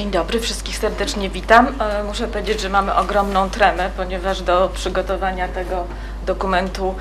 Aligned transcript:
Dzień 0.00 0.10
dobry, 0.10 0.40
wszystkich 0.40 0.78
serdecznie 0.78 1.30
witam. 1.30 1.66
E, 1.80 2.04
muszę 2.04 2.28
powiedzieć, 2.28 2.60
że 2.60 2.68
mamy 2.68 2.94
ogromną 2.94 3.50
tremę, 3.50 3.90
ponieważ 3.96 4.42
do 4.42 4.70
przygotowania 4.74 5.48
tego 5.48 5.84
dokumentu 6.26 6.94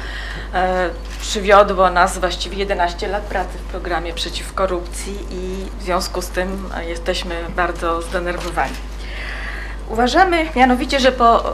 e, 0.54 0.90
przywiodło 1.22 1.90
nas 1.90 2.18
właściwie 2.18 2.58
11 2.58 3.08
lat 3.08 3.24
pracy 3.24 3.58
w 3.58 3.62
programie 3.62 4.14
przeciw 4.14 4.54
korupcji 4.54 5.14
i 5.32 5.66
w 5.80 5.84
związku 5.84 6.22
z 6.22 6.28
tym 6.28 6.70
e, 6.76 6.86
jesteśmy 6.90 7.36
bardzo 7.56 8.02
zdenerwowani. 8.02 8.76
Uważamy 9.90 10.48
mianowicie, 10.56 11.00
że 11.00 11.12
po 11.12 11.54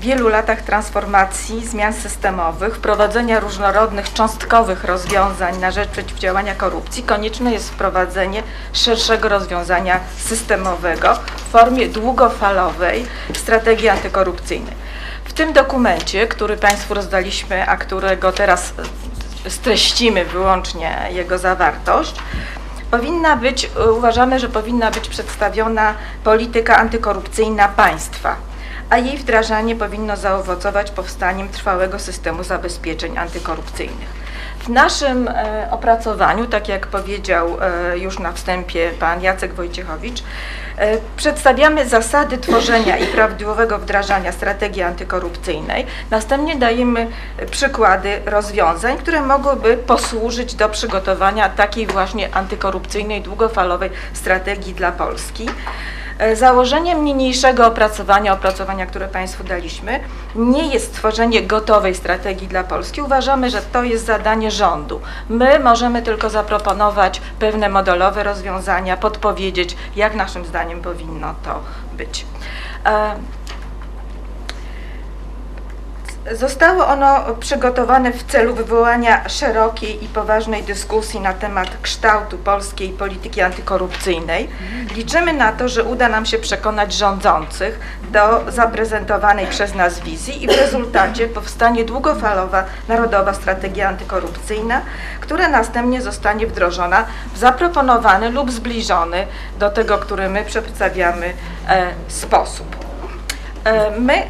wielu 0.00 0.28
latach 0.28 0.62
transformacji, 0.62 1.66
zmian 1.66 1.92
systemowych, 1.92 2.76
wprowadzenia 2.76 3.40
różnorodnych, 3.40 4.12
cząstkowych 4.12 4.84
rozwiązań 4.84 5.58
na 5.58 5.70
rzecz 5.70 5.88
przeciwdziałania 5.88 6.54
korupcji, 6.54 7.02
konieczne 7.02 7.52
jest 7.52 7.70
wprowadzenie 7.70 8.42
szerszego 8.72 9.28
rozwiązania 9.28 10.00
systemowego 10.18 11.14
w 11.14 11.50
formie 11.50 11.88
długofalowej 11.88 13.06
strategii 13.34 13.88
antykorupcyjnej. 13.88 14.74
W 15.24 15.32
tym 15.32 15.52
dokumencie, 15.52 16.26
który 16.26 16.56
Państwu 16.56 16.94
rozdaliśmy, 16.94 17.68
a 17.68 17.76
którego 17.76 18.32
teraz 18.32 18.74
streścimy 19.48 20.24
wyłącznie 20.24 21.08
jego 21.10 21.38
zawartość, 21.38 22.14
powinna 22.90 23.36
być, 23.36 23.70
uważamy, 23.96 24.38
że 24.38 24.48
powinna 24.48 24.90
być 24.90 25.08
przedstawiona 25.08 25.94
polityka 26.24 26.76
antykorupcyjna 26.76 27.68
państwa 27.68 28.36
a 28.90 28.98
jej 28.98 29.18
wdrażanie 29.18 29.76
powinno 29.76 30.16
zaowocować 30.16 30.90
powstaniem 30.90 31.48
trwałego 31.48 31.98
systemu 31.98 32.44
zabezpieczeń 32.44 33.18
antykorupcyjnych. 33.18 34.24
W 34.64 34.68
naszym 34.68 35.28
e, 35.28 35.68
opracowaniu, 35.70 36.46
tak 36.46 36.68
jak 36.68 36.86
powiedział 36.86 37.56
e, 37.60 37.98
już 37.98 38.18
na 38.18 38.32
wstępie 38.32 38.90
pan 39.00 39.22
Jacek 39.22 39.54
Wojciechowicz, 39.54 40.22
e, 40.78 40.98
przedstawiamy 41.16 41.88
zasady 41.88 42.38
tworzenia 42.38 42.96
i 42.96 43.06
prawidłowego 43.06 43.78
wdrażania 43.78 44.32
strategii 44.32 44.82
antykorupcyjnej. 44.82 45.86
Następnie 46.10 46.56
dajemy 46.56 47.06
przykłady 47.50 48.20
rozwiązań, 48.26 48.98
które 48.98 49.22
mogłyby 49.22 49.76
posłużyć 49.76 50.54
do 50.54 50.68
przygotowania 50.68 51.48
takiej 51.48 51.86
właśnie 51.86 52.34
antykorupcyjnej, 52.34 53.22
długofalowej 53.22 53.90
strategii 54.12 54.74
dla 54.74 54.92
Polski. 54.92 55.46
E, 56.18 56.36
założeniem 56.36 57.04
niniejszego 57.04 57.66
opracowania, 57.66 58.32
opracowania, 58.32 58.86
które 58.86 59.08
Państwu 59.08 59.44
daliśmy, 59.44 60.00
nie 60.34 60.66
jest 60.66 60.86
stworzenie 60.86 61.42
gotowej 61.42 61.94
strategii 61.94 62.48
dla 62.48 62.64
Polski. 62.64 63.02
Uważamy, 63.02 63.50
że 63.50 63.62
to 63.62 63.82
jest 63.82 64.06
zadanie 64.06 64.50
rządu. 64.50 65.00
My 65.28 65.58
możemy 65.58 66.02
tylko 66.02 66.30
zaproponować 66.30 67.20
pewne 67.38 67.68
modelowe 67.68 68.22
rozwiązania, 68.22 68.96
podpowiedzieć, 68.96 69.76
jak 69.96 70.14
naszym 70.14 70.44
zdaniem 70.44 70.80
powinno 70.82 71.34
to 71.44 71.60
być. 71.96 72.26
Zostało 76.32 76.86
ono 76.86 77.34
przygotowane 77.40 78.12
w 78.12 78.22
celu 78.22 78.54
wywołania 78.54 79.28
szerokiej 79.28 80.04
i 80.04 80.08
poważnej 80.08 80.62
dyskusji 80.62 81.20
na 81.20 81.32
temat 81.32 81.68
kształtu 81.82 82.38
polskiej 82.38 82.88
polityki 82.88 83.40
antykorupcyjnej. 83.40 84.48
Liczymy 84.96 85.32
na 85.32 85.52
to, 85.52 85.68
że 85.68 85.84
uda 85.84 86.08
nam 86.08 86.26
się 86.26 86.38
przekonać 86.38 86.92
rządzących 86.92 87.80
do 88.10 88.52
zaprezentowanej 88.52 89.46
przez 89.46 89.74
nas 89.74 90.00
wizji 90.00 90.44
i 90.44 90.46
w 90.46 90.50
rezultacie 90.50 91.28
powstanie 91.28 91.84
długofalowa 91.84 92.64
narodowa 92.88 93.34
strategia 93.34 93.88
antykorupcyjna, 93.88 94.80
która 95.20 95.48
następnie 95.48 96.02
zostanie 96.02 96.46
wdrożona 96.46 97.04
w 97.34 97.38
zaproponowany 97.38 98.30
lub 98.30 98.50
zbliżony 98.50 99.26
do 99.58 99.70
tego, 99.70 99.98
który 99.98 100.28
my 100.28 100.44
przedstawiamy 100.44 101.34
e, 101.68 101.86
sposób. 102.08 102.76
E, 103.64 104.00
my 104.00 104.22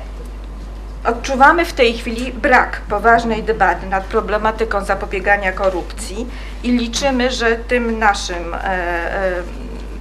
Odczuwamy 1.05 1.65
w 1.65 1.73
tej 1.73 1.95
chwili 1.95 2.33
brak 2.33 2.81
poważnej 2.81 3.43
debaty 3.43 3.87
nad 3.87 4.05
problematyką 4.05 4.85
zapobiegania 4.85 5.53
korupcji 5.53 6.27
i 6.63 6.71
liczymy, 6.73 7.31
że 7.31 7.57
tym 7.57 7.99
naszym 7.99 8.55
e, 8.55 8.65
e, 8.65 9.43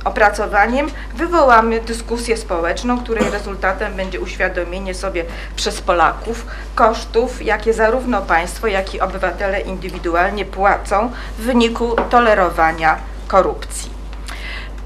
opracowaniem 0.05 0.87
wywołamy 1.15 1.81
dyskusję 1.81 2.37
społeczną, 2.37 2.99
której 3.03 3.29
rezultatem 3.29 3.93
będzie 3.95 4.19
uświadomienie 4.19 4.93
sobie 4.93 5.25
przez 5.55 5.81
Polaków 5.81 6.45
kosztów, 6.75 7.45
jakie 7.45 7.73
zarówno 7.73 8.21
państwo, 8.21 8.67
jak 8.67 8.95
i 8.95 9.01
obywatele 9.01 9.61
indywidualnie 9.61 10.45
płacą 10.45 11.11
w 11.37 11.41
wyniku 11.41 11.95
tolerowania 12.09 12.97
korupcji. 13.27 14.02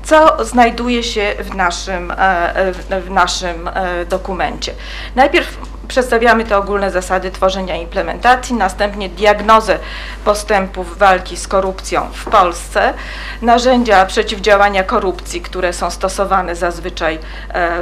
Co 0.07 0.45
znajduje 0.45 1.03
się 1.03 1.35
w 1.40 1.56
naszym, 1.56 2.12
e, 2.18 2.72
w 3.01 3.09
naszym 3.09 3.69
dokumencie? 4.09 4.73
Najpierw 5.16 5.57
Przedstawiamy 5.88 6.45
te 6.45 6.57
ogólne 6.57 6.91
zasady 6.91 7.31
tworzenia 7.31 7.75
i 7.75 7.81
implementacji, 7.81 8.56
następnie 8.56 9.09
diagnozę 9.09 9.79
postępów 10.25 10.97
walki 10.97 11.38
z 11.38 11.47
korupcją 11.47 12.09
w 12.13 12.25
Polsce, 12.25 12.94
narzędzia 13.41 14.06
przeciwdziałania 14.06 14.84
korupcji, 14.84 15.41
które 15.41 15.73
są 15.73 15.91
stosowane 15.91 16.56
zazwyczaj 16.56 17.16
e, 17.16 17.19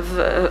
w, 0.02 0.50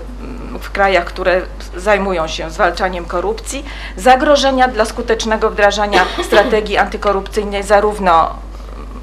w 0.60 0.70
krajach, 0.70 1.04
które 1.04 1.42
zajmują 1.76 2.28
się 2.28 2.50
zwalczaniem 2.50 3.04
korupcji, 3.04 3.64
zagrożenia 3.96 4.68
dla 4.68 4.84
skutecznego 4.84 5.50
wdrażania 5.50 6.04
strategii 6.22 6.76
antykorupcyjnej 6.76 7.62
zarówno 7.62 8.43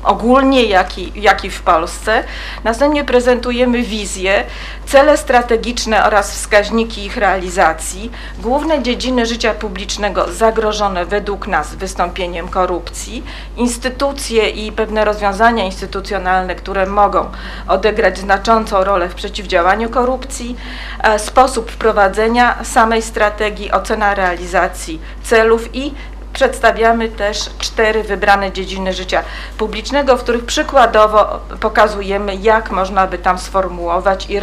ogólnie, 0.03 0.63
jak 0.63 0.97
i, 0.97 1.21
jak 1.21 1.45
i 1.45 1.49
w 1.49 1.61
Polsce. 1.61 2.23
Następnie 2.63 3.03
prezentujemy 3.03 3.81
wizję, 3.81 4.43
cele 4.85 5.17
strategiczne 5.17 6.05
oraz 6.05 6.31
wskaźniki 6.31 7.05
ich 7.05 7.17
realizacji, 7.17 8.11
główne 8.39 8.83
dziedziny 8.83 9.25
życia 9.25 9.53
publicznego 9.53 10.31
zagrożone 10.31 11.05
według 11.05 11.47
nas 11.47 11.75
wystąpieniem 11.75 12.47
korupcji, 12.47 13.23
instytucje 13.57 14.49
i 14.49 14.71
pewne 14.71 15.05
rozwiązania 15.05 15.65
instytucjonalne, 15.65 16.55
które 16.55 16.85
mogą 16.85 17.25
odegrać 17.67 18.17
znaczącą 18.17 18.83
rolę 18.83 19.09
w 19.09 19.15
przeciwdziałaniu 19.15 19.89
korupcji, 19.89 20.55
e, 21.03 21.19
sposób 21.19 21.71
wprowadzenia 21.71 22.63
samej 22.63 23.01
strategii, 23.01 23.71
ocena 23.71 24.15
realizacji 24.15 24.99
celów 25.23 25.75
i 25.75 25.93
Przedstawiamy 26.33 27.09
też 27.09 27.49
cztery 27.59 28.03
wybrane 28.03 28.51
dziedziny 28.51 28.93
życia 28.93 29.23
publicznego, 29.57 30.17
w 30.17 30.23
których 30.23 30.45
przykładowo 30.45 31.39
pokazujemy, 31.59 32.35
jak 32.35 32.71
można 32.71 33.07
by 33.07 33.17
tam 33.17 33.39
sformułować 33.39 34.27
i, 34.29 34.39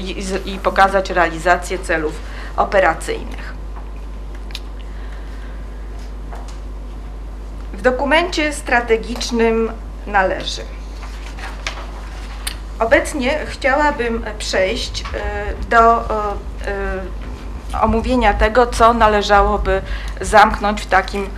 i, 0.00 0.52
i 0.54 0.58
pokazać 0.58 1.10
realizację 1.10 1.78
celów 1.78 2.12
operacyjnych. 2.56 3.54
W 7.72 7.82
dokumencie 7.82 8.52
strategicznym 8.52 9.72
należy. 10.06 10.62
Obecnie 12.78 13.38
chciałabym 13.46 14.24
przejść 14.38 15.04
e, 15.14 15.68
do 15.70 16.00
e, 16.00 16.34
omówienia 17.80 18.34
tego, 18.34 18.66
co 18.66 18.94
należałoby 18.94 19.82
zamknąć 20.20 20.82
w 20.82 20.86
takim, 20.86 21.22
e, 21.22 21.28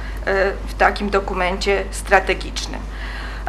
w 0.66 0.74
takim 0.74 1.10
dokumencie 1.10 1.84
strategicznym. 1.90 2.80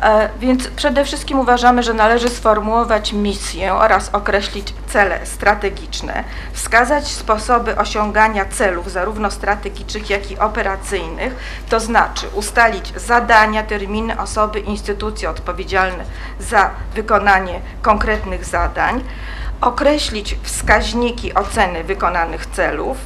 E, 0.02 0.30
więc 0.40 0.68
przede 0.68 1.06
wszystkim 1.06 1.40
uważamy, 1.40 1.84
że 1.84 1.94
należy 1.94 2.30
sformułować 2.30 3.14
misję 3.14 3.74
oraz 3.74 4.10
określić 4.14 4.74
cele 4.88 5.26
strategiczne, 5.26 6.24
wskazać 6.54 7.08
sposoby 7.08 7.78
osiągania 7.78 8.46
celów 8.46 8.92
zarówno 8.92 9.32
strategicznych, 9.32 10.10
jak 10.10 10.32
i 10.32 10.40
operacyjnych, 10.40 11.36
to 11.70 11.80
znaczy 11.80 12.28
ustalić 12.34 12.94
zadania, 12.96 13.64
terminy, 13.64 14.20
osoby, 14.20 14.60
instytucje 14.60 15.30
odpowiedzialne 15.30 16.04
za 16.40 16.70
wykonanie 16.96 17.60
konkretnych 17.82 18.46
zadań, 18.46 19.04
określić 19.66 20.38
wskaźniki 20.44 21.34
oceny 21.34 21.84
wykonanych 21.84 22.46
celów, 22.46 22.98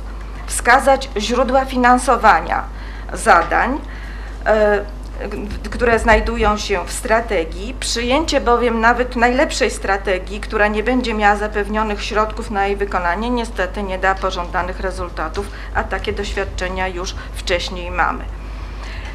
wskazać 0.48 1.10
źródła 1.18 1.66
finansowania 1.66 2.64
zadań, 3.14 3.80
e, 4.46 4.86
które 5.72 6.00
znajdują 6.00 6.58
się 6.58 6.86
w 6.86 6.92
strategii, 6.92 7.76
przyjęcie 7.80 8.42
bowiem 8.42 8.82
nawet 8.82 9.16
najlepszej 9.16 9.72
strategii, 9.72 10.40
która 10.40 10.68
nie 10.68 10.84
będzie 10.84 11.14
miała 11.14 11.36
zapewnionych 11.36 12.04
środków 12.04 12.52
na 12.52 12.68
jej 12.68 12.76
wykonanie, 12.76 13.30
niestety 13.30 13.84
nie 13.84 13.98
da 13.98 14.16
pożądanych 14.16 14.80
rezultatów, 14.80 15.52
a 15.76 15.84
takie 15.84 16.14
doświadczenia 16.14 16.88
już 16.88 17.16
wcześniej 17.36 17.92
mamy. 17.92 18.39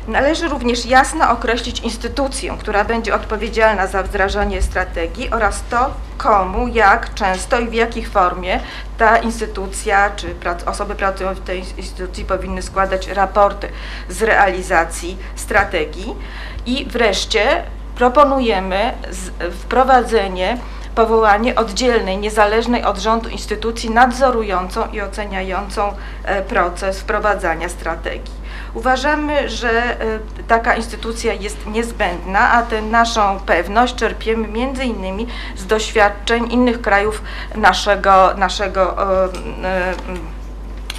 Należy 0.08 0.48
również 0.48 0.86
jasno 0.86 1.30
określić 1.30 1.80
instytucję, 1.80 2.56
która 2.60 2.84
będzie 2.84 3.14
odpowiedzialna 3.14 3.86
za 3.86 4.02
wdrażanie 4.02 4.62
strategii 4.62 5.30
oraz 5.30 5.62
to, 5.70 5.90
komu, 6.18 6.68
jak 6.68 7.14
często 7.14 7.60
i 7.60 7.68
w 7.68 7.74
jakiej 7.74 8.04
formie 8.04 8.60
ta 8.98 9.16
instytucja 9.16 10.10
czy 10.16 10.34
osoby 10.66 10.94
pracujące 10.94 11.40
w 11.40 11.44
tej 11.44 11.64
instytucji 11.76 12.24
powinny 12.24 12.62
składać 12.62 13.08
raporty 13.08 13.68
z 14.08 14.22
realizacji 14.22 15.18
strategii. 15.36 16.14
I 16.66 16.86
wreszcie 16.90 17.62
proponujemy 17.96 18.92
wprowadzenie 19.60 20.58
powołanie 20.94 21.54
oddzielnej, 21.54 22.18
niezależnej 22.18 22.84
od 22.84 22.98
rządu 22.98 23.28
instytucji 23.28 23.90
nadzorującą 23.90 24.90
i 24.92 25.00
oceniającą 25.00 25.92
proces 26.48 27.00
wprowadzania 27.00 27.68
strategii. 27.68 28.43
Uważamy, 28.74 29.48
że 29.48 29.96
taka 30.48 30.74
instytucja 30.74 31.32
jest 31.32 31.66
niezbędna, 31.66 32.52
a 32.52 32.62
tę 32.62 32.82
naszą 32.82 33.40
pewność 33.46 33.94
czerpiemy 33.94 34.48
między 34.48 34.84
innymi 34.84 35.26
z 35.56 35.66
doświadczeń 35.66 36.52
innych 36.52 36.80
krajów 36.80 37.22
naszego, 37.56 38.34
naszego 38.36 38.96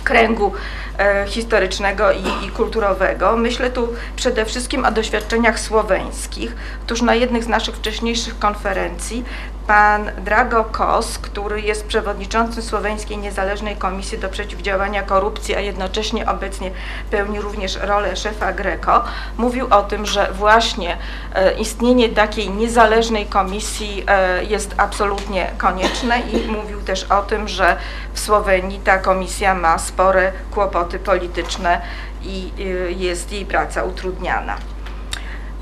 kręgu 0.06 0.52
e, 1.00 1.26
historycznego 1.28 2.12
i, 2.12 2.46
i, 2.46 2.52
kulturowego. 2.52 3.38
Myślę 3.38 3.72
tu 3.72 3.88
przede 4.16 4.46
wszystkim 4.46 4.86
o 4.86 4.92
doświadczeniach 4.92 5.60
słoweńskich. 5.60 6.56
Otóż 6.84 7.02
na 7.02 7.16
jednych 7.16 7.44
z 7.44 7.48
naszych 7.48 7.76
wcześniejszych 7.76 8.40
konferencji 8.40 9.24
pan 9.68 10.12
Drago 10.18 10.64
Kos, 10.64 11.18
który 11.18 11.62
jest 11.62 11.86
przewodniczącym 11.86 12.64
Słoweńskiej 12.64 13.18
Niezależnej 13.18 13.76
Komisji 13.76 14.18
do 14.18 14.30
Przeciwdziałania 14.30 15.04
Korupcji, 15.04 15.56
a 15.56 15.60
jednocześnie 15.60 16.30
obecnie 16.30 16.72
pełni 17.12 17.42
również 17.42 17.76
rolę 17.82 18.16
szefa 18.16 18.54
Greco, 18.54 19.04
mówił 19.38 19.68
o 19.70 19.84
tym, 19.84 20.06
że 20.06 20.34
właśnie 20.34 20.98
e, 21.34 21.54
istnienie 21.54 22.10
takiej 22.10 22.50
niezależnej 22.50 23.26
komisji 23.26 24.04
e, 24.08 24.44
jest 24.44 24.76
absolutnie 24.78 25.52
konieczne 25.58 26.20
i 26.20 26.48
mówił 26.48 26.82
też 26.82 27.04
o 27.04 27.22
tym, 27.22 27.48
że 27.48 27.78
w 28.14 28.20
Słowenii 28.20 28.80
ta 28.80 28.98
komisja 28.98 29.56
ma 29.56 29.80
spore 29.80 30.32
kłopoty 30.52 31.00
polityczne 31.00 31.82
i 32.24 32.52
e, 32.60 32.64
jest 32.92 33.32
jej 33.32 33.46
praca 33.46 33.84
utrudniana. 33.84 34.75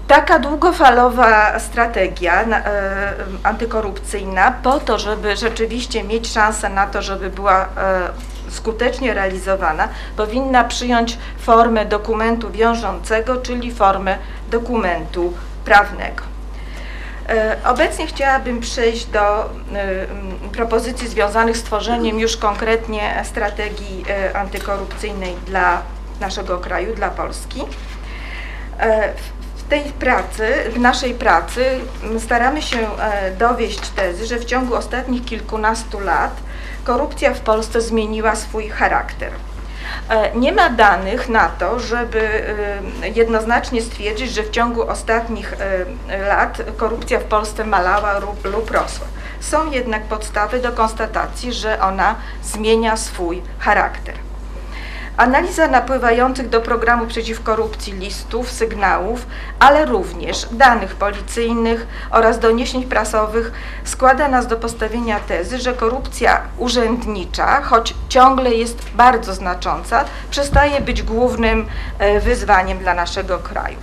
Taka 0.07 0.39
długofalowa 0.39 1.59
strategia 1.59 2.41
e, 2.43 3.13
antykorupcyjna 3.43 4.51
po 4.51 4.79
to, 4.79 4.99
żeby 4.99 5.35
rzeczywiście 5.35 6.03
mieć 6.03 6.31
szansę 6.31 6.69
na 6.69 6.87
to, 6.87 7.01
żeby 7.01 7.29
była 7.29 7.61
e, 7.61 7.67
skutecznie 8.49 9.13
realizowana, 9.13 9.87
powinna 10.17 10.63
przyjąć 10.63 11.17
formę 11.37 11.85
dokumentu 11.85 12.51
wiążącego, 12.51 13.37
czyli 13.37 13.71
formę 13.71 14.17
dokumentu 14.51 15.33
prawnego. 15.65 16.23
E, 17.29 17.57
obecnie 17.65 18.07
chciałabym 18.07 18.59
przejść 18.59 19.05
do 19.05 19.49
propozycji 20.51 21.07
związanych 21.07 21.57
z 21.57 21.63
tworzeniem 21.63 22.19
już 22.19 22.37
konkretnie 22.37 23.23
strategii 23.23 24.05
antykorupcyjnej 24.33 25.35
dla 25.45 25.81
naszego 26.19 26.57
kraju, 26.57 26.95
dla 26.95 27.09
Polski 27.09 27.61
tej 29.69 29.83
pracy, 29.83 30.47
w 30.69 30.79
naszej 30.79 31.13
pracy 31.13 31.65
staramy 32.19 32.61
się 32.61 32.77
e, 32.77 33.31
dowieść 33.31 33.79
tezy, 33.79 34.25
że 34.25 34.37
w 34.37 34.45
ciągu 34.45 34.75
ostatnich 34.75 35.25
kilkunastu 35.25 35.99
lat 35.99 36.31
korupcja 36.83 37.33
w 37.33 37.39
Polsce 37.39 37.81
zmieniła 37.81 38.35
swój 38.35 38.69
charakter. 38.69 39.31
E, 40.09 40.35
nie 40.35 40.51
ma 40.51 40.69
danych 40.69 41.29
na 41.29 41.49
to, 41.49 41.79
żeby 41.79 42.21
e, 43.03 43.09
jednoznacznie 43.09 43.81
stwierdzić, 43.81 44.31
że 44.31 44.43
w 44.43 44.49
ciągu 44.49 44.89
ostatnich 44.89 45.55
lat 46.27 46.57
korupcja 46.77 47.19
w 47.19 47.23
Polsce 47.23 47.65
malała 47.65 48.19
lub 48.43 48.71
rosła. 48.71 49.07
Są 49.39 49.71
jednak 49.71 50.03
podstawy 50.03 50.59
do 50.59 50.71
konstatacji, 50.71 51.53
że 51.53 51.81
ona 51.81 52.15
zmienia 52.43 52.97
swój 52.97 53.41
charakter. 53.59 54.15
Analiza 55.17 55.67
napływających 55.67 56.49
do 56.49 56.61
programu 56.61 57.07
przeciw 57.07 57.43
korupcji 57.43 57.93
listów, 57.93 58.51
sygnałów, 58.51 59.25
ale 59.59 59.85
również 59.85 60.47
danych 60.51 60.95
policyjnych 60.95 61.87
oraz 62.11 62.39
doniesień 62.39 62.83
prasowych 62.83 63.51
składa 63.83 64.27
nas 64.27 64.47
do 64.47 64.57
postawienia 64.57 65.19
tezy, 65.19 65.59
że 65.59 65.73
korupcja 65.73 66.41
urzędnicza, 66.57 67.61
choć 67.61 67.93
ciągle 68.09 68.53
jest 68.53 68.89
bardzo 68.95 69.33
znacząca, 69.33 70.05
przestaje 70.29 70.81
być 70.81 71.03
głównym 71.03 71.65
e, 71.99 72.19
wyzwaniem 72.19 72.77
dla 72.77 72.93
naszego 72.93 73.39
kraju. 73.39 73.77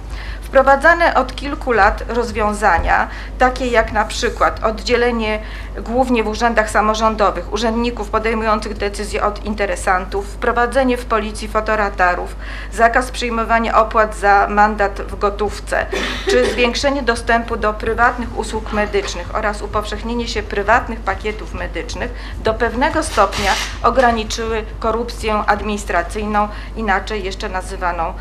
Wprowadzane 0.51 1.15
od 1.15 1.35
kilku 1.35 1.73
lat 1.73 2.03
rozwiązania, 2.09 3.09
takie 3.39 3.67
jak 3.67 3.93
na 3.93 4.05
przykład 4.05 4.65
oddzielenie 4.65 5.39
głównie 5.79 6.25
w 6.25 6.29
urzędach 6.29 6.71
samorządowych 6.71 7.53
urzędników 7.53 8.11
podejmujących 8.11 8.77
decyzje 8.77 9.25
od 9.25 9.45
interesantów, 9.45 10.27
wprowadzenie 10.27 10.97
w 10.97 11.05
policji 11.05 11.49
fotoratarów, 11.49 12.37
zakaz 12.73 13.11
przyjmowania 13.11 13.79
opłat 13.79 14.17
za 14.17 14.47
mandat 14.51 15.01
w 15.01 15.19
gotówce, 15.19 15.87
czy 16.31 16.47
zwiększenie 16.53 17.03
dostępu 17.03 17.57
do 17.57 17.75
prywatnych 17.75 18.39
usług 18.39 18.73
medycznych 18.73 19.35
oraz 19.35 19.63
upowszechnienie 19.63 20.29
się 20.29 20.43
prywatnych 20.43 21.01
pakietów 21.01 21.55
medycznych 21.55 22.11
do 22.45 22.55
pewnego 22.55 23.03
stopnia 23.03 23.53
ograniczyły 23.83 24.65
korupcję 24.81 25.35
administracyjną, 25.47 26.49
inaczej 26.77 27.25
jeszcze 27.25 27.49
nazywaną 27.49 28.15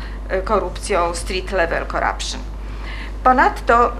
korupcją 0.44 1.14
street 1.14 1.52
level 1.52 1.86
corruption. 1.86 2.40
Ponadto 3.24 3.92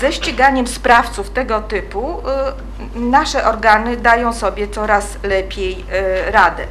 ze 0.00 0.12
ściganiem 0.12 0.66
sprawców 0.66 1.30
tego 1.30 1.60
typu 1.60 2.18
y, 2.96 3.00
nasze 3.00 3.44
organy 3.44 3.96
dają 3.96 4.32
sobie 4.32 4.68
coraz 4.68 5.18
lepiej 5.22 5.84
y, 6.28 6.30
radę. 6.30 6.66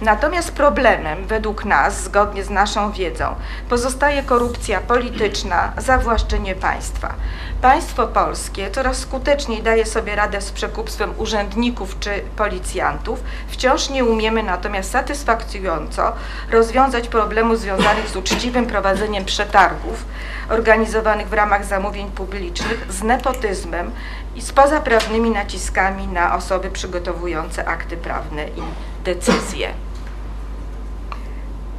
Natomiast 0.00 0.52
problemem 0.52 1.26
według 1.26 1.64
nas, 1.64 2.02
zgodnie 2.02 2.44
z 2.44 2.50
naszą 2.50 2.92
wiedzą, 2.92 3.34
pozostaje 3.68 4.22
korupcja 4.22 4.80
polityczna, 4.80 5.72
zawłaszczenie 5.76 6.54
państwa. 6.54 7.14
Państwo 7.62 8.06
polskie 8.06 8.70
coraz 8.70 8.98
skuteczniej 8.98 9.62
daje 9.62 9.86
sobie 9.86 10.16
radę 10.16 10.40
z 10.40 10.52
przekupstwem 10.52 11.14
urzędników 11.16 11.98
czy 11.98 12.10
policjantów. 12.36 13.22
Wciąż 13.48 13.90
nie 13.90 14.04
umiemy 14.04 14.42
natomiast 14.42 14.90
satysfakcjonująco 14.90 16.12
rozwiązać 16.50 17.08
problemów 17.08 17.60
związanych 17.60 18.08
z 18.08 18.16
uczciwym 18.16 18.66
prowadzeniem 18.66 19.24
przetargów 19.24 20.04
organizowanych 20.48 21.28
w 21.28 21.32
ramach 21.32 21.64
zamówień 21.64 22.10
publicznych, 22.10 22.86
z 22.90 23.02
nepotyzmem 23.02 23.90
i 24.36 24.42
z 24.42 24.52
pozaprawnymi 24.52 25.30
naciskami 25.30 26.06
na 26.06 26.36
osoby 26.36 26.70
przygotowujące 26.70 27.68
akty 27.68 27.96
prawne 27.96 28.48
i 28.48 28.62
decyzje. 29.04 29.68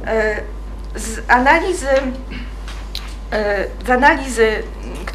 E, 0.06 0.40
z 0.94 1.30
analizy, 1.30 1.88
e, 3.32 3.66
z 3.86 3.90
analizy, 3.90 4.62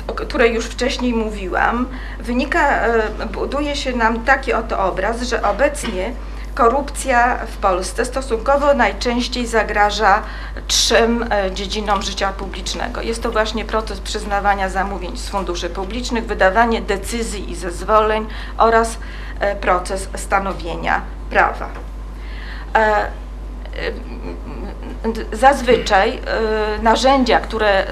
o 0.08 0.14
której 0.14 0.54
już 0.54 0.66
wcześniej 0.66 1.14
mówiłam, 1.14 1.88
wynika, 2.20 2.60
e, 2.60 3.26
buduje 3.34 3.76
się 3.76 3.96
nam 3.96 4.24
taki 4.24 4.54
oto 4.54 4.80
obraz, 4.80 5.22
że 5.22 5.44
obecnie 5.44 6.14
korupcja 6.56 7.38
w 7.48 7.58
Polsce 7.58 8.06
stosunkowo 8.06 8.74
najczęściej 8.74 9.48
zagraża 9.48 10.22
trzem 10.68 11.26
dziedzinom 11.54 12.02
życia 12.02 12.34
publicznego. 12.34 13.02
Jest 13.02 13.24
to 13.24 13.32
właśnie 13.32 13.66
proces 13.66 14.00
przyznawania 14.00 14.70
zamówień 14.70 15.18
z 15.18 15.30
funduszy 15.30 15.70
publicznych, 15.70 16.26
wydawanie 16.26 16.82
decyzji 16.82 17.52
i 17.52 17.56
zezwoleń 17.56 18.28
oraz 18.58 18.98
proces 19.62 20.10
stanowienia 20.16 21.02
prawa 21.30 21.70
zazwyczaj 25.34 26.20
y, 26.80 26.84
narzędzia, 26.84 27.40
które, 27.40 27.86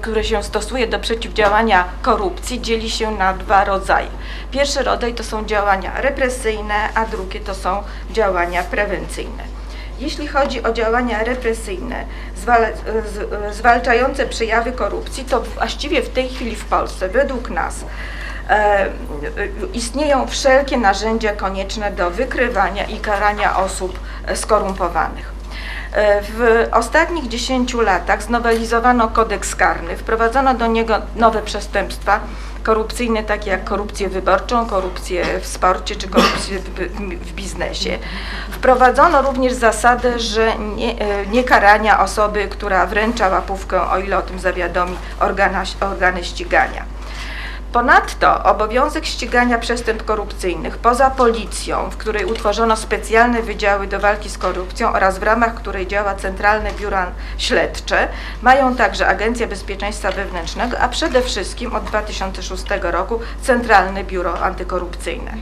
które 0.00 0.24
się 0.24 0.42
stosuje 0.42 0.86
do 0.86 0.98
przeciwdziałania 0.98 1.84
korupcji 2.02 2.60
dzieli 2.60 2.90
się 2.90 3.10
na 3.10 3.34
dwa 3.34 3.64
rodzaje. 3.64 4.08
Pierwszy 4.50 4.82
rodzaj 4.82 5.14
to 5.14 5.24
są 5.24 5.44
działania 5.44 6.00
represyjne, 6.00 6.74
a 6.94 7.06
drugie 7.06 7.40
to 7.40 7.54
są 7.54 7.82
działania 8.10 8.62
prewencyjne. 8.62 9.42
Jeśli 9.98 10.28
chodzi 10.28 10.62
o 10.62 10.72
działania 10.72 11.24
represyjne 11.24 12.04
zwalczające 13.52 14.26
przejawy 14.26 14.72
korupcji, 14.72 15.24
to 15.24 15.40
właściwie 15.40 16.02
w 16.02 16.08
tej 16.08 16.28
chwili 16.28 16.56
w 16.56 16.64
Polsce, 16.64 17.08
według 17.08 17.50
nas, 17.50 17.84
istnieją 19.74 20.26
wszelkie 20.26 20.78
narzędzia 20.78 21.32
konieczne 21.32 21.90
do 21.90 22.10
wykrywania 22.10 22.84
i 22.84 23.00
karania 23.00 23.56
osób 23.56 23.98
skorumpowanych. 24.34 25.32
E, 25.92 26.22
w 26.22 26.68
ostatnich 26.72 27.28
10 27.28 27.74
latach 27.74 28.22
znowelizowano 28.22 29.08
kodeks 29.08 29.56
karny, 29.56 29.96
wprowadzono 29.96 30.54
do 30.54 30.66
niego 30.66 30.94
nowe 31.16 31.42
przestępstwa 31.42 32.20
korupcyjne, 32.62 33.22
takie 33.22 33.50
jak 33.50 33.64
korupcję 33.64 34.08
wyborczą, 34.08 34.66
korupcję 34.66 35.40
w 35.40 35.46
sporcie 35.46 35.96
czy 35.96 36.08
korupcję 36.08 36.58
w, 36.58 37.32
biznesie. 37.32 37.98
Wprowadzono 38.50 39.22
również 39.22 39.52
zasadę, 39.52 40.18
że 40.18 40.52
nie, 40.58 40.98
e, 40.98 41.26
nie 41.26 41.44
karania 41.44 42.00
osoby, 42.00 42.48
która 42.48 42.86
wręcza 42.86 43.28
łapówkę, 43.28 43.90
o 43.90 43.98
ile 43.98 44.18
o 44.18 44.22
tym 44.22 44.38
zawiadomi 44.38 44.96
organa, 45.20 45.62
organy 45.80 46.24
ścigania. 46.24 46.84
Ponadto 47.72 48.44
obowiązek 48.44 49.06
ścigania 49.06 49.58
przestępstw 49.58 50.06
korupcyjnych 50.06 50.78
poza 50.78 51.10
policją, 51.10 51.90
w 51.90 51.96
której 51.96 52.24
utworzono 52.24 52.76
specjalne 52.76 53.42
wydziały 53.42 53.86
do 53.86 54.00
walki 54.00 54.30
z 54.30 54.38
korupcją 54.38 54.92
oraz 54.92 55.18
w 55.18 55.22
ramach 55.22 55.54
której 55.54 55.86
działa 55.86 56.14
Centralne 56.14 56.72
Biuro 56.72 56.98
Śledcze, 57.38 58.08
mają 58.42 58.76
także 58.76 59.06
Agencja 59.06 59.46
Bezpieczeństwa 59.46 60.12
Wewnętrznego, 60.12 60.78
a 60.78 60.88
przede 60.88 61.22
wszystkim 61.22 61.74
od 61.74 61.84
2006 61.84 62.64
roku 62.82 63.20
Centralne 63.42 64.04
Biuro 64.04 64.40
Antykorupcyjne. 64.40 65.32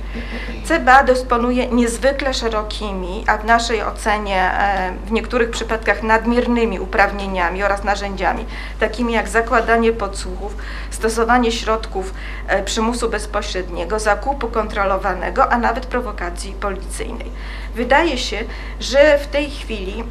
CBA 0.64 1.02
dysponuje 1.02 1.66
niezwykle 1.66 2.34
szerokimi, 2.34 3.24
a 3.26 3.38
w 3.38 3.44
naszej 3.44 3.82
ocenie 3.82 4.52
e, 4.52 4.92
w 5.06 5.12
niektórych 5.12 5.50
przypadkach 5.50 6.02
nadmiernymi 6.02 6.80
uprawnieniami 6.80 7.62
oraz 7.62 7.84
narzędziami, 7.84 8.46
takimi 8.80 9.12
jak 9.12 9.28
zakładanie 9.28 9.92
podsłuchów, 9.92 10.56
stosowanie 11.00 11.52
środków 11.52 12.14
e, 12.46 12.62
przymusu 12.62 13.08
bezpośredniego, 13.08 13.98
zakupu 13.98 14.48
kontrolowanego, 14.48 15.52
a 15.52 15.58
nawet 15.58 15.86
prowokacji 15.86 16.52
policyjnej. 16.52 17.30
Wydaje 17.74 18.18
się, 18.18 18.44
że 18.80 19.18
w 19.18 19.26
tej 19.26 19.50
chwili 19.50 20.04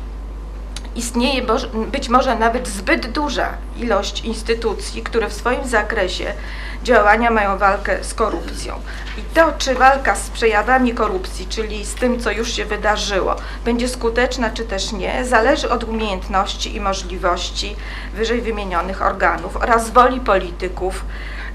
istnieje 0.96 1.42
być 1.92 2.10
może 2.10 2.36
nawet 2.36 2.68
zbyt 2.68 3.12
duża 3.12 3.50
ilość 3.78 4.26
instytucji, 4.26 5.04
które 5.04 5.30
w 5.30 5.34
swoim 5.34 5.68
zakresie 5.68 6.34
działania 6.84 7.32
mają 7.32 7.58
walkę 7.58 8.04
z 8.04 8.14
korupcją. 8.14 8.74
I 9.18 9.22
to, 9.22 9.54
czy 9.58 9.76
walka 9.76 10.16
z 10.16 10.30
przejawami 10.30 10.94
korupcji, 10.94 11.48
czyli 11.48 11.86
z 11.86 11.96
tym, 11.96 12.20
co 12.20 12.32
już 12.32 12.54
się 12.54 12.66
wydarzyło, 12.66 13.36
będzie 13.66 13.88
skuteczna, 13.88 14.50
czy 14.50 14.66
też 14.66 14.92
nie, 14.92 15.26
zależy 15.26 15.70
od 15.70 15.84
umiejętności 15.84 16.76
i 16.76 16.82
możliwości 16.82 17.76
wyżej 18.14 18.42
wymienionych 18.42 19.02
organów 19.02 19.58
oraz 19.58 19.90
woli 19.90 20.20
polityków, 20.20 21.06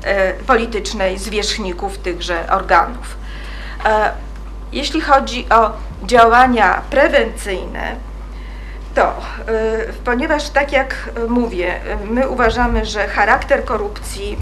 e, 0.05 0.35
politycznej 0.35 1.19
zwierzchników 1.19 1.99
tychże 1.99 2.51
organów. 2.51 3.17
E, 3.85 4.13
jeśli 4.73 5.01
chodzi 5.01 5.47
o 5.51 5.73
działania 6.07 6.83
prewencyjne, 6.91 7.97
to, 8.95 9.21
y, 9.49 9.93
ponieważ 10.05 10.51
tak 10.51 10.73
jak 10.73 11.11
mówię, 11.29 11.81
my 12.05 12.29
uważamy, 12.29 12.85
że 12.85 13.09
charakter 13.09 13.65
korupcji, 13.65 14.37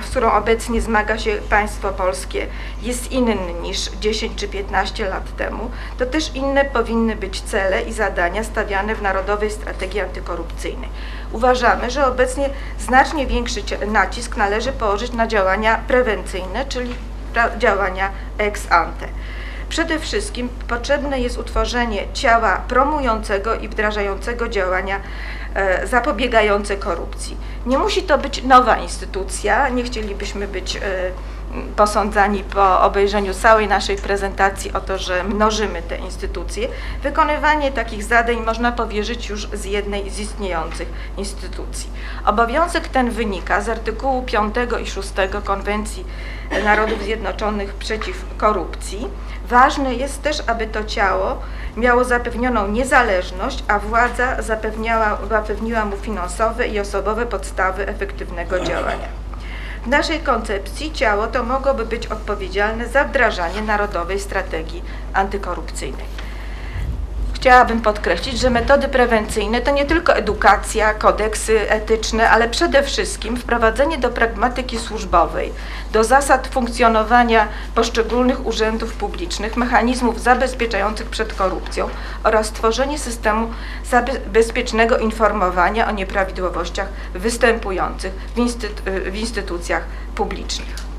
y, 0.00 0.06
z 0.06 0.10
którą 0.10 0.32
obecnie 0.32 0.80
zmaga 0.80 1.18
się 1.18 1.36
państwo 1.50 1.92
polskie, 1.92 2.46
jest 2.82 3.12
inny 3.12 3.36
niż 3.62 3.90
10 3.90 4.36
czy 4.36 4.48
15 4.48 5.08
lat 5.08 5.36
temu, 5.36 5.70
to 5.98 6.06
też 6.06 6.34
inne 6.34 6.64
powinny 6.64 7.16
być 7.16 7.40
cele 7.40 7.82
i 7.82 7.92
zadania 7.92 8.44
stawiane 8.44 8.94
w 8.94 9.02
Narodowej 9.02 9.50
Strategii 9.50 10.00
Antykorupcyjnej. 10.00 10.88
Uważamy, 11.32 11.90
że 11.90 12.06
obecnie 12.06 12.50
znacznie 12.78 13.26
większy 13.26 13.60
nacisk 13.86 14.36
należy 14.36 14.72
położyć 14.72 15.12
na 15.12 15.26
działania 15.26 15.80
prewencyjne, 15.88 16.64
czyli 16.68 16.94
działania 17.58 18.10
ex 18.38 18.72
ante. 18.72 19.06
Przede 19.74 19.98
wszystkim 19.98 20.48
potrzebne 20.68 21.20
jest 21.20 21.38
utworzenie 21.38 22.04
ciała 22.12 22.56
promującego 22.68 23.54
i 23.54 23.68
wdrażającego 23.68 24.48
działania 24.48 25.00
e, 25.54 25.86
zapobiegające 25.86 26.76
korupcji. 26.76 27.36
Nie 27.66 27.78
musi 27.78 28.02
to 28.02 28.18
być 28.18 28.42
nowa 28.42 28.76
instytucja, 28.76 29.68
nie 29.68 29.82
chcielibyśmy 29.82 30.48
być 30.48 30.76
e, 30.76 30.80
posądzani 31.76 32.44
po 32.44 32.80
obejrzeniu 32.80 33.34
całej 33.34 33.68
naszej 33.68 33.96
prezentacji 33.96 34.72
o 34.72 34.80
to, 34.80 34.98
że 34.98 35.24
mnożymy 35.24 35.82
te 35.82 35.96
instytucje. 35.96 36.68
Wykonywanie 37.02 37.72
takich 37.72 38.04
zadań 38.04 38.36
można 38.46 38.72
powierzyć 38.72 39.28
już 39.28 39.48
z 39.52 39.64
jednej 39.64 40.10
z 40.10 40.18
istniejących 40.18 40.88
instytucji. 41.18 41.90
Obowiązek 42.26 42.88
ten 42.88 43.10
wynika 43.10 43.60
z 43.60 43.68
artykułu 43.68 44.22
5 44.22 44.54
i 44.82 44.86
6 44.86 45.08
Konwencji 45.44 46.04
Narodów 46.64 47.02
Zjednoczonych 47.02 47.74
przeciw 47.74 48.24
korupcji, 48.36 49.08
Ważne 49.44 49.94
jest 49.94 50.22
też, 50.22 50.42
aby 50.46 50.66
to 50.66 50.84
ciało 50.84 51.38
miało 51.76 52.04
zapewnioną 52.04 52.68
niezależność, 52.68 53.64
a 53.68 53.78
władza 53.78 54.42
zapewniła 55.28 55.84
mu 55.84 55.96
finansowe 55.96 56.68
i 56.68 56.80
osobowe 56.80 57.26
podstawy 57.26 57.88
efektywnego 57.88 58.60
działania. 58.60 59.08
W 59.84 59.86
naszej 59.86 60.20
koncepcji 60.20 60.92
ciało 60.92 61.26
to 61.26 61.42
mogłoby 61.42 61.86
być 61.86 62.06
odpowiedzialne 62.06 62.88
za 62.88 63.04
wdrażanie 63.04 63.62
Narodowej 63.62 64.20
Strategii 64.20 64.82
Antykorupcyjnej 65.12 66.23
chciałabym 67.44 67.80
podkreślić, 67.80 68.38
że 68.38 68.50
metody 68.50 68.88
prewencyjne 68.88 69.60
to 69.60 69.70
nie 69.70 69.84
tylko 69.84 70.16
edukacja, 70.16 70.94
kodeksy 70.94 71.70
etyczne, 71.70 72.30
ale 72.30 72.48
przede 72.48 72.82
wszystkim 72.82 73.36
wprowadzenie 73.36 73.98
do 73.98 74.10
pragmatyki 74.10 74.78
służbowej, 74.78 75.52
do 75.92 76.04
zasad 76.04 76.46
funkcjonowania 76.46 77.48
poszczególnych 77.74 78.46
urzędów 78.46 78.92
publicznych, 78.92 79.56
mechanizmów 79.56 80.20
zabezpieczających 80.20 81.08
przed 81.08 81.34
korupcją 81.34 81.88
oraz 82.22 82.52
tworzenie 82.52 82.98
systemu 82.98 83.50
bezpiecznego 84.26 84.98
informowania 84.98 85.88
o 85.88 85.92
nieprawidłowościach 85.92 86.88
występujących 87.14 88.12
w, 88.34 88.38
instytu 88.38 88.82
w 89.10 89.16
instytucjach 89.16 89.84
publicznych. 90.14 90.93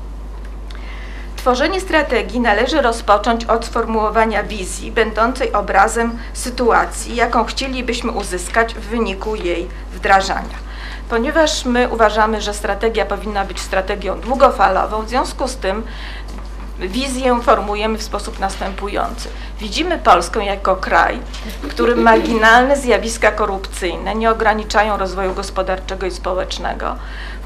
Tworzenie 1.46 1.80
strategii 1.80 2.40
należy 2.40 2.82
rozpocząć 2.82 3.44
od 3.44 3.64
sformułowania 3.64 4.42
wizji 4.42 4.92
będącej 4.92 5.52
obrazem 5.52 6.18
sytuacji, 6.32 7.16
jaką 7.16 7.44
chcielibyśmy 7.44 8.12
uzyskać 8.12 8.74
w 8.74 8.80
wyniku 8.80 9.34
jej 9.36 9.68
wdrażania. 9.92 10.58
Ponieważ 11.10 11.64
my 11.64 11.88
uważamy, 11.88 12.40
że 12.40 12.54
strategia 12.54 13.06
powinna 13.06 13.44
być 13.44 13.60
strategią 13.60 14.20
długofalową, 14.20 15.02
w 15.02 15.08
związku 15.08 15.48
z 15.48 15.56
tym 15.56 15.82
wizję 16.78 17.40
formujemy 17.42 17.98
w 17.98 18.02
sposób 18.02 18.38
następujący. 18.38 19.28
Widzimy 19.60 19.98
Polskę 19.98 20.44
jako 20.44 20.76
kraj, 20.76 21.18
w 21.62 21.68
którym 21.68 22.02
marginalne 22.02 22.76
zjawiska 22.76 23.30
korupcyjne 23.30 24.14
nie 24.14 24.30
ograniczają 24.30 24.96
rozwoju 24.96 25.34
gospodarczego 25.34 26.06
i 26.06 26.10
społecznego, 26.10 26.96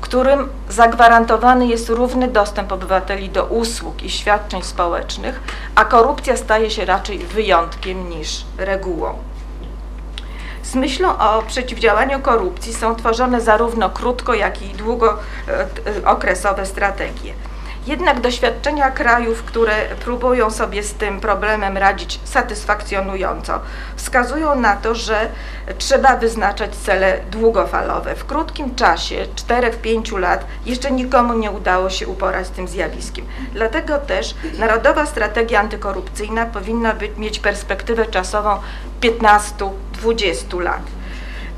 w 0.01 0.03
którym 0.03 0.49
zagwarantowany 0.69 1.67
jest 1.67 1.89
równy 1.89 2.29
dostęp 2.29 2.73
obywateli 2.73 3.29
do 3.29 3.45
usług 3.45 4.03
i 4.03 4.11
świadczeń 4.11 4.63
społecznych, 4.63 5.41
a 5.75 5.85
korupcja 5.85 6.37
staje 6.37 6.71
się 6.71 6.85
raczej 6.85 7.19
wyjątkiem 7.19 8.11
niż 8.11 8.45
regułą. 8.59 9.19
Z 10.63 10.75
myślą 10.75 11.19
o 11.19 11.43
przeciwdziałaniu 11.43 12.21
korupcji 12.21 12.75
są 12.75 12.95
tworzone 12.95 13.41
zarówno 13.41 13.91
krótko, 13.91 14.35
jak 14.35 14.63
i 14.63 14.69
długookresowe 14.69 16.67
strategie. 16.67 17.35
Jednak 17.87 18.21
doświadczenia 18.21 18.91
krajów, 18.91 19.43
które 19.43 19.73
próbują 20.01 20.51
sobie 20.51 20.83
z 20.83 20.95
tym 20.95 21.21
problemem 21.21 21.77
radzić 21.77 22.21
satysfakcjonująco, 22.25 23.61
wskazują 23.97 24.61
na 24.61 24.77
to, 24.77 24.95
że 24.95 25.29
trzeba 25.79 26.17
wyznaczać 26.17 26.77
cele 26.77 27.21
długofalowe. 27.31 28.15
W 28.15 28.25
krótkim 28.25 28.75
czasie, 28.75 29.27
4-5 29.37 30.19
lat, 30.19 30.45
jeszcze 30.67 30.91
nikomu 30.91 31.35
nie 31.35 31.51
udało 31.51 31.91
się 31.91 32.09
uporać 32.09 32.47
z 32.47 32.51
tym 32.51 32.69
zjawiskiem. 32.69 33.27
Dlatego 33.53 33.99
też 33.99 34.35
Narodowa 34.59 35.07
Strategia 35.07 35.61
Antykorupcyjna 35.61 36.47
powinna 36.47 36.95
być, 36.95 37.17
mieć 37.17 37.39
perspektywę 37.39 38.07
czasową 38.07 38.57
15-20 39.01 40.61
lat. 40.61 40.83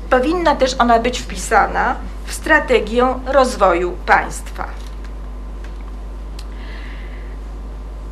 Powinna 0.09 0.55
też 0.55 0.75
ona 0.79 0.99
być 0.99 1.19
wpisana 1.19 1.95
w 2.25 2.33
strategię 2.33 3.19
rozwoju 3.25 3.91
państwa. 4.05 4.82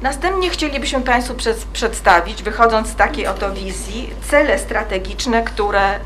Następnie 0.02 0.50
chcielibyśmy 0.50 1.02
Państwu 1.02 1.36
przedstawić, 1.74 2.44
wychodząc 2.44 2.88
z 2.88 2.96
takiej 2.96 3.28
oto 3.28 3.52
wizji, 3.52 4.14
cele 4.30 4.60
strategiczne, 4.60 5.44
które 5.44 6.00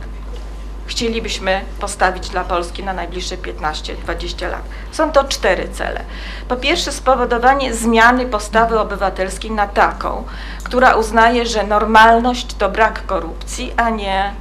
chcielibyśmy 0.86 1.62
postawić 1.80 2.30
dla 2.30 2.44
Polski 2.44 2.84
na 2.84 2.94
najbliższe 2.94 3.38
15-20 3.38 4.52
lat. 4.52 4.62
Są 4.92 5.12
to 5.12 5.24
cztery 5.24 5.70
cele. 5.70 6.02
Po 6.48 6.56
pierwsze 6.56 6.92
spowodowanie 6.92 7.74
zmiany 7.74 8.26
postawy 8.26 8.80
obywatelskiej 8.80 9.52
na 9.52 9.68
taką, 9.68 10.24
która 10.64 10.96
uznaje, 10.96 11.46
że 11.46 11.64
normalność 11.64 12.54
to 12.54 12.70
brak 12.70 13.06
korupcji, 13.06 13.74
a 13.78 13.90
nie 13.90 14.34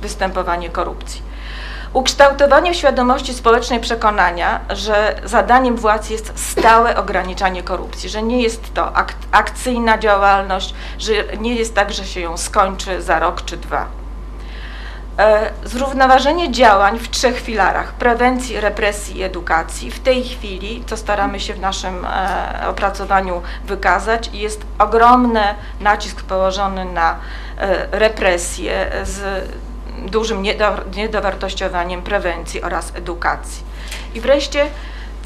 występowanie 0.00 0.70
korupcji. 0.70 1.25
Ukształtowanie 1.92 2.72
w 2.72 2.76
świadomości 2.76 3.34
społecznej 3.34 3.80
przekonania, 3.80 4.60
że 4.70 5.20
zadaniem 5.24 5.76
władz 5.76 6.10
jest 6.10 6.32
stałe 6.34 6.96
ograniczanie 6.96 7.62
korupcji, 7.62 8.08
że 8.08 8.22
nie 8.22 8.42
jest 8.42 8.74
to 8.74 8.96
ak 8.96 9.14
akcyjna 9.32 9.98
działalność, 9.98 10.74
że 10.98 11.12
nie 11.38 11.54
jest 11.54 11.74
tak, 11.74 11.92
że 11.92 12.04
się 12.04 12.20
ją 12.20 12.36
skończy 12.36 13.02
za 13.02 13.18
rok 13.18 13.44
czy 13.44 13.56
dwa. 13.56 13.86
E, 15.18 15.50
zrównoważenie 15.64 16.52
działań 16.52 16.98
w 16.98 17.10
trzech 17.10 17.40
filarach 17.40 17.92
prewencji, 17.92 18.60
represji 18.60 19.18
i 19.18 19.22
edukacji. 19.22 19.90
W 19.90 20.00
tej 20.00 20.24
chwili, 20.24 20.84
co 20.86 20.96
staramy 20.96 21.40
się 21.40 21.54
w 21.54 21.60
naszym 21.60 22.04
e, 22.04 22.68
opracowaniu 22.68 23.42
wykazać, 23.64 24.30
jest 24.32 24.66
ogromny 24.78 25.42
nacisk 25.80 26.22
położony 26.22 26.84
na 26.84 27.16
e, 27.58 27.98
represję 27.98 28.90
z 29.04 29.44
dużym 30.04 30.42
niedowartościowaniem 30.96 32.02
prewencji 32.02 32.62
oraz 32.62 32.92
edukacji. 32.94 33.62
I 34.14 34.20
wreszcie 34.20 34.66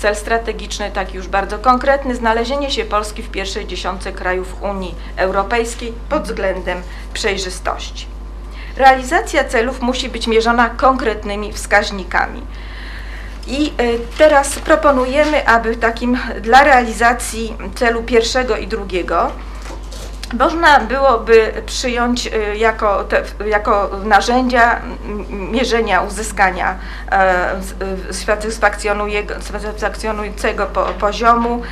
Cel 0.01 0.17
strategiczny, 0.17 0.91
taki 0.91 1.17
już 1.17 1.29
bardzo 1.29 1.59
konkretny, 1.59 2.15
znalezienie 2.15 2.71
się 2.71 2.85
Polski 2.85 3.23
w 3.23 3.31
pierwszej 3.31 3.67
dziesiątce 3.67 4.13
krajów 4.13 4.63
Unii 4.63 4.95
Europejskiej 5.17 5.93
pod 6.09 6.23
względem 6.23 6.83
przejrzystości. 7.13 8.07
Realizacja 8.77 9.45
celów 9.45 9.81
musi 9.81 10.09
być 10.09 10.27
mierzona 10.27 10.71
konkretnymi 10.71 11.53
wskaźnikami. 11.53 12.43
I 13.47 13.67
e, 13.67 13.99
teraz 14.19 14.59
proponujemy, 14.59 15.49
aby 15.49 15.77
takim 15.77 16.19
dla 16.41 16.65
realizacji 16.65 17.57
celu 17.75 18.03
pierwszego 18.03 18.57
i 18.57 18.67
drugiego 18.67 19.31
można 20.39 20.81
byłoby 20.81 21.63
przyjąć 21.67 22.27
y, 22.27 22.57
jako, 22.57 23.05
te, 23.05 23.23
jako 23.47 23.91
narzędzia 24.05 24.81
mierzenia 25.31 26.03
uzyskania 26.03 26.79
e, 27.13 27.61
satysfakcjonującego 28.13 30.67
poziomu 31.01 31.63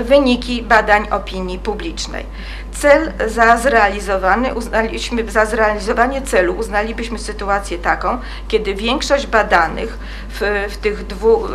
wyniki 0.00 0.62
badań 0.62 1.08
opinii 1.10 1.58
publicznej. 1.58 2.26
Cel 2.72 3.12
za 3.26 3.56
zrealizowany, 3.56 4.54
uznaliśmy, 4.54 5.30
za 5.30 5.46
zrealizowanie 5.46 6.22
celu 6.22 6.54
uznalibyśmy 6.54 7.18
sytuację 7.18 7.78
taką, 7.78 8.18
kiedy 8.48 8.74
większość 8.74 9.26
badanych 9.26 9.98
w, 10.28 10.68
w 10.72 10.76
tych 10.76 11.06
dwóch 11.06 11.50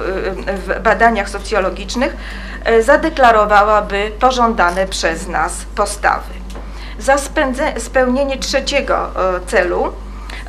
w 0.48 0.80
badaniach 0.84 1.30
socjologicznych 1.30 2.18
e, 2.64 2.84
zadeklarowałaby 2.84 4.12
pożądane 4.20 4.88
przez 4.88 5.28
nas 5.28 5.66
postawy. 5.76 6.47
Za 7.00 7.18
spełnienie 7.78 8.38
trzeciego 8.38 8.96
e, 9.36 9.40
celu 9.46 9.94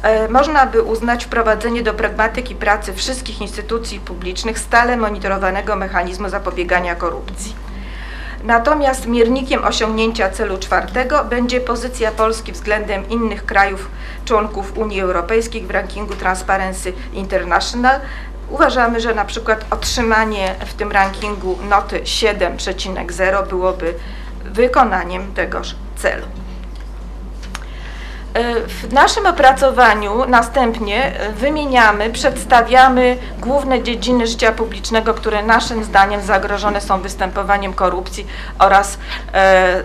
e, 0.02 0.28
można 0.28 0.66
by 0.66 0.82
uznać 0.82 1.24
wprowadzenie 1.24 1.82
do 1.82 1.94
pragmatyki 1.94 2.54
pracy 2.54 2.94
wszystkich 2.94 3.40
instytucji 3.40 4.00
publicznych 4.00 4.58
stale 4.58 4.96
monitorowanego 4.96 5.76
mechanizmu 5.76 6.28
zapobiegania 6.28 6.94
korupcji. 6.94 7.54
Natomiast 8.44 9.06
miernikiem 9.06 9.64
osiągnięcia 9.64 10.30
celu 10.30 10.58
czwartego 10.58 11.24
będzie 11.24 11.60
pozycja 11.60 12.12
Polski 12.12 12.52
względem 12.52 13.08
innych 13.08 13.46
krajów 13.46 13.88
członków 14.24 14.78
Unii 14.78 15.00
Europejskiej 15.00 15.62
w 15.62 15.70
rankingu 15.70 16.14
Transparency 16.14 16.92
International. 17.12 18.00
Uważamy, 18.50 19.00
że 19.00 19.14
na 19.14 19.24
przykład 19.24 19.64
otrzymanie 19.70 20.54
w 20.66 20.74
tym 20.74 20.92
rankingu 20.92 21.58
noty 21.68 22.00
7,0 22.00 23.48
byłoby 23.48 23.94
wykonaniem 24.50 25.34
tegoż 25.34 25.74
celu. 25.96 26.26
E, 28.34 28.60
w 28.60 28.92
naszym 28.92 29.26
opracowaniu 29.26 30.24
następnie 30.28 31.12
wymieniamy, 31.36 32.10
przedstawiamy 32.10 33.16
główne 33.40 33.82
dziedziny 33.82 34.26
życia 34.26 34.52
publicznego, 34.52 35.14
które 35.14 35.42
naszym 35.42 35.84
zdaniem 35.84 36.22
zagrożone 36.22 36.80
są 36.80 37.00
występowaniem 37.00 37.74
korupcji 37.74 38.26
oraz 38.58 38.98
e, 39.32 39.78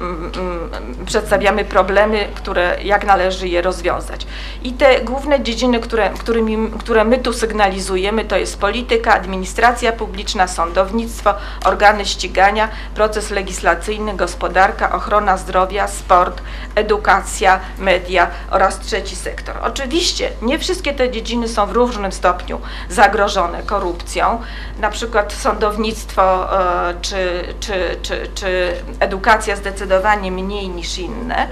m, 0.00 0.32
m, 0.36 1.06
przedstawiamy 1.06 1.64
problemy, 1.64 2.28
które, 2.34 2.76
jak 2.84 3.06
należy 3.06 3.48
je 3.48 3.62
rozwiązać. 3.62 4.26
I 4.62 4.72
te 4.72 5.00
główne 5.00 5.42
dziedziny, 5.42 5.80
które, 5.80 6.10
którymi, 6.10 6.70
które 6.78 7.04
my 7.04 7.18
tu 7.18 7.32
sygnalizujemy, 7.32 8.24
to 8.24 8.36
jest 8.36 8.60
polityka, 8.60 9.14
administracja 9.14 9.92
publiczna, 9.92 10.48
sądownictwo, 10.48 11.34
organy 11.64 12.06
ścigania, 12.06 12.68
proces 12.94 13.30
legislacyjny, 13.30 14.16
gospodarka, 14.16 14.92
ochrona 14.92 15.36
zdrowia, 15.36 15.88
sport, 15.88 16.42
edukacja, 16.74 17.60
media 17.78 18.26
oraz 18.50 18.80
trzeci 18.80 19.16
sektor. 19.16 19.56
Oczywiście 19.62 20.30
nie 20.42 20.58
wszystkie 20.58 20.94
te 20.94 21.10
dziedziny 21.10 21.48
są 21.48 21.66
w 21.66 21.72
różnym 21.72 22.12
stopniu 22.12 22.60
zagrożone 22.88 23.62
korupcją, 23.62 24.40
na 24.80 24.90
przykład 24.90 25.32
sądownictwo 25.32 26.52
e, 26.60 26.94
czy, 27.02 27.44
czy, 27.60 27.96
czy, 28.02 28.28
czy 28.34 28.74
edukacja 29.00 29.56
zdecydowanie 29.56 30.32
mniej 30.32 30.68
niż 30.68 30.98
inne. 30.98 31.48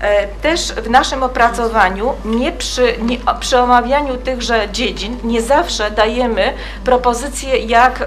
E, 0.00 0.26
też 0.26 0.72
w 0.72 0.90
naszym 0.90 1.22
opracowaniu, 1.22 2.14
nie 2.24 2.52
przy, 2.52 2.94
nie, 3.02 3.18
przy 3.40 3.58
omawianiu 3.58 4.16
tychże 4.16 4.68
dziedzin, 4.72 5.16
nie 5.24 5.42
zawsze 5.42 5.90
dajemy 5.90 6.52
propozycje, 6.84 7.58
jak 7.58 8.02
e, 8.02 8.06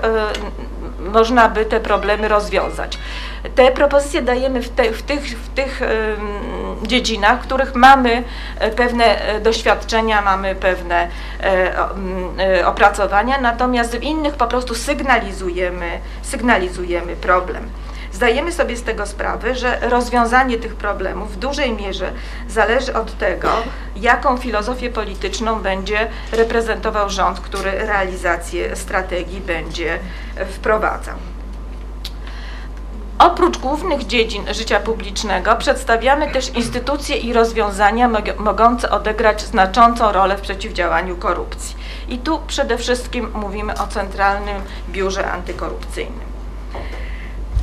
można 0.99 1.49
by 1.49 1.65
te 1.65 1.79
problemy 1.79 2.27
rozwiązać. 2.27 2.97
Te 3.55 3.71
propozycje 3.71 4.21
dajemy 4.21 4.61
w, 4.61 4.69
te, 4.69 4.91
w 4.91 5.03
tych, 5.03 5.23
w 5.23 5.49
tych 5.49 5.81
dziedzinach, 6.83 7.39
w 7.39 7.43
których 7.43 7.75
mamy 7.75 8.23
e, 8.59 8.71
pewne 8.71 9.21
e, 9.21 9.39
doświadczenia, 9.39 10.21
mamy 10.21 10.55
pewne 10.55 11.07
e, 11.43 12.67
opracowania, 12.67 13.41
natomiast 13.41 13.97
w 13.97 14.03
innych 14.03 14.35
po 14.35 14.47
prostu 14.47 14.75
sygnalizujemy, 14.75 15.99
sygnalizujemy 16.21 17.15
problem. 17.15 17.69
Zdajemy 18.13 18.51
sobie 18.51 18.77
z 18.77 18.83
tego 18.83 19.05
sprawę, 19.05 19.55
że 19.55 19.79
rozwiązanie 19.81 20.57
tych 20.57 20.75
problemów 20.75 21.33
w 21.33 21.39
dużej 21.39 21.73
mierze 21.73 22.11
zależy 22.49 22.93
od 22.93 23.17
tego, 23.17 23.49
jaką 23.95 24.37
filozofię 24.37 24.89
polityczną 24.89 25.61
będzie 25.61 26.07
reprezentował 26.31 27.09
rząd, 27.09 27.39
który 27.39 27.71
realizację 27.71 28.75
strategii 28.75 29.41
będzie 29.41 29.99
wprowadzał. 30.49 31.30
Oprócz 33.23 33.57
głównych 33.57 34.07
dziedzin 34.07 34.53
życia 34.53 34.79
publicznego 34.79 35.55
przedstawiamy 35.55 36.31
też 36.31 36.49
instytucje 36.49 37.17
i 37.17 37.33
rozwiązania 37.33 38.09
mogące 38.37 38.89
odegrać 38.89 39.41
znaczącą 39.41 40.11
rolę 40.11 40.37
w 40.37 40.41
przeciwdziałaniu 40.41 41.15
korupcji. 41.15 41.75
I 42.09 42.17
tu 42.17 42.39
przede 42.47 42.77
wszystkim 42.77 43.31
mówimy 43.33 43.73
o 43.73 43.87
Centralnym 43.87 44.61
Biurze 44.89 45.31
Antykorupcyjnym. 45.31 46.31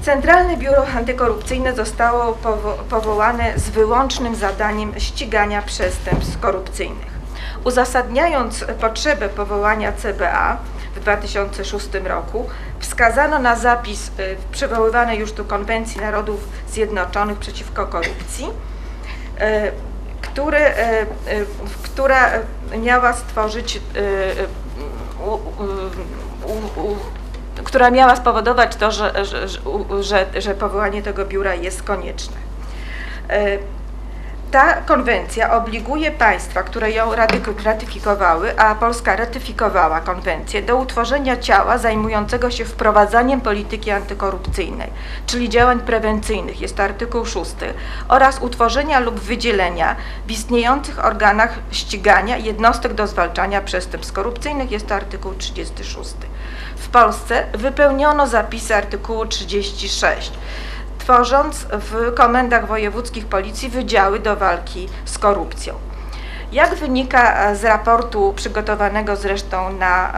Centralne 0.02 0.56
Biuro 0.56 0.86
Antykorupcyjne 0.96 1.74
zostało 1.74 2.32
powo 2.32 2.74
powołane 2.90 3.58
z 3.58 3.70
wyłącznym 3.70 4.34
zadaniem 4.34 4.92
ścigania 4.98 5.62
przestępstw 5.62 6.40
korupcyjnych. 6.40 7.18
Uzasadniając 7.64 8.64
potrzebę 8.80 9.28
powołania 9.28 9.92
CBA 9.92 10.56
w 10.98 11.00
2006 11.00 11.88
roku, 12.04 12.46
wskazano 12.78 13.38
na 13.38 13.56
zapis 13.56 14.08
y, 14.08 14.36
przywoływanej 14.52 15.18
już 15.18 15.32
tu 15.32 15.44
Konwencji 15.44 16.00
Narodów 16.00 16.48
Zjednoczonych 16.68 17.38
przeciwko 17.38 17.86
korupcji, 17.86 18.46
y, 18.46 18.50
który, 20.22 20.58
y, 20.58 21.06
która 21.82 22.30
miała 22.82 23.12
stworzyć 23.12 23.80
która 27.64 27.90
miała 27.90 28.16
spowodować 28.16 28.76
to, 28.76 28.90
że, 28.90 29.24
że, 29.24 29.48
że, 30.00 30.26
że 30.40 30.54
powołanie 30.54 31.02
tego 31.02 31.24
biura 31.26 31.54
jest 31.54 31.82
konieczne. 31.82 32.36
Ta 34.50 34.74
konwencja 34.74 35.56
obliguje 35.56 36.10
państwa, 36.10 36.62
które 36.62 36.92
ją 36.92 37.10
ratyfikowały, 37.64 38.58
a 38.58 38.74
Polska 38.74 39.16
ratyfikowała 39.16 40.00
konwencję, 40.00 40.62
do 40.62 40.76
utworzenia 40.76 41.36
ciała 41.36 41.78
zajmującego 41.78 42.50
się 42.50 42.64
wprowadzaniem 42.64 43.40
polityki 43.40 43.90
antykorupcyjnej, 43.90 44.90
czyli 45.26 45.48
działań 45.48 45.80
prewencyjnych, 45.80 46.60
jest 46.60 46.76
to 46.76 46.82
artykuł 46.82 47.26
6, 47.26 47.54
oraz 48.08 48.38
utworzenia 48.42 49.00
lub 49.00 49.20
wydzielenia 49.20 49.96
w 50.26 50.30
istniejących 50.30 51.04
organach 51.04 51.58
ścigania 51.70 52.36
jednostek 52.36 52.94
do 52.94 53.06
zwalczania 53.06 53.60
przestępstw 53.60 54.12
korupcyjnych, 54.12 54.70
jest 54.70 54.86
to 54.86 54.94
artykuł 54.94 55.34
36. 55.34 56.14
W 56.76 56.88
Polsce 56.88 57.46
wypełniono 57.54 58.26
zapisy 58.26 58.74
artykułu 58.76 59.26
36 59.26 60.32
tworząc 61.08 61.66
w 61.70 62.14
komendach 62.14 62.66
wojewódzkich 62.66 63.26
policji 63.26 63.68
wydziały 63.68 64.18
do 64.18 64.36
walki 64.36 64.88
z 65.04 65.18
korupcją. 65.18 65.74
Jak 66.52 66.74
wynika 66.74 67.54
z 67.54 67.64
raportu 67.64 68.32
przygotowanego 68.36 69.16
zresztą 69.16 69.72
na 69.72 70.12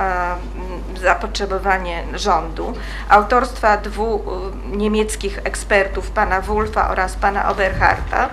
e, 0.97 1.01
zapotrzebowanie 1.01 2.05
rządu, 2.15 2.75
autorstwa 3.09 3.77
dwóch 3.77 4.21
e, 4.21 4.77
niemieckich 4.77 5.39
ekspertów, 5.45 6.11
pana 6.11 6.41
Wulfa 6.41 6.91
oraz 6.91 7.17
pana 7.17 7.49
Oberharta, 7.49 8.29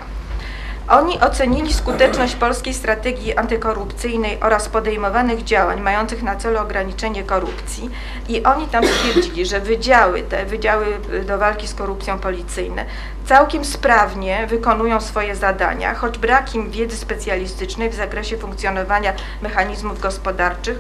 oni 0.90 1.20
ocenili 1.20 1.74
skuteczność 1.74 2.36
polskiej 2.36 2.74
strategii 2.74 3.36
antykorupcyjnej 3.36 4.40
oraz 4.42 4.70
podejmowanych 4.70 5.44
działań 5.44 5.82
mających 5.82 6.24
na 6.24 6.36
celu 6.36 6.60
ograniczenie 6.60 7.24
korupcji 7.24 7.90
i 8.30 8.44
oni 8.44 8.68
tam 8.68 8.84
stwierdzili, 8.88 9.46
że 9.46 9.60
wydziały 9.60 10.22
te, 10.22 10.46
wydziały 10.46 10.86
do 11.26 11.38
walki 11.38 11.68
z 11.68 11.74
korupcją 11.74 12.20
policyjne 12.20 12.86
całkiem 13.26 13.66
sprawnie 13.66 14.48
wykonują 14.48 15.02
swoje 15.02 15.36
zadania, 15.36 15.96
choć 15.96 16.18
brak 16.18 16.56
im 16.56 16.72
wiedzy 16.72 16.98
specjalistycznej 16.98 17.90
w 17.90 17.96
zakresie 17.96 18.38
funkcjonowania 18.38 19.14
mechanizmów 19.42 20.00
gospodarczych 20.00 20.80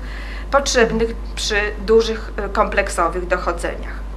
potrzebnych 0.51 1.15
przy 1.35 1.55
dużych 1.85 2.31
kompleksowych 2.53 3.27
dochodzeniach. 3.27 4.07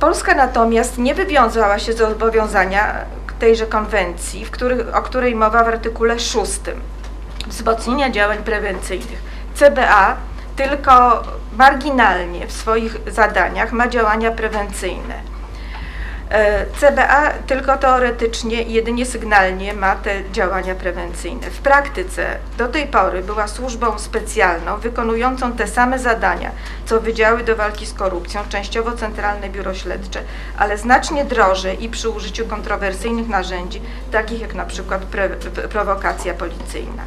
Polska 0.00 0.34
natomiast 0.34 0.98
nie 0.98 1.14
wywiązała 1.14 1.78
się 1.78 1.92
z 1.92 1.98
zobowiązania 1.98 2.94
tejże 3.40 3.66
konwencji, 3.66 4.46
których, 4.50 4.96
o 4.96 5.02
której 5.02 5.34
mowa 5.34 5.64
w 5.64 5.68
artykule 5.68 6.18
6 6.18 6.60
wzmocnienia 7.46 8.10
działań 8.10 8.38
prewencyjnych. 8.38 9.22
CBA 9.54 10.16
tylko 10.56 11.22
marginalnie 11.58 12.46
w 12.46 12.52
swoich 12.52 12.96
zadaniach 13.06 13.72
ma 13.72 13.88
działania 13.88 14.30
prewencyjne. 14.30 15.29
E, 16.30 16.66
CBA 16.66 17.30
tylko 17.46 17.78
teoretycznie 17.78 18.62
jedynie 18.62 19.06
sygnalnie 19.06 19.74
ma 19.74 19.96
te 19.96 20.30
działania 20.32 20.74
prewencyjne. 20.74 21.50
W 21.50 21.58
praktyce 21.58 22.38
do 22.58 22.68
tej 22.68 22.86
pory 22.86 23.22
była 23.22 23.48
służbą 23.48 23.98
specjalną 23.98 24.76
wykonującą 24.76 25.52
te 25.52 25.66
same 25.66 25.98
zadania, 25.98 26.50
co 26.86 27.00
Wydziały 27.00 27.44
do 27.44 27.56
Walki 27.56 27.86
z 27.86 27.94
Korupcją, 27.94 28.40
częściowo 28.48 28.92
Centralne 28.92 29.48
Biuro 29.48 29.74
Śledcze, 29.74 30.22
ale 30.58 30.78
znacznie 30.78 31.24
drożej 31.24 31.84
i 31.84 31.88
przy 31.88 32.08
użyciu 32.08 32.46
kontrowersyjnych 32.46 33.28
narzędzi, 33.28 33.82
takich 34.12 34.40
jak 34.40 34.54
na 34.54 34.64
przykład 34.64 35.02
prowokacja 35.70 36.34
policyjna. 36.34 37.02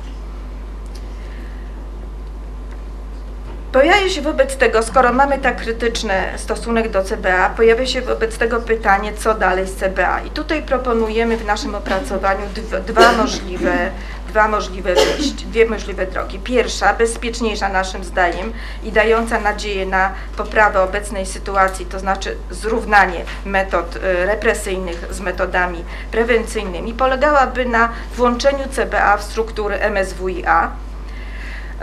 Pojawia 3.73 4.09
się 4.09 4.21
wobec 4.21 4.57
tego, 4.57 4.83
skoro 4.83 5.13
mamy 5.13 5.39
tak 5.39 5.62
krytyczny 5.62 6.13
stosunek 6.36 6.89
do 6.89 7.03
CBA, 7.03 7.49
pojawia 7.49 7.86
się 7.86 8.01
wobec 8.01 8.38
tego 8.38 8.62
pytanie, 8.62 9.13
co 9.13 9.33
dalej 9.33 9.67
z 9.67 9.75
CBA. 9.75 10.21
I 10.21 10.29
tutaj 10.29 10.63
proponujemy 10.63 11.38
w 11.38 11.45
naszym 11.45 11.75
opracowaniu 11.75 12.41
dwa 12.88 13.12
możliwe, 13.21 13.91
dwa 14.27 14.47
możliwe 14.47 14.95
wyjść, 14.95 15.33
dwie 15.33 15.65
możliwe 15.65 16.05
drogi. 16.05 16.39
Pierwsza, 16.39 16.93
bezpieczniejsza 16.93 17.69
naszym 17.69 18.03
zdaniem 18.03 18.53
i 18.83 18.91
dająca 18.91 19.39
nadzieję 19.39 19.86
na 19.86 20.12
poprawę 20.38 20.81
obecnej 20.81 21.25
sytuacji, 21.25 21.86
to 21.86 21.99
znaczy 21.99 22.38
zrównanie 22.51 23.25
metod 23.45 23.95
y, 23.95 24.25
represyjnych 24.25 25.05
z 25.09 25.19
metodami 25.19 25.83
prewencyjnymi, 26.12 26.93
polegałaby 26.93 27.65
na 27.65 27.89
włączeniu 28.15 28.63
CBA 28.71 29.17
w 29.17 29.23
struktury 29.23 29.79
MSWiA, 29.79 30.71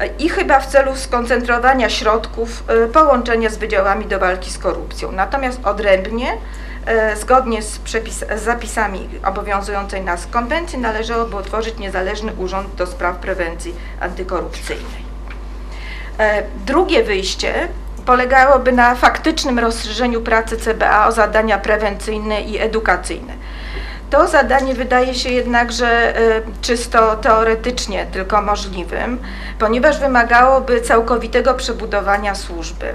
i 0.07 0.29
chyba 0.29 0.61
w 0.61 0.67
celu 0.67 0.97
skoncentrowania 0.97 1.91
środków 1.91 2.65
e, 2.69 2.87
połączenia 2.87 3.51
z 3.51 3.57
wydziałami 3.57 4.07
do 4.07 4.19
walki 4.19 4.51
z 4.51 4.59
korupcją. 4.59 5.13
Natomiast 5.13 5.61
odrębnie, 5.65 6.33
e, 6.87 7.17
zgodnie 7.17 7.63
z, 7.63 7.79
przepis, 7.79 8.25
z 8.37 8.43
zapisami 8.43 9.09
obowiązującej 9.25 10.03
nas 10.03 10.27
konwencji, 10.27 10.79
należałoby 10.79 11.37
utworzyć 11.37 11.79
niezależny 11.79 12.33
urząd 12.39 12.75
do 12.75 12.87
spraw 12.87 13.17
prewencji 13.17 13.75
antykorupcyjnej. 14.01 15.11
E, 16.19 16.43
drugie 16.67 17.03
wyjście 17.03 17.69
polegałoby 18.07 18.73
na 18.73 18.95
faktycznym 18.95 19.59
rozszerzeniu 19.59 20.21
pracy 20.21 20.57
CBA 20.57 21.07
o 21.07 21.13
zadania 21.13 21.59
prewencyjne 21.59 22.41
i 22.41 22.59
edukacyjne. 22.59 23.33
To 24.11 24.29
zadanie 24.29 24.75
wydaje 24.75 25.14
się 25.14 25.31
jednakże 25.31 26.16
e, 26.16 26.42
czysto 26.62 27.16
teoretycznie 27.16 28.07
tylko 28.07 28.42
możliwym, 28.42 29.18
ponieważ 29.59 30.01
wymagałoby 30.01 30.81
całkowitego 30.81 31.55
przebudowania 31.55 32.35
służby. 32.35 32.94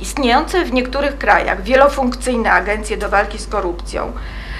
Istniejące 0.00 0.64
w 0.64 0.72
niektórych 0.72 1.18
krajach 1.18 1.62
wielofunkcyjne 1.62 2.52
agencje 2.52 2.96
do 2.96 3.08
walki 3.08 3.38
z 3.38 3.46
korupcją 3.46 4.12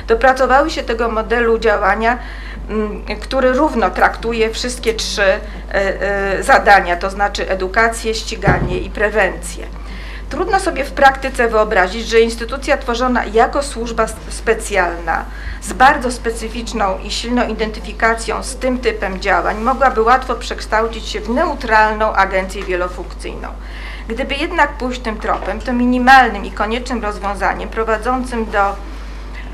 dopracowały 0.07 0.70
się 0.70 0.83
tego 0.83 1.09
modelu 1.09 1.59
działania, 1.59 2.18
mm, 2.68 3.03
który 3.20 3.53
równo 3.53 3.90
traktuje 3.90 4.51
wszystkie 4.51 4.94
trzy 4.94 5.22
e, 5.22 5.40
e, 5.72 6.42
zadania, 6.42 6.96
to 6.96 7.11
znaczy 7.11 7.51
edukację, 7.51 8.14
ściganie 8.14 8.79
i 8.79 8.90
prewencję. 8.90 9.66
Trudno 10.33 10.61
sobie 10.61 10.85
w 10.85 10.92
praktyce 10.92 11.49
wyobrazić, 11.49 12.09
że 12.09 12.21
instytucja 12.21 12.77
tworzona 12.77 13.25
jako 13.25 13.62
służba 13.62 14.07
specjalna 14.29 15.25
z 15.62 15.73
bardzo 15.73 16.11
specyficzną 16.12 16.99
i 16.99 17.11
silną 17.11 17.49
identyfikacją 17.49 18.42
z 18.42 18.57
tym 18.57 18.79
typem 18.79 19.21
działań 19.21 19.61
mogłaby 19.61 20.03
łatwo 20.03 20.35
przekształcić 20.35 21.09
się 21.09 21.21
w 21.21 21.29
neutralną 21.29 22.12
agencję 22.12 22.64
wielofunkcyjną. 22.64 23.49
Gdyby 24.09 24.35
jednak 24.35 24.73
pójść 24.73 25.01
tym 25.01 25.16
tropem, 25.18 25.61
to 25.61 25.73
minimalnym 25.73 26.45
i 26.45 26.51
koniecznym 26.51 27.03
rozwiązaniem 27.03 27.68
prowadzącym 27.68 28.51
do 28.51 28.77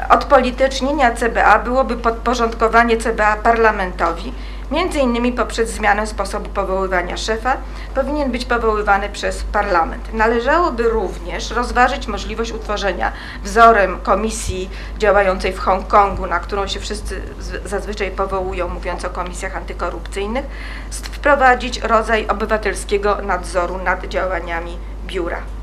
odpolitycznienia 0.09 1.15
CBA 1.15 1.59
byłoby 1.59 1.97
podporządkowanie 1.97 2.97
CBA 2.97 3.37
parlamentowi 3.37 4.33
Między 4.71 4.99
innymi 4.99 5.33
poprzez 5.33 5.71
zmianę 5.71 6.07
sposobu 6.07 6.51
powoływania 6.51 7.17
szefa 7.17 7.57
powinien 7.95 8.31
być 8.31 8.45
powoływany 8.45 9.09
przez 9.09 9.43
parlament. 9.43 10.15
Należałoby 10.15 10.89
również 10.89 11.51
rozważyć 11.51 12.07
możliwość 12.07 12.53
utworzenia 12.53 13.13
wzorem 13.45 14.01
komisji 14.01 14.71
działającej 14.99 15.53
w 15.53 15.59
Hongkongu, 15.59 16.27
na 16.27 16.41
którą 16.41 16.67
się 16.67 16.81
wszyscy 16.81 17.23
zazwyczaj 17.65 18.11
powołują, 18.11 18.69
mówiąc 18.69 19.05
o 19.05 19.11
komisjach 19.11 19.57
antykorupcyjnych, 19.57 20.45
wprowadzić 20.91 21.81
rodzaj 21.81 22.27
obywatelskiego 22.27 23.19
nadzoru 23.23 23.79
nad 23.79 24.07
działaniami 24.07 24.79
biura. 25.07 25.58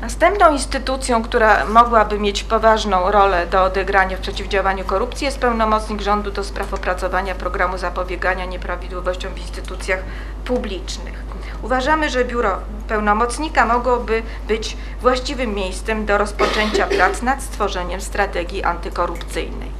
Następną 0.00 0.52
instytucją, 0.52 1.22
która 1.22 1.64
mogłaby 1.64 2.18
mieć 2.18 2.44
poważną 2.44 3.10
rolę 3.10 3.46
do 3.46 3.64
odegrania 3.64 4.16
w 4.16 4.20
przeciwdziałaniu 4.20 4.84
korupcji 4.84 5.24
jest 5.24 5.38
pełnomocnik 5.38 6.00
rządu 6.00 6.30
do 6.30 6.44
spraw 6.44 6.74
opracowania 6.74 7.34
programu 7.34 7.78
zapobiegania 7.78 8.44
nieprawidłowościom 8.44 9.34
w 9.34 9.38
instytucjach 9.38 10.00
publicznych. 10.44 11.26
Uważamy, 11.62 12.10
że 12.10 12.24
biuro 12.24 12.58
pełnomocnika 12.88 13.66
mogłoby 13.66 14.22
być 14.48 14.76
właściwym 15.00 15.54
miejscem 15.54 16.06
do 16.06 16.18
rozpoczęcia 16.18 16.86
prac 16.86 17.22
nad 17.22 17.42
stworzeniem 17.42 18.00
strategii 18.00 18.64
antykorupcyjnej. 18.64 19.70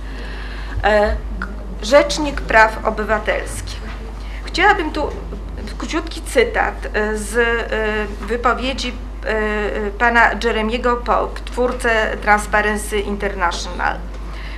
E, 0.85 1.17
Rzecznik 1.83 2.41
Praw 2.41 2.85
Obywatelskich. 2.85 3.81
Chciałabym 4.45 4.93
tu 4.93 5.11
króciutki 5.79 6.23
cytat 6.23 6.75
e, 6.93 7.17
z 7.17 7.37
e, 7.37 8.27
wypowiedzi 8.27 8.93
pana 9.99 10.31
Jeremiego 10.45 10.97
Pope, 10.97 11.41
twórcę 11.45 12.17
Transparency 12.23 13.01
International, 13.01 13.99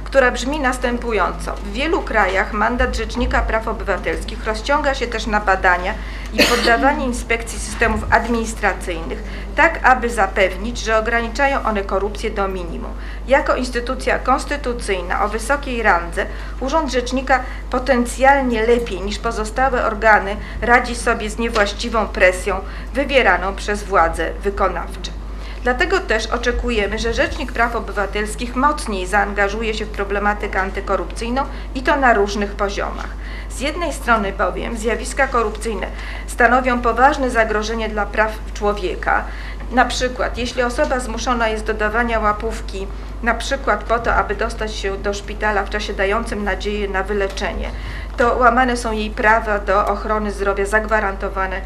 która 0.08 0.30
brzmi 0.30 0.60
następująco. 0.60 1.54
W 1.54 1.72
wielu 1.72 2.02
krajach 2.02 2.52
mandat 2.52 2.96
Rzecznika 2.96 3.42
Praw 3.42 3.68
Obywatelskich 3.68 4.44
rozciąga 4.44 4.94
się 4.94 5.06
też 5.06 5.26
na 5.26 5.40
badania 5.40 5.94
i 6.32 6.42
poddawanie 6.42 7.06
inspekcji 7.06 7.58
systemów 7.58 8.00
administracyjnych, 8.10 9.22
tak 9.56 9.80
aby 9.82 10.10
zapewnić, 10.10 10.78
że 10.78 10.98
ograniczają 10.98 11.62
one 11.62 11.82
korupcję 11.82 12.30
do 12.30 12.48
minimum. 12.48 12.90
Jako 13.26 13.56
instytucja 13.56 14.18
konstytucyjna 14.18 15.24
o 15.24 15.28
wysokiej 15.28 15.82
randze, 15.82 16.26
Urząd 16.60 16.92
Rzecznika 16.92 17.42
potencjalnie 17.70 18.66
lepiej 18.66 19.00
niż 19.00 19.18
pozostałe 19.18 19.86
organy 19.86 20.36
radzi 20.62 20.96
sobie 20.96 21.30
z 21.30 21.38
niewłaściwą 21.38 22.06
presją 22.06 22.60
wywieraną 22.94 23.56
przez 23.56 23.82
władze 23.82 24.32
wykonawcze. 24.42 25.27
Dlatego 25.62 26.00
też 26.00 26.26
oczekujemy, 26.26 26.98
że 26.98 27.14
Rzecznik 27.14 27.52
Praw 27.52 27.76
Obywatelskich 27.76 28.56
mocniej 28.56 29.06
zaangażuje 29.06 29.74
się 29.74 29.84
w 29.84 29.90
problematykę 29.90 30.60
antykorupcyjną 30.60 31.42
i 31.74 31.82
to 31.82 31.96
na 31.96 32.14
różnych 32.14 32.52
poziomach. 32.52 33.08
Z 33.50 33.60
jednej 33.60 33.92
strony 33.92 34.32
bowiem 34.32 34.76
zjawiska 34.76 35.28
korupcyjne 35.28 35.86
stanowią 36.26 36.80
poważne 36.80 37.30
zagrożenie 37.30 37.88
dla 37.88 38.06
praw 38.06 38.32
człowieka. 38.54 39.24
Na 39.72 39.84
przykład, 39.84 40.38
jeśli 40.38 40.62
osoba 40.62 41.00
zmuszona 41.00 41.48
jest 41.48 41.64
do 41.64 41.74
dawania 41.74 42.20
łapówki, 42.20 42.86
na 43.22 43.34
przykład 43.34 43.84
po 43.84 43.98
to, 43.98 44.14
aby 44.14 44.34
dostać 44.34 44.74
się 44.74 44.98
do 44.98 45.14
szpitala 45.14 45.64
w 45.64 45.70
czasie 45.70 45.92
dającym 45.92 46.44
nadzieję 46.44 46.88
na 46.88 47.02
wyleczenie, 47.02 47.70
to 48.18 48.36
łamane 48.36 48.76
są 48.76 48.92
jej 48.92 49.10
prawa 49.10 49.58
do 49.58 49.86
ochrony 49.86 50.32
zdrowia 50.32 50.66
zagwarantowane 50.66 51.60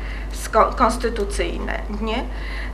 konstytucyjne. 0.77 1.81
Nie? 2.01 2.25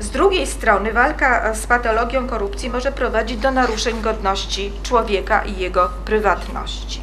Z 0.01 0.11
drugiej 0.11 0.47
strony 0.47 0.93
walka 0.93 1.55
z 1.55 1.67
patologią 1.67 2.29
korupcji 2.29 2.71
może 2.71 2.93
prowadzić 2.93 3.39
do 3.39 3.51
naruszeń 3.51 4.01
godności 4.03 4.73
człowieka 4.83 5.43
i 5.43 5.59
jego 5.59 5.91
prywatności. 6.05 7.01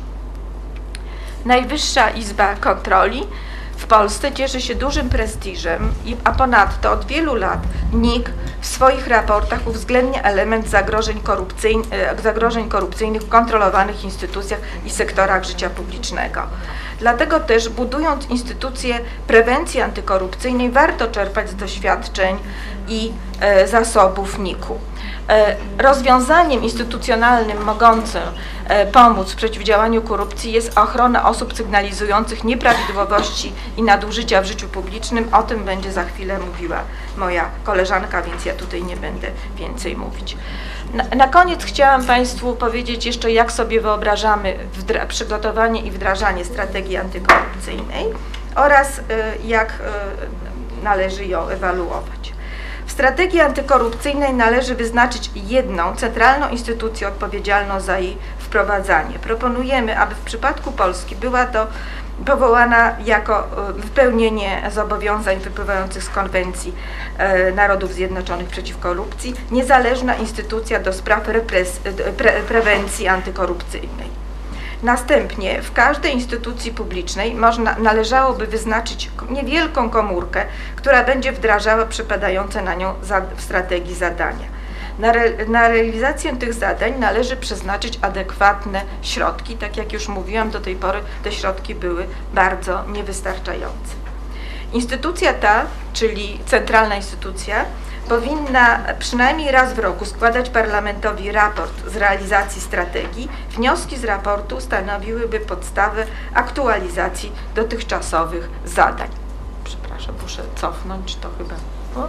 Najwyższa 1.46 2.10
Izba 2.10 2.56
Kontroli 2.56 3.28
w 3.78 3.88
Polsce 3.88 4.32
cieszy 4.32 4.62
się 4.62 4.76
dużym 4.76 5.10
prestiżem, 5.10 5.94
a 6.24 6.32
ponadto 6.32 6.92
od 6.92 7.06
wielu 7.06 7.36
lat 7.36 7.60
NIK 7.94 8.30
w 8.62 8.66
swoich 8.66 9.08
raportach 9.08 9.68
uwzględnia 9.68 10.22
element 10.22 10.70
zagrożeń, 10.70 11.20
korupcyjn 11.20 11.84
e, 11.92 12.22
zagrożeń 12.22 12.70
korupcyjnych 12.70 13.22
w 13.22 13.30
kontrolowanych 13.30 14.04
instytucjach 14.04 14.60
i 14.86 14.90
sektorach 14.90 15.44
życia 15.44 15.70
publicznego. 15.70 16.42
Dlatego 17.00 17.40
też 17.40 17.70
budując 17.70 18.30
instytucje 18.30 19.00
prewencji 19.28 19.82
antykorupcyjnej 19.82 20.72
warto 20.72 21.08
czerpać 21.08 21.50
z 21.50 21.56
doświadczeń 21.56 22.38
i 22.88 23.12
e, 23.40 23.68
zasobów 23.68 24.40
NIK-u. 24.40 24.80
E, 25.30 25.56
rozwiązaniem 25.78 26.64
instytucjonalnym 26.64 27.64
mogącym 27.64 28.22
e, 28.68 28.86
pomóc 28.86 29.32
w 29.32 29.36
przeciwdziałaniu 29.36 30.02
korupcji 30.02 30.52
jest 30.52 30.78
ochrona 30.78 31.30
osób 31.30 31.54
sygnalizujących 31.54 32.44
nieprawidłowości 32.44 33.54
i 33.78 33.84
nadużycia 33.84 34.42
w 34.42 34.46
życiu 34.46 34.68
publicznym. 34.68 35.34
O 35.34 35.44
tym 35.44 35.64
będzie 35.64 35.92
za 35.92 36.04
chwilę 36.04 36.40
mówiła 36.40 36.80
moja 37.18 37.50
koleżanka, 37.64 38.22
więc 38.22 38.46
ja 38.46 38.54
tutaj 38.54 38.84
nie 38.84 38.98
będę 38.98 39.28
więcej 39.56 39.98
mówić. 39.98 40.38
Na, 40.94 41.04
na 41.04 41.28
koniec 41.28 41.64
chciałam 41.64 42.06
Państwu 42.06 42.56
powiedzieć 42.56 43.06
jeszcze, 43.06 43.32
jak 43.32 43.52
sobie 43.52 43.82
wyobrażamy 43.82 44.58
przygotowanie 45.08 45.82
i 45.82 45.92
wdrażanie 45.92 46.46
strategii 46.46 46.98
antykorupcyjnej 46.98 48.06
oraz 48.56 49.02
jak 49.46 49.74
należy 50.84 51.26
ją 51.26 51.48
ewaluować. 51.48 52.35
Strategii 52.96 53.40
antykorupcyjnej 53.40 54.34
należy 54.34 54.76
wyznaczyć 54.76 55.32
jedną 55.36 55.96
centralną 55.96 56.50
instytucję 56.50 57.08
odpowiedzialną 57.08 57.80
za 57.80 58.00
jej 58.00 58.18
wprowadzanie. 58.40 59.20
Proponujemy, 59.20 60.00
aby 60.00 60.16
w 60.16 60.20
przypadku 60.20 60.72
Polski 60.72 61.16
była 61.16 61.46
to 61.46 61.68
powołana 62.26 62.96
jako 63.06 63.40
e, 63.70 63.74
wypełnienie 63.74 64.72
zobowiązań 64.74 65.40
wypływających 65.40 66.04
z 66.04 66.10
konwencji 66.10 66.74
e, 67.18 67.52
Narodów 67.52 67.94
Zjednoczonych 67.94 68.48
przeciw 68.48 68.80
korupcji, 68.80 69.34
niezależna 69.52 70.16
instytucja 70.16 70.80
do 70.80 70.94
spraw 70.94 71.28
repres, 71.28 71.80
pre, 72.18 72.32
prewencji 72.32 73.08
antykorupcyjnej. 73.08 74.25
Następnie 74.84 75.62
w 75.62 75.74
każdej 75.74 76.14
instytucji 76.14 76.72
publicznej 76.72 77.36
można, 77.36 77.76
należałoby 77.76 78.48
wyznaczyć 78.48 79.12
niewielką 79.30 79.90
komórkę, 79.90 80.46
która 80.76 81.04
będzie 81.04 81.32
wdrażała 81.32 81.86
przypadające 81.86 82.62
na 82.62 82.76
nią 82.76 82.94
za, 83.02 83.22
w 83.36 83.42
strategii 83.42 83.96
zadania. 83.96 84.56
Na, 85.00 85.14
re, 85.14 85.46
na, 85.48 85.68
realizację 85.68 86.36
tych 86.36 86.54
zadań 86.54 86.94
należy 87.00 87.38
przeznaczyć 87.38 88.00
adekwatne 88.02 88.82
środki. 89.02 89.58
Tak 89.58 89.78
jak 89.78 89.94
już 89.94 90.08
mówiłam, 90.08 90.52
do 90.52 90.60
tej 90.60 90.76
pory 90.76 91.00
te 91.24 91.32
środki 91.32 91.76
były 91.76 92.06
bardzo 92.34 92.84
niewystarczające. 92.88 93.96
Instytucja 94.74 95.34
ta, 95.34 95.66
czyli 95.94 96.40
centralna 96.46 96.96
instytucja, 96.96 97.66
powinna 98.10 98.80
przynajmniej 99.00 99.52
raz 99.52 99.74
w 99.74 99.80
roku 99.80 100.06
składać 100.06 100.50
parlamentowi 100.50 101.32
raport 101.32 101.90
z 101.90 101.96
realizacji 101.96 102.62
strategii. 102.62 103.30
Wnioski 103.50 103.98
z 103.98 104.04
raportu 104.04 104.62
stanowiłyby 104.62 105.40
podstawę 105.40 106.06
aktualizacji 106.34 107.32
dotychczasowych 107.56 108.50
zadań. 108.66 109.10
Przepraszam, 109.64 110.16
muszę 110.22 110.44
cofnąć 110.56 111.16
to 111.16 111.30
chyba. 111.38 111.56
O. 111.96 112.08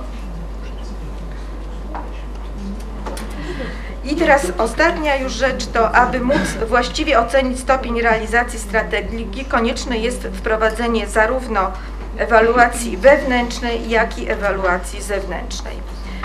I 4.04 4.16
teraz 4.16 4.46
ostatnia 4.59 5.16
już 5.16 5.32
rzecz 5.32 5.66
to, 5.66 5.94
aby 5.94 6.20
móc 6.20 6.48
właściwie 6.68 7.18
ocenić 7.18 7.61
stopień 7.61 8.00
realizacji 8.00 8.59
strategii, 8.59 9.44
konieczne 9.44 9.98
jest 9.98 10.28
wprowadzenie 10.32 11.06
zarówno 11.06 11.72
ewaluacji 12.18 12.96
wewnętrznej, 12.96 13.90
jak 13.90 14.18
i 14.18 14.31
ewaluacji 14.31 15.02
zewnętrznej. 15.02 15.76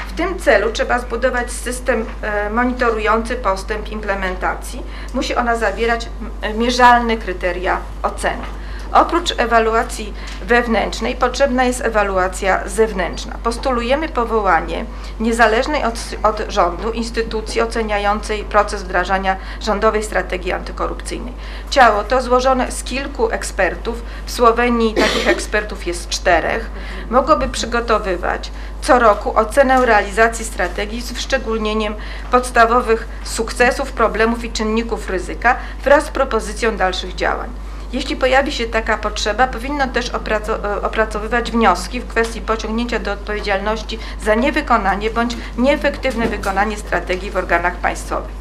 W 0.08 0.14
tym 0.14 0.40
celu 0.40 0.72
trzeba 0.72 1.00
zbudować 1.00 1.52
system 1.52 2.06
e, 2.22 2.50
monitorujący 2.50 3.36
postęp 3.36 3.90
implementacji. 3.90 4.84
Musi 5.14 5.36
ona 5.36 5.56
zawierać 5.56 6.10
mierzalne 6.56 7.18
kryteria 7.18 7.78
oceny. 8.04 8.61
Oprócz 8.94 9.34
ewaluacji 9.38 10.14
wewnętrznej 10.42 11.16
potrzebna 11.16 11.64
jest 11.64 11.82
ewaluacja 11.82 12.62
zewnętrzna. 12.66 13.38
Postulujemy 13.44 14.10
powołanie 14.10 14.86
niezależnej 15.20 15.84
od, 15.84 15.96
od, 16.24 16.42
rządu 16.48 16.92
instytucji 16.92 17.62
oceniającej 17.62 18.44
proces 18.44 18.84
wdrażania 18.84 19.36
rządowej 19.62 20.04
strategii 20.04 20.52
antykorupcyjnej. 20.52 21.34
Ciało 21.70 22.04
to 22.04 22.22
złożone 22.22 22.72
z 22.72 22.84
kilku 22.84 23.30
ekspertów, 23.30 24.04
w 24.26 24.32
Słowenii 24.32 24.94
takich 24.94 25.28
ekspertów 25.36 25.88
jest 25.88 26.10
czterech, 26.10 26.70
mogłoby 27.10 27.50
przygotowywać 27.50 28.52
co 28.82 29.00
roku 29.00 29.38
ocenę 29.38 29.86
realizacji 29.86 30.46
strategii 30.46 31.02
z 31.02 31.12
wyszczególnieniem 31.12 31.96
podstawowych 32.32 33.08
sukcesów, 33.24 33.92
problemów 33.92 34.44
i 34.44 34.52
czynników 34.52 35.10
ryzyka 35.10 35.56
wraz 35.84 36.06
z 36.06 36.10
propozycją 36.10 36.78
dalszych 36.78 37.16
działań. 37.16 37.50
Jeśli 37.94 38.16
pojawi 38.16 38.52
się 38.52 38.66
taka 38.66 38.98
potrzeba, 38.98 39.48
powinno 39.48 39.88
też 39.88 40.10
e, 40.10 40.82
opracowywać 40.82 41.52
wnioski 41.52 42.00
w 42.00 42.08
kwestii 42.08 42.42
pociągnięcia 42.42 43.00
do 43.00 43.12
odpowiedzialności 43.12 44.00
za 44.26 44.36
niewykonanie 44.36 45.10
bądź 45.10 45.38
nieefektywne 45.58 46.28
wykonanie 46.28 46.78
strategii 46.78 47.32
w 47.32 47.38
organach 47.38 47.76
państwowych. 47.76 48.32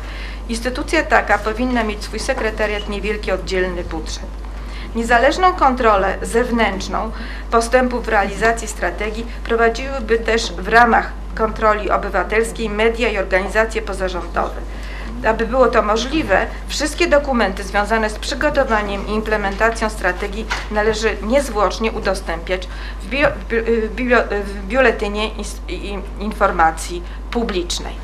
Instytucja 0.48 1.02
taka 1.02 1.38
powinna 1.38 1.84
mieć 1.84 2.04
swój 2.04 2.18
sekretariat 2.18 2.88
niewielki 2.88 3.32
oddzielny 3.32 3.84
budżet. 3.84 4.26
Niezależną 4.94 5.52
kontrolę 5.52 6.18
zewnętrzną 6.22 7.10
postępów 7.50 8.06
w 8.06 8.08
realizacji 8.08 8.68
strategii 8.68 9.26
prowadziłyby 9.44 10.18
też 10.18 10.52
w 10.52 10.68
ramach 10.68 11.12
kontroli 11.34 11.90
obywatelskiej 11.90 12.70
media 12.70 13.08
i 13.08 13.18
organizacje 13.18 13.82
pozarządowe 13.82 14.60
aby 15.26 15.46
było 15.46 15.68
to 15.68 15.82
możliwe, 15.82 16.46
wszystkie 16.68 17.06
dokumenty 17.06 17.62
związane 17.62 18.10
z 18.10 18.18
przygotowaniem 18.18 19.06
i 19.06 19.10
implementacją 19.10 19.90
strategii 19.90 20.46
należy 20.70 21.16
niezwłocznie 21.22 21.92
udostępniać 21.92 22.68
w, 23.02 23.08
bio, 23.08 23.28
w, 23.50 23.94
bio, 23.94 24.18
w 24.44 24.66
biuletynie 24.66 25.30
informacji 26.20 27.02
publicznej. 27.30 27.94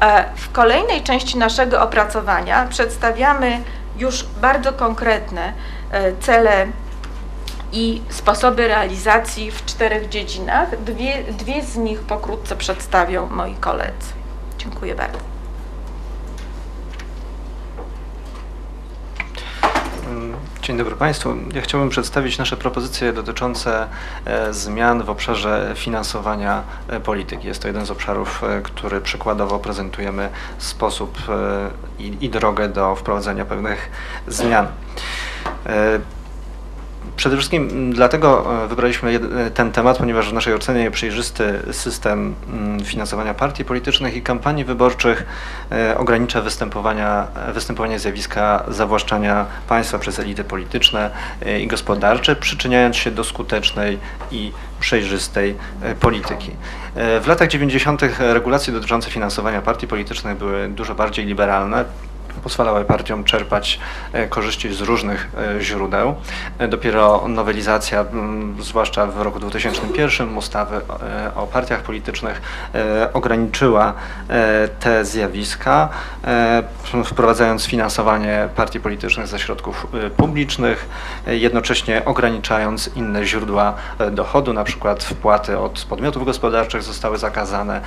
E, 0.00 0.24
w 0.36 0.52
kolejnej 0.52 1.02
części 1.02 1.38
naszego 1.38 1.82
opracowania 1.82 2.66
przedstawiamy 2.66 3.60
już 3.96 4.24
bardzo 4.40 4.72
konkretne 4.72 5.52
e, 5.90 6.16
cele 6.16 6.66
i 7.72 8.02
sposoby 8.08 8.68
realizacji 8.68 9.50
w 9.50 9.64
czterech 9.64 10.08
dziedzinach. 10.08 10.82
Dwie, 10.84 11.24
dwie 11.24 11.64
z 11.64 11.76
nich 11.76 12.00
pokrótce 12.00 12.56
przedstawią 12.56 13.26
moi 13.26 13.54
koledzy. 13.54 14.12
Dziękuję 14.58 14.94
bardzo. 14.94 15.39
Dzień 20.62 20.76
dobry 20.78 20.96
Państwu. 20.96 21.34
Ja 21.54 21.60
chciałbym 21.60 21.90
przedstawić 21.90 22.38
nasze 22.38 22.56
propozycje 22.56 23.12
dotyczące 23.12 23.88
e, 24.24 24.52
zmian 24.52 25.02
w 25.02 25.10
obszarze 25.10 25.72
finansowania 25.76 26.62
e, 26.88 27.00
polityki. 27.00 27.46
Jest 27.46 27.62
to 27.62 27.68
jeden 27.68 27.86
z 27.86 27.90
obszarów, 27.90 28.44
e, 28.44 28.62
który 28.62 29.00
przykładowo 29.00 29.58
prezentujemy 29.58 30.28
sposób 30.58 31.18
i, 31.98 32.16
i 32.20 32.30
drogę 32.30 32.68
do 32.68 32.96
wprowadzenia 32.96 33.44
pewnych 33.44 33.90
zmian. 34.28 34.66
Przede 37.16 37.36
wszystkim 37.36 37.92
dlatego 37.92 38.46
e, 38.64 38.68
wybraliśmy 38.68 39.20
ten 39.54 39.72
temat, 39.72 39.98
ponieważ 39.98 40.30
w 40.30 40.32
naszej 40.32 40.54
ocenie 40.54 40.90
przejrzysty 40.90 41.62
system 41.72 42.34
mm, 42.52 42.84
finansowania 42.84 43.34
partii 43.34 43.64
politycznych 43.64 44.16
i 44.16 44.22
kampanii 44.22 44.64
wyborczych 44.64 45.26
e, 45.72 45.98
ogranicza 45.98 46.40
występowania, 46.40 47.26
występowanie 47.54 47.98
zjawiska 47.98 48.64
zawłaszczania 48.68 49.46
państwa 49.68 49.98
przez 49.98 50.18
elity 50.18 50.44
polityczne 50.44 51.10
e, 51.46 51.60
i 51.60 51.66
gospodarcze, 51.66 52.36
przyczyniając 52.36 52.96
się 52.96 53.10
do 53.10 53.24
skutecznej 53.24 53.98
i 54.30 54.52
przejrzystej 54.80 55.56
polityki. 56.00 56.50
W 56.94 57.24
latach 57.26 57.48
90. 57.48 58.02
regulacje 58.18 58.72
dotyczące 58.72 59.10
finansowania 59.10 59.62
partii 59.62 59.86
politycznych 59.86 60.38
były 60.38 60.68
dużo 60.68 60.94
bardziej 60.94 61.26
liberalne 61.26 61.84
pozwalały 62.40 62.84
partiom 62.84 63.24
czerpać 63.24 63.80
e, 64.12 64.26
korzyści 64.26 64.74
z 64.74 64.80
różnych 64.80 65.28
e, 65.58 65.62
źródeł. 65.62 66.14
E, 66.58 66.68
dopiero 66.68 67.28
nowelizacja, 67.28 68.04
zwłaszcza 68.58 69.06
w 69.06 69.20
roku 69.20 69.40
2001 69.40 70.36
ustawy 70.36 70.80
o 71.34 71.46
partiach 71.46 71.82
politycznych 71.82 72.42
ograniczyła 73.12 73.92
te 74.80 75.04
zjawiska, 75.04 75.88
wprowadzając 77.04 77.64
finansowanie 77.64 78.48
partii 78.56 78.80
politycznych 78.80 79.26
ze 79.26 79.38
środków 79.38 79.86
publicznych, 80.16 80.88
jednocześnie 81.26 82.04
ograniczając 82.04 82.90
inne 82.96 83.24
źródła 83.24 83.74
dochodu, 84.10 84.52
na 84.52 84.64
przykład 84.64 85.04
wpłaty 85.04 85.58
od 85.58 85.84
podmiotów 85.88 86.24
gospodarczych 86.24 86.82
zostały 86.82 87.18
zakazane, 87.18 87.80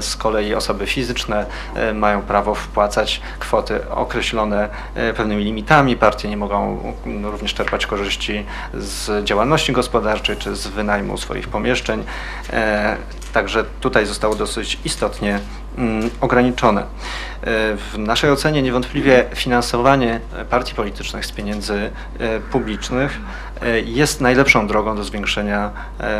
z 0.00 0.16
kolei 0.16 0.54
osoby 0.54 0.86
fizyczne 0.86 1.46
mają 1.94 2.22
prawo 2.22 2.54
wpłacać 2.54 3.20
kwoty 3.38 3.80
określone 3.96 4.68
e, 4.94 5.12
pewnymi 5.14 5.44
limitami. 5.44 5.96
Partie 5.96 6.28
nie 6.28 6.36
mogą 6.36 6.78
no, 7.06 7.30
również 7.30 7.54
czerpać 7.54 7.86
korzyści 7.86 8.44
z 8.74 9.24
działalności 9.24 9.72
gospodarczej 9.72 10.36
czy 10.36 10.56
z 10.56 10.66
wynajmu 10.66 11.16
swoich 11.18 11.48
pomieszczeń. 11.48 12.04
E, 12.52 12.96
także 13.32 13.64
tutaj 13.80 14.06
zostało 14.06 14.34
dosyć 14.34 14.78
istotnie 14.84 15.40
mm, 15.78 16.10
ograniczone. 16.20 16.80
E, 16.82 16.86
w 17.76 17.94
naszej 17.98 18.30
ocenie 18.30 18.62
niewątpliwie 18.62 19.24
finansowanie 19.34 20.20
partii 20.50 20.74
politycznych 20.74 21.26
z 21.26 21.32
pieniędzy 21.32 21.90
publicznych 22.50 23.20
jest 23.84 24.20
najlepszą 24.20 24.66
drogą 24.66 24.96
do 24.96 25.04
zwiększenia 25.04 25.70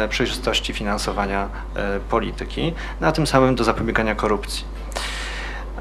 przejrzystości 0.08 0.72
finansowania 0.72 1.48
polityki, 2.10 2.74
a 3.00 3.12
tym 3.12 3.26
samym 3.26 3.54
do 3.54 3.64
zapobiegania 3.64 4.14
korupcji. 4.14 4.73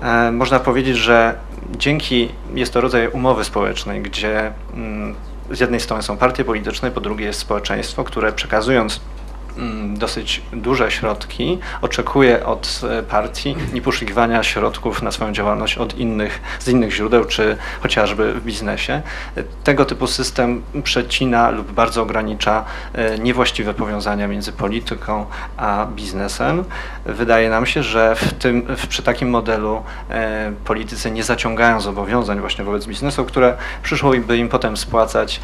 E, 0.04 0.32
można 0.32 0.60
powiedzieć, 0.60 0.98
że 0.98 1.36
dzięki, 1.78 2.30
jest 2.54 2.74
to 2.74 2.82
rodzaj 2.82 3.08
umowy 3.08 3.44
społecznej, 3.44 4.02
gdzie 4.02 4.52
mm, 4.74 5.16
z 5.52 5.60
jednej 5.60 5.80
strony 5.80 6.04
są 6.04 6.18
partie 6.18 6.46
polityczne, 6.46 6.92
po 6.92 7.02
drugie 7.02 7.26
jest 7.26 7.40
społeczeństwo, 7.40 8.04
które 8.04 8.34
przekazując 8.34 9.02
dosyć 9.94 10.42
duże 10.54 10.92
środki, 10.92 11.60
oczekuje 11.82 12.46
od 12.46 12.82
e, 12.90 13.04
partii 13.04 13.56
nieposzukiwania 13.74 14.44
środków 14.44 15.02
na 15.02 15.12
swoją 15.12 15.34
działalność 15.34 15.78
od 15.78 15.98
innych, 15.98 16.42
z 16.60 16.68
innych 16.68 16.94
źródeł, 16.94 17.26
czy 17.26 17.58
chociażby 17.82 18.34
w 18.34 18.44
biznesie. 18.44 19.02
Tego 19.64 19.86
typu 19.86 20.08
system 20.08 20.64
przecina 20.84 21.50
lub 21.50 21.72
bardzo 21.72 22.02
ogranicza 22.02 22.66
e, 22.94 23.20
niewłaściwe 23.20 23.74
powiązania 23.74 24.28
między 24.28 24.52
polityką 24.52 25.26
a 25.58 25.88
biznesem. 25.96 26.64
Wydaje 27.06 27.50
nam 27.50 27.66
się, 27.66 27.84
że 27.84 28.16
w 28.16 28.34
tym, 28.34 28.76
w, 28.78 28.88
przy 28.88 29.04
takim 29.04 29.30
modelu 29.30 29.84
e, 30.10 30.54
politycy 30.66 31.12
nie 31.12 31.24
zaciągają 31.24 31.82
zobowiązań 31.82 32.40
właśnie 32.40 32.64
wobec 32.64 32.86
biznesu, 32.86 33.26
które 33.26 33.58
przyszłoby 33.84 34.38
im 34.38 34.50
potem 34.50 34.78
spłacać 34.78 35.42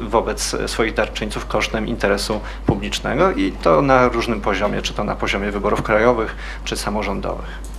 wobec 0.00 0.56
swoich 0.66 0.94
darczyńców 0.94 1.46
kosztem 1.46 1.86
interesu 1.86 2.40
publicznego 2.66 3.29
i 3.30 3.52
to 3.52 3.82
na 3.82 4.08
różnym 4.08 4.40
poziomie, 4.40 4.82
czy 4.82 4.94
to 4.94 5.04
na 5.04 5.16
poziomie 5.16 5.50
wyborów 5.50 5.82
krajowych, 5.82 6.36
czy 6.64 6.76
samorządowych. 6.76 7.70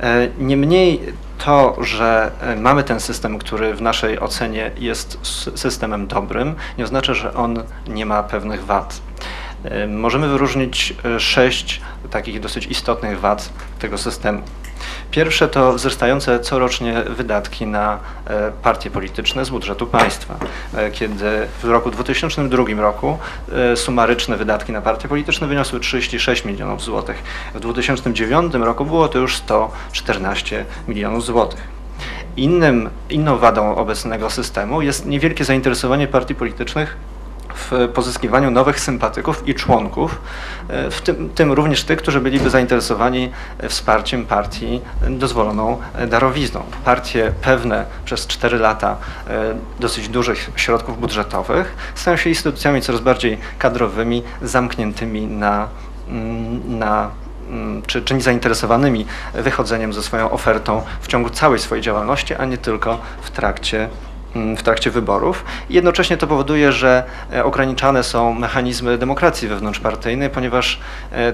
E, 0.00 0.28
niemniej 0.38 1.00
to, 1.38 1.76
że 1.80 2.30
e, 2.40 2.56
mamy 2.56 2.84
ten 2.84 3.00
system, 3.00 3.38
który 3.38 3.74
w 3.74 3.82
naszej 3.82 4.20
ocenie 4.20 4.70
jest 4.76 5.18
systemem 5.54 6.06
dobrym, 6.06 6.54
nie 6.78 6.84
oznacza, 6.84 7.14
że 7.14 7.34
on 7.34 7.62
nie 7.88 8.06
ma 8.06 8.22
pewnych 8.22 8.64
wad. 8.64 9.00
E, 9.64 9.86
możemy 9.86 10.28
wyróżnić 10.28 10.94
sześć 11.18 11.80
takich 12.10 12.40
dosyć 12.40 12.66
istotnych 12.66 13.20
wad 13.20 13.52
tego 13.78 13.98
systemu. 13.98 14.42
Pierwsze 15.10 15.48
to 15.48 15.72
wzrastające 15.72 16.40
corocznie 16.40 17.02
wydatki 17.02 17.66
na 17.66 17.98
e, 18.26 18.52
partie 18.62 18.90
polityczne 18.90 19.44
z 19.44 19.50
budżetu 19.50 19.86
państwa. 19.86 20.34
E, 20.74 20.90
kiedy 20.90 21.48
w 21.62 21.64
roku 21.64 21.90
2002 21.90 22.64
roku 22.76 23.18
e, 23.52 23.76
sumaryczne 23.76 24.36
wydatki 24.36 24.72
na 24.72 24.80
partie 24.80 25.08
polityczne 25.08 25.46
wyniosły 25.46 25.80
36 25.80 26.44
milionów 26.44 26.82
złotych. 26.82 27.22
W 27.54 27.60
2009 27.60 28.54
roku 28.54 28.84
było 28.84 29.08
to 29.08 29.18
już 29.18 29.36
114 29.36 30.64
milionów 30.88 31.24
złotych. 31.24 31.60
Innym, 32.36 32.90
inną 33.10 33.38
wadą 33.38 33.76
obecnego 33.76 34.30
systemu 34.30 34.82
jest 34.82 35.06
niewielkie 35.06 35.44
zainteresowanie 35.44 36.08
partii 36.08 36.34
politycznych 36.34 36.96
w 37.58 37.88
pozyskiwaniu 37.94 38.50
nowych 38.50 38.80
sympatyków 38.80 39.48
i 39.48 39.54
członków, 39.54 40.20
e, 40.68 40.90
w 40.90 41.00
tym, 41.00 41.30
tym 41.30 41.52
również 41.52 41.84
tych, 41.84 41.98
którzy 41.98 42.20
byliby 42.20 42.50
zainteresowani 42.50 43.30
wsparciem 43.68 44.26
partii 44.26 44.80
dozwoloną 45.10 45.78
darowizną. 46.08 46.62
Partie 46.84 47.32
pewne 47.42 47.84
przez 48.04 48.26
4 48.26 48.58
lata 48.58 48.96
e, 49.26 49.54
dosyć 49.80 50.08
dużych 50.08 50.50
środków 50.56 51.00
budżetowych 51.00 51.76
stają 51.94 52.16
się 52.16 52.28
instytucjami 52.28 52.82
coraz 52.82 53.00
bardziej 53.00 53.38
kadrowymi, 53.58 54.22
zamkniętymi 54.42 55.26
na, 55.26 55.68
mm, 56.08 56.78
na 56.78 57.10
mm, 57.50 57.82
czy, 57.82 58.02
czy 58.02 58.20
zainteresowanymi 58.20 59.06
wychodzeniem 59.34 59.92
ze 59.92 60.02
swoją 60.02 60.30
ofertą 60.30 60.82
w 61.00 61.06
ciągu 61.06 61.30
całej 61.30 61.58
swojej 61.58 61.82
działalności, 61.82 62.34
a 62.34 62.44
nie 62.44 62.58
tylko 62.58 63.00
w 63.22 63.30
trakcie 63.30 63.88
w 64.34 64.62
trakcie 64.62 64.90
wyborów. 64.90 65.44
jednocześnie 65.70 66.16
to 66.16 66.26
powoduje, 66.26 66.72
że 66.72 67.04
e, 67.32 67.44
ograniczane 67.44 68.02
są 68.02 68.34
mechanizmy 68.34 68.98
demokracji 68.98 69.48
wewnątrzpartyjnej, 69.48 70.30
ponieważ 70.30 70.80
e, 71.12 71.32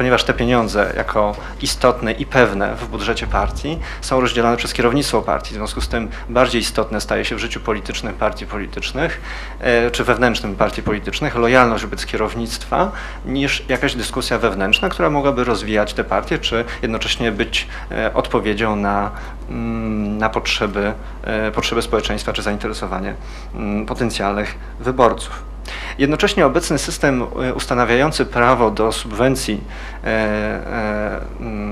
ponieważ 0.00 0.24
te 0.24 0.34
pieniądze 0.34 0.92
jako 0.96 1.36
istotne 1.62 2.12
i 2.12 2.26
pewne 2.26 2.76
w 2.76 2.88
budżecie 2.88 3.26
partii 3.26 3.78
są 4.00 4.20
rozdzielane 4.20 4.56
przez 4.56 4.72
kierownictwo 4.72 5.22
partii. 5.22 5.50
W 5.50 5.54
związku 5.54 5.80
z 5.80 5.88
tym 5.88 6.08
bardziej 6.28 6.60
istotne 6.60 7.00
staje 7.00 7.24
się 7.24 7.36
w 7.36 7.38
życiu 7.38 7.60
politycznym 7.60 8.14
partii 8.14 8.46
politycznych 8.46 9.20
e, 9.60 9.90
czy 9.90 10.04
wewnętrznym 10.04 10.56
partii 10.56 10.82
politycznych 10.82 11.34
lojalność 11.34 11.84
wobec 11.84 12.06
kierownictwa 12.06 12.92
niż 13.26 13.64
jakaś 13.68 13.94
dyskusja 13.94 14.38
wewnętrzna, 14.38 14.88
która 14.88 15.10
mogłaby 15.10 15.44
rozwijać 15.44 15.94
te 15.94 16.04
partie, 16.04 16.38
czy 16.38 16.64
jednocześnie 16.82 17.32
być 17.32 17.68
e, 17.90 18.14
odpowiedzią 18.14 18.76
na, 18.76 19.10
mm, 19.50 20.18
na 20.18 20.28
potrzeby, 20.28 20.92
e, 21.24 21.50
potrzeby 21.50 21.82
społeczeństwa 21.82 22.32
czy 22.32 22.42
zainteresowanie 22.42 23.14
mm, 23.54 23.86
potencjalnych 23.86 24.58
wyborców. 24.80 25.50
Jednocześnie 25.98 26.46
obecny 26.46 26.78
system 26.78 27.22
e, 27.22 27.54
ustanawiający 27.54 28.26
prawo 28.26 28.70
do 28.70 28.92
subwencji 28.92 29.60
e, 30.04 30.06
e, 30.06 31.20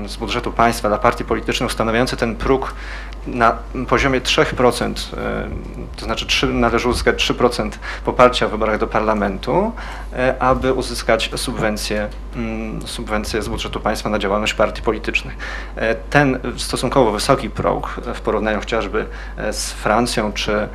z 0.07 0.15
budżetu 0.15 0.51
państwa 0.51 0.87
dla 0.89 0.97
partii 0.97 1.25
politycznych, 1.25 1.69
ustanawiający 1.69 2.17
ten 2.17 2.35
próg 2.35 2.73
na 3.27 3.57
poziomie 3.87 4.21
3%, 4.21 4.93
to 5.95 6.05
znaczy 6.05 6.25
3, 6.25 6.47
należy 6.47 6.89
uzyskać 6.89 7.31
3% 7.31 7.69
poparcia 8.05 8.47
w 8.47 8.51
wyborach 8.51 8.77
do 8.77 8.87
parlamentu, 8.87 9.71
aby 10.39 10.73
uzyskać 10.73 11.31
subwencję, 11.35 12.07
mm, 12.35 12.87
subwencję 12.87 13.41
z 13.41 13.47
budżetu 13.47 13.79
państwa 13.79 14.09
na 14.09 14.19
działalność 14.19 14.53
partii 14.53 14.81
politycznych. 14.81 15.37
Ten 16.09 16.39
stosunkowo 16.57 17.11
wysoki 17.11 17.49
próg 17.49 18.01
w 18.15 18.21
porównaniu 18.21 18.59
chociażby 18.59 19.05
z 19.51 19.71
Francją 19.71 20.33
czy, 20.33 20.67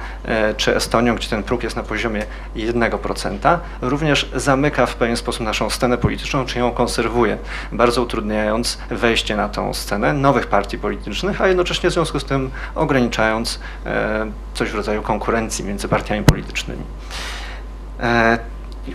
czy 0.56 0.76
Estonią, 0.76 1.14
gdzie 1.14 1.28
ten 1.28 1.42
próg 1.42 1.62
jest 1.62 1.76
na 1.76 1.82
poziomie 1.82 2.26
1%, 2.56 3.58
również 3.82 4.30
zamyka 4.34 4.86
w 4.86 4.94
pewien 4.94 5.16
sposób 5.16 5.42
naszą 5.42 5.70
scenę 5.70 5.98
polityczną, 5.98 6.46
czy 6.46 6.58
ją 6.58 6.72
konserwuje, 6.72 7.38
bardzo 7.72 8.02
utrudniając 8.02 8.78
wejście 8.90 9.36
na 9.36 9.48
tą 9.48 9.74
scenę 9.74 10.12
nowych 10.12 10.46
partii 10.46 10.78
politycznych, 10.78 11.40
a 11.40 11.48
jednocześnie 11.48 11.90
w 11.90 11.92
związku 11.92 12.20
z 12.20 12.24
tym 12.24 12.33
ograniczając 12.74 13.60
e, 13.86 14.26
coś 14.54 14.70
w 14.70 14.74
rodzaju 14.74 15.02
konkurencji 15.02 15.64
między 15.64 15.88
partiami 15.88 16.24
politycznymi. 16.24 16.82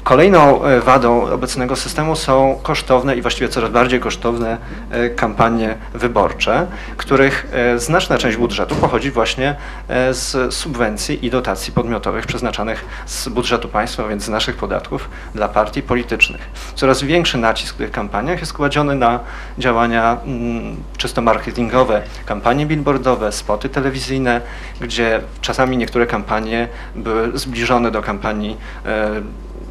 Kolejną 0.03 0.63
e, 0.63 0.81
wadą 0.81 1.31
obecnego 1.31 1.75
systemu 1.75 2.15
są 2.15 2.59
kosztowne 2.63 3.15
i 3.15 3.21
właściwie 3.21 3.49
coraz 3.49 3.71
bardziej 3.71 3.99
kosztowne 3.99 4.57
e, 4.91 5.09
kampanie 5.09 5.77
wyborcze, 5.93 6.67
których 6.97 7.47
e, 7.51 7.79
znaczna 7.79 8.17
część 8.17 8.37
budżetu 8.37 8.75
pochodzi 8.75 9.11
właśnie 9.11 9.55
z 10.11 10.53
subwencji 10.53 11.25
i 11.25 11.29
dotacji 11.29 11.73
podmiotowych 11.73 12.25
przeznaczanych 12.25 12.85
z 13.05 13.29
budżetu 13.29 13.67
państwa, 13.67 14.07
więc 14.07 14.23
z 14.23 14.29
naszych 14.29 14.55
podatków 14.55 15.09
dla 15.35 15.47
partii 15.47 15.81
politycznych. 15.81 16.49
Coraz 16.75 17.03
większy 17.03 17.37
nacisk 17.37 17.75
w 17.75 17.77
tych 17.77 17.91
kampaniach 17.91 18.39
jest 18.39 18.53
kładziony 18.53 18.95
na 18.95 19.19
działania 19.57 20.17
mm, 20.25 20.75
czysto 20.97 21.21
marketingowe, 21.21 22.01
kampanie 22.25 22.65
billboardowe, 22.65 23.31
spoty 23.31 23.69
telewizyjne, 23.69 24.41
gdzie 24.81 25.21
czasami 25.41 25.77
niektóre 25.77 26.07
kampanie 26.07 26.67
były 26.95 27.37
zbliżone 27.37 27.91
do 27.91 28.01
kampanii 28.01 28.57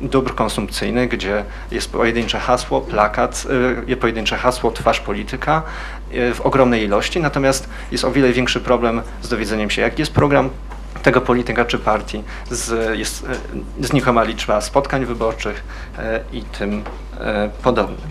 dóbr 0.00 0.34
konsumpcyjnych, 0.34 1.08
gdzie 1.08 1.44
jest 1.70 1.92
pojedyncze 1.92 2.38
hasło, 2.38 2.80
plakat, 2.80 3.46
y, 3.88 3.96
pojedyncze 3.96 4.36
hasło, 4.36 4.70
twarz 4.70 5.00
polityka 5.00 5.62
y, 6.14 6.34
w 6.34 6.40
ogromnej 6.40 6.84
ilości, 6.84 7.20
natomiast 7.20 7.68
jest 7.92 8.04
o 8.04 8.10
wiele 8.10 8.32
większy 8.32 8.60
problem 8.60 9.02
z 9.22 9.28
dowiedzeniem 9.28 9.70
się, 9.70 9.82
jaki 9.82 10.02
jest 10.02 10.12
program 10.12 10.50
tego 11.02 11.20
polityka 11.20 11.64
czy 11.64 11.78
partii, 11.78 12.22
z, 12.50 12.98
jest 12.98 13.26
y, 13.80 13.86
znikoma 13.86 14.22
liczba 14.22 14.60
spotkań 14.60 15.06
wyborczych 15.06 15.64
i 16.32 16.42
tym 16.42 16.84
podobnym. 17.62 18.08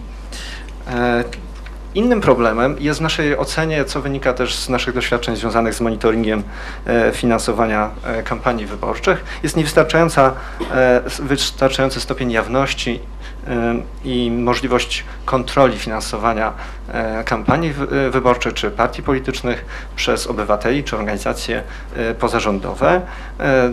Innym 1.96 2.22
problemem 2.22 2.76
jest 2.80 3.00
w 3.00 3.04
naszej 3.04 3.38
ocenie, 3.38 3.86
co 3.86 4.02
wynika 4.02 4.34
też 4.34 4.56
z 4.56 4.70
naszych 4.70 4.94
doświadczeń 4.94 5.36
związanych 5.36 5.74
z 5.74 5.82
monitoringiem 5.82 6.44
e, 6.86 7.12
finansowania 7.12 7.90
e, 8.04 8.24
kampanii 8.24 8.66
wyborczych, 8.66 9.40
jest 9.44 9.58
niewystarczająca, 9.58 10.34
e, 10.72 11.02
wystarczający 11.20 12.00
stopień 12.00 12.32
jawności 12.32 13.00
i 14.04 14.32
możliwość 14.32 15.06
kontroli 15.26 15.78
finansowania 15.78 16.54
kampanii 17.26 17.74
wyborczych 18.12 18.54
czy 18.54 18.72
partii 18.72 19.04
politycznych 19.04 19.66
przez 19.96 20.28
obywateli 20.28 20.84
czy 20.84 20.96
organizacje 20.96 21.64
pozarządowe. 22.20 23.02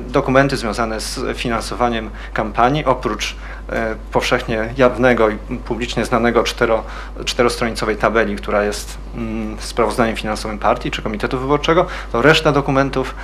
Dokumenty 0.09 0.57
związane 0.57 1.00
z 1.00 1.37
finansowaniem 1.37 2.11
kampanii 2.33 2.85
oprócz 2.85 3.37
powszechnie 4.12 4.74
jawnego 4.77 5.31
i 5.31 5.37
publicznie 5.64 6.05
znanego 6.05 6.42
cztero, 6.42 6.85
czterostronicowej 7.24 7.96
tabeli, 7.96 8.37
która 8.37 8.64
jest 8.64 8.98
mm, 9.16 9.57
sprawozdaniem 9.61 10.16
finansowym 10.16 10.59
partii 10.59 10.90
czy 10.90 11.03
komitetu 11.03 11.38
wyborczego, 11.38 11.87
to 12.12 12.22
reszta 12.22 12.53
dokumentów, 12.53 13.14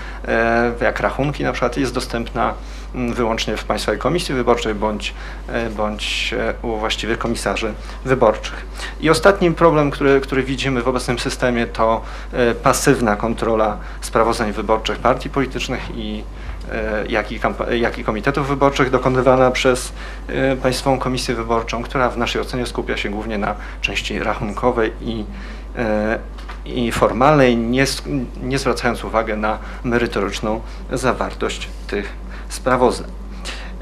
jak 0.80 1.00
rachunki 1.00 1.44
na 1.44 1.52
przykład, 1.52 1.76
jest 1.76 1.94
dostępna 1.94 2.54
mm, 2.94 3.14
wyłącznie 3.14 3.56
w 3.56 3.64
Państwowej 3.64 4.00
Komisji 4.00 4.34
Wyborczej 4.34 4.74
bądź, 4.74 5.14
bądź 5.76 6.34
u 6.62 6.76
właściwych 6.76 7.18
komisarzy 7.18 7.74
wyborczych. 8.04 8.66
I 9.00 9.10
ostatni 9.10 9.50
problem, 9.50 9.90
który, 9.90 10.20
który 10.20 10.42
widzimy 10.42 10.82
w 10.82 10.88
obecnym 10.88 11.18
systemie 11.18 11.66
to 11.66 12.00
e, 12.32 12.54
pasywna 12.54 13.16
kontrola 13.16 13.78
sprawozdań 14.00 14.52
wyborczych 14.52 14.98
partii 14.98 15.30
politycznych 15.30 15.96
i 15.96 16.22
e, 16.22 16.39
jak 17.08 17.32
i, 17.32 17.40
jak 17.70 17.98
i 17.98 18.04
komitetów 18.04 18.48
wyborczych 18.48 18.90
dokonywana 18.90 19.50
przez 19.50 19.92
e, 20.28 20.56
Państwową 20.56 20.98
Komisję 20.98 21.34
Wyborczą, 21.34 21.82
która 21.82 22.10
w 22.10 22.18
naszej 22.18 22.40
ocenie 22.40 22.66
skupia 22.66 22.96
się 22.96 23.08
głównie 23.10 23.38
na 23.38 23.54
części 23.80 24.18
rachunkowej 24.18 24.92
i, 25.00 25.24
i 26.64 26.92
formalnej, 26.92 27.56
nie, 27.56 27.84
nie 28.42 28.58
zwracając 28.58 29.04
uwagi 29.04 29.32
na 29.32 29.58
merytoryczną 29.84 30.60
zawartość 30.92 31.68
tych 31.86 32.12
sprawozdań. 32.48 33.10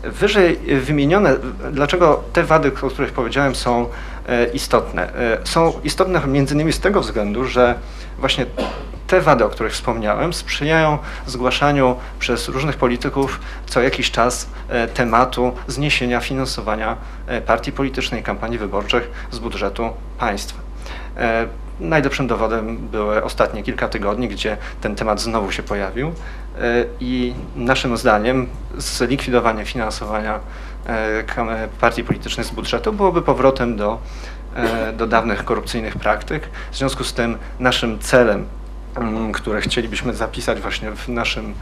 Wyżej 0.04 0.56
wymienione, 0.80 1.36
dlaczego 1.72 2.24
te 2.32 2.44
wady, 2.44 2.72
o 2.82 2.90
których 2.90 3.12
powiedziałem, 3.12 3.54
są 3.54 3.86
e, 4.28 4.46
istotne? 4.46 5.14
E, 5.14 5.38
są 5.44 5.72
istotne 5.84 6.26
między 6.26 6.54
innymi 6.54 6.72
z 6.72 6.80
tego 6.80 7.00
względu, 7.00 7.44
że 7.44 7.74
właśnie 8.18 8.46
te 9.08 9.20
wady, 9.20 9.44
o 9.44 9.48
których 9.48 9.72
wspomniałem, 9.72 10.32
sprzyjają 10.32 10.98
zgłaszaniu 11.26 11.96
przez 12.18 12.48
różnych 12.48 12.76
polityków 12.76 13.40
co 13.66 13.80
jakiś 13.80 14.10
czas 14.10 14.48
e, 14.68 14.88
tematu 14.88 15.52
zniesienia 15.66 16.20
finansowania 16.20 16.96
partii 17.46 17.72
politycznej 17.72 18.22
kampanii 18.22 18.58
wyborczych 18.58 19.10
z 19.30 19.38
budżetu 19.38 19.90
państwa. 20.18 20.58
Najlepszym 21.80 22.26
dowodem 22.26 22.76
były 22.76 23.24
ostatnie 23.24 23.62
kilka 23.62 23.88
tygodni, 23.88 24.28
gdzie 24.28 24.56
ten 24.80 24.94
temat 24.94 25.20
znowu 25.20 25.52
się 25.52 25.62
pojawił 25.62 26.12
i 27.00 27.34
naszym 27.56 27.96
zdaniem 27.96 28.48
zlikwidowanie 28.76 29.64
finansowania 29.64 30.40
e, 30.86 31.68
partii 31.80 32.04
politycznych 32.04 32.46
z 32.46 32.50
budżetu 32.50 32.92
byłoby 32.92 33.22
powrotem 33.22 33.76
do, 33.76 33.98
e, 34.54 34.92
do 34.92 35.06
dawnych 35.06 35.44
korupcyjnych 35.44 35.96
praktyk. 35.96 36.48
W 36.70 36.76
związku 36.76 37.04
z 37.04 37.12
tym 37.12 37.38
naszym 37.58 37.98
celem 37.98 38.46
które 39.32 39.60
chcielibyśmy 39.60 40.14
zapisać 40.14 40.60
właśnie 40.60 40.90
w 40.90 41.08
naszym 41.08 41.54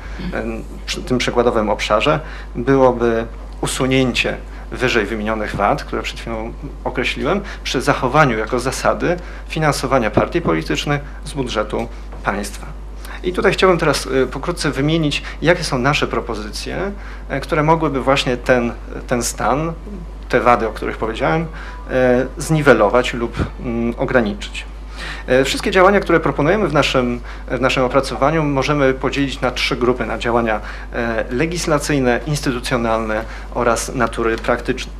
tym 1.07 1.19
przykładowym 1.19 1.71
obszarze, 1.71 2.21
byłoby 2.55 3.27
usunięcie 3.61 4.37
wyżej 4.71 5.07
wymienionych 5.07 5.57
wad, 5.57 5.85
które 5.85 6.03
przed 6.03 6.21
chwilą 6.21 6.53
określiłem, 6.85 7.41
przy 7.65 7.83
zachowaniu 7.83 8.39
jako 8.39 8.61
zasady 8.61 9.17
finansowania 9.49 10.11
partii 10.11 10.41
politycznych 10.41 11.01
z 11.25 11.33
budżetu 11.33 11.89
państwa. 12.25 12.67
I 13.23 13.33
tutaj 13.33 13.53
chciałbym 13.53 13.79
teraz 13.79 14.07
y, 14.07 14.27
pokrótce 14.27 14.71
wymienić, 14.71 15.23
jakie 15.43 15.65
są 15.65 15.79
nasze 15.79 16.07
propozycje, 16.07 16.93
y, 17.33 17.41
które 17.41 17.63
mogłyby 17.63 18.01
właśnie 18.01 18.37
ten, 18.37 18.73
ten 19.07 19.23
stan, 19.23 19.73
te 20.29 20.41
wady, 20.41 20.69
o 20.69 20.73
których 20.73 20.97
powiedziałem, 20.97 21.43
y, 21.43 21.47
zniwelować 22.39 23.15
lub 23.15 23.37
ograniczyć. 23.97 24.65
Wszystkie 25.45 25.71
działania, 25.71 26.01
które 26.01 26.21
proponujemy 26.21 26.69
w 26.69 26.73
naszym, 26.73 27.21
w 27.49 27.61
naszym 27.61 27.85
opracowaniu, 27.85 28.45
możemy 28.45 28.95
podzielić 28.95 29.41
na 29.41 29.51
trzy 29.51 29.77
grupy: 29.77 30.07
na 30.07 30.19
działania 30.19 30.61
legislacyjne, 31.31 32.21
instytucjonalne 32.27 33.25
oraz 33.55 33.95
natury 33.95 34.37
praktycznej. 34.37 34.95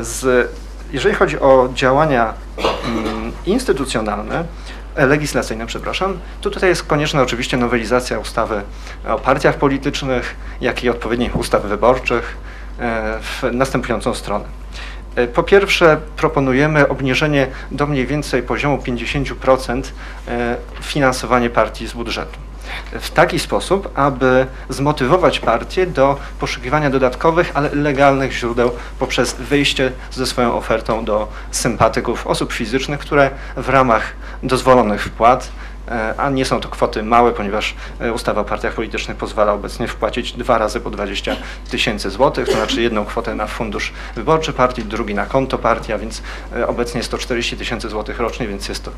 Z, 0.00 0.50
jeżeli 0.92 1.14
chodzi 1.14 1.40
o 1.40 1.68
działania 1.74 2.34
mm, 2.86 3.32
instytucjonalne, 3.46 4.44
E, 4.96 5.06
legislacyjne, 5.06 5.66
przepraszam, 5.66 6.18
to 6.40 6.50
tutaj 6.50 6.68
jest 6.68 6.82
konieczna 6.82 7.22
oczywiście 7.22 7.56
nowelizacja 7.56 8.18
ustawy 8.18 8.62
o 9.08 9.18
partiach 9.18 9.56
politycznych, 9.56 10.36
jak 10.60 10.84
i 10.84 10.88
odpowiednich 10.88 11.36
ustaw 11.36 11.62
wyborczych 11.62 12.36
e, 12.78 13.18
w 13.20 13.42
następującą 13.52 14.14
stronę. 14.14 14.44
E, 15.16 15.26
po 15.26 15.42
pierwsze, 15.42 16.00
proponujemy 16.16 16.88
obniżenie 16.88 17.46
do 17.70 17.86
mniej 17.86 18.06
więcej 18.06 18.42
poziomu 18.42 18.76
50% 18.76 19.82
finansowanie 20.80 21.50
partii 21.50 21.86
z 21.86 21.92
budżetu. 21.92 22.38
W 23.00 23.10
taki 23.10 23.38
sposób, 23.38 23.90
aby 23.94 24.46
zmotywować 24.68 25.40
partię 25.40 25.86
do 25.86 26.16
poszukiwania 26.38 26.90
dodatkowych, 26.90 27.50
ale 27.54 27.74
legalnych 27.74 28.32
źródeł 28.32 28.70
poprzez 28.98 29.34
wyjście 29.34 29.92
ze 30.10 30.26
swoją 30.26 30.54
ofertą 30.54 31.04
do 31.04 31.28
sympatyków 31.50 32.26
osób 32.26 32.52
fizycznych, 32.52 33.00
które 33.00 33.30
w 33.56 33.68
ramach 33.68 34.12
dozwolonych 34.42 35.04
wpłat 35.04 35.48
e, 35.48 35.73
a 36.16 36.30
nie 36.30 36.44
są 36.44 36.60
to 36.60 36.68
kwoty 36.68 37.02
małe, 37.02 37.32
ponieważ 37.32 37.74
e, 38.00 38.12
ustawa 38.12 38.40
o 38.40 38.44
partiach 38.44 38.74
politycznych 38.74 39.16
pozwala 39.16 39.52
obecnie 39.52 39.88
wpłacić 39.88 40.32
dwa 40.32 40.58
razy 40.58 40.80
po 40.80 40.90
20 40.90 41.36
tysięcy 41.70 42.10
złotych, 42.10 42.46
to 42.46 42.52
znaczy 42.52 42.82
jedną 42.82 43.04
kwotę 43.04 43.34
na 43.34 43.46
fundusz 43.46 43.92
wyborczy 44.16 44.52
partii, 44.52 44.84
drugi 44.84 45.14
na 45.14 45.26
konto 45.26 45.58
partii, 45.58 45.92
a 45.92 45.98
więc 45.98 46.22
e, 46.56 46.66
obecnie 46.66 46.98
jest 46.98 47.10
to 47.10 47.18
40 47.18 47.56
tysięcy 47.56 47.88
złotych 47.88 48.18
rocznie, 48.18 48.48
więc 48.48 48.68
jest 48.68 48.84
to 48.84 48.90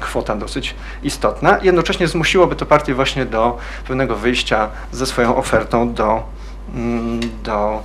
kwota 0.00 0.36
dosyć 0.36 0.74
istotna. 1.02 1.58
Jednocześnie 1.62 2.08
zmusiłoby 2.08 2.56
to 2.56 2.66
partię 2.66 2.94
właśnie 2.94 3.26
do 3.26 3.58
pewnego 3.86 4.16
wyjścia 4.16 4.68
ze 4.92 5.06
swoją 5.06 5.36
ofertą 5.36 5.94
do, 5.94 6.22
mm, 6.74 7.20
do 7.42 7.82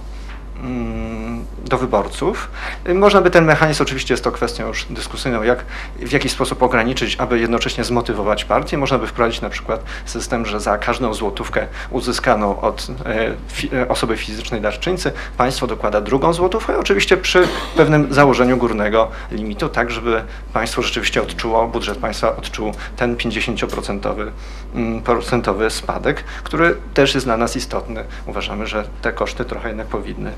do 1.70 1.78
wyborców. 1.78 2.50
Można 2.96 3.22
by 3.22 3.30
ten 3.30 3.46
mechanizm, 3.46 3.84
oczywiście 3.84 4.14
jest 4.14 4.24
to 4.24 4.32
kwestią 4.32 4.68
już 4.68 4.86
dyskusyjną, 4.90 5.44
jak, 5.44 5.66
w 6.00 6.12
jaki 6.12 6.30
sposób 6.30 6.64
ograniczyć, 6.64 7.16
aby 7.20 7.40
jednocześnie 7.40 7.84
zmotywować 7.84 8.46
partię. 8.46 8.78
Można 8.78 8.98
by 8.98 9.08
wprowadzić 9.08 9.42
na 9.42 9.50
przykład 9.50 9.84
system, 10.06 10.46
że 10.46 10.60
za 10.60 10.78
każdą 10.78 11.14
złotówkę 11.14 11.68
uzyskaną 11.90 12.62
od 12.62 12.88
e, 13.06 13.82
e, 13.82 13.88
osoby 13.88 14.18
fizycznej 14.18 14.62
darczyńcy 14.62 15.12
państwo 15.38 15.68
dokłada 15.68 16.02
drugą 16.02 16.34
złotówkę, 16.34 16.78
oczywiście 16.78 17.18
przy 17.18 17.48
pewnym 17.78 18.14
założeniu 18.14 18.58
górnego 18.58 19.08
limitu, 19.32 19.70
tak 19.70 19.92
żeby 19.92 20.24
państwo 20.54 20.82
rzeczywiście 20.82 21.22
odczuło, 21.22 21.68
budżet 21.68 21.98
państwa 21.98 22.36
odczuł 22.36 22.72
ten 22.98 23.16
50% 23.16 24.32
mm, 24.76 25.02
procentowy 25.02 25.70
spadek, 25.70 26.24
który 26.44 26.76
też 26.94 27.14
jest 27.14 27.26
dla 27.26 27.38
nas 27.38 27.56
istotny. 27.56 28.04
Uważamy, 28.26 28.68
że 28.68 28.84
te 29.02 29.12
koszty 29.12 29.46
trochę 29.46 29.68
jednak 29.68 29.88
powinny 29.88 30.32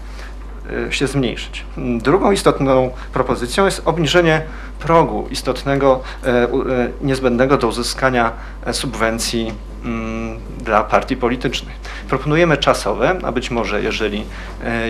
się 0.90 1.08
zmniejszyć. 1.08 1.66
Drugą 1.78 2.32
istotną 2.32 2.92
propozycją 3.14 3.66
jest 3.66 3.82
obniżenie 3.86 4.42
progu 4.80 5.28
istotnego, 5.32 6.02
e, 6.24 6.28
e, 6.28 6.48
niezbędnego 7.02 7.58
do 7.58 7.68
uzyskania 7.68 8.32
subwencji 8.72 9.54
mm, 9.86 10.40
dla 10.60 10.84
partii 10.84 11.18
politycznych. 11.18 11.76
Proponujemy 12.10 12.58
czasowe, 12.58 13.20
a 13.24 13.32
być 13.32 13.52
może 13.52 13.82
jeżeli, 13.84 14.26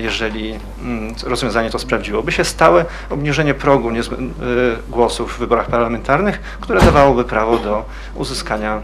jeżeli 0.01 0.59
mm, 0.83 1.13
rozwiązanie 1.23 1.69
to 1.69 1.79
sprawdziłoby 1.79 2.31
się, 2.31 2.43
stałe 2.43 2.85
obniżenie 3.09 3.53
progu 3.53 3.91
głosów 4.89 5.35
w 5.35 5.39
wyborach 5.39 5.67
parlamentarnych, 5.67 6.41
które 6.61 6.81
dawałoby 6.81 7.23
prawo 7.23 7.57
do 7.57 7.85
uzyskania 8.15 8.81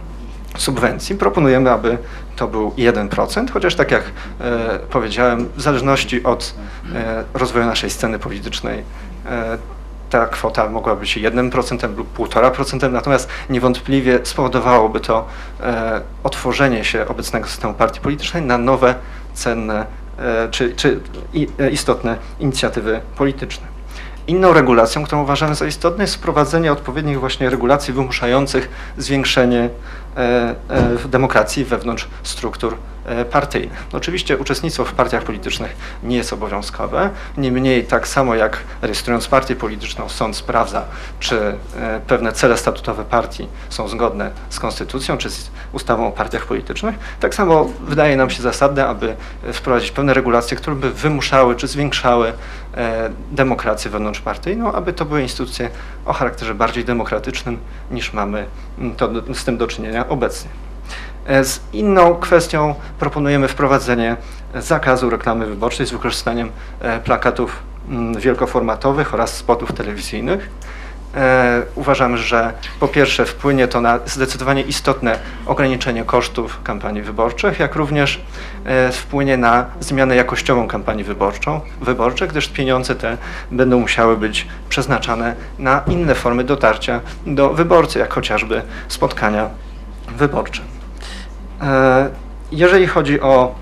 subwencji. 0.57 1.15
Proponujemy, 1.15 1.71
aby 1.71 1.97
to 2.35 2.47
był 2.47 2.69
1%, 2.69 3.49
chociaż 3.51 3.75
tak 3.75 3.91
jak 3.91 4.03
e, 4.41 4.79
powiedziałem, 4.89 5.49
w 5.55 5.61
zależności 5.61 6.23
od 6.23 6.55
e, 6.95 7.23
rozwoju 7.33 7.65
naszej 7.65 7.89
sceny 7.89 8.19
politycznej 8.19 8.83
e, 9.25 9.57
ta 10.09 10.25
kwota 10.27 10.69
mogła 10.69 10.95
być 10.95 11.17
1% 11.17 11.97
lub 11.97 12.17
1,5%, 12.17 12.91
natomiast 12.91 13.29
niewątpliwie 13.49 14.19
spowodowałoby 14.23 14.99
to 14.99 15.27
e, 15.59 16.01
otworzenie 16.23 16.83
się 16.83 17.07
obecnego 17.07 17.47
systemu 17.47 17.73
partii 17.73 17.99
politycznej 17.99 18.43
na 18.43 18.57
nowe, 18.57 18.95
cenne 19.33 19.85
e, 20.19 20.47
czy, 20.51 20.75
czy 20.75 20.99
e, 21.59 21.69
istotne 21.69 22.17
inicjatywy 22.39 23.01
polityczne. 23.17 23.67
Inną 24.27 24.53
regulacją, 24.53 25.03
którą 25.03 25.21
uważamy 25.21 25.55
za 25.55 25.65
istotną, 25.65 26.01
jest 26.01 26.15
wprowadzenie 26.15 26.71
odpowiednich 26.71 27.19
właśnie 27.19 27.49
regulacji 27.49 27.93
wymuszających 27.93 28.69
zwiększenie 28.97 29.69
demokracji 31.05 31.65
wewnątrz 31.65 32.07
struktur 32.23 32.77
E, 33.07 33.25
partyjnych. 33.25 33.83
Oczywiście 33.93 34.37
uczestnictwo 34.37 34.85
w 34.85 34.93
partiach 34.93 35.23
politycznych 35.23 35.75
nie 36.03 36.17
jest 36.17 36.33
obowiązkowe, 36.33 37.09
niemniej 37.37 37.83
tak 37.83 38.07
samo 38.07 38.35
jak 38.35 38.57
rejestrując 38.81 39.27
partię 39.27 39.55
polityczną 39.55 40.09
sąd 40.09 40.35
sprawdza, 40.35 40.85
czy 41.19 41.39
e, 41.77 42.01
pewne 42.07 42.31
cele 42.31 42.57
statutowe 42.57 43.05
partii 43.05 43.47
są 43.69 43.87
zgodne 43.87 44.31
z 44.49 44.59
konstytucją, 44.59 45.17
czy 45.17 45.29
z 45.29 45.51
ustawą 45.73 46.07
o 46.07 46.11
partiach 46.11 46.45
politycznych, 46.45 46.95
tak 47.19 47.35
samo 47.35 47.69
wydaje 47.81 48.17
nam 48.17 48.29
się 48.29 48.41
zasadne, 48.41 48.87
aby 48.87 49.15
wprowadzić 49.53 49.91
pewne 49.91 50.13
regulacje, 50.13 50.57
które 50.57 50.75
by 50.75 50.91
wymuszały 50.91 51.55
czy 51.55 51.67
zwiększały 51.67 52.33
e, 52.77 53.09
demokrację 53.31 53.91
wewnątrzpartyjną, 53.91 54.73
aby 54.73 54.93
to 54.93 55.05
były 55.05 55.21
instytucje 55.21 55.69
o 56.05 56.13
charakterze 56.13 56.55
bardziej 56.55 56.85
demokratycznym 56.85 57.57
niż 57.91 58.13
mamy 58.13 58.45
to, 58.97 59.09
z 59.33 59.45
tym 59.45 59.57
do 59.57 59.67
czynienia 59.67 60.06
obecnie. 60.09 60.49
E, 61.27 61.43
z 61.43 61.61
inną 61.73 62.15
kwestią 62.15 62.75
proponujemy 62.99 63.47
wprowadzenie 63.47 64.15
zakazu 64.55 65.09
reklamy 65.09 65.45
wyborczej 65.45 65.85
z 65.85 65.91
wykorzystaniem 65.91 66.51
e, 66.79 66.99
plakatów 66.99 67.59
mm, 67.89 68.19
wielkoformatowych 68.19 69.13
oraz 69.13 69.35
spotów 69.35 69.73
telewizyjnych. 69.73 70.49
E, 71.15 71.61
uważamy, 71.75 72.17
że 72.17 72.53
po 72.79 72.87
pierwsze 72.87 73.25
wpłynie 73.25 73.67
to 73.67 73.81
na 73.81 73.99
zdecydowanie 74.05 74.61
istotne 74.61 75.19
ograniczenie 75.45 76.03
kosztów 76.03 76.59
kampanii 76.63 77.01
wyborczych, 77.01 77.59
jak 77.59 77.75
również 77.75 78.21
wpłynie 78.91 79.37
na 79.37 79.65
zmianę 79.79 80.15
jakościową 80.15 80.67
kampanii 80.67 81.03
wyborczą, 81.03 81.61
wyborczej, 81.81 82.27
gdyż 82.27 82.47
pieniądze 82.47 82.95
te 82.95 83.17
będą 83.51 83.79
musiały 83.79 84.17
być 84.17 84.47
przeznaczane 84.69 85.35
na 85.59 85.83
inne 85.87 86.15
formy 86.15 86.43
dotarcia 86.43 86.99
do 87.25 87.49
wyborcy, 87.49 87.99
jak 87.99 88.13
chociażby 88.13 88.61
spotkania 88.87 89.49
wyborcze. 90.17 90.61
E, 91.61 92.09
jeżeli 92.51 92.87
chodzi 92.87 93.21
o 93.21 93.55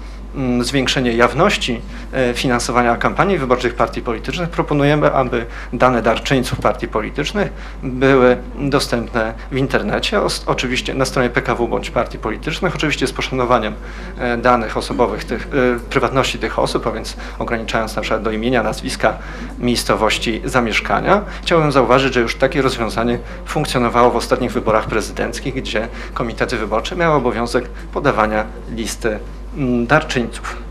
zwiększenie 0.62 1.14
jawności 1.14 1.82
e, 2.14 2.34
finansowania 2.34 2.98
kampanii 2.98 3.38
wyborczych 3.38 3.76
partii 3.76 4.02
politycznych, 4.02 4.50
proponujemy, 4.50 5.14
aby 5.14 5.46
dane 5.74 6.02
darczyńców 6.02 6.60
partii 6.60 6.88
politycznych 6.88 7.54
były 7.84 8.38
dostępne 8.60 9.34
w 9.52 9.58
internecie, 9.58 10.20
oczywiście 10.46 10.94
na 10.94 11.06
stronie 11.06 11.30
PKW 11.30 11.68
bądź 11.68 11.90
partii 11.90 12.18
politycznych, 12.18 12.76
oczywiście 12.76 13.08
z 13.08 13.14
poszanowaniem 13.14 13.74
e, 14.20 14.38
danych 14.38 14.78
osobowych, 14.78 15.24
tych, 15.24 15.48
prywatności 15.90 16.40
tych 16.40 16.60
osób, 16.60 16.88
a 16.88 16.92
więc 16.92 17.18
ograniczając 17.40 17.96
na 17.96 18.02
przykład 18.02 18.22
do 18.22 18.32
imienia, 18.32 18.64
nazwiska, 18.64 19.18
miejscowości 19.60 20.42
zamieszkania. 20.46 21.22
Chciałbym 21.42 21.72
zauważyć, 21.72 22.14
że 22.14 22.22
już 22.22 22.36
takie 22.36 22.62
rozwiązanie 22.62 23.20
funkcjonowało 23.46 24.12
w 24.12 24.16
ostatnich 24.16 24.52
wyborach 24.52 24.88
prezydenckich, 24.88 25.54
gdzie 25.54 25.88
komitety 26.14 26.58
wyborcze 26.58 26.96
miały 26.96 27.16
obowiązek 27.16 27.70
podawania 27.94 28.46
listy 28.76 29.10
mm, 29.10 29.45
darczyńców. 29.88 30.66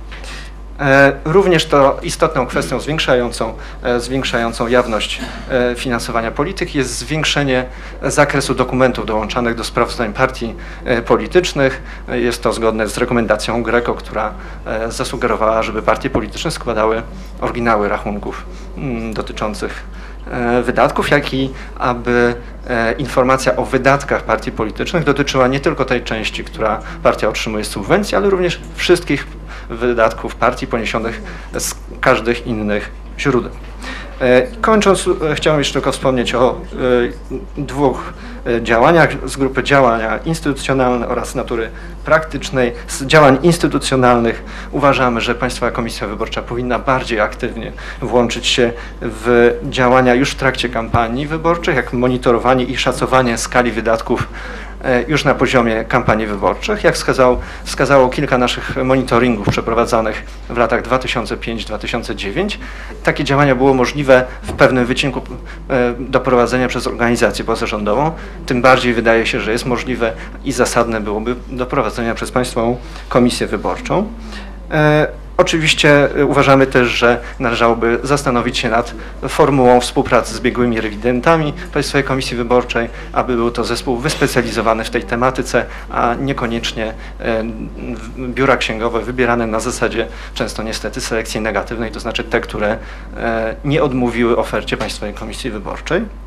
E, 0.80 1.12
również 1.24 1.66
to 1.66 1.98
istotną 2.02 2.46
kwestią 2.46 2.80
zwiększającą, 2.80 3.54
e, 3.82 4.00
zwiększającą 4.00 4.66
jawność 4.66 5.20
e, 5.50 5.74
finansowania 5.74 6.30
polityk 6.30 6.74
jest 6.74 6.98
zwiększenie 6.98 7.64
zakresu 8.02 8.54
dokumentów 8.54 9.06
dołączanych 9.06 9.54
do 9.54 9.64
sprawozdań 9.64 10.12
partii 10.12 10.54
politycznych. 11.06 11.82
Jest 12.08 12.42
to 12.42 12.52
zgodne 12.52 12.88
z 12.88 12.98
rekomendacją 12.98 13.62
Greco, 13.62 13.94
która 13.94 14.34
zasugerowała, 14.88 15.62
żeby 15.62 15.82
partie 15.82 16.10
polityczne 16.10 16.50
składały 16.50 17.02
oryginały 17.40 17.88
rachunków 17.88 18.44
mm, 18.76 19.14
dotyczących 19.14 19.84
wydatków, 20.62 21.10
jak 21.10 21.34
i 21.34 21.50
aby 21.78 22.34
informacja 22.98 23.56
o 23.56 23.64
wydatkach 23.64 24.22
partii 24.22 24.52
politycznych 24.52 25.04
dotyczyła 25.04 25.48
nie 25.48 25.60
tylko 25.60 25.84
tej 25.84 26.02
części, 26.02 26.44
która 26.44 26.80
partia 27.02 27.28
otrzymuje 27.28 27.64
z 27.64 27.68
subwencji, 27.68 28.16
ale 28.16 28.30
również 28.30 28.60
wszystkich 28.74 29.26
wydatków 29.70 30.34
partii 30.34 30.66
poniesionych 30.66 31.22
z 31.58 31.74
każdych 32.00 32.46
innych 32.46 32.90
źródeł. 33.18 33.50
E, 34.20 34.42
kończąc, 34.60 35.08
e, 35.30 35.34
chciałem 35.34 35.60
jeszcze 35.60 35.72
tylko 35.72 35.92
wspomnieć 35.92 36.34
o 36.34 36.60
e, 37.58 37.62
dwóch 37.62 38.12
działaniach 38.62 39.28
z 39.28 39.36
grupy 39.36 39.62
działania 39.62 40.18
instytucjonalne 40.18 41.08
oraz 41.08 41.34
natury 41.34 41.70
praktycznej. 42.04 42.72
Z 42.86 43.02
działań 43.02 43.38
instytucjonalnych 43.42 44.44
uważamy, 44.72 45.20
że 45.20 45.34
Państwowa 45.34 45.72
Komisja 45.72 46.06
Wyborcza 46.06 46.42
powinna 46.42 46.78
bardziej 46.78 47.20
aktywnie 47.20 47.72
włączyć 48.02 48.46
się 48.46 48.72
w 49.00 49.54
działania 49.62 50.14
już 50.14 50.30
w 50.30 50.34
trakcie 50.34 50.68
kampanii 50.68 51.26
wyborczych, 51.26 51.76
jak 51.76 51.92
monitorowanie 51.92 52.64
i 52.64 52.76
szacowanie 52.76 53.38
skali 53.38 53.72
wydatków 53.72 54.28
już 55.08 55.24
na 55.24 55.34
poziomie 55.34 55.84
kampanii 55.84 56.26
wyborczych. 56.26 56.84
Jak 56.84 56.94
wskazał, 56.94 57.40
wskazało 57.64 58.08
kilka 58.08 58.38
naszych 58.38 58.76
monitoringów 58.84 59.48
przeprowadzanych 59.48 60.26
w 60.48 60.56
latach 60.56 60.82
2005-2009, 60.82 62.58
takie 63.04 63.24
działania 63.24 63.54
było 63.54 63.74
możliwe 63.74 64.24
w 64.42 64.52
pewnym 64.52 64.86
wycinku 64.86 65.20
e, 65.70 65.94
do 65.98 66.20
prowadzenia 66.20 66.68
przez 66.68 66.86
organizację 66.86 67.44
pozarządową. 67.44 68.12
Tym 68.46 68.62
bardziej 68.62 68.94
wydaje 68.94 69.26
się, 69.26 69.40
że 69.40 69.52
jest 69.52 69.66
możliwe 69.66 70.12
i 70.44 70.52
zasadne 70.52 71.00
byłoby 71.00 71.36
do 71.48 71.66
prowadzenia 71.66 72.14
przez 72.14 72.30
Państwową 72.30 72.76
Komisję 73.08 73.46
Wyborczą. 73.46 74.06
Oczywiście 75.36 76.16
y, 76.16 76.26
uważamy 76.26 76.66
też, 76.66 76.88
że 76.88 77.20
należałoby 77.38 77.98
zastanowić 78.02 78.58
się 78.58 78.68
nad 78.68 78.94
formułą 79.28 79.80
współpracy 79.80 80.34
z 80.34 80.40
biegłymi 80.40 80.80
rewidentami 80.80 81.52
Państwowej 81.72 82.04
Komisji 82.04 82.36
Wyborczej, 82.36 82.88
aby 83.12 83.36
był 83.36 83.50
to 83.50 83.64
zespół 83.64 83.96
wyspecjalizowany 83.96 84.84
w 84.84 84.90
tej 84.90 85.02
tematyce, 85.02 85.66
a 85.90 86.14
niekoniecznie 86.14 86.88
y, 86.90 87.24
biura 88.18 88.56
księgowe 88.56 89.00
wybierane 89.00 89.46
na 89.46 89.60
zasadzie 89.60 90.06
często 90.34 90.62
niestety 90.62 91.00
selekcji 91.00 91.40
negatywnej, 91.40 91.90
to 91.90 92.00
znaczy 92.00 92.24
te, 92.24 92.40
które 92.40 92.72
y, 92.72 92.78
nie 93.64 93.82
odmówiły 93.82 94.36
ofercie 94.36 94.76
Państwowej 94.76 95.14
Komisji 95.14 95.50
Wyborczej. 95.50 96.23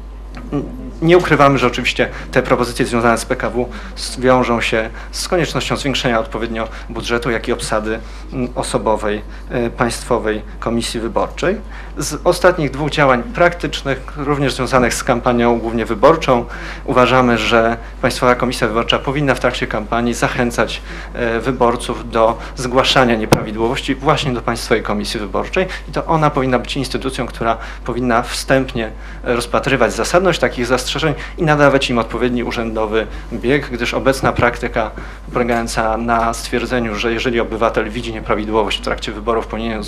Nie 1.02 1.18
ukrywamy, 1.18 1.58
że 1.58 1.68
oczywiście 1.68 2.10
te 2.32 2.44
propozycje 2.44 2.86
związane 2.86 3.18
z 3.18 3.26
PKW 3.26 3.70
wiążą 4.20 4.62
się 4.62 4.90
z 5.12 5.28
koniecznością 5.28 5.78
zwiększenia 5.78 6.20
odpowiednio 6.20 6.68
budżetu, 6.90 7.32
jak 7.32 7.48
i 7.48 7.52
obsady 7.52 8.00
mm, 8.34 8.50
osobowej 8.56 9.22
e, 9.50 9.70
Państwowej 9.70 10.42
Komisji 10.60 11.00
Wyborczej. 11.00 11.58
Z 12.00 12.22
ostatnich 12.24 12.72
dwóch 12.72 12.90
działań 12.90 13.24
praktycznych, 13.24 14.14
również 14.18 14.54
związanych 14.54 14.94
z 14.94 15.04
kampanią 15.04 15.60
głównie 15.60 15.86
wyborczą, 15.86 16.46
uważamy, 16.86 17.38
że 17.38 17.78
Państwowa 18.02 18.36
Komisja 18.36 18.68
Wyborcza 18.68 19.00
powinna 19.00 19.36
w 19.36 19.40
trakcie 19.40 19.68
kampanii 19.68 20.14
zachęcać 20.14 20.82
e, 21.14 21.40
wyborców 21.40 22.12
do 22.12 22.38
zgłaszania 22.56 23.16
nieprawidłowości 23.16 23.96
właśnie 23.96 24.34
do 24.34 24.42
Państwowej 24.42 24.84
Komisji 24.84 25.20
Wyborczej 25.20 25.66
i 25.90 25.92
to 25.92 26.06
ona 26.06 26.30
powinna 26.30 26.60
być 26.60 26.78
instytucją, 26.78 27.28
która 27.28 27.58
powinna 27.86 28.22
wstępnie 28.22 28.92
rozpatrywać 29.24 29.94
zasadność 29.94 30.40
takich 30.40 30.66
zastrzeżeń 30.66 31.14
i 31.38 31.44
nadawać 31.44 31.90
im 31.90 31.98
odpowiedni 31.98 32.44
urzędowy 32.44 33.08
bieg, 33.34 33.70
gdyż 33.70 33.94
obecna 33.94 34.34
praktyka 34.34 34.92
polegająca 35.34 35.98
na 35.98 36.34
stwierdzeniu, 36.34 36.96
że 36.96 37.14
jeżeli 37.14 37.40
obywatel 37.40 37.90
widzi 37.90 38.14
nieprawidłowość 38.14 38.80
w 38.80 38.82
trakcie 38.82 39.12
wyborów, 39.12 39.48
powinien 39.48 39.84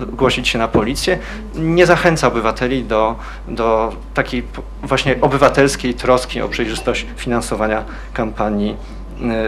zgłosić 0.00 0.48
się 0.48 0.58
na 0.58 0.68
policję, 0.68 1.18
nie 1.54 1.86
zachęca 1.86 2.28
obywateli 2.28 2.84
do, 2.84 3.16
do 3.48 3.92
takiej 4.14 4.42
właśnie 4.82 5.20
obywatelskiej 5.20 5.94
troski 5.94 6.42
o 6.42 6.48
przejrzystość 6.48 7.06
finansowania 7.16 7.84
kampanii 8.12 8.76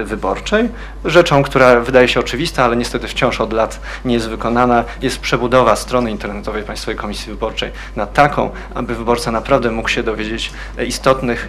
y, 0.01 0.05
wyborczej. 0.05 0.69
Rzeczą, 1.05 1.43
która 1.43 1.81
wydaje 1.81 2.09
się 2.09 2.21
oczywista, 2.21 2.65
ale 2.65 2.77
niestety 2.77 3.09
wciąż 3.09 3.41
od 3.41 3.53
lat 3.53 3.81
nie 4.05 4.15
jest 4.15 4.29
wykonana, 4.29 4.85
jest 5.03 5.19
przebudowa 5.19 5.77
strony 5.77 6.11
internetowej 6.11 6.63
Państwowej 6.63 6.97
Komisji 6.97 7.33
Wyborczej 7.33 7.71
na 7.97 8.07
taką, 8.07 8.51
aby 8.75 8.95
wyborca 8.95 9.31
naprawdę 9.31 9.71
mógł 9.71 9.89
się 9.89 10.03
dowiedzieć 10.03 10.53
istotnych 10.87 11.49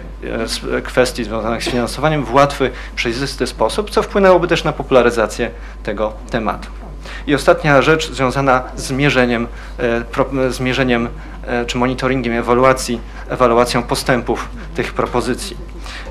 e, 0.76 0.82
kwestii 0.82 1.24
związanych 1.24 1.64
z 1.64 1.68
finansowaniem 1.68 2.24
w 2.24 2.34
łatwy, 2.34 2.70
przejrzysty 2.96 3.46
sposób, 3.46 3.90
co 3.90 4.02
wpłynęłoby 4.02 4.48
też 4.48 4.64
na 4.64 4.72
popularyzację 4.72 5.50
tego 5.82 6.12
tematu. 6.30 6.77
I 7.28 7.34
ostatnia 7.34 7.82
rzecz 7.82 8.12
związana 8.12 8.62
z 8.76 8.90
mierzeniem, 8.90 9.46
e, 9.78 10.52
zmierzeniem 10.52 11.08
e, 11.46 11.64
czy 11.66 11.78
monitoringiem 11.78 12.32
ewaluacji, 12.32 13.00
ewaluacją 13.28 13.82
postępów 13.82 14.48
tych 14.74 14.92
propozycji. 14.92 15.56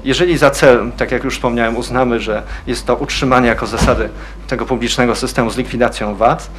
Jeżeli 0.04 0.38
za 0.38 0.50
cel, 0.50 0.92
tak 0.98 1.12
jak 1.12 1.24
już 1.24 1.36
wspomniałem, 1.36 1.78
uznamy, 1.78 2.20
że 2.20 2.44
jest 2.68 2.86
to 2.86 2.96
utrzymanie 2.96 3.48
jako 3.48 3.68
zasady 3.68 4.10
tego 4.48 4.66
publicznego 4.66 5.16
systemu 5.16 5.50
z 5.50 5.58
likwidacją 5.58 6.16
VAT, 6.16 6.50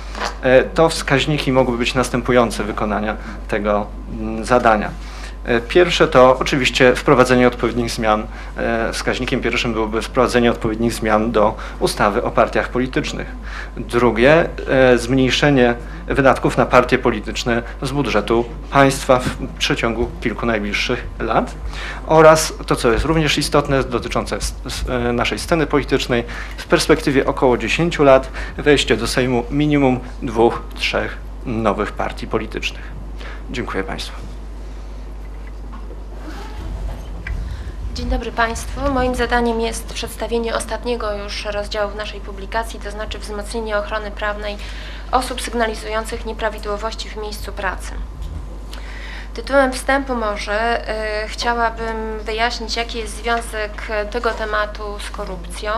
e, 0.43 0.63
to 0.65 0.89
wskaźniki 0.89 1.53
mogłyby 1.53 1.79
być 1.79 1.95
następujące 1.95 2.65
wykonania 2.65 3.17
tego 3.49 3.87
mm, 4.21 4.45
zadania. 4.45 4.91
E, 5.49 5.61
pierwsze 5.61 6.09
to 6.09 6.39
oczywiście 6.39 6.95
wprowadzenie 6.95 7.49
odpowiednich 7.49 7.91
zmian. 7.91 8.27
E, 8.57 8.93
wskaźnikiem 8.93 9.41
pierwszym 9.41 9.73
byłoby 9.73 10.03
wprowadzenie 10.03 10.51
odpowiednich 10.51 10.93
zmian 10.93 11.33
do 11.33 11.57
ustawy 11.81 12.23
o 12.23 12.31
partiach 12.31 12.69
politycznych. 12.69 13.27
Drugie, 13.77 14.49
e, 14.69 14.99
zmniejszenie 14.99 15.75
wydatków 16.07 16.57
na 16.57 16.67
partie 16.67 16.99
polityczne 16.99 17.63
z 17.83 17.91
budżetu 17.91 18.45
państwa 18.71 19.19
w 19.19 19.37
przeciągu 19.59 20.11
kilku 20.21 20.47
najbliższych 20.47 21.07
lat 21.21 21.55
oraz 22.07 22.55
to, 22.67 22.77
co 22.77 22.93
jest 22.93 23.05
również 23.05 23.39
istotne, 23.39 23.85
dotyczące 23.85 24.39
naszej 25.13 25.39
sceny 25.39 25.67
politycznej, 25.67 26.25
w 26.57 26.67
perspektywie 26.67 27.27
około 27.27 27.59
10 27.59 27.99
lat 27.99 28.31
wejście 28.57 28.97
do 28.97 29.07
Sejmu 29.07 29.45
minimum 29.51 30.01
dwóch, 30.23 30.63
trzech 30.75 31.17
nowych 31.47 31.93
partii 31.93 32.27
politycznych. 32.27 32.83
Dziękuję 33.51 33.85
Państwu. 33.85 34.28
Dzień 37.99 38.11
dobry 38.11 38.33
Państwu. 38.33 38.93
Moim 38.93 39.15
zadaniem 39.15 39.61
jest 39.61 39.93
przedstawienie 39.95 40.55
ostatniego 40.55 41.13
już 41.13 41.45
rozdziału 41.45 41.91
w 41.91 41.97
naszej 41.97 42.21
publikacji, 42.21 42.81
to 42.81 42.91
znaczy 42.91 43.19
wzmocnienie 43.19 43.79
ochrony 43.79 44.11
prawnej 44.11 44.57
osób 45.13 45.43
sygnalizujących 45.43 46.27
nieprawidłowości 46.27 47.09
w 47.09 47.17
miejscu 47.17 47.53
pracy. 47.53 47.93
Tytułem 49.39 49.73
wstępu 49.73 50.15
może 50.15 50.89
y, 51.25 51.29
chciałabym 51.29 52.19
wyjaśnić, 52.19 52.77
jaki 52.77 52.99
jest 52.99 53.17
związek 53.17 53.73
tego 54.11 54.31
tematu 54.31 54.99
z 54.99 55.11
korupcją. 55.11 55.71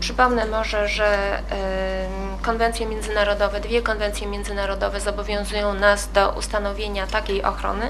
Przypomnę 0.00 0.46
może, 0.46 0.88
że 0.88 1.38
y, 1.38 2.42
konwencje 2.42 2.86
międzynarodowe, 2.86 3.60
dwie 3.60 3.82
konwencje 3.82 4.26
międzynarodowe 4.26 5.00
zobowiązują 5.00 5.74
nas 5.74 6.12
do 6.12 6.30
ustanowienia 6.30 7.06
takiej 7.06 7.42
ochrony, 7.42 7.86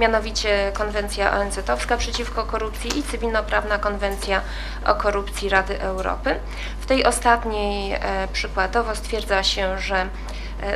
mianowicie 0.00 0.72
konwencja 0.74 1.32
ONZ-owska 1.40 1.96
przeciwko 1.96 2.44
korupcji 2.44 2.98
i 2.98 3.02
cywilnoprawna 3.02 3.78
konwencja 3.78 4.40
o 4.86 4.94
korupcji 4.94 5.48
Rady 5.48 5.80
Europy. 5.80 6.36
W 6.80 6.86
tej 6.86 7.04
ostatniej 7.04 7.94
y, 7.94 7.98
przykładowo 8.32 8.96
stwierdza 8.96 9.42
się, 9.42 9.78
że 9.78 10.06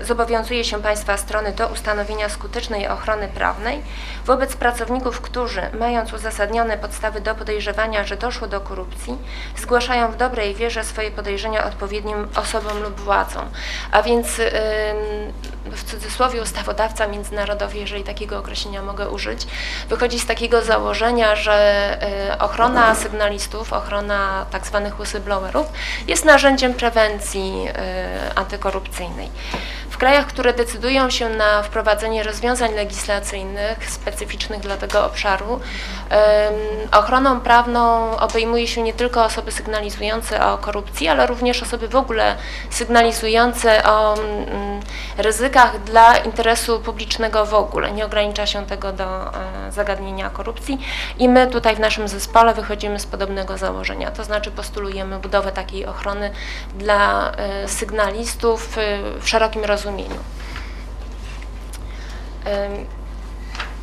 zobowiązuje 0.02 0.64
się 0.64 0.82
państwa 0.82 1.16
strony 1.16 1.52
do 1.52 1.68
ustanowienia 1.68 2.28
skutecznej 2.28 2.88
ochrony 2.88 3.28
prawnej 3.28 3.82
wobec 4.26 4.56
pracowników, 4.56 5.20
którzy, 5.20 5.62
mając 5.78 6.12
uzasadnione 6.12 6.78
podstawy 6.78 7.20
do 7.20 7.34
podejrzewania, 7.34 8.04
że 8.04 8.16
doszło 8.16 8.46
do 8.46 8.60
korupcji, 8.60 9.18
zgłaszają 9.56 10.12
w 10.12 10.16
dobrej 10.16 10.54
wierze 10.54 10.84
swoje 10.84 11.10
podejrzenia 11.10 11.64
odpowiednim 11.64 12.28
osobom 12.36 12.82
lub 12.82 13.00
władzom. 13.00 13.50
A 13.92 14.02
więc 14.02 14.40
w 15.70 15.84
cudzysłowie 15.84 16.42
ustawodawca 16.42 17.06
międzynarodowy, 17.06 17.78
jeżeli 17.78 18.04
takiego 18.04 18.38
określenia 18.38 18.82
mogę 18.82 19.10
użyć, 19.10 19.46
wychodzi 19.88 20.20
z 20.20 20.26
takiego 20.26 20.62
założenia, 20.62 21.36
że 21.36 21.98
y, 22.32 22.38
ochrona 22.38 22.94
sygnalistów, 22.94 23.72
ochrona 23.72 24.46
tak 24.50 24.66
zwanych 24.66 25.00
whistleblowerów 25.00 25.66
jest 26.08 26.24
narzędziem 26.24 26.74
prewencji 26.74 27.68
y, 27.68 28.34
antykorupcyjnej. 28.34 29.30
Krajach, 30.02 30.26
które 30.26 30.52
decydują 30.52 31.10
się 31.10 31.28
na 31.28 31.62
wprowadzenie 31.62 32.22
rozwiązań 32.22 32.74
legislacyjnych 32.74 33.90
specyficznych 33.90 34.60
dla 34.60 34.76
tego 34.76 35.06
obszaru, 35.06 35.60
ochroną 36.92 37.40
prawną 37.40 38.10
obejmuje 38.16 38.68
się 38.68 38.82
nie 38.82 38.92
tylko 38.92 39.24
osoby 39.24 39.52
sygnalizujące 39.52 40.46
o 40.46 40.58
korupcji, 40.58 41.08
ale 41.08 41.26
również 41.26 41.62
osoby 41.62 41.88
w 41.88 41.96
ogóle 41.96 42.36
sygnalizujące 42.70 43.84
o 43.84 44.14
mm, 44.14 44.80
ryzykach 45.18 45.82
dla 45.84 46.16
interesu 46.16 46.80
publicznego 46.80 47.46
w 47.46 47.54
ogóle. 47.54 47.92
Nie 47.92 48.04
ogranicza 48.04 48.46
się 48.46 48.66
tego 48.66 48.92
do 48.92 49.04
e, 49.04 49.72
zagadnienia 49.72 50.30
korupcji 50.30 50.78
i 51.18 51.28
my 51.28 51.46
tutaj 51.46 51.76
w 51.76 51.80
naszym 51.80 52.08
zespole 52.08 52.54
wychodzimy 52.54 53.00
z 53.00 53.06
podobnego 53.06 53.58
założenia, 53.58 54.10
to 54.10 54.24
znaczy 54.24 54.50
postulujemy 54.50 55.18
budowę 55.18 55.52
takiej 55.52 55.86
ochrony 55.86 56.30
dla 56.74 57.32
e, 57.32 57.68
sygnalistów 57.68 58.78
e, 58.78 58.98
w 59.20 59.28
szerokim 59.28 59.64
rozumieniu. 59.64 59.91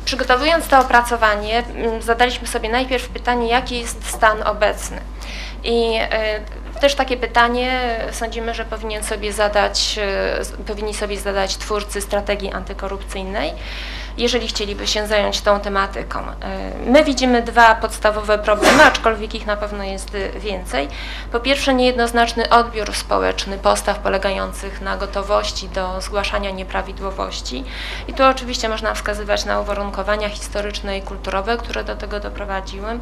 Przygotowując 0.04 0.68
to 0.68 0.78
opracowanie, 0.78 1.62
zadaliśmy 2.00 2.46
sobie 2.46 2.68
najpierw 2.68 3.08
pytanie, 3.08 3.48
jaki 3.48 3.80
jest 3.80 4.06
stan 4.06 4.42
obecny. 4.42 5.00
I 5.64 5.98
też 6.80 6.94
takie 6.94 7.16
pytanie 7.16 7.96
sądzimy, 8.12 8.54
że 8.54 8.64
powinien 8.64 9.04
sobie 9.04 9.32
zadać, 9.32 10.00
powinni 10.66 10.94
sobie 10.94 11.18
zadać 11.18 11.56
twórcy 11.56 12.00
strategii 12.00 12.52
antykorupcyjnej 12.52 13.52
jeżeli 14.20 14.48
chcieliby 14.48 14.86
się 14.86 15.06
zająć 15.06 15.40
tą 15.40 15.60
tematyką. 15.60 16.20
E, 16.20 16.32
my 16.86 17.04
widzimy 17.04 17.42
dwa 17.42 17.74
podstawowe 17.74 18.38
problemy, 18.38 18.82
aczkolwiek 18.84 19.34
ich 19.34 19.46
na 19.46 19.56
pewno 19.56 19.84
jest 19.84 20.16
więcej. 20.36 20.88
Po 21.32 21.40
pierwsze 21.40 21.74
niejednoznaczny 21.74 22.48
odbiór 22.48 22.94
społeczny 22.94 23.58
postaw 23.58 23.98
polegających 23.98 24.80
na 24.80 24.96
gotowości 24.96 25.68
do 25.68 26.00
zgłaszania 26.00 26.50
nieprawidłowości 26.50 27.64
i 28.08 28.14
tu 28.14 28.24
oczywiście 28.24 28.68
można 28.68 28.94
wskazywać 28.94 29.44
na 29.44 29.60
uwarunkowania 29.60 30.28
historyczne 30.28 30.98
i 30.98 31.02
kulturowe, 31.02 31.56
które 31.56 31.84
do 31.84 31.96
tego 31.96 32.20
doprowadziły. 32.20 33.00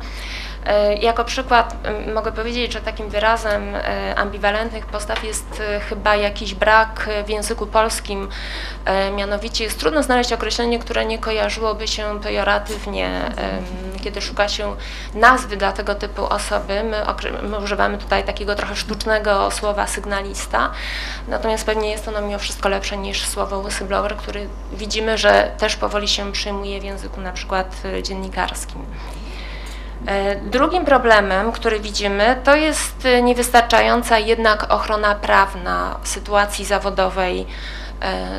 E, 0.68 0.94
jako 0.94 1.24
przykład 1.24 1.76
mogę 2.14 2.32
powiedzieć, 2.32 2.72
że 2.72 2.80
takim 2.80 3.08
wyrazem 3.08 3.74
e, 3.74 4.14
ambiwalentnych 4.16 4.86
postaw 4.86 5.24
jest 5.24 5.62
chyba 5.88 6.16
jakiś 6.16 6.54
brak 6.54 7.10
w 7.26 7.28
języku 7.28 7.66
polskim, 7.66 8.28
mianowicie 9.16 9.64
jest 9.64 9.78
trudno 9.78 10.02
znaleźć 10.02 10.32
określenie, 10.32 10.78
które 10.78 11.04
nie 11.04 11.18
kojarzyłoby 11.18 11.88
się 11.88 12.20
pejoratywnie, 12.20 13.20
kiedy 14.04 14.20
szuka 14.20 14.48
się 14.48 14.76
nazwy 15.14 15.56
dla 15.56 15.72
tego 15.72 15.94
typu 15.94 16.24
osoby. 16.24 16.84
My, 16.84 17.02
my 17.42 17.58
używamy 17.58 17.98
tutaj 17.98 18.24
takiego 18.24 18.54
trochę 18.54 18.76
sztucznego 18.76 19.50
słowa 19.50 19.86
sygnalista, 19.86 20.70
natomiast 21.28 21.66
pewnie 21.66 21.90
jest 21.90 22.08
ono 22.08 22.20
mimo 22.20 22.38
wszystko 22.38 22.68
lepsze 22.68 22.96
niż 22.96 23.26
słowo 23.26 23.58
whistleblower, 23.58 24.16
który 24.16 24.48
widzimy, 24.72 25.18
że 25.18 25.52
też 25.58 25.76
powoli 25.76 26.08
się 26.08 26.32
przyjmuje 26.32 26.80
w 26.80 26.84
języku 26.84 27.20
na 27.20 27.32
przykład 27.32 27.76
e, 27.84 28.02
dziennikarskim. 28.02 28.86
E, 30.06 30.36
drugim 30.36 30.84
problemem, 30.84 31.52
który 31.52 31.80
widzimy, 31.80 32.40
to 32.44 32.56
jest 32.56 33.06
e, 33.06 33.22
niewystarczająca 33.22 34.18
jednak 34.18 34.72
ochrona 34.72 35.14
prawna 35.14 35.98
sytuacji 36.04 36.64
zawodowej 36.64 37.46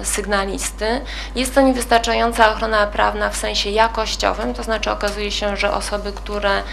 sygnalisty. 0.04 1.02
Jest 1.36 1.56
to 1.56 1.62
niewystarczająca 1.62 2.52
ochrona 2.52 2.88
prawna 2.88 3.30
w 3.30 3.38
sensie 3.38 3.70
jakościowym, 3.70 4.54
to 4.54 4.64
znaczy 4.64 4.92
okazuje 4.92 5.32
się, 5.32 5.58
że 5.58 5.72
osoby, 5.72 6.12
które 6.12 6.64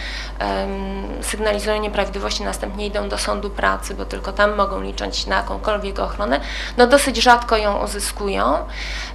sygnalizują 1.20 1.80
nieprawidłowości, 1.80 2.44
następnie 2.44 2.86
idą 2.86 3.08
do 3.08 3.18
sądu 3.18 3.50
pracy, 3.50 3.94
bo 3.94 4.04
tylko 4.04 4.32
tam 4.32 4.54
mogą 4.54 4.80
liczyć 4.80 5.26
na 5.26 5.36
jakąkolwiek 5.36 5.98
ochronę, 5.98 6.40
no 6.76 6.86
dosyć 6.86 7.16
rzadko 7.16 7.56
ją 7.56 7.84
uzyskują. 7.84 8.58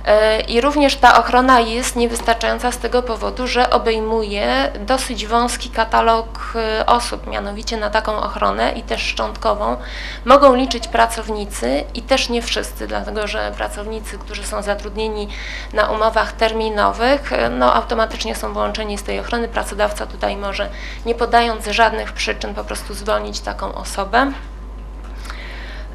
E, 0.05 0.41
I 0.41 0.61
również 0.61 0.95
ta 0.95 1.19
ochrona 1.19 1.59
jest 1.59 1.95
niewystarczająca 1.95 2.71
z 2.71 2.77
tego 2.77 3.03
powodu, 3.03 3.47
że 3.47 3.69
obejmuje 3.69 4.71
dosyć 4.79 5.27
wąski 5.27 5.69
katalog 5.69 6.53
e, 6.55 6.85
osób, 6.85 7.27
mianowicie 7.27 7.77
na 7.77 7.89
taką 7.89 8.17
ochronę 8.17 8.71
i 8.71 8.83
też 8.83 9.01
szczątkową 9.01 9.77
mogą 10.25 10.55
liczyć 10.55 10.87
pracownicy 10.87 11.83
i 11.93 12.01
też 12.01 12.29
nie 12.29 12.41
wszyscy, 12.41 12.87
dlatego 12.87 13.27
że 13.27 13.51
pracownicy, 13.61 14.17
którzy 14.17 14.43
są 14.43 14.61
zatrudnieni 14.61 15.27
na 15.73 15.89
umowach 15.89 16.31
terminowych, 16.31 17.33
e, 17.33 17.49
no 17.49 17.75
automatycznie 17.75 18.35
są 18.35 18.53
wyłączeni 18.53 18.97
z 18.97 19.03
tej 19.03 19.19
ochrony. 19.19 19.47
Pracodawca 19.47 20.05
tutaj 20.05 20.37
może, 20.37 20.69
nie 21.05 21.15
podając 21.15 21.67
żadnych 21.67 22.11
przyczyn, 22.11 22.53
po 22.53 22.63
prostu 22.63 22.93
zwolnić 22.93 23.39
taką 23.39 23.73
osobę. 23.75 24.31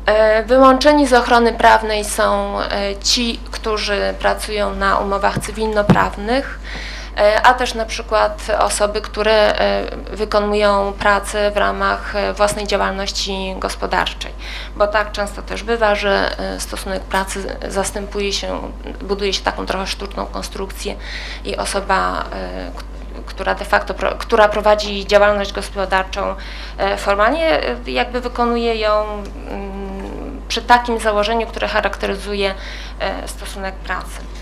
E, 0.07 0.45
wyłączeni 0.45 1.07
z 1.07 1.13
ochrony 1.13 1.53
prawnej 1.53 2.05
są 2.05 2.61
e, 2.61 2.97
ci, 2.97 3.41
którzy 3.51 4.15
pracują 4.19 4.75
na 4.75 4.99
umowach 4.99 5.39
cywilnoprawnych, 5.39 6.59
a 7.43 7.55
też 7.55 7.75
na 7.75 7.85
przykład 7.85 8.47
osoby, 8.59 9.01
które 9.01 9.59
e, 9.59 9.97
wykonują 10.11 10.93
pracę 10.99 11.51
w 11.51 11.57
ramach 11.57 12.17
e, 12.17 12.33
własnej 12.33 12.67
działalności 12.67 13.55
gospodarczej, 13.59 14.33
bo 14.77 14.87
tak 14.87 15.13
często 15.13 15.43
też 15.43 15.63
bywa, 15.63 15.95
że 15.95 16.37
stosunek 16.59 17.03
pracy 17.03 17.57
zastępuje 17.69 18.33
się, 18.33 18.73
buduje 19.01 19.33
się 19.33 19.43
taką 19.43 19.67
trochę 19.67 19.87
sztuczną 19.87 20.27
konstrukcję 20.27 20.95
i 21.45 21.57
osoba, 21.57 22.25
która 23.27 23.55
de 23.55 23.65
facto, 23.65 23.95
która 24.19 24.49
prowadzi 24.49 25.07
działalność 25.07 25.53
gospodarczą 25.53 26.35
formalnie, 26.97 27.61
jakby 27.87 28.21
wykonuje 28.21 28.75
ją 28.75 29.05
mm, 29.05 30.41
przy 30.49 30.63
takim 30.63 30.99
założeniu, 30.99 31.47
które 31.47 31.69
charakteryzuje 31.69 32.55
stosunek 33.27 33.75
pracy. 33.75 34.36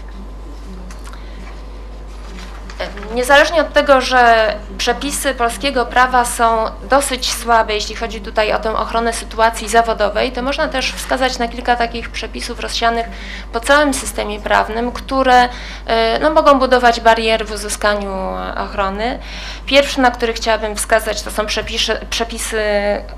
Niezależnie 3.15 3.61
od 3.61 3.73
tego, 3.73 4.01
że 4.01 4.55
przepisy 4.79 5.35
polskiego 5.35 5.87
prawa 5.87 6.25
są 6.25 6.67
dosyć 6.91 7.33
słabe, 7.33 7.75
jeśli 7.75 7.95
chodzi 7.95 8.21
tutaj 8.21 8.53
o 8.53 8.59
tę 8.59 8.77
ochronę 8.77 9.13
sytuacji 9.13 9.69
zawodowej, 9.69 10.33
to 10.33 10.43
można 10.43 10.69
też 10.69 10.93
wskazać 10.93 11.39
na 11.39 11.49
kilka 11.49 11.77
takich 11.77 12.11
przepisów 12.11 12.61
rozsianych 12.61 13.07
po 13.53 13.61
całym 13.61 13.95
systemie 13.95 14.41
prawnym, 14.41 14.93
które 14.93 15.49
e, 15.87 16.19
no, 16.19 16.31
mogą 16.31 16.59
budować 16.59 17.01
bariery 17.01 17.45
w 17.45 17.53
uzyskaniu 17.53 18.13
ochrony. 18.57 19.19
Pierwszy, 19.67 20.01
na 20.01 20.11
który 20.11 20.33
chciałabym 20.33 20.77
wskazać, 20.77 21.23
to 21.23 21.31
są 21.31 21.47
przepisy, 21.47 21.97
przepisy 22.11 22.63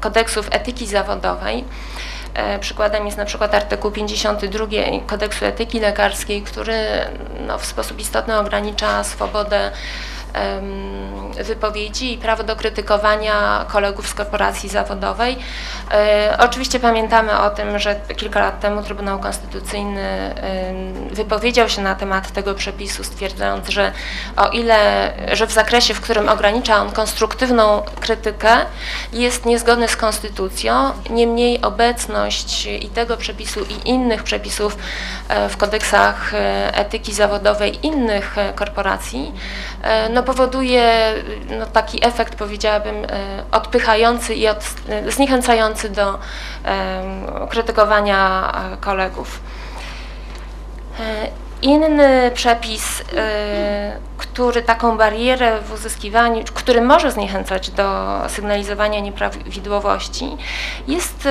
kodeksów 0.01 0.49
etyki 0.51 0.87
zawodowej. 0.87 1.65
E, 2.37 2.59
przykładem 2.59 3.07
jest 3.07 3.18
na 3.18 3.24
przykład 3.24 3.55
artykuł 3.55 3.91
52 3.91 4.66
kodeksu 5.07 5.45
etyki 5.45 5.80
lekarskiej, 5.80 6.43
który 6.43 6.76
no, 7.47 7.59
w 7.59 7.66
sposób 7.66 8.01
istotny 8.01 8.39
ogranicza 8.39 9.05
swobodę 9.05 9.70
wypowiedzi 11.45 12.12
i 12.12 12.18
prawo 12.18 12.43
do 12.43 12.57
krytykowania 12.57 13.64
kolegów 13.68 14.09
z 14.09 14.14
korporacji 14.14 14.68
zawodowej. 14.68 15.39
E, 15.91 16.37
oczywiście 16.39 16.81
pamiętamy 16.81 17.39
o 17.39 17.51
tym, 17.51 17.79
że 17.79 18.01
kilka 18.16 18.41
lat 18.41 18.61
temu 18.61 18.83
Trybunał 18.83 19.18
Konstytucyjny 19.18 20.35
wypowiedział 21.11 21.68
się 21.68 21.83
na 21.83 21.95
temat 21.95 22.33
tego 22.33 22.55
przepisu, 22.55 23.05
stwierdzając, 23.05 23.68
że 23.68 23.93
o 24.37 24.49
ile, 24.49 25.12
że 25.33 25.47
w 25.47 25.53
zakresie, 25.53 25.95
w 25.95 26.01
którym 26.01 26.29
ogranicza 26.29 26.77
on 26.77 26.93
konstruktywną 26.93 27.83
krytykę, 28.01 28.57
jest 29.12 29.47
niezgodny 29.47 29.89
z 29.89 29.97
konstytucją, 29.97 30.93
niemniej 31.11 31.62
obecność 31.62 32.66
i 32.66 32.89
tego 32.89 33.16
przepisu 33.16 33.61
i 33.64 33.89
innych 33.89 34.22
przepisów 34.22 34.77
e, 35.29 35.49
w 35.49 35.57
kodeksach 35.57 36.35
e, 36.35 36.74
etyki 36.74 37.12
zawodowej 37.12 37.87
innych 37.87 38.37
korporacji 38.55 39.33
no, 40.17 40.23
powoduje 40.23 41.14
no, 41.59 41.67
taki 41.67 42.07
efekt, 42.07 42.35
powiedziałabym, 42.35 43.05
e, 43.05 43.09
odpychający 43.53 44.35
i 44.35 44.49
od, 44.49 44.64
e, 44.89 45.11
zniechęcający 45.11 45.89
do 45.89 46.19
krytykowania 47.49 48.53
e, 48.73 48.77
kolegów. 48.77 49.41
Inny 51.62 52.31
przepis, 52.35 53.03
który 54.19 54.62
taką 54.62 54.97
barierę 54.97 55.61
w 55.61 55.73
uzyskiwaniu, 55.73 56.45
który 56.55 56.81
może 56.81 57.12
zniechęcać 57.12 57.71
do 57.71 58.21
sygnalizowania 58.29 59.01
nieprawidłowości, 59.01 60.37
jest 60.89 61.29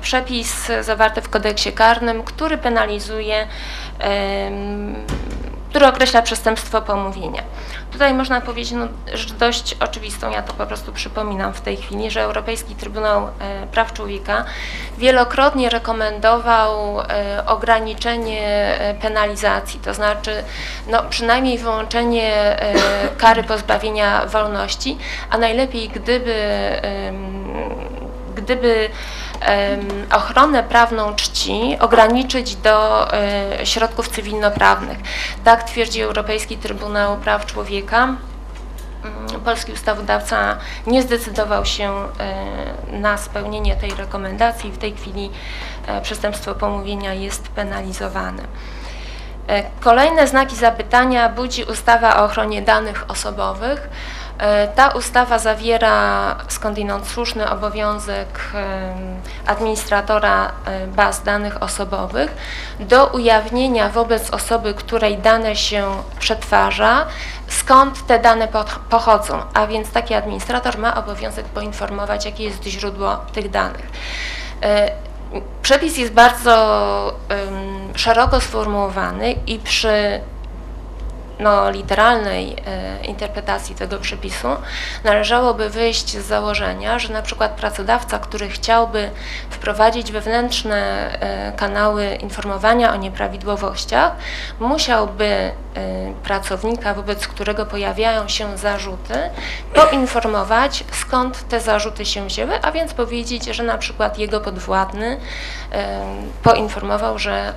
przepis 0.00 0.68
zawarty 0.80 1.22
w 1.22 1.28
kodeksie 1.28 1.72
karnym, 1.72 2.22
który 2.22 2.58
penalizuje 2.58 3.46
który 5.70 5.86
określa 5.86 6.22
przestępstwo 6.22 6.82
pomówienia. 6.82 7.42
Tutaj 7.92 8.14
można 8.14 8.40
powiedzieć 8.40 8.72
no, 8.72 8.88
rzecz 9.14 9.32
dość 9.32 9.76
oczywistą, 9.80 10.30
ja 10.30 10.42
to 10.42 10.52
po 10.52 10.66
prostu 10.66 10.92
przypominam 10.92 11.54
w 11.54 11.60
tej 11.60 11.76
chwili, 11.76 12.10
że 12.10 12.22
Europejski 12.22 12.74
Trybunał 12.74 13.26
e, 13.26 13.66
Praw 13.72 13.92
Człowieka 13.92 14.44
wielokrotnie 14.98 15.68
rekomendował 15.68 17.00
e, 17.00 17.42
ograniczenie 17.46 18.76
e, 18.80 18.94
penalizacji, 18.94 19.80
to 19.80 19.94
znaczy 19.94 20.44
no, 20.86 21.02
przynajmniej 21.10 21.58
wyłączenie 21.58 22.56
kary 23.18 23.42
pozbawienia 23.42 24.26
wolności, 24.26 24.98
a 25.30 25.38
najlepiej 25.38 25.88
gdyby, 25.88 26.34
gdyby 28.36 28.90
ochronę 30.12 30.62
prawną 30.62 31.14
czci 31.14 31.76
ograniczyć 31.80 32.56
do 32.56 33.08
e, 33.14 33.66
środków 33.66 34.08
cywilnoprawnych. 34.08 34.98
Tak 35.44 35.62
twierdzi 35.62 36.02
Europejski 36.02 36.56
Trybunał 36.56 37.16
Praw 37.16 37.46
Człowieka. 37.46 38.02
Mm, 39.04 39.40
polski 39.44 39.72
ustawodawca 39.72 40.56
nie 40.86 41.02
zdecydował 41.02 41.64
się 41.64 41.92
e, 41.92 42.92
na 42.92 43.16
spełnienie 43.18 43.76
tej 43.76 43.94
rekomendacji. 43.94 44.72
W 44.72 44.78
tej 44.78 44.94
chwili 44.94 45.30
e, 45.86 46.00
przestępstwo 46.00 46.54
pomówienia 46.54 47.14
jest 47.14 47.48
penalizowane. 47.48 48.42
Kolejne 49.80 50.26
znaki 50.26 50.56
zapytania 50.56 51.28
budzi 51.28 51.64
ustawa 51.64 52.20
o 52.20 52.24
ochronie 52.24 52.62
danych 52.62 53.04
osobowych. 53.08 53.88
E, 54.40 54.68
ta 54.68 54.88
ustawa 54.88 55.38
zawiera 55.38 56.36
skądinąd 56.48 57.08
słuszny 57.08 57.50
obowiązek 57.50 58.40
administratora 59.46 60.52
e, 60.64 60.86
baz 60.86 61.22
danych 61.22 61.62
osobowych 61.62 62.36
do 62.80 63.06
ujawnienia 63.06 63.88
wobec 63.88 64.30
osoby, 64.30 64.74
której 64.74 65.18
dane 65.18 65.56
się 65.56 65.90
przetwarza, 66.18 67.06
skąd 67.48 68.06
te 68.06 68.18
dane 68.18 68.48
pochodzą, 68.90 69.42
a 69.54 69.66
więc 69.66 69.90
taki 69.90 70.14
administrator 70.14 70.78
ma 70.78 70.94
obowiązek 70.94 71.46
poinformować, 71.46 72.24
jakie 72.24 72.44
jest 72.44 72.64
źródło 72.64 73.16
tych 73.16 73.50
danych. 73.50 73.86
E, 74.62 74.90
przepis 75.62 75.98
jest 75.98 76.12
bardzo 76.12 77.14
szeroko 77.94 78.40
sformułowany 78.40 79.32
i 79.32 79.58
przy 79.58 80.20
no, 81.40 81.70
literalnej 81.70 82.56
e, 82.66 83.04
interpretacji 83.04 83.74
tego 83.74 83.98
przepisu 83.98 84.48
należałoby 85.04 85.70
wyjść 85.70 86.16
z 86.16 86.26
założenia, 86.26 86.98
że 86.98 87.12
na 87.12 87.22
przykład 87.22 87.52
pracodawca, 87.52 88.18
który 88.18 88.48
chciałby 88.48 89.10
wprowadzić 89.50 90.12
wewnętrzne 90.12 91.10
e, 91.20 91.52
kanały 91.52 92.06
informowania 92.06 92.92
o 92.92 92.96
nieprawidłowościach, 92.96 94.12
musiałby 94.60 95.24
e, 95.24 95.52
pracownika, 96.22 96.94
wobec 96.94 97.26
którego 97.26 97.66
pojawiają 97.66 98.28
się 98.28 98.58
zarzuty, 98.58 99.14
poinformować 99.74 100.84
skąd 100.92 101.48
te 101.48 101.60
zarzuty 101.60 102.06
się 102.06 102.26
wzięły, 102.26 102.62
a 102.62 102.72
więc 102.72 102.94
powiedzieć, 102.94 103.44
że 103.44 103.62
na 103.62 103.78
przykład 103.78 104.18
jego 104.18 104.40
podwładny 104.40 105.20
poinformował, 106.42 107.18
że 107.18 107.52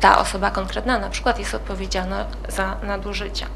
ta 0.00 0.18
osoba 0.18 0.50
konkretna 0.50 0.98
na 0.98 1.10
przykład 1.10 1.38
jest 1.38 1.54
odpowiedzialna 1.54 2.24
za 2.48 2.76
nadużycia. 2.82 3.46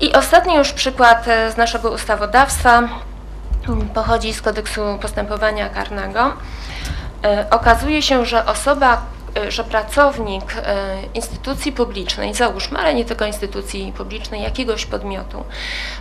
I 0.00 0.12
ostatni 0.12 0.54
już 0.54 0.72
przykład 0.72 1.28
e, 1.28 1.52
z 1.52 1.56
naszego 1.56 1.90
ustawodawstwa 1.90 2.82
pochodzi 3.94 4.34
z 4.34 4.42
kodeksu 4.42 4.98
postępowania 5.02 5.68
karnego. 5.68 6.32
E, 7.24 7.46
okazuje 7.50 8.02
się, 8.02 8.26
że 8.26 8.46
osoba, 8.46 9.02
że 9.48 9.64
pracownik 9.64 10.54
instytucji 11.14 11.72
publicznej, 11.72 12.34
załóżmy, 12.34 12.78
ale 12.78 12.94
nie 12.94 13.04
tylko 13.04 13.24
instytucji 13.24 13.92
publicznej, 13.96 14.42
jakiegoś 14.42 14.86
podmiotu, 14.86 15.44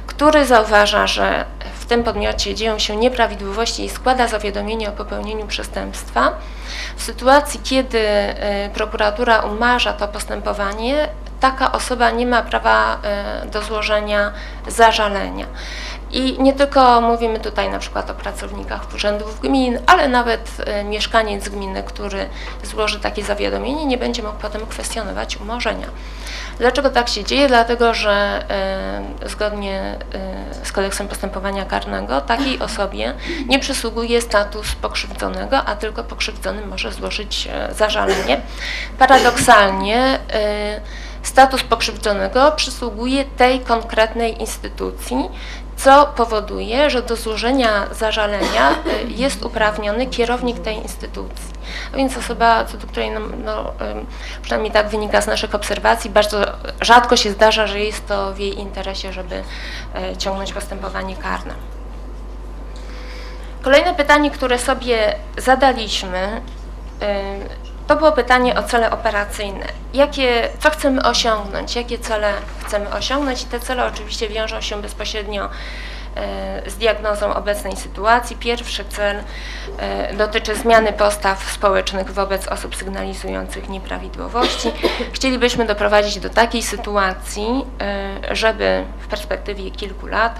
który 0.08 0.46
zauważa, 0.46 1.08
że 1.08 1.46
w 1.80 1.86
tym 1.86 2.04
podmiocie 2.04 2.56
dzieją 2.56 2.80
się 2.80 2.96
nieprawidłowości 2.96 3.86
i 3.86 3.90
składa 3.90 4.28
zawiadomienie 4.28 4.90
o 4.90 4.92
popełnieniu 4.92 5.48
przestępstwa, 5.48 6.32
w 6.96 7.04
sytuacji, 7.04 7.60
kiedy 7.64 8.00
e, 8.00 8.70
prokuratura 8.74 9.40
umarza 9.40 9.94
to 9.94 10.08
postępowanie, 10.08 11.08
taka 11.40 11.72
osoba 11.72 12.12
nie 12.12 12.26
ma 12.26 12.42
prawa 12.42 13.00
do 13.52 13.62
złożenia 13.62 14.32
zażalenia. 14.68 15.46
I 16.14 16.42
nie 16.42 16.54
tylko 16.54 17.02
mówimy 17.02 17.40
tutaj 17.40 17.70
na 17.70 17.80
przykład 17.80 18.10
o 18.10 18.14
pracownikach 18.14 18.94
urzędów 18.96 19.40
gmin, 19.40 19.80
ale 19.88 20.08
nawet 20.08 20.58
e, 20.66 20.84
mieszkaniec 20.84 21.50
gminy, 21.50 21.84
który 21.84 22.30
złoży 22.64 23.00
takie 23.00 23.24
zawiadomienie, 23.24 23.86
nie 23.86 23.98
będzie 23.98 24.24
mógł 24.24 24.36
potem 24.42 24.66
kwestionować 24.66 25.38
umorzenia. 25.38 25.88
Dlaczego 26.60 26.90
tak 26.90 27.10
się 27.10 27.24
dzieje? 27.24 27.48
Dlatego, 27.48 27.94
że 27.94 28.44
e, 29.22 29.30
zgodnie 29.30 29.80
e, 30.62 30.66
z 30.66 30.72
kodeksem 30.72 31.08
postępowania 31.08 31.66
karnego 31.66 32.22
takiej 32.22 32.60
osobie 32.70 33.14
nie 33.48 33.60
przysługuje 33.60 34.22
status 34.22 34.76
pokrzywdzonego, 34.76 35.66
a 35.66 35.76
tylko 35.76 36.04
pokrzywdzony 36.04 36.66
może 36.66 36.92
złożyć 36.92 37.48
zażalenie. 37.72 38.42
Paradoksalnie 39.00 40.20
status 41.24 41.64
pokrzywdzonego 41.64 42.52
przysługuje 42.52 43.26
tej 43.26 43.60
konkretnej 43.60 44.42
instytucji, 44.42 45.30
co 45.84 46.06
powoduje, 46.06 46.90
że 46.90 47.02
do 47.02 47.16
złożenia 47.16 47.88
zażalenia 47.92 48.72
y, 48.72 49.12
jest 49.12 49.46
uprawniony 49.46 50.08
kierownik 50.08 50.60
tej 50.60 50.76
instytucji. 50.76 51.52
A 51.94 51.98
więc 51.98 52.18
osoba, 52.18 52.66
co 52.66 52.78
do 52.78 52.88
której 52.88 53.12
no, 53.12 53.20
no, 53.44 53.74
przynajmniej 54.42 54.72
tak 54.72 54.90
wynika 54.90 55.22
z 55.22 55.28
naszych 55.28 55.56
obserwacji, 55.56 56.10
bardzo 56.10 56.46
rzadko 56.82 57.18
się 57.18 57.32
zdarza, 57.32 57.68
że 57.68 57.80
jest 57.80 58.08
to 58.08 58.34
w 58.34 58.40
jej 58.40 58.60
interesie, 58.60 59.14
żeby 59.14 59.44
e, 59.96 60.18
ciągnąć 60.18 60.54
postępowanie 60.54 61.16
karne. 61.16 61.54
Kolejne 63.62 63.96
pytanie, 63.96 64.32
które 64.32 64.60
sobie 64.60 65.16
zadaliśmy, 65.38 66.42
to 67.92 67.96
było 67.96 68.12
pytanie 68.12 68.56
o 68.56 68.64
cele 68.64 68.92
operacyjne. 68.92 69.66
Jakie, 69.94 70.50
co 70.60 70.70
chcemy 70.70 71.04
osiągnąć, 71.04 71.76
jakie 71.76 72.00
cele 72.00 72.34
chcemy 72.66 72.90
osiągnąć 72.90 73.44
i 73.44 73.46
te 73.46 73.60
cele 73.60 73.86
oczywiście 73.86 74.30
wiążą 74.30 74.62
się 74.62 74.82
bezpośrednio 74.82 75.50
e, 76.16 76.70
z 76.70 76.76
diagnozą 76.76 77.34
obecnej 77.34 77.76
sytuacji. 77.76 78.36
Pierwszy 78.36 78.86
cel 78.86 79.24
e, 79.78 80.14
dotyczy 80.14 80.56
zmiany 80.56 80.94
postaw 80.94 81.52
społecznych 81.52 82.12
wobec 82.12 82.48
osób 82.48 82.76
sygnalizujących 82.76 83.70
nieprawidłowości. 83.70 84.72
Chcielibyśmy 85.14 85.66
doprowadzić 85.66 86.20
do 86.20 86.30
takiej 86.30 86.64
sytuacji, 86.64 87.66
e, 87.82 88.36
żeby 88.36 88.86
w 89.00 89.08
perspektywie 89.08 89.72
kilku 89.72 90.08
lat 90.08 90.40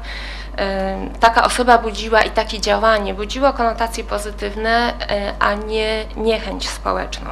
taka 1.20 1.44
osoba 1.44 1.78
budziła 1.78 2.22
i 2.22 2.32
takie 2.32 2.60
działanie 2.60 3.14
budziło 3.14 3.54
konotacje 3.54 4.04
pozytywne, 4.04 4.94
e, 5.10 5.34
a 5.40 5.54
nie 5.54 6.06
niechęć 6.18 6.70
społeczną. 6.70 7.30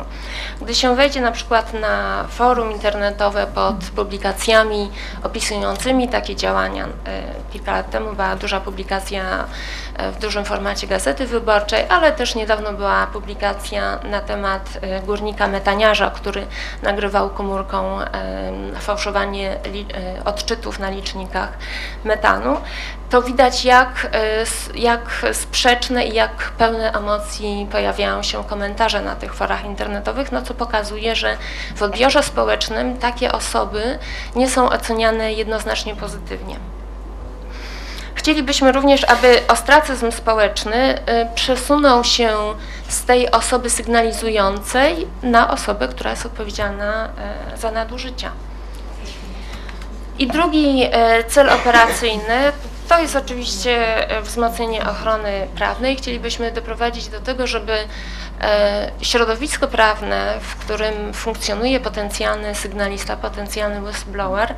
Gdy 0.61 0.75
się 0.75 0.95
wejdzie 0.95 1.21
na 1.21 1.31
przykład 1.31 1.73
na 1.73 2.25
forum 2.29 2.71
internetowe 2.71 3.47
pod 3.47 3.75
publikacjami 3.95 4.91
opisującymi 5.23 6.09
takie 6.09 6.35
działania, 6.35 6.85
e, 6.85 6.89
kilka 7.53 7.71
lat 7.71 7.91
temu 7.91 8.13
była 8.13 8.35
duża 8.35 8.59
publikacja 8.59 9.45
w 10.11 10.19
dużym 10.19 10.45
formacie 10.45 10.87
Gazety 10.87 11.25
Wyborczej, 11.25 11.85
ale 11.89 12.11
też 12.11 12.35
niedawno 12.35 12.73
była 12.73 13.07
publikacja 13.07 13.99
na 14.03 14.21
temat 14.21 14.79
górnika 15.05 15.47
metaniarza, 15.47 16.11
który 16.11 16.47
nagrywał 16.83 17.29
komórką 17.29 17.99
fałszowanie 18.79 19.57
odczytów 20.25 20.79
na 20.79 20.89
licznikach 20.89 21.49
metanu 22.03 22.57
to 23.09 23.21
widać 23.21 23.65
jak, 23.65 24.07
e, 24.13 24.45
jak 24.75 25.01
sprzeczne 25.33 26.05
i 26.05 26.13
jak 26.13 26.51
pełne 26.57 26.91
emocji 26.93 27.67
pojawiają 27.71 28.23
się 28.23 28.43
komentarze 28.43 29.01
na 29.01 29.15
tych 29.15 29.33
forach 29.33 29.65
internetowych, 29.65 30.31
no 30.31 30.41
co 30.41 30.53
pokazuje, 30.53 31.15
że 31.15 31.37
w 31.75 31.81
odbiorze 31.81 32.23
społecznym 32.23 32.97
takie 32.97 33.31
osoby 33.31 33.99
nie 34.35 34.49
są 34.49 34.69
oceniane 34.69 35.33
jednoznacznie 35.33 35.95
pozytywnie. 35.95 36.78
Chcielibyśmy 38.19 38.71
również, 38.71 39.03
aby 39.03 39.41
ostracyzm 39.47 40.11
społeczny 40.11 40.75
e, 40.75 41.25
przesunął 41.35 42.03
się 42.03 42.29
z 42.87 43.05
tej 43.05 43.31
osoby 43.31 43.69
sygnalizującej 43.69 45.07
na 45.23 45.51
osobę, 45.51 45.87
która 45.87 46.11
jest 46.11 46.25
odpowiedzialna 46.25 47.09
e, 47.53 47.57
za 47.57 47.71
nadużycia. 47.71 48.31
I 50.19 50.27
drugi 50.27 50.89
cel 51.27 51.49
operacyjny 51.49 52.51
to 52.89 52.99
jest 52.99 53.15
oczywiście 53.15 54.07
wzmocnienie 54.21 54.85
ochrony 54.85 55.47
prawnej. 55.55 55.95
Chcielibyśmy 55.95 56.51
doprowadzić 56.51 57.07
do 57.07 57.19
tego, 57.19 57.47
żeby 57.47 57.73
środowisko 59.01 59.67
prawne, 59.67 60.33
w 60.41 60.55
którym 60.55 61.13
funkcjonuje 61.13 61.79
potencjalny 61.79 62.55
sygnalista, 62.55 63.17
potencjalny 63.17 63.81
whistleblower, 63.81 64.55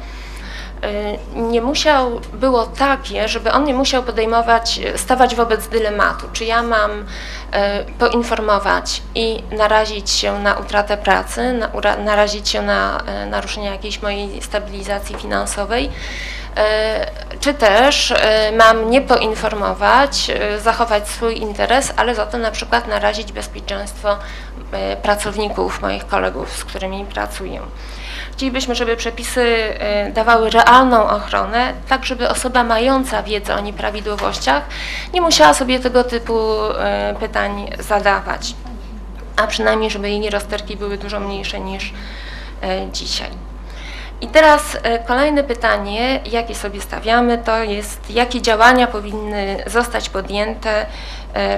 nie 1.35 1.61
musiał, 1.61 2.21
było 2.33 2.65
takie, 2.65 3.27
żeby 3.27 3.51
on 3.51 3.63
nie 3.63 3.73
musiał 3.73 4.03
podejmować, 4.03 4.79
stawać 4.95 5.35
wobec 5.35 5.67
dylematu, 5.67 6.27
czy 6.33 6.45
ja 6.45 6.63
mam 6.63 6.91
e, 7.51 7.83
poinformować 7.83 9.01
i 9.15 9.43
narazić 9.51 10.09
się 10.09 10.39
na 10.39 10.55
utratę 10.55 10.97
pracy, 10.97 11.59
narazić 12.05 12.49
się 12.49 12.61
na 12.61 13.03
e, 13.05 13.25
naruszenie 13.25 13.67
jakiejś 13.67 14.01
mojej 14.01 14.41
stabilizacji 14.41 15.15
finansowej, 15.15 15.89
czy 17.39 17.53
też 17.53 18.13
mam 18.57 18.89
nie 18.89 19.01
poinformować, 19.01 20.31
zachować 20.59 21.07
swój 21.07 21.37
interes, 21.37 21.93
ale 21.97 22.15
za 22.15 22.25
to 22.25 22.37
na 22.37 22.51
przykład 22.51 22.87
narazić 22.87 23.31
bezpieczeństwo 23.31 24.17
pracowników, 25.01 25.81
moich 25.81 26.07
kolegów, 26.07 26.57
z 26.57 26.65
którymi 26.65 27.05
pracuję. 27.05 27.61
Chcielibyśmy, 28.41 28.75
żeby 28.75 28.95
przepisy 28.95 29.41
e, 29.41 30.11
dawały 30.11 30.49
realną 30.49 31.09
ochronę, 31.09 31.73
tak 31.89 32.05
żeby 32.05 32.29
osoba 32.29 32.63
mająca 32.63 33.23
wiedzę 33.23 33.55
o 33.55 33.59
nieprawidłowościach 33.59 34.63
nie 35.13 35.21
musiała 35.21 35.53
sobie 35.53 35.79
tego 35.79 36.03
typu 36.03 36.39
e, 36.79 37.15
pytań 37.19 37.69
zadawać, 37.79 38.55
a 39.35 39.47
przynajmniej, 39.47 39.91
żeby 39.91 40.09
jej 40.09 40.29
rozterki 40.29 40.77
były 40.77 40.97
dużo 40.97 41.19
mniejsze 41.19 41.59
niż 41.59 41.93
e, 42.63 42.87
dzisiaj. 42.91 43.29
I 44.21 44.27
teraz 44.27 44.77
kolejne 45.07 45.43
pytanie, 45.43 46.19
jakie 46.25 46.55
sobie 46.55 46.81
stawiamy, 46.81 47.37
to 47.37 47.63
jest 47.63 48.11
jakie 48.11 48.41
działania 48.41 48.87
powinny 48.87 49.63
zostać 49.67 50.09
podjęte, 50.09 50.85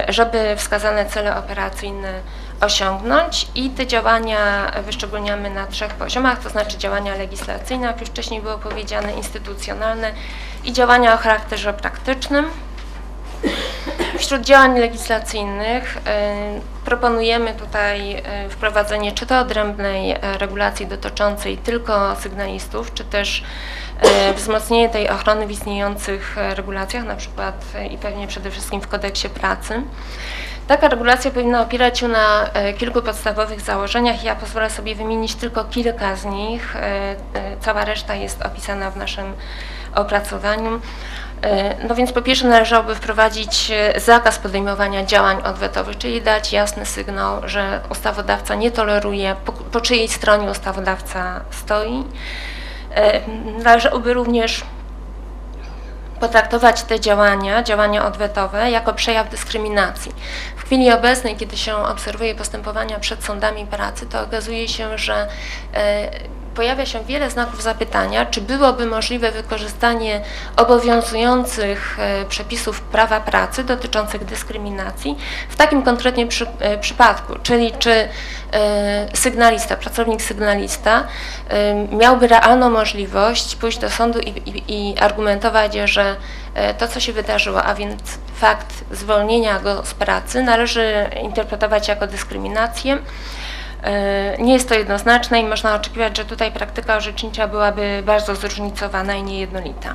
żeby 0.08 0.54
wskazane 0.56 1.06
cele 1.06 1.36
operacyjne 1.36 2.20
osiągnąć 2.60 3.48
i 3.54 3.70
te 3.70 3.86
działania 3.86 4.72
wyszczególniamy 4.86 5.50
na 5.50 5.66
trzech 5.66 5.94
poziomach, 5.94 6.42
to 6.42 6.50
znaczy 6.50 6.78
działania 6.78 7.14
legislacyjne, 7.14 7.86
jak 7.86 8.00
już 8.00 8.08
wcześniej 8.08 8.42
było 8.42 8.58
powiedziane, 8.58 9.12
instytucjonalne 9.12 10.12
i 10.64 10.72
działania 10.72 11.14
o 11.14 11.16
charakterze 11.16 11.72
praktycznym. 11.72 12.44
Wśród 14.18 14.42
działań 14.42 14.78
legislacyjnych 14.78 15.98
e, 16.06 16.60
proponujemy 16.84 17.54
tutaj 17.54 18.14
e, 18.14 18.48
wprowadzenie 18.48 19.12
czy 19.12 19.26
to 19.26 19.40
odrębnej 19.40 20.12
e, 20.12 20.18
regulacji 20.38 20.86
dotyczącej 20.86 21.58
tylko 21.58 22.16
sygnalistów, 22.16 22.94
czy 22.94 23.04
też 23.04 23.44
wzmocnienie 24.36 24.88
tej 24.88 25.08
ochrony 25.08 25.46
w 25.46 25.50
istniejących 25.50 26.36
regulacjach, 26.36 27.04
na 27.04 27.16
przykład 27.16 27.64
i 27.90 27.98
pewnie 27.98 28.26
przede 28.26 28.50
wszystkim 28.50 28.80
w 28.80 28.88
kodeksie 28.88 29.28
pracy. 29.28 29.82
Taka 30.68 30.88
regulacja 30.88 31.30
powinna 31.30 31.62
opierać 31.62 31.98
się 31.98 32.08
na 32.08 32.50
e, 32.52 32.72
kilku 32.72 33.02
podstawowych 33.02 33.60
założeniach. 33.60 34.24
Ja 34.24 34.34
pozwolę 34.34 34.70
sobie 34.70 34.94
wymienić 34.94 35.34
tylko 35.34 35.64
kilka 35.64 36.16
z 36.16 36.24
nich. 36.24 36.76
E, 36.76 36.80
e, 36.80 37.16
Cała 37.60 37.84
reszta 37.84 38.14
jest 38.14 38.42
opisana 38.42 38.90
w 38.90 38.96
naszym 38.96 39.32
opracowaniu. 39.94 40.80
No 41.88 41.94
więc 41.94 42.12
po 42.12 42.22
pierwsze 42.22 42.48
należałoby 42.48 42.94
wprowadzić 42.94 43.72
zakaz 43.96 44.38
podejmowania 44.38 45.04
działań 45.04 45.42
odwetowych, 45.44 45.98
czyli 45.98 46.22
dać 46.22 46.52
jasny 46.52 46.86
sygnał, 46.86 47.48
że 47.48 47.80
ustawodawca 47.90 48.54
nie 48.54 48.70
toleruje, 48.70 49.36
po, 49.44 49.52
po 49.52 49.80
czyjej 49.80 50.08
stronie 50.08 50.50
ustawodawca 50.50 51.40
stoi. 51.50 52.04
Należałoby 53.64 54.14
również 54.14 54.64
potraktować 56.20 56.82
te 56.82 57.00
działania, 57.00 57.62
działania 57.62 58.06
odwetowe, 58.06 58.70
jako 58.70 58.94
przejaw 58.94 59.30
dyskryminacji. 59.30 60.12
W 60.56 60.64
chwili 60.64 60.92
obecnej, 60.92 61.36
kiedy 61.36 61.56
się 61.56 61.76
obserwuje 61.76 62.34
postępowania 62.34 62.98
przed 62.98 63.24
sądami 63.24 63.66
pracy, 63.66 64.06
to 64.06 64.22
okazuje 64.22 64.68
się, 64.68 64.98
że 64.98 65.28
e, 65.74 66.10
pojawia 66.54 66.86
się 66.86 67.04
wiele 67.04 67.30
znaków 67.30 67.62
zapytania, 67.62 68.26
czy 68.26 68.40
byłoby 68.40 68.86
możliwe 68.86 69.30
wykorzystanie 69.32 70.20
obowiązujących 70.56 71.98
e, 72.00 72.24
przepisów 72.24 72.80
prawa 72.80 73.20
pracy 73.20 73.64
dotyczących 73.64 74.24
dyskryminacji 74.24 75.16
w 75.48 75.56
takim 75.56 75.82
konkretnie 75.82 76.26
przy, 76.26 76.46
e, 76.58 76.78
przypadku, 76.78 77.34
czyli 77.42 77.72
czy 77.78 77.90
e, 77.90 78.08
sygnalista, 79.14 79.76
pracownik 79.76 80.22
sygnalista 80.22 81.06
miałby 81.90 82.26
realną 82.28 82.70
możliwość 82.70 83.56
pójść 83.56 83.78
do 83.78 83.90
sądu 83.90 84.18
i, 84.18 84.28
i, 84.28 84.90
i 84.90 84.98
argumentować, 84.98 85.74
że 85.84 86.16
to, 86.78 86.88
co 86.88 87.00
się 87.00 87.12
wydarzyło, 87.12 87.64
a 87.64 87.74
więc 87.74 88.00
fakt 88.36 88.84
zwolnienia 88.90 89.60
go 89.60 89.84
z 89.84 89.94
pracy 89.94 90.42
należy 90.42 91.10
interpretować 91.22 91.88
jako 91.88 92.06
dyskryminację. 92.06 92.98
E, 93.84 94.36
Nie 94.38 94.52
jest 94.52 94.68
to 94.68 94.74
jednoznaczne 94.74 95.40
i 95.40 95.44
można 95.44 95.74
oczekiwać, 95.74 96.16
że 96.16 96.24
tutaj 96.24 96.52
praktyka 96.52 96.96
orzecznicza 96.96 97.48
byłaby 97.48 98.02
bardzo 98.06 98.34
zróżnicowana 98.34 99.14
i 99.14 99.22
niejednolita. 99.22 99.94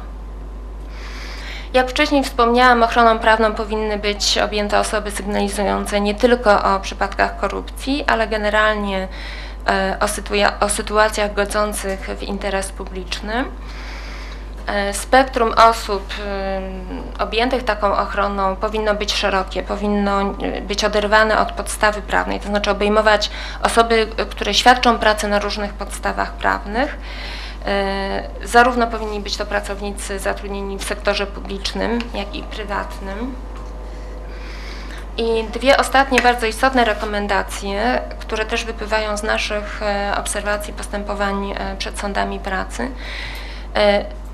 Jak 1.73 1.89
wcześniej 1.89 2.23
wspomniałam, 2.23 2.83
ochroną 2.83 3.19
prawną 3.19 3.53
powinny 3.53 3.97
być 3.97 4.37
objęte 4.37 4.79
osoby 4.79 5.11
sygnalizujące 5.11 6.01
nie 6.01 6.15
tylko 6.15 6.75
o 6.75 6.79
przypadkach 6.79 7.37
korupcji, 7.37 8.03
ale 8.07 8.27
generalnie 8.27 9.07
e, 9.69 9.97
o, 9.99 10.05
sytua- 10.05 10.51
o 10.59 10.69
sytuacjach 10.69 11.33
godzących 11.33 11.99
w 11.99 12.23
interes 12.23 12.71
publiczny. 12.71 13.45
E, 14.69 14.93
Spektrum 14.93 15.53
osób 15.53 16.13
y, 17.17 17.21
objętych 17.23 17.63
taką 17.63 17.97
ochroną 17.97 18.55
powinno 18.55 18.95
być 18.95 19.13
szerokie, 19.13 19.63
powinno 19.63 20.21
y, 20.21 20.61
być 20.61 20.83
oderwane 20.83 21.39
od 21.39 21.51
podstawy 21.51 22.01
prawnej, 22.01 22.39
to 22.39 22.47
znaczy 22.47 22.71
obejmować 22.71 23.29
osoby, 23.63 24.07
y, 24.19 24.25
które 24.25 24.53
świadczą 24.53 24.99
pracę 24.99 25.27
na 25.27 25.39
różnych 25.39 25.73
podstawach 25.73 26.33
prawnych. 26.33 26.97
E, 27.65 28.23
Zarówno 28.43 28.87
powinni 28.87 29.19
być 29.19 29.37
to 29.37 29.45
pracownicy 29.45 30.19
zatrudnieni 30.19 30.77
w 30.77 30.83
sektorze 30.83 31.27
publicznym, 31.27 31.99
jak 32.13 32.35
i 32.35 32.43
prywatnym. 32.43 33.35
I 35.17 35.43
dwie 35.53 35.77
ostatnie 35.77 36.21
bardzo 36.21 36.45
istotne 36.45 36.85
rekomendacje, 36.85 38.01
które 38.19 38.45
też 38.45 38.65
wypływają 38.65 39.17
z 39.17 39.23
naszych 39.23 39.81
e, 39.83 40.13
obserwacji 40.17 40.73
postępowań 40.73 41.53
przed 41.77 41.99
sądami 41.99 42.39
pracy. 42.39 42.91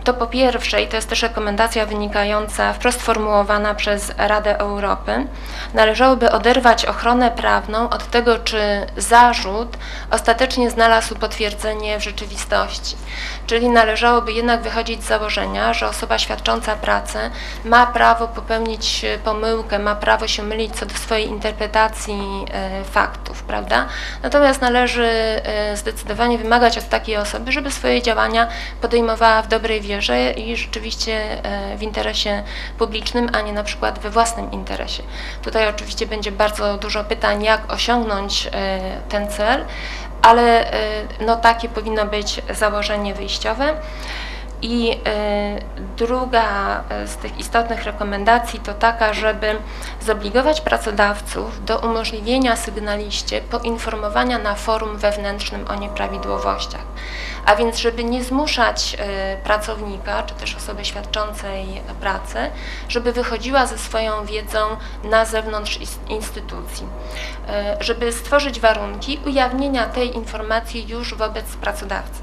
To 0.06 0.14
po 0.14 0.28
pierwsze, 0.28 0.82
i 0.82 0.88
to 0.88 0.95
jest 0.95 1.10
też 1.10 1.22
rekomendacja 1.22 1.86
wynikająca, 1.86 2.74
wprost 2.74 3.01
formułowana 3.01 3.76
przez 3.76 4.12
Radę 4.18 4.60
Europy, 4.60 5.28
należałoby 5.74 6.32
oderwać 6.32 6.86
ochronę 6.86 7.32
prawną 7.32 7.89
od 7.89 8.12
tego, 8.12 8.39
czy 8.39 8.60
zarzut 8.97 9.78
ostatecznie 10.12 10.70
znalazł 10.70 11.16
potwierdzenie 11.16 11.99
w 11.99 12.03
rzeczywistości. 12.03 12.95
Czyli 13.48 13.70
należałoby 13.70 14.34
jednak 14.34 14.62
wychodzić 14.62 15.04
z 15.04 15.08
założenia, 15.08 15.74
że 15.74 15.88
osoba 15.88 16.20
świadcząca 16.20 16.76
pracę 16.76 17.32
ma 17.66 17.86
prawo 17.86 18.28
popełnić 18.28 19.06
e, 19.06 19.18
pomyłkę, 19.18 19.80
ma 19.80 19.96
prawo 19.96 20.28
się 20.28 20.43
mylić 20.43 20.76
co 20.76 20.86
do 20.86 20.96
swojej 20.96 21.28
interpretacji 21.28 22.46
e, 22.52 22.84
faktów, 22.84 23.43
prawda? 23.43 23.86
Natomiast 24.24 24.62
należy 24.62 25.06
e, 25.06 25.78
zdecydowanie 25.78 26.38
wymagać 26.38 26.78
od 26.78 26.89
takiej 26.89 27.18
osoby, 27.18 27.52
żeby 27.52 27.72
swoje 27.72 28.02
działania 28.02 28.48
podejmowała 28.82 29.41
w 29.41 29.48
dobrej 29.48 29.82
wierze 29.82 30.32
i 30.32 30.58
rzeczywiście 30.58 31.41
w 31.78 31.82
interesie 31.82 32.43
publicznym, 32.78 33.30
a 33.34 33.41
nie 33.41 33.54
na 33.54 33.64
przykład 33.64 34.00
we 34.00 34.10
własnym 34.10 34.52
interesie. 34.52 35.04
Tutaj 35.41 35.70
oczywiście 35.70 36.06
będzie 36.08 36.32
bardzo 36.32 36.78
dużo 36.78 37.04
pytań, 37.04 37.43
jak 37.43 37.74
osiągnąć 37.74 38.50
ten 39.10 39.30
cel, 39.30 39.66
ale 40.26 40.71
e, 40.73 41.03
no 41.26 41.36
takie 41.36 41.69
powinno 41.69 42.05
być 42.05 42.41
założenie 42.49 43.13
wyjściowe. 43.13 43.73
I 44.61 44.91
e, 44.91 45.59
druga 45.97 46.43
e, 46.89 47.07
z 47.07 47.15
tych 47.17 47.39
istotnych 47.39 47.84
rekomendacji 47.84 48.59
to 48.59 48.73
taka, 48.73 49.13
żeby 49.13 49.55
zobligować 50.01 50.61
pracodawców 50.61 51.65
do 51.65 51.80
umożliwienia 51.80 52.55
sygnaliście 52.55 53.41
poinformowania 53.41 54.38
na 54.39 54.55
forum 54.55 54.97
wewnętrznym 54.97 55.67
o 55.67 55.76
nieprawidłowościach. 55.76 56.86
A 57.46 57.56
więc, 57.56 57.78
żeby 57.78 58.04
nie 58.04 58.24
zmuszać 58.24 58.96
e, 59.00 59.38
pracownika, 59.38 60.24
czy 60.24 60.34
też 60.34 60.56
osoby 60.56 60.86
świadczącej 60.86 61.82
pracę, 62.02 62.52
żeby 62.89 63.14
wychodziła 63.14 63.66
ze 63.66 63.78
swoją 63.78 64.26
wiedzą 64.26 64.60
na 65.04 65.26
zewnątrz 65.26 65.80
instytucji, 66.10 66.88
E, 67.50 67.78
żeby 67.80 68.12
stworzyć 68.12 68.60
warunki 68.60 69.20
ujawnienia 69.26 69.86
tej 69.86 70.16
informacji 70.16 70.88
już 70.88 71.14
wobec 71.16 71.46
pracodawcy. 71.56 72.22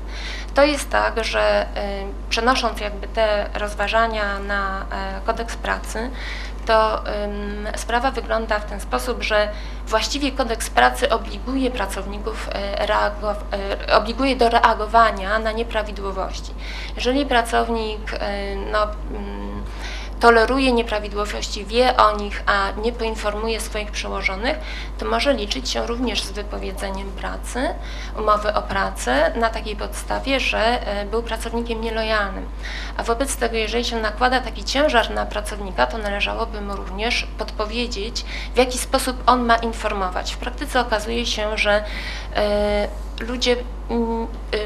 To 0.55 0.65
jest 0.65 0.91
tak, 0.91 1.25
że 1.25 1.67
y, 1.67 2.31
przenosząc 2.31 2.81
jakby 2.81 3.09
te 3.09 3.51
rozważania 3.55 4.39
na 4.39 4.87
e, 4.91 5.21
kodeks 5.27 5.57
pracy, 5.57 6.11
to 6.67 7.03
sprawa 7.77 8.11
wygląda 8.11 8.59
w 8.59 8.65
ten 8.65 8.81
sposób, 8.81 9.23
że 9.23 9.49
właściwie 9.87 10.33
kodeks 10.33 10.71
pracy 10.71 11.11
obliguje 11.11 11.71
pracowników, 11.71 12.49
reagow- 12.79 13.45
e, 13.89 13.97
obliguje 13.97 14.37
do 14.37 14.49
reagowania 14.49 15.39
na 15.39 15.53
nieprawidłowości. 15.53 16.55
Jeżeli 16.97 17.27
pracownik 17.27 18.15
e, 18.15 18.57
no, 18.57 18.87
toleruje 20.23 20.73
nieprawidłowości, 20.73 21.65
wie 21.65 21.97
o 21.97 22.17
nich, 22.17 22.43
a 22.47 22.71
nie 22.81 22.93
poinformuje 22.93 23.61
swoich 23.61 23.91
przełożonych, 23.91 24.59
to 24.99 25.07
może 25.07 25.35
liczyć 25.35 25.71
się 25.71 25.87
również 25.87 26.23
z 26.23 26.33
wypowiedzeniem 26.33 27.11
pracy, 27.11 27.69
umowy 28.19 28.55
o 28.55 28.63
pracę 28.63 29.33
na 29.37 29.51
takiej 29.51 29.77
podstawie, 29.77 30.41
że 30.41 30.59
e, 30.59 31.05
był 31.07 31.23
pracownikiem 31.23 31.81
nielojalnym. 31.81 32.47
A 32.97 33.03
wobec 33.03 33.37
tego, 33.37 33.57
jeżeli 33.57 33.85
się 33.85 33.97
nakłada 33.97 34.41
taki 34.41 34.65
ciężar 34.65 35.11
na 35.11 35.27
pracownika, 35.27 35.87
to 35.87 35.99
należałoby 35.99 36.61
mu 36.61 36.77
również 36.77 37.27
podpowiedzieć, 37.39 38.25
w 38.55 38.59
jaki 38.59 38.79
sposób 38.79 39.17
on 39.27 39.45
ma 39.45 39.57
informować. 39.57 40.35
W 40.35 40.39
praktyce 40.39 40.81
okazuje 40.81 41.27
się, 41.27 41.59
że 41.59 41.85
e, 42.37 42.89
ludzie 43.21 43.57
mm, 43.91 44.27
y, 44.55 44.59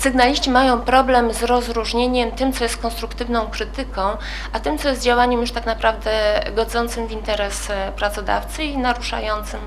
Sygnaliści 0.00 0.50
mają 0.50 0.80
problem 0.80 1.34
z 1.34 1.42
rozróżnieniem 1.42 2.32
tym, 2.32 2.52
co 2.52 2.64
jest 2.64 2.76
konstruktywną 2.76 3.46
krytyką, 3.46 4.00
a 4.52 4.60
tym, 4.60 4.78
co 4.78 4.88
jest 4.88 5.02
działaniem 5.02 5.40
już 5.40 5.52
tak 5.52 5.66
naprawdę 5.66 6.10
godzącym 6.56 7.06
w 7.06 7.12
interes 7.12 7.70
e, 7.70 7.92
pracodawcy 7.96 8.64
i 8.64 8.78
naruszającym 8.78 9.60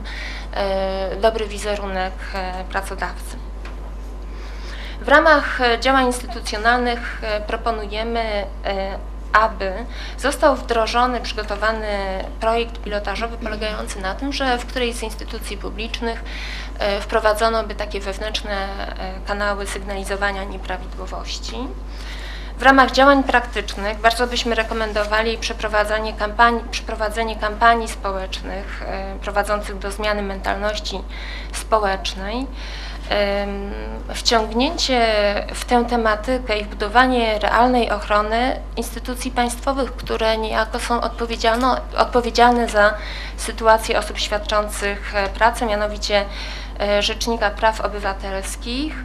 e, 0.54 1.16
dobry 1.16 1.48
wizerunek 1.48 2.14
e, 2.34 2.64
pracodawcy. 2.64 3.38
W 5.02 5.08
ramach 5.08 5.60
działań 5.80 6.06
instytucjonalnych 6.06 7.22
proponujemy 7.48 8.46
aby 9.34 9.74
został 10.18 10.56
wdrożony, 10.56 11.22
przygotowany 11.22 11.88
projekt 12.40 12.82
pilotażowy 12.82 13.38
polegający 13.38 14.02
na 14.02 14.16
tym, 14.16 14.34
że 14.34 14.58
w 14.58 14.66
którejś 14.66 14.96
z 14.96 15.04
instytucji 15.04 15.58
publicznych 15.58 16.24
e, 16.80 17.02
wprowadzono 17.02 17.64
by 17.64 17.76
takie 17.76 18.00
wewnętrzne 18.00 18.52
e, 18.52 19.28
kanały 19.28 19.68
sygnalizowania 19.68 20.44
nieprawidłowości. 20.44 21.58
W 22.58 22.64
ramach 22.64 22.92
działań 22.92 23.24
praktycznych 23.24 23.98
bardzo 23.98 24.28
byśmy 24.28 24.56
rekomendowali 24.56 25.38
przeprowadzanie 25.38 26.14
kampanii, 26.14 26.64
przeprowadzenie 26.72 27.36
kampanii 27.36 27.88
społecznych 27.88 28.84
e, 28.86 29.16
prowadzących 29.22 29.80
do 29.80 29.92
zmiany 29.92 30.22
mentalności 30.22 31.02
społecznej 31.54 32.48
wciągnięcie 34.14 35.06
w 35.54 35.66
tę 35.66 35.86
tematykę 35.86 36.60
i 36.60 36.64
wbudowanie 36.64 37.40
realnej 37.40 37.92
ochrony 37.92 38.60
instytucji 38.78 39.32
państwowych, 39.32 39.96
które 39.96 40.38
niejako 40.38 40.80
są 40.80 41.02
odpowiedzialne 41.98 42.70
za 42.70 42.94
sytuację 43.38 44.00
osób 44.00 44.20
świadczących 44.20 45.16
e, 45.16 45.30
pracę, 45.30 45.66
mianowicie 45.66 46.26
e, 46.80 47.02
Rzecznika 47.02 47.50
Praw 47.50 47.82
Obywatelskich, 47.82 48.96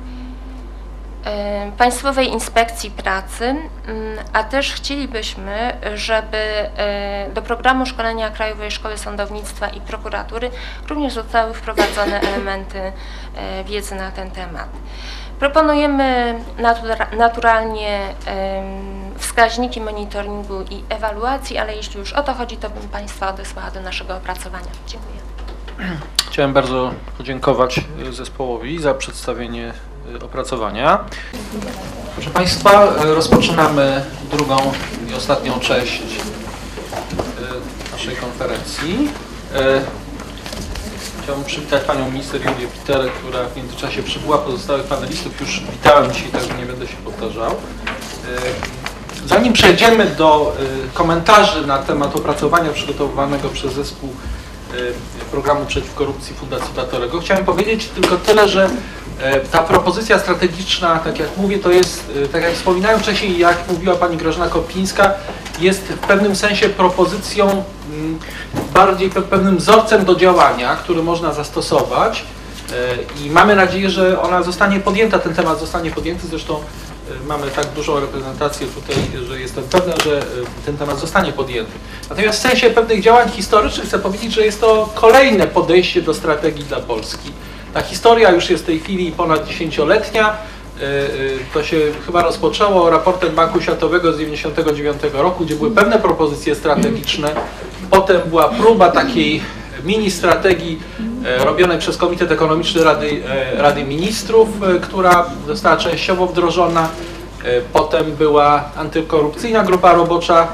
Państwowej 1.79 2.29
Inspekcji 2.29 2.91
Pracy, 2.91 3.45
mm, 3.45 4.19
a 4.33 4.45
też 4.45 4.73
chcielibyśmy, 4.73 5.77
żeby 5.95 6.37
e, 6.37 7.31
do 7.35 7.43
programu 7.43 7.87
szkolenia 7.87 8.31
Krajowej 8.31 8.71
Szkoły 8.71 8.99
Sądownictwa 8.99 9.69
i 9.69 9.81
Prokuratury 9.81 10.51
również 10.89 11.12
zostały 11.12 11.55
wprowadzone 11.55 12.21
elementy 12.33 12.79
e, 12.79 13.64
wiedzy 13.64 13.95
na 13.95 14.11
ten 14.11 14.31
temat. 14.31 14.69
Proponujemy 15.39 16.39
natura 16.59 17.07
naturalnie 17.16 18.01
wskaźniki 19.19 19.81
monitoringu 19.81 20.62
i 20.71 20.83
ewaluacji, 20.89 21.59
ale 21.59 21.77
jeśli 21.77 22.01
już 22.01 22.12
o 22.12 22.23
to 22.23 22.35
chodzi, 22.35 22.57
to 22.57 22.71
bym 22.71 22.89
Państwa 22.89 23.29
odesłała 23.29 23.71
do 23.71 23.81
naszego 23.81 24.16
opracowania. 24.16 24.71
Dziękuję. 24.87 25.19
Chciałem 26.31 26.53
bardzo 26.53 26.95
podziękować 27.19 27.81
zespołowi 28.11 28.79
za 28.83 28.95
przedstawienie 28.95 29.73
Y, 29.73 29.88
opracowania. 30.23 31.05
Proszę 32.15 32.31
Państwa, 32.31 32.95
y, 33.05 33.15
rozpoczynamy 33.15 34.05
drugą 34.31 34.57
i 35.11 35.15
ostatnią 35.15 35.61
część 35.61 36.03
y, 36.03 37.93
naszej 37.93 38.17
konferencji. 38.17 39.09
Chciałbym 41.23 41.45
przywitać 41.45 41.83
Panią 41.83 42.11
Minister 42.11 42.41
Julię 42.41 42.69
Piterę, 42.69 43.09
która 43.09 43.45
w 43.45 43.57
międzyczasie 43.57 44.03
przybyła. 44.03 44.39
Pozostałych 44.39 44.85
panelistów 44.85 45.41
już 45.41 45.63
witałem 45.73 46.13
dzisiaj, 46.13 46.29
także 46.29 46.55
nie 46.55 46.67
będę 46.67 46.87
się 46.87 46.97
powtarzał. 46.97 47.55
Zanim 49.27 49.53
przejdziemy 49.53 50.07
do 50.07 50.57
komentarzy 50.95 51.67
na 51.67 51.79
temat 51.79 52.17
opracowania 52.17 52.73
przygotowywanego 52.73 53.49
przez 53.49 53.73
zespół 53.73 54.11
programu 55.31 55.67
przeciw 55.67 55.95
korupcji 55.95 56.35
Fundacji 56.35 56.75
Batorego, 56.77 57.21
chciałem 57.21 57.45
powiedzieć 57.45 57.89
tylko 57.89 58.17
tyle, 58.17 58.49
że 58.49 58.71
ta 59.53 59.62
propozycja 59.62 60.19
strategiczna, 60.19 60.99
tak 60.99 61.19
jak 61.19 61.37
mówię, 61.37 61.59
to 61.59 61.71
jest, 61.71 62.11
e, 62.25 62.29
tak 62.29 62.43
jak 62.43 62.53
wspominałem 62.53 63.01
wcześniej, 63.01 63.39
jak 63.39 63.69
mówiła 63.69 63.95
Pani 63.95 64.16
Grażyna 64.16 64.49
Kopińska, 64.49 65.14
jest 65.61 65.81
w 65.81 65.99
pewnym 65.99 66.37
sensie 66.37 66.69
propozycją, 66.69 67.64
mm, 67.93 68.19
bardziej 68.75 69.11
pewnym 69.11 69.57
wzorcem 69.57 70.05
do 70.05 70.14
działania, 70.14 70.77
który 70.77 71.03
można 71.03 71.33
zastosować 71.33 72.25
e, 72.73 73.25
i 73.25 73.31
mamy 73.31 73.57
nadzieję, 73.57 73.91
że 73.91 74.23
ona 74.23 74.43
zostanie 74.43 74.81
podjęta, 74.81 75.19
ten 75.19 75.35
temat 75.35 75.61
zostanie 75.61 75.91
podjęty, 75.91 76.27
zresztą 76.27 76.61
mamy 77.27 77.51
tak 77.51 77.66
dużą 77.66 78.01
reprezentację 78.01 78.66
tutaj, 78.66 78.97
że 79.29 79.41
jestem 79.41 79.64
pewna, 79.64 79.93
że 80.05 80.23
ten 80.66 80.77
temat 80.77 80.99
zostanie 80.99 81.33
podjęty. 81.33 81.73
Natomiast 82.11 82.39
w 82.39 82.43
sensie 82.43 82.71
pewnych 82.71 83.03
działań 83.03 83.31
historycznych 83.31 83.87
chcę 83.87 83.99
powiedzieć, 83.99 84.33
że 84.33 84.45
jest 84.45 84.61
to 84.61 84.89
kolejne 84.95 85.47
podejście 85.47 86.03
do 86.03 86.14
strategii 86.14 86.64
dla 86.64 86.81
Polski. 86.81 87.33
Ta 87.75 87.83
historia 87.83 88.31
już 88.31 88.51
jest 88.51 88.62
w 88.62 88.66
tej 88.66 88.81
chwili 88.81 89.12
ponad 89.12 89.47
dziesięcioletnia. 89.47 90.29
E, 90.29 90.83
e, 90.83 91.09
to 91.55 91.62
się 91.62 91.77
chyba 92.07 92.23
rozpoczęło 92.23 92.91
raportem 92.91 93.35
Banku 93.35 93.61
Światowego 93.61 94.12
z 94.12 94.16
1999 94.16 95.14
roku, 95.23 95.45
gdzie 95.45 95.55
były 95.55 95.71
pewne 95.71 95.99
propozycje 95.99 96.55
strategiczne. 96.55 97.31
Potem 97.91 98.21
była 98.27 98.49
próba 98.49 98.91
takiej 98.91 99.43
mini 99.85 100.11
strategii 100.11 100.81
e, 101.25 101.45
robionej 101.45 101.79
przez 101.79 101.97
Komitet 101.97 102.33
Ekonomiczny 102.33 102.85
Rady, 102.85 103.23
Rady 103.57 103.85
Ministrów, 103.85 104.49
która 104.83 105.27
została 105.47 105.77
częściowo 105.77 106.27
wdrożona. 106.27 106.89
Potem 107.73 108.12
była 108.12 108.64
antykorupcyjna 108.77 109.64
grupa 109.64 109.93
robocza, 109.93 110.49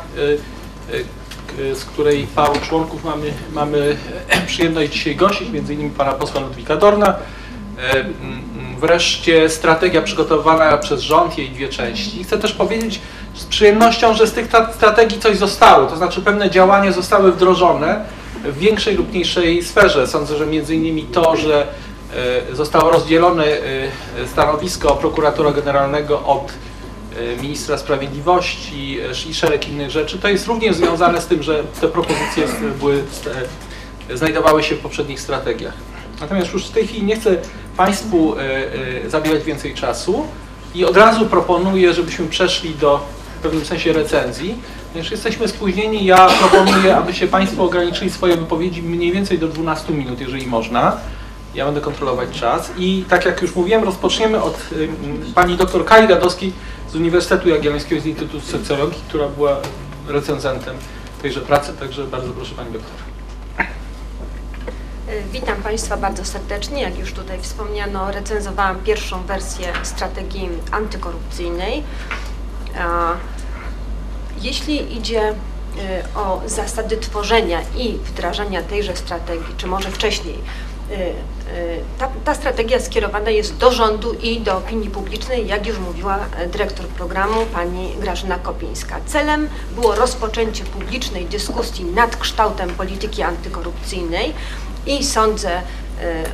z 1.75 1.85
której 1.85 2.27
paru 2.35 2.55
członków 2.69 3.05
mamy, 3.05 3.33
mamy 3.53 3.97
przyjemność 4.47 4.93
dzisiaj 4.93 5.17
gościć, 5.17 5.51
między 5.51 5.75
innymi 5.75 5.91
pana 5.91 6.13
posła 6.13 6.41
Ludwika 6.41 6.77
Dorna. 6.77 7.09
E, 7.93 8.05
wreszcie 8.81 9.49
strategia 9.49 10.03
przygotowana 10.03 10.79
przez 10.79 11.01
rząd, 11.01 11.39
jej 11.39 11.51
dwie 11.51 11.69
części. 11.69 12.25
Chcę 12.25 12.39
też 12.39 12.53
powiedzieć 12.53 13.01
z 13.35 13.45
przyjemnością, 13.45 14.15
że 14.15 14.27
z 14.27 14.33
tych 14.33 14.47
strategii 14.77 15.21
coś 15.21 15.37
zostało, 15.37 15.87
to 15.87 15.97
znaczy 15.97 16.23
pewne 16.23 16.51
działania 16.51 16.93
zostały 16.93 17.33
wdrożone 17.33 18.05
w 18.45 18.59
większej 18.59 18.97
lub 18.97 19.11
mniejszej 19.11 19.65
sferze. 19.65 20.07
Sądzę, 20.07 20.37
że 20.37 20.47
między 20.47 20.75
innymi 20.75 21.03
to, 21.03 21.37
że 21.37 21.67
e, 22.51 22.55
zostało 22.55 22.91
rozdzielone 22.91 23.45
stanowisko 24.27 24.97
prokuratora 24.97 25.53
generalnego 25.53 26.23
od 26.27 26.53
ministra 27.43 27.79
sprawiedliwości 27.79 28.99
e, 29.27 29.31
i 29.31 29.35
szereg 29.35 29.69
innych 29.69 29.91
rzeczy. 29.91 30.19
To 30.19 30.29
jest 30.29 30.47
również 30.47 30.77
związane 30.77 31.21
z 31.21 31.27
tym, 31.27 31.43
że 31.43 31.65
te 31.81 31.89
propozycje 31.89 32.47
były, 32.79 33.03
e, 34.11 34.17
znajdowały 34.17 34.63
się 34.63 34.75
w 34.75 34.79
poprzednich 34.79 35.21
strategiach. 35.21 35.75
Natomiast 36.21 36.53
już 36.53 36.67
w 36.67 36.71
tej 36.71 36.87
chwili 36.87 37.03
nie 37.03 37.17
chcę 37.17 37.37
Państwu 37.77 38.35
zabierać 39.09 39.45
więcej 39.45 39.75
czasu 39.75 40.27
i 40.75 40.85
od 40.85 40.97
razu 40.97 41.27
proponuję, 41.27 41.95
żebyśmy 41.95 42.27
przeszli 42.27 42.75
do 42.75 43.01
w 43.39 43.43
pewnym 43.43 43.65
sensie 43.65 43.93
recenzji. 43.93 44.55
Ponieważ 44.93 45.11
jesteśmy 45.11 45.49
spóźnieni, 45.49 46.05
ja 46.05 46.29
proponuję, 46.29 46.97
abyście 46.97 47.29
Państwo 47.29 47.65
ograniczyli 47.65 48.11
swoje 48.11 48.37
wypowiedzi 48.37 48.83
mniej 48.83 49.13
więcej 49.13 49.39
do 49.39 49.49
12 49.49 49.93
minut, 49.93 50.21
jeżeli 50.21 50.47
można. 50.47 50.97
Ja 51.55 51.65
będę 51.65 51.81
kontrolować 51.81 52.29
czas 52.41 52.71
i 52.79 53.05
tak 53.09 53.25
jak 53.25 53.43
już 53.43 53.55
mówiłem, 53.55 53.85
rozpoczniemy 53.85 54.43
od 54.43 54.59
y, 54.73 54.89
pani 55.35 55.57
dr 55.57 55.85
Kai 55.85 56.09
Gadowskiej, 56.09 56.53
z 56.95 56.97
Uniwersytetu 56.97 57.49
Jagiellońskiego 57.49 58.03
z 58.03 58.07
Instytutu 58.07 58.41
Socjologii, 58.41 59.03
która 59.09 59.29
była 59.29 59.57
recenzentem 60.09 60.77
tejże 61.23 61.41
pracy, 61.41 61.73
także 61.73 62.05
bardzo 62.05 62.33
proszę 62.33 62.55
Pani 62.55 62.73
doktor. 62.73 62.93
Witam 65.33 65.63
Państwa 65.63 65.97
bardzo 65.97 66.25
serdecznie. 66.25 66.83
Jak 66.83 66.99
już 66.99 67.13
tutaj 67.13 67.41
wspomniano, 67.41 68.13
recenzowałam 68.13 68.81
pierwszą 68.81 69.23
wersję 69.23 69.73
strategii 69.83 70.49
antykorupcyjnej. 70.71 71.83
Jeśli 74.41 74.97
idzie 74.99 75.31
y, 75.31 75.35
o 76.19 76.43
zasady 76.47 76.97
tworzenia 76.97 77.61
i 77.77 77.93
wdrażania 77.93 78.63
tejże 78.63 78.97
strategii, 78.97 79.55
czy 79.57 79.67
może 79.67 79.91
wcześniej, 79.91 80.39
ta, 81.99 82.09
ta, 82.25 82.35
strategia 82.35 82.81
skierowana 82.81 83.31
jest 83.31 83.57
do 83.57 83.73
rządu 83.73 84.13
i 84.13 84.41
do 84.41 84.57
opinii 84.57 84.91
publicznej, 84.91 85.47
jak 85.47 85.67
już 85.67 85.79
mówiła 85.79 86.19
e, 86.37 86.47
dyrektor 86.47 86.87
programu 86.87 87.47
pani 87.47 87.93
Grażyna 88.01 88.39
Kopińska. 88.39 89.01
Celem 89.07 89.49
było 89.75 89.95
rozpoczęcie 89.95 90.65
publicznej 90.65 91.25
dyskusji 91.25 91.85
nad 91.85 92.17
kształtem 92.17 92.71
polityki 92.71 93.23
antykorupcyjnej 93.23 94.35
i 94.87 95.05
sądzę, 95.05 95.63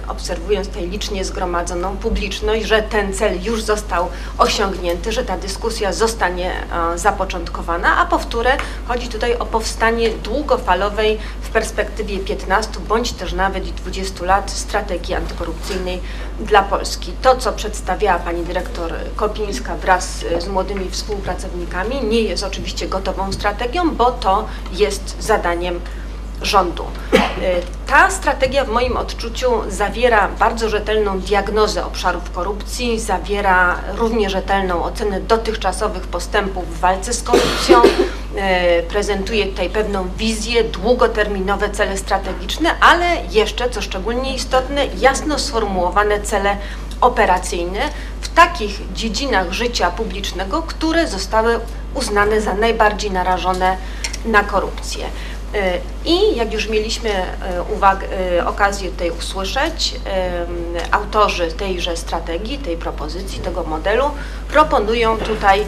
obserwując 0.09 0.69
tutaj 0.69 0.89
licznie 0.89 1.25
zgromadzoną 1.25 1.97
publiczność, 1.97 2.65
że 2.67 2.83
ten 2.83 3.15
cel 3.15 3.43
już 3.43 3.63
został 3.63 4.09
osiągnięty, 4.39 5.13
że 5.13 5.25
ta 5.25 5.39
dyskusja 5.39 5.93
zostanie 5.93 6.53
zapoczątkowana, 6.95 7.97
a 7.97 8.07
powtórę 8.07 8.57
chodzi 8.89 9.09
tutaj 9.09 9.35
o 9.35 9.47
powstanie 9.47 10.11
długofalowej 10.11 11.19
w 11.41 11.49
perspektywie 11.49 12.19
15 12.19 12.71
bądź 12.89 13.13
też 13.13 13.33
nawet 13.33 13.69
i 13.69 13.73
20 13.73 14.25
lat 14.25 14.51
strategii 14.51 15.15
antykorupcyjnej 15.15 16.01
dla 16.41 16.63
Polski. 16.63 17.13
To, 17.23 17.37
co 17.37 17.53
przedstawiała 17.53 18.19
pani 18.19 18.43
dyrektor 18.43 18.93
Kopińska 19.17 19.77
wraz 19.77 20.25
z 20.39 20.49
młodymi 20.49 20.91
współpracownikami, 20.91 22.05
nie 22.05 22.21
jest 22.21 22.45
oczywiście 22.45 22.89
gotową 22.89 23.33
strategią, 23.33 23.95
bo 23.95 24.11
to 24.11 24.47
jest 24.73 25.23
zadaniem 25.23 25.81
rządu. 26.43 26.85
Ta 27.87 28.11
strategia 28.11 28.65
w 28.65 28.69
moim 28.69 28.97
odczuciu 28.97 29.51
zawiera 29.69 30.29
bardzo 30.29 30.69
rzetelną 30.69 31.21
diagnozę 31.21 31.85
obszarów 31.87 32.31
korupcji, 32.31 33.01
zawiera 33.01 33.77
równie 33.97 34.31
rzetelną 34.31 34.85
ocenę 34.85 35.21
dotychczasowych 35.21 36.03
postępów 36.07 36.77
w 36.77 36.81
walce 36.81 37.13
z 37.13 37.23
korupcją, 37.23 37.83
prezentuje 38.89 39.47
tutaj 39.47 39.71
pewną 39.71 40.09
wizję, 40.17 40.65
długoterminowe 40.65 41.71
cele 41.71 41.99
strategiczne, 41.99 42.75
ale 42.81 43.07
jeszcze, 43.31 43.71
co 43.71 43.83
szczególnie 43.83 44.35
istotne, 44.35 44.87
jasno 44.87 45.39
sformułowane 45.39 46.21
cele 46.21 46.57
operacyjne 47.01 47.81
w 48.21 48.29
takich 48.29 48.93
dziedzinach 48.93 49.53
życia 49.53 49.91
publicznego, 49.91 50.63
które 50.63 51.09
zostały 51.09 51.61
uznane 51.95 52.41
za 52.41 52.55
najbardziej 52.55 53.11
narażone 53.11 53.77
na 54.25 54.45
korupcję. 54.45 55.07
I 56.05 56.37
jak 56.37 56.53
już 56.53 56.69
mieliśmy 56.69 57.11
uwagę, 57.75 58.07
okazję 58.47 58.91
tutaj 58.91 59.11
usłyszeć, 59.11 59.95
autorzy 60.91 61.53
tejże 61.53 61.97
strategii, 61.97 62.59
tej 62.59 62.77
propozycji, 62.77 63.41
tego 63.41 63.65
modelu 63.65 64.05
proponują 64.49 65.17
tutaj, 65.17 65.65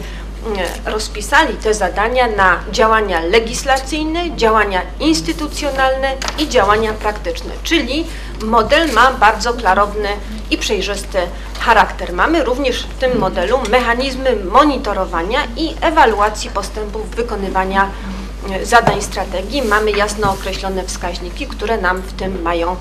rozpisali 0.85 1.53
te 1.53 1.73
zadania 1.73 2.27
na 2.27 2.59
działania 2.71 3.19
legislacyjne, 3.19 4.35
działania 4.35 4.81
instytucjonalne 4.99 6.13
i 6.37 6.49
działania 6.49 6.93
praktyczne, 6.93 7.51
czyli 7.63 8.05
model 8.43 8.93
ma 8.93 9.11
bardzo 9.11 9.53
klarowny 9.53 10.09
i 10.51 10.57
przejrzysty 10.57 11.17
charakter. 11.59 12.13
Mamy 12.13 12.43
również 12.43 12.83
w 12.83 12.99
tym 12.99 13.19
modelu 13.19 13.59
mechanizmy 13.69 14.35
monitorowania 14.35 15.39
i 15.57 15.75
ewaluacji 15.81 16.49
postępów 16.49 17.09
wykonywania 17.09 17.89
zadań 18.63 19.01
strategii 19.01 19.61
mamy 19.61 19.91
jasno 19.91 20.31
określone 20.31 20.83
wskaźniki, 20.83 21.47
które 21.47 21.77
nam 21.77 22.01
w 22.01 22.13
tym 22.13 22.41
mają 22.41 22.75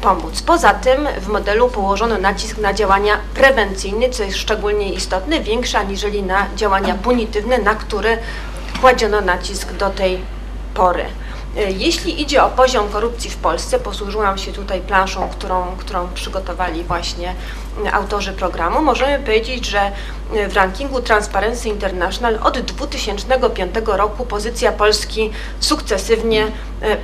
pomóc. 0.00 0.42
Poza 0.42 0.74
tym 0.74 1.08
w 1.20 1.28
modelu 1.28 1.68
położono 1.68 2.18
nacisk 2.18 2.58
na 2.58 2.74
działania 2.74 3.14
prewencyjne, 3.34 4.10
co 4.10 4.22
jest 4.22 4.38
szczególnie 4.38 4.92
istotne, 4.92 5.40
większe 5.40 5.78
aniżeli 5.78 6.22
na 6.22 6.46
działania 6.56 6.94
punitywne, 6.94 7.58
na 7.58 7.74
które 7.74 8.18
kładziono 8.80 9.20
nacisk 9.20 9.72
do 9.72 9.90
tej 9.90 10.18
pory. 10.74 11.04
Jeśli 11.68 12.22
idzie 12.22 12.44
o 12.44 12.50
poziom 12.50 12.88
korupcji 12.88 13.30
w 13.30 13.36
Polsce, 13.36 13.78
posłużyłam 13.78 14.38
się 14.38 14.52
tutaj 14.52 14.80
planszą, 14.80 15.28
którą, 15.28 15.66
którą 15.78 16.08
przygotowali 16.14 16.84
właśnie 16.84 17.34
autorzy 17.92 18.32
programu, 18.32 18.82
możemy 18.82 19.18
powiedzieć, 19.18 19.66
że 19.66 19.92
w 20.48 20.56
rankingu 20.56 21.02
Transparency 21.02 21.68
International 21.68 22.38
od 22.42 22.58
2005 22.60 23.74
roku 23.86 24.26
pozycja 24.26 24.72
Polski 24.72 25.30
sukcesywnie 25.60 26.46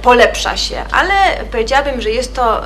polepsza 0.03 0.57
się, 0.57 0.85
ale 0.93 1.14
powiedziałabym, 1.51 2.01
że 2.01 2.11
jest 2.11 2.35
to, 2.35 2.62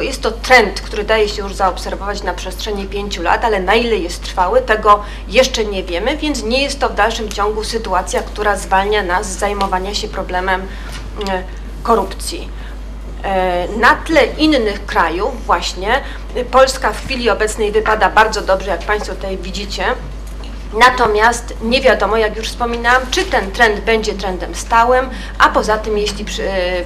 jest 0.00 0.22
to 0.22 0.30
trend, 0.30 0.80
który 0.80 1.04
daje 1.04 1.28
się 1.28 1.42
już 1.42 1.54
zaobserwować 1.54 2.22
na 2.22 2.34
przestrzeni 2.34 2.86
pięciu 2.86 3.22
lat, 3.22 3.44
ale 3.44 3.60
na 3.60 3.74
ile 3.74 3.96
jest 3.96 4.22
trwały, 4.22 4.60
tego 4.60 5.02
jeszcze 5.28 5.64
nie 5.64 5.84
wiemy, 5.84 6.16
więc 6.16 6.42
nie 6.42 6.62
jest 6.62 6.80
to 6.80 6.88
w 6.88 6.94
dalszym 6.94 7.28
ciągu 7.28 7.64
sytuacja, 7.64 8.22
która 8.22 8.56
zwalnia 8.56 9.02
nas 9.02 9.32
z 9.32 9.38
zajmowania 9.38 9.94
się 9.94 10.08
problemem 10.08 10.62
korupcji. 11.82 12.48
Na 13.76 13.94
tle 13.94 14.24
innych 14.24 14.86
krajów 14.86 15.46
właśnie 15.46 16.00
Polska 16.50 16.92
w 16.92 17.04
chwili 17.04 17.30
obecnej 17.30 17.72
wypada 17.72 18.10
bardzo 18.10 18.42
dobrze, 18.42 18.70
jak 18.70 18.80
Państwo 18.80 19.14
tutaj 19.14 19.38
widzicie. 19.38 19.84
Natomiast 20.78 21.54
nie 21.62 21.80
wiadomo, 21.80 22.16
jak 22.16 22.36
już 22.36 22.48
wspominałam, 22.48 23.02
czy 23.10 23.24
ten 23.24 23.50
trend 23.50 23.80
będzie 23.80 24.14
trendem 24.14 24.54
stałym, 24.54 25.10
a 25.38 25.48
poza 25.48 25.78
tym, 25.78 25.98
jeśli 25.98 26.24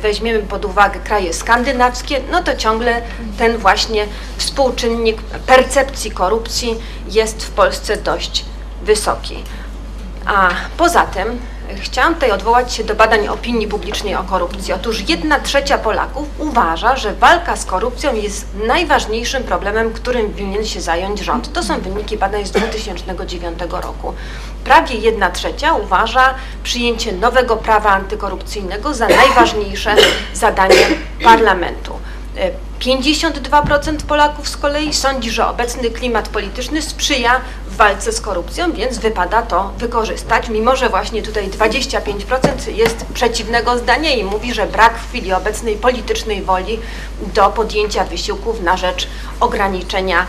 weźmiemy 0.02 0.38
pod 0.38 0.64
uwagę 0.64 1.00
kraje 1.00 1.32
skandynawskie, 1.32 2.20
no 2.30 2.42
to 2.42 2.56
ciągle 2.56 3.02
ten 3.38 3.58
właśnie 3.58 4.06
współczynnik 4.36 5.22
percepcji 5.22 6.10
korupcji 6.10 6.80
jest 7.08 7.44
w 7.44 7.50
Polsce 7.50 7.96
dość 7.96 8.44
wysoki. 8.82 9.44
A 10.26 10.50
poza 10.76 11.06
tym 11.06 11.38
Chciałam 11.80 12.14
tutaj 12.14 12.30
odwołać 12.30 12.74
się 12.74 12.84
do 12.84 12.94
badań 12.94 13.28
opinii 13.28 13.68
publicznej 13.68 14.14
o 14.14 14.22
korupcji. 14.22 14.72
Otóż 14.72 15.08
jedna 15.08 15.40
trzecia 15.40 15.78
Polaków 15.78 16.28
uważa, 16.38 16.96
że 16.96 17.14
walka 17.14 17.56
z 17.56 17.64
korupcją 17.64 18.14
jest 18.14 18.46
najważniejszym 18.66 19.44
problemem, 19.44 19.92
którym 19.92 20.32
winien 20.32 20.66
się 20.66 20.80
zająć 20.80 21.20
rząd. 21.20 21.52
To 21.52 21.62
są 21.62 21.80
wyniki 21.80 22.18
badań 22.18 22.46
z 22.46 22.50
2009 22.50 23.58
roku. 23.70 24.14
Prawie 24.64 24.94
jedna 24.94 25.30
trzecia 25.30 25.74
uważa 25.74 26.34
przyjęcie 26.62 27.12
nowego 27.12 27.56
prawa 27.56 27.90
antykorupcyjnego 27.90 28.94
za 28.94 29.08
najważniejsze 29.08 29.96
zadanie 30.34 30.86
parlamentu. 31.24 31.92
52% 32.84 33.96
Polaków 33.96 34.48
z 34.48 34.56
kolei 34.56 34.94
sądzi, 34.94 35.30
że 35.30 35.46
obecny 35.46 35.90
klimat 35.90 36.28
polityczny 36.28 36.82
sprzyja 36.82 37.40
w 37.68 37.76
walce 37.76 38.12
z 38.12 38.20
korupcją, 38.20 38.72
więc 38.72 38.98
wypada 38.98 39.42
to 39.42 39.72
wykorzystać, 39.78 40.48
mimo 40.48 40.76
że 40.76 40.88
właśnie 40.88 41.22
tutaj 41.22 41.48
25% 41.48 42.72
jest 42.74 43.06
przeciwnego 43.14 43.78
zdania 43.78 44.14
i 44.14 44.24
mówi, 44.24 44.54
że 44.54 44.66
brak 44.66 44.98
w 44.98 45.08
chwili 45.08 45.32
obecnej 45.32 45.76
politycznej 45.76 46.42
woli 46.42 46.78
do 47.34 47.50
podjęcia 47.50 48.04
wysiłków 48.04 48.60
na 48.60 48.76
rzecz 48.76 49.08
ograniczenia 49.40 50.26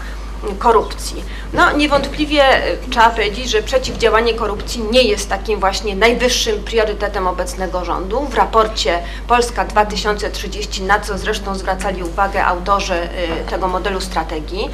korupcji. 0.60 1.24
No 1.54 1.72
niewątpliwie 1.72 2.44
trzeba 2.90 3.10
powiedzieć, 3.10 3.50
że 3.50 3.62
przeciwdziałanie 3.62 4.34
korupcji 4.34 4.84
nie 4.92 5.04
jest 5.04 5.30
takim 5.30 5.60
właśnie 5.60 5.96
najwyższym 5.96 6.64
priorytetem 6.64 7.28
obecnego 7.28 7.86
rządu. 7.86 8.26
W 8.30 8.36
raporcie 8.36 9.00
Polska 9.28 9.66
2030, 9.66 10.84
na 10.84 11.00
co 11.00 11.18
zresztą 11.18 11.56
zwracali 11.56 12.04
uwagę 12.04 12.46
autorzy 12.46 13.10
tego 13.50 13.68
modelu 13.68 14.02
strategii, 14.02 14.70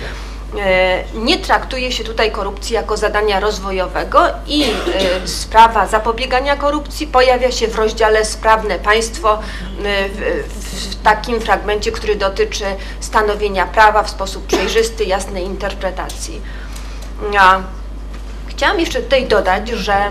nie 1.13 1.37
traktuje 1.39 1.91
się 1.91 2.03
tutaj 2.03 2.31
korupcji 2.31 2.75
jako 2.75 2.97
zadania 2.97 3.39
rozwojowego 3.39 4.23
i 4.47 4.65
sprawa 5.25 5.87
zapobiegania 5.87 6.55
korupcji 6.55 7.07
pojawia 7.07 7.51
się 7.51 7.67
w 7.67 7.75
rozdziale 7.75 8.25
Sprawne 8.25 8.79
Państwo 8.79 9.39
w 10.55 11.03
takim 11.03 11.41
fragmencie, 11.41 11.91
który 11.91 12.15
dotyczy 12.15 12.63
stanowienia 12.99 13.67
prawa 13.67 14.03
w 14.03 14.09
sposób 14.09 14.47
przejrzysty, 14.47 15.03
jasnej 15.05 15.45
interpretacji. 15.45 16.41
Chciałam 18.61 18.79
jeszcze 18.79 19.01
tutaj 19.01 19.27
dodać, 19.27 19.69
że 19.69 20.09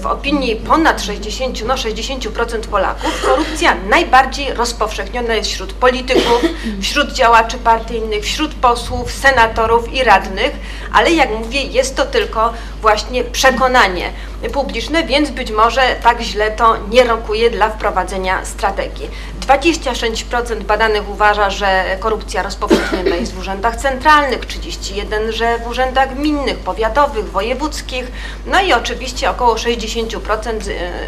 w 0.00 0.06
opinii 0.06 0.56
ponad 0.56 1.02
60, 1.02 1.64
no 1.66 1.74
60% 1.74 2.60
Polaków 2.60 3.22
korupcja 3.22 3.76
najbardziej 3.88 4.54
rozpowszechniona 4.54 5.34
jest 5.34 5.50
wśród 5.50 5.72
polityków, 5.72 6.42
wśród 6.82 7.12
działaczy 7.12 7.58
partyjnych, 7.58 8.24
wśród 8.24 8.54
posłów, 8.54 9.12
senatorów 9.12 9.92
i 9.92 10.04
radnych, 10.04 10.52
ale 10.92 11.12
jak 11.12 11.30
mówię, 11.30 11.62
jest 11.62 11.96
to 11.96 12.06
tylko 12.06 12.52
właśnie 12.82 13.24
przekonanie 13.24 14.12
publiczne, 14.52 15.04
więc 15.04 15.30
być 15.30 15.50
może 15.50 15.80
tak 16.02 16.20
źle 16.20 16.50
to 16.50 16.76
nie 16.90 17.04
rokuje 17.04 17.50
dla 17.50 17.70
wprowadzenia 17.70 18.44
strategii. 18.44 19.10
26% 19.40 20.62
badanych 20.62 21.10
uważa, 21.10 21.50
że 21.50 21.84
korupcja 22.00 22.42
rozpowszechniona 22.42 23.16
jest 23.16 23.34
w 23.34 23.38
urzędach 23.38 23.76
centralnych, 23.76 24.40
31% 24.40 25.30
że 25.30 25.58
w 25.58 25.66
urzędach 25.66 26.14
gminnych, 26.14 26.58
powiatowych, 26.58 27.30
wojewódzkich, 27.30 28.12
no 28.46 28.60
i 28.62 28.72
oczywiście 28.72 29.30
około 29.30 29.54
60% 29.54 30.18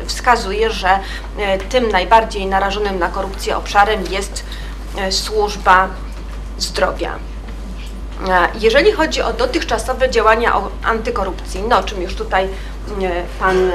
wskazuje, 0.06 0.70
że 0.70 0.98
tym 1.68 1.88
najbardziej 1.88 2.46
narażonym 2.46 2.98
na 2.98 3.08
korupcję 3.08 3.56
obszarem 3.56 4.04
jest 4.10 4.44
służba 5.10 5.88
zdrowia. 6.58 7.14
Jeżeli 8.54 8.92
chodzi 8.92 9.22
o 9.22 9.32
dotychczasowe 9.32 10.10
działania 10.10 10.52
antykorupcyjne, 10.84 11.78
o 11.78 11.82
czym 11.82 12.02
już 12.02 12.14
tutaj 12.14 12.48
Pan 13.40 13.70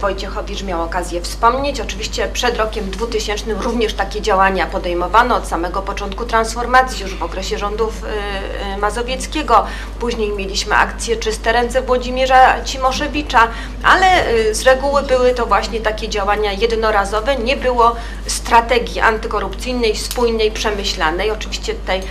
Wojciechowicz 0.00 0.62
miał 0.62 0.82
okazję 0.82 1.20
wspomnieć. 1.20 1.80
Oczywiście 1.80 2.28
przed 2.32 2.56
rokiem 2.56 2.90
2000 2.90 3.54
również 3.54 3.94
takie 3.94 4.20
działania 4.20 4.66
podejmowano 4.66 5.36
od 5.36 5.48
samego 5.48 5.82
początku 5.82 6.24
transformacji, 6.24 7.02
już 7.02 7.14
w 7.14 7.22
okresie 7.22 7.58
rządów 7.58 8.02
Mazowieckiego. 8.78 9.66
Później 9.98 10.30
mieliśmy 10.30 10.76
akcję 10.76 11.16
Czyste 11.16 11.52
Ręce 11.52 11.82
Włodzimierza 11.82 12.64
Cimoszewicza, 12.64 13.48
ale 13.84 14.06
z 14.54 14.62
reguły 14.62 15.02
były 15.02 15.34
to 15.34 15.46
właśnie 15.46 15.80
takie 15.80 16.08
działania 16.08 16.52
jednorazowe. 16.52 17.36
Nie 17.36 17.56
było 17.56 17.96
strategii 18.26 19.00
antykorupcyjnej 19.00 19.96
spójnej, 19.96 20.50
przemyślanej. 20.50 21.30
Oczywiście 21.30 21.74
tutaj 21.74 22.02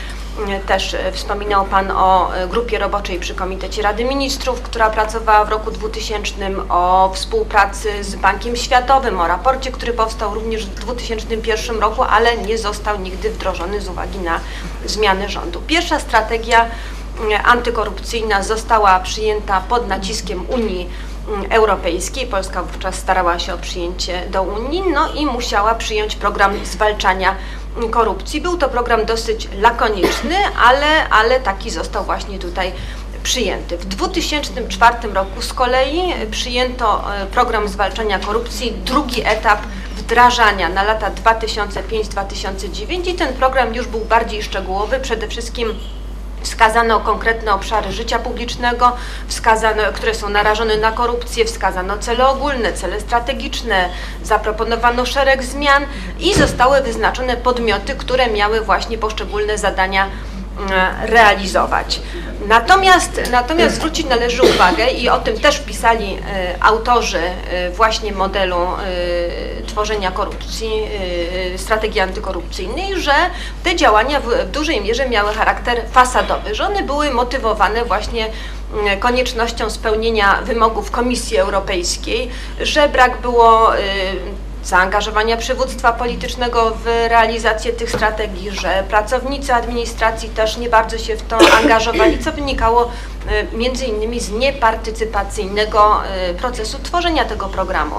Też 0.65 0.93
e, 0.93 1.11
wspominał 1.11 1.65
Pan 1.65 1.91
o 1.91 2.35
e, 2.35 2.47
grupie 2.47 2.79
roboczej 2.79 3.19
przy 3.19 3.35
Komitecie 3.35 3.81
Rady 3.81 4.05
Ministrów, 4.05 4.61
która 4.61 4.89
pracowała 4.89 5.45
w 5.45 5.49
roku 5.49 5.71
2000, 5.71 6.35
o 6.69 7.11
współpracy 7.13 8.03
z 8.03 8.15
Bankiem 8.15 8.55
Światowym, 8.55 9.19
o 9.19 9.27
raporcie, 9.27 9.71
który 9.71 9.93
powstał 9.93 10.33
również 10.33 10.65
w 10.65 10.73
2001 10.75 11.79
roku, 11.79 12.03
ale 12.03 12.37
nie 12.37 12.57
został 12.57 12.99
nigdy 12.99 13.29
wdrożony 13.31 13.81
z 13.81 13.89
uwagi 13.89 14.19
na 14.19 14.39
zmiany 14.85 15.29
rządu. 15.29 15.61
Pierwsza 15.67 15.99
strategia 15.99 16.65
antykorupcyjna 17.45 18.43
została 18.43 18.99
przyjęta 18.99 19.61
pod 19.61 19.87
naciskiem 19.87 20.45
Unii 20.49 20.89
mm, 21.27 21.51
Europejskiej. 21.51 22.27
Polska 22.27 22.63
wówczas 22.63 22.95
starała 22.95 23.39
się 23.39 23.53
o 23.53 23.57
przyjęcie 23.57 24.23
do 24.29 24.43
Unii, 24.43 24.83
no 24.93 25.13
i 25.13 25.25
musiała 25.25 25.75
przyjąć 25.75 26.15
program 26.15 26.65
zwalczania 26.65 27.29
korupcji. 27.29 27.58
Był 28.41 28.57
to 28.57 28.69
program 28.69 29.05
dosyć 29.05 29.47
lakoniczny, 29.61 30.35
ale, 30.63 31.09
ale 31.09 31.39
taki 31.39 31.69
został 31.69 32.03
właśnie 32.03 32.39
tutaj 32.39 32.71
przyjęty. 33.23 33.77
W 33.77 33.85
2004 33.85 34.95
roku 35.13 35.41
z 35.41 35.53
kolei 35.53 36.13
przyjęto 36.31 37.15
e, 37.15 37.25
program 37.25 37.67
zwalczania 37.67 38.19
korupcji, 38.19 38.71
drugi 38.85 39.21
etap 39.25 39.59
wdrażania 39.97 40.69
na 40.69 40.83
lata 40.83 41.11
2005-2009 41.11 43.09
i 43.09 43.13
ten 43.13 43.33
program 43.33 43.75
już 43.75 43.87
był 43.87 43.99
bardziej 43.99 44.43
szczegółowy, 44.43 44.99
przede 44.99 45.27
wszystkim 45.27 45.75
Wskazano 46.41 46.99
konkretne 46.99 47.53
obszary 47.53 47.91
życia 47.91 48.19
publicznego, 48.19 48.91
wskazano, 49.27 49.83
które 49.93 50.15
są 50.15 50.29
narażone 50.29 50.77
na 50.77 50.91
korupcję, 50.91 51.45
wskazano 51.45 51.97
cele 51.97 52.27
ogólne, 52.27 52.73
cele 52.73 52.99
strategiczne, 52.99 53.89
zaproponowano 54.23 55.05
szereg 55.05 55.43
zmian 55.43 55.85
i 56.19 56.33
zostały 56.33 56.81
wyznaczone 56.81 57.37
podmioty, 57.37 57.95
które 57.95 58.27
miały 58.29 58.61
właśnie 58.61 58.97
poszczególne 58.97 59.57
zadania 59.57 60.07
realizować. 61.01 62.01
Natomiast, 62.47 63.21
natomiast 63.31 63.75
zwrócić 63.75 64.07
należy 64.07 64.43
uwagę 64.43 64.87
i 64.87 65.09
o 65.09 65.19
tym 65.19 65.39
też 65.39 65.59
pisali 65.59 66.13
e, 66.13 66.63
autorzy 66.63 67.19
e, 67.19 67.71
właśnie 67.71 68.11
modelu 68.11 68.57
tworzenia 69.67 70.11
korupcji, 70.11 70.71
strategii 71.57 72.01
antykorupcyjnej, 72.01 73.01
że 73.01 73.13
te 73.63 73.75
działania 73.75 74.19
w 74.19 74.51
dużej 74.51 74.81
mierze 74.81 75.09
miały 75.09 75.33
charakter 75.33 75.81
fasadowy, 75.91 76.55
że 76.55 76.65
one 76.65 76.83
były 76.83 77.11
motywowane 77.11 77.85
właśnie 77.85 78.29
koniecznością 78.99 79.69
spełnienia 79.69 80.39
wymogów 80.43 80.91
Komisji 80.91 81.37
Europejskiej, 81.37 82.29
że 82.61 82.89
brak 82.89 83.21
było 83.21 83.71
zaangażowania 84.63 85.37
przywództwa 85.37 85.93
politycznego 85.93 86.71
w 86.71 86.85
realizację 86.85 87.73
tych 87.73 87.89
strategii, 87.89 88.51
że 88.51 88.83
pracownicy 88.89 89.53
administracji 89.53 90.29
też 90.29 90.57
nie 90.57 90.69
bardzo 90.69 90.97
się 90.97 91.15
w 91.15 91.21
to 91.21 91.37
angażowali, 91.61 92.19
co 92.19 92.31
wynikało 92.31 92.91
e, 93.27 93.57
między 93.57 93.85
innymi 93.85 94.19
z 94.19 94.31
niepartycypacyjnego 94.31 96.03
e, 96.03 96.33
procesu 96.33 96.79
tworzenia 96.83 97.25
tego 97.25 97.45
programu. 97.45 97.95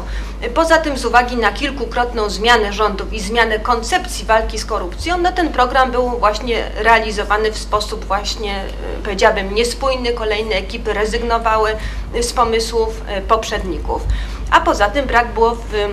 Poza 0.54 0.78
tym 0.78 0.98
z 0.98 1.04
uwagi 1.04 1.36
na 1.36 1.52
kilkukrotną 1.52 2.30
zmianę 2.30 2.72
rządów 2.72 3.12
i 3.12 3.20
zmianę 3.20 3.58
koncepcji 3.58 4.26
walki 4.26 4.58
z 4.58 4.64
korupcją, 4.64 5.18
no 5.18 5.32
ten 5.32 5.52
program 5.52 5.90
był 5.90 6.10
właśnie 6.10 6.64
realizowany 6.74 7.52
w 7.52 7.58
sposób 7.58 8.04
właśnie, 8.04 8.56
e, 8.56 9.02
powiedziałabym, 9.04 9.54
niespójny. 9.54 10.12
Kolejne 10.12 10.54
ekipy 10.54 10.92
rezygnowały 10.92 11.76
z 12.20 12.32
pomysłów 12.32 13.02
poprzedników. 13.28 14.02
A 14.50 14.60
poza 14.60 14.90
tym 14.90 15.06
brak 15.06 15.32
było 15.32 15.54
w 15.54 15.90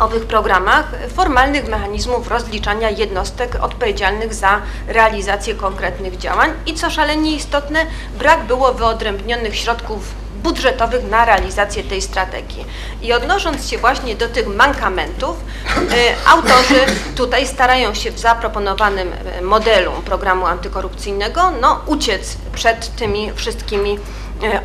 owych 0.00 0.26
programach 0.26 0.92
formalnych 1.14 1.68
mechanizmów 1.68 2.28
rozliczania 2.28 2.90
jednostek 2.90 3.56
odpowiedzialnych 3.60 4.34
za 4.34 4.62
realizację 4.88 5.54
konkretnych 5.54 6.18
działań 6.18 6.50
i 6.66 6.74
co 6.74 6.90
szalenie 6.90 7.36
istotne, 7.36 7.86
brak 8.18 8.44
było 8.44 8.74
wyodrębnionych 8.74 9.56
środków 9.56 10.24
budżetowych 10.44 11.10
na 11.10 11.24
realizację 11.24 11.82
tej 11.82 12.02
strategii. 12.02 12.64
I 13.02 13.12
odnosząc 13.12 13.68
się 13.68 13.78
właśnie 13.78 14.14
do 14.14 14.28
tych 14.28 14.46
mankamentów, 14.46 15.36
y, 15.36 16.26
autorzy 16.26 16.80
tutaj 17.16 17.46
starają 17.46 17.94
się 17.94 18.10
w 18.10 18.18
zaproponowanym 18.18 19.08
y, 19.38 19.42
modelu 19.42 19.92
programu 20.04 20.46
antykorupcyjnego 20.46 21.50
no, 21.60 21.80
uciec 21.86 22.36
przed 22.54 22.96
tymi 22.96 23.32
wszystkimi 23.32 23.94
y, 23.94 23.98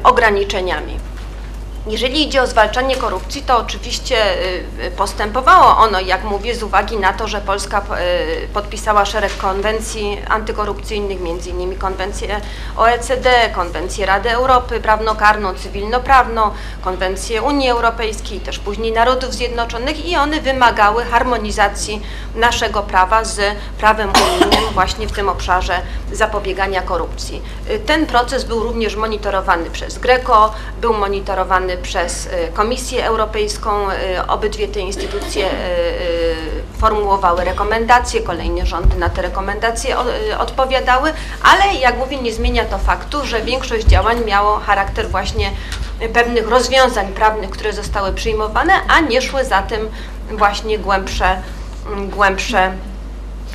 ograniczeniami. 0.04 1.09
Jeżeli 1.90 2.28
idzie 2.28 2.42
o 2.42 2.48
zwalczanie 2.48 2.96
korupcji, 2.96 3.42
to 3.42 3.58
oczywiście 3.58 4.16
y, 4.82 4.86
y, 4.86 4.92
postępowało 4.92 5.78
ono, 5.78 6.00
jak 6.00 6.24
mówię, 6.24 6.56
z 6.56 6.64
uwagi 6.64 6.98
na 6.98 7.14
to, 7.14 7.28
że 7.28 7.42
Polska 7.42 7.82
y, 8.44 8.48
podpisała 8.48 9.06
szereg 9.06 9.38
konwencji 9.38 10.18
antykorupcyjnych, 10.28 11.20
innymi 11.48 11.76
konwencję 11.76 12.42
OECD, 12.78 13.50
konwencję 13.56 14.06
Rady 14.06 14.32
Europy 14.32 14.80
prawnokarną, 14.80 15.54
cywilnoprawną, 15.54 16.52
konwencję 16.82 17.42
Unii 17.42 17.70
Europejskiej, 17.70 18.40
też 18.40 18.60
później 18.60 18.92
Narodów 18.92 19.34
Zjednoczonych 19.34 20.06
i 20.06 20.16
one 20.16 20.42
wymagały 20.42 21.06
harmonizacji 21.06 22.02
naszego 22.36 22.84
prawa 22.84 23.24
z 23.24 23.42
prawem 23.78 24.10
unijnym 24.10 24.74
właśnie 24.74 25.08
w 25.08 25.12
tym 25.12 25.30
obszarze 25.30 25.82
zapobiegania 26.12 26.82
korupcji. 26.82 27.42
Ten 27.86 28.06
proces 28.06 28.44
był 28.44 28.64
również 28.64 28.96
monitorowany 28.96 29.70
przez 29.70 29.98
GRECO, 29.98 30.54
był 30.82 30.94
monitorowany 30.94 31.79
przez 31.82 32.26
y, 32.26 32.30
Komisję 32.54 33.06
Europejską. 33.06 33.90
Y, 33.90 34.28
obydwie 34.28 34.68
te 34.68 34.80
instytucje 34.80 35.46
y, 35.46 36.80
formułowały 36.80 37.44
rekomendacje, 37.44 38.22
kolejne 38.22 38.66
rządy 38.66 38.98
na 38.98 39.10
te 39.10 39.22
rekomendacje 39.22 39.96
odpowiadały, 40.40 41.14
ale 41.44 41.74
jak 41.74 41.98
mówię, 41.98 42.18
nie 42.18 42.34
zmienia 42.34 42.66
to 42.66 42.78
faktu, 42.78 43.26
że 43.26 43.42
większość 43.42 43.86
działań 43.86 44.26
miało 44.26 44.58
charakter 44.58 45.10
właśnie 45.10 45.52
pewnych 46.14 46.48
rozwiązań 46.48 47.08
prawnych, 47.08 47.50
które 47.50 47.74
zostały 47.74 48.14
przyjmowane, 48.14 48.74
a 48.88 49.00
nie 49.00 49.22
szły 49.22 49.46
za 49.46 49.62
tym 49.62 49.90
właśnie 50.32 50.80
głębsze, 50.80 51.42
głębsze 52.10 52.72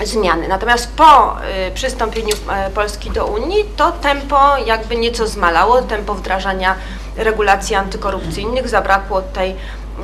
zmiany. 0.05 0.49
Natomiast 0.49 0.93
po 0.97 1.37
przystąpieniu 1.75 2.37
Polski 2.75 3.11
do 3.11 3.27
Unii 3.27 3.65
to 3.77 3.93
tempo 3.93 4.57
jakby 4.67 4.97
nieco 4.97 5.27
zmalało, 5.27 5.83
tempo 5.83 6.15
wdrażania 6.15 6.75
regulacji 7.16 7.77
antykorupcyjnych, 7.77 8.69
zabrakło 8.69 9.23
tej 9.23 9.51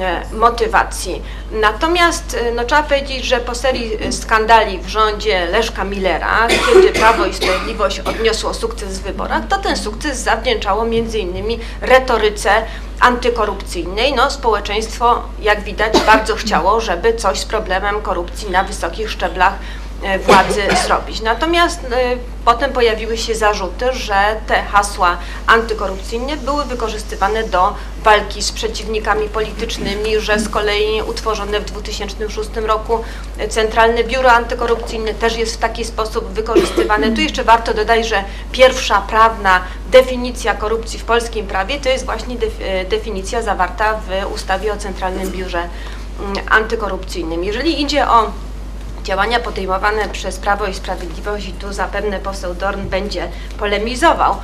e, 0.01 0.23
motywacji. 0.33 1.23
Natomiast 1.53 2.37
e, 2.41 2.53
no, 2.53 2.65
trzeba 2.65 2.83
powiedzieć, 2.83 3.25
że 3.25 3.41
po 3.41 3.55
serii 3.55 4.13
skandali 4.13 4.79
w 4.79 4.89
rządzie 4.89 5.47
Leszka 5.47 5.85
Millera, 5.85 6.49
kiedy 6.73 6.93
Prawo 6.93 7.27
i 7.27 7.35
Sprawiedliwość 7.35 8.01
odniosło 8.01 8.55
sukces 8.55 8.99
w 8.99 9.03
wyborach, 9.03 9.49
to 9.49 9.59
ten 9.59 9.77
sukces 9.77 10.19
zawdzięczało 10.19 10.87
innymi 11.19 11.59
retoryce 11.81 12.51
antykorupcyjnej. 13.01 14.15
No, 14.15 14.31
społeczeństwo, 14.31 15.23
jak 15.43 15.63
widać, 15.63 16.01
bardzo 16.07 16.37
chciało, 16.37 16.81
żeby 16.81 17.15
coś 17.15 17.39
z 17.39 17.45
problemem 17.45 18.03
korupcji 18.03 18.51
na 18.51 18.65
wysokich 18.65 19.11
szczeblach 19.11 19.53
E, 19.90 19.90
władzy 20.27 20.63
zrobić. 20.87 21.21
Natomiast 21.21 21.81
e, 21.85 22.17
potem 22.45 22.73
pojawiły 22.73 23.17
się 23.19 23.35
zarzuty, 23.35 23.93
że 23.93 24.37
te 24.47 24.63
hasła 24.63 25.19
antykorupcyjne 25.47 26.37
były 26.37 26.65
wykorzystywane 26.65 27.45
do 27.45 27.75
walki 28.05 28.43
z 28.43 28.53
przeciwnikami 28.53 29.29
politycznymi, 29.29 30.21
że 30.21 30.39
z 30.39 30.49
kolei 30.49 31.03
utworzone 31.03 31.61
w 31.61 31.65
2006 31.65 32.51
roku 32.57 33.05
Centralne 33.49 34.05
Biuro 34.05 34.33
Antykorupcyjne 34.33 35.15
też 35.15 35.37
jest 35.37 35.55
w 35.55 35.59
taki 35.59 35.85
sposób 35.85 36.33
wykorzystywane. 36.33 37.11
Tu 37.11 37.21
jeszcze 37.21 37.45
warto 37.45 37.75
dodać, 37.75 38.09
że 38.09 38.25
pierwsza 38.53 39.01
prawna 39.01 39.61
definicja 39.91 40.55
korupcji 40.55 40.99
w 40.99 41.05
polskim 41.05 41.47
prawie 41.47 41.81
to 41.81 41.89
jest 41.89 42.05
właśnie 42.05 42.37
e, 42.61 42.85
definicja 42.85 43.43
zawarta 43.43 43.95
w 43.95 44.33
ustawie 44.35 44.73
o 44.73 44.77
Centralnym 44.77 45.31
Biurze 45.31 45.69
mm, 46.21 46.37
Antykorupcyjnym. 46.51 47.45
Jeżeli 47.45 47.83
idzie 47.83 48.09
o 48.09 48.33
działania 49.05 49.41
podejmowane 49.41 50.09
przez 50.09 50.37
Prawo 50.37 50.67
i 50.67 50.75
Sprawiedliwość 50.75 51.49
i 51.49 51.53
tu 51.53 51.73
zapewne 51.73 52.19
poseł 52.19 52.55
Dorn 52.55 52.89
będzie 52.89 53.29
polemizował, 53.59 54.37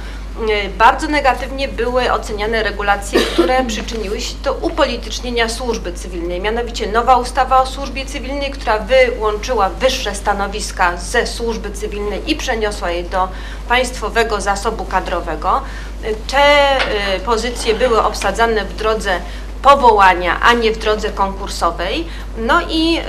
y, 0.66 0.68
bardzo 0.68 1.08
negatywnie 1.08 1.68
były 1.68 2.12
oceniane 2.12 2.62
regulacje, 2.62 3.20
które 3.20 3.64
przyczyniły 3.68 4.20
się 4.20 4.34
do 4.34 4.54
upolitycznienia 4.54 5.48
służby 5.48 5.92
cywilnej. 5.92 6.40
Mianowicie 6.40 6.86
nowa 6.86 7.16
ustawa 7.16 7.62
o 7.62 7.66
służbie 7.66 8.06
cywilnej, 8.06 8.50
która 8.50 8.78
wyłączyła 8.78 9.68
wyższe 9.68 10.14
stanowiska 10.14 10.96
ze 10.96 11.26
służby 11.26 11.70
cywilnej 11.70 12.30
i 12.30 12.36
przeniosła 12.36 12.90
je 12.90 13.02
do 13.02 13.28
państwowego 13.68 14.40
zasobu 14.40 14.84
kadrowego. 14.84 15.62
Y, 16.04 16.14
te 16.26 16.76
y, 17.16 17.20
pozycje 17.20 17.74
były 17.74 18.02
obsadzane 18.02 18.64
w 18.64 18.76
drodze 18.76 19.20
powołania, 19.66 20.40
a 20.40 20.52
nie 20.52 20.72
w 20.72 20.78
drodze 20.78 21.10
konkursowej. 21.10 22.04
No 22.38 22.60
i 22.70 22.98
y, 22.98 23.02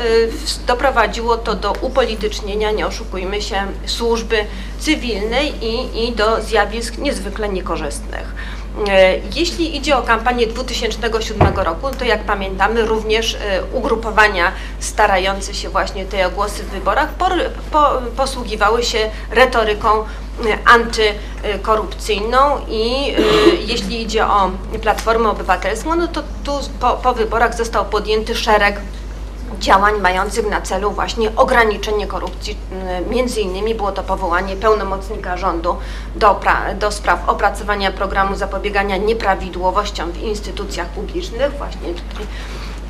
doprowadziło 0.67 1.37
to 1.37 1.55
do 1.55 1.73
upolitycznienia, 1.81 2.71
nie 2.71 2.87
oszukujmy 2.87 3.41
się, 3.41 3.67
służby 3.85 4.45
cywilnej 4.79 5.53
i, 5.65 6.05
i 6.07 6.15
do 6.15 6.41
zjawisk 6.41 6.97
niezwykle 6.97 7.49
niekorzystnych. 7.49 8.35
E, 8.89 9.19
Jeśli 9.35 9.77
idzie 9.77 9.97
o 9.97 10.01
kampanię 10.01 10.47
2007 10.47 11.47
roku, 11.55 11.87
to 11.99 12.05
jak 12.05 12.23
pamiętamy 12.23 12.85
również 12.85 13.35
e, 13.35 13.63
ugrupowania 13.73 14.51
starające 14.79 15.53
się 15.53 15.69
właśnie 15.69 16.05
te 16.05 16.31
głosy 16.31 16.63
w 16.63 16.67
wyborach 16.67 17.09
posługiwały 18.17 18.83
się 18.83 19.09
retoryką 19.31 19.89
e, 19.99 20.03
antykorupcyjną 20.65 22.37
i 22.69 23.13
jeśli 23.71 24.01
idzie 24.01 24.25
o 24.25 24.51
Platformę 24.81 25.29
Obywatelską, 25.29 25.95
no 25.95 26.07
to 26.07 26.23
tu 26.43 26.51
po, 26.79 26.93
po 26.93 27.13
wyborach 27.13 27.57
został 27.57 27.85
podjęty 27.85 28.35
szereg 28.35 28.81
działań 29.59 29.99
mających 30.01 30.49
na 30.49 30.61
celu 30.61 30.91
właśnie 30.91 31.35
ograniczenie 31.35 32.07
korupcji. 32.07 32.57
Mm, 32.71 33.09
Między 33.09 33.41
innymi 33.41 33.75
było 33.75 33.91
to 33.91 34.03
powołanie 34.03 34.55
pełnomocnika 34.55 35.37
rządu 35.37 35.77
do, 36.15 36.39
do 36.79 36.91
spraw 36.91 37.29
opracowania 37.29 37.91
programu 37.91 38.35
zapobiegania 38.35 38.97
nieprawidłowościom 38.97 40.11
w 40.11 40.21
instytucjach 40.21 40.87
publicznych. 40.87 41.57
Właśnie 41.57 41.93
tutaj 41.93 42.27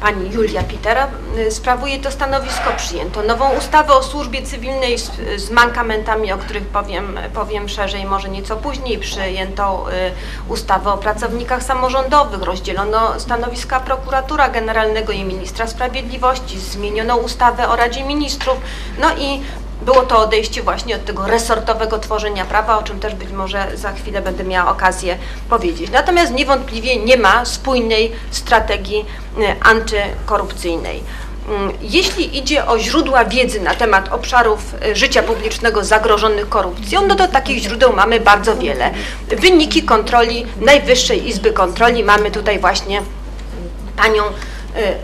pani 0.01 0.31
Julia 0.31 0.63
Pitera 0.63 1.07
y, 1.37 1.51
sprawuje 1.51 1.99
to 1.99 2.11
stanowisko. 2.11 2.73
Przyjęto 2.77 3.23
nową 3.23 3.49
ustawę 3.57 3.93
o 3.93 4.03
służbie 4.03 4.41
cywilnej 4.41 4.97
z, 4.97 5.11
z 5.37 5.49
mankamentami, 5.51 6.31
o 6.31 6.37
których 6.37 6.65
powiem, 6.65 7.19
powiem 7.33 7.69
szerzej 7.69 8.05
może 8.05 8.29
nieco 8.29 8.55
później. 8.55 8.97
Przyjęto 8.97 9.85
y, 9.91 10.51
ustawę 10.51 10.91
o 10.91 10.97
pracownikach 10.97 11.63
samorządowych, 11.63 12.41
rozdzielono 12.41 13.19
stanowiska 13.19 13.79
prokuratura 13.79 14.49
generalnego 14.49 15.13
i 15.13 15.23
ministra 15.23 15.67
sprawiedliwości, 15.67 16.59
zmieniono 16.59 17.17
ustawę 17.17 17.69
o 17.69 17.75
Radzie 17.75 18.03
Ministrów, 18.03 18.57
no 18.99 19.07
i 19.17 19.41
było 19.81 20.01
to 20.01 20.19
odejście 20.19 20.63
właśnie 20.63 20.95
od 20.95 21.05
tego 21.05 21.27
resortowego 21.27 21.99
tworzenia 21.99 22.45
prawa, 22.45 22.77
o 22.77 22.83
czym 22.83 22.99
też 22.99 23.15
być 23.15 23.31
może 23.31 23.67
za 23.77 23.91
chwilę 23.91 24.21
będę 24.21 24.43
miała 24.43 24.71
okazję 24.71 25.17
powiedzieć. 25.49 25.91
Natomiast 25.91 26.33
niewątpliwie 26.33 26.95
nie 26.95 27.17
ma 27.17 27.45
spójnej 27.45 28.11
strategii 28.31 29.05
y, 29.37 29.55
antykorupcyjnej. 29.63 31.03
Mm, 31.49 31.73
Jeśli 31.81 32.37
idzie 32.37 32.65
o 32.65 32.79
źródła 32.79 33.25
wiedzy 33.25 33.61
na 33.61 33.75
temat 33.75 34.13
obszarów 34.13 34.59
y, 34.87 34.95
życia 34.95 35.23
publicznego 35.23 35.83
zagrożonych 35.83 36.49
korupcją, 36.49 37.07
no 37.07 37.15
to 37.15 37.27
takich 37.27 37.57
źródeł 37.63 37.93
mamy 37.93 38.19
bardzo 38.19 38.57
wiele. 38.57 38.91
Wyniki 39.27 39.83
kontroli 39.83 40.45
Najwyższej 40.61 41.27
Izby 41.27 41.53
Kontroli 41.53 42.03
mamy 42.03 42.31
tutaj 42.31 42.59
właśnie 42.59 43.01
panią 43.97 44.23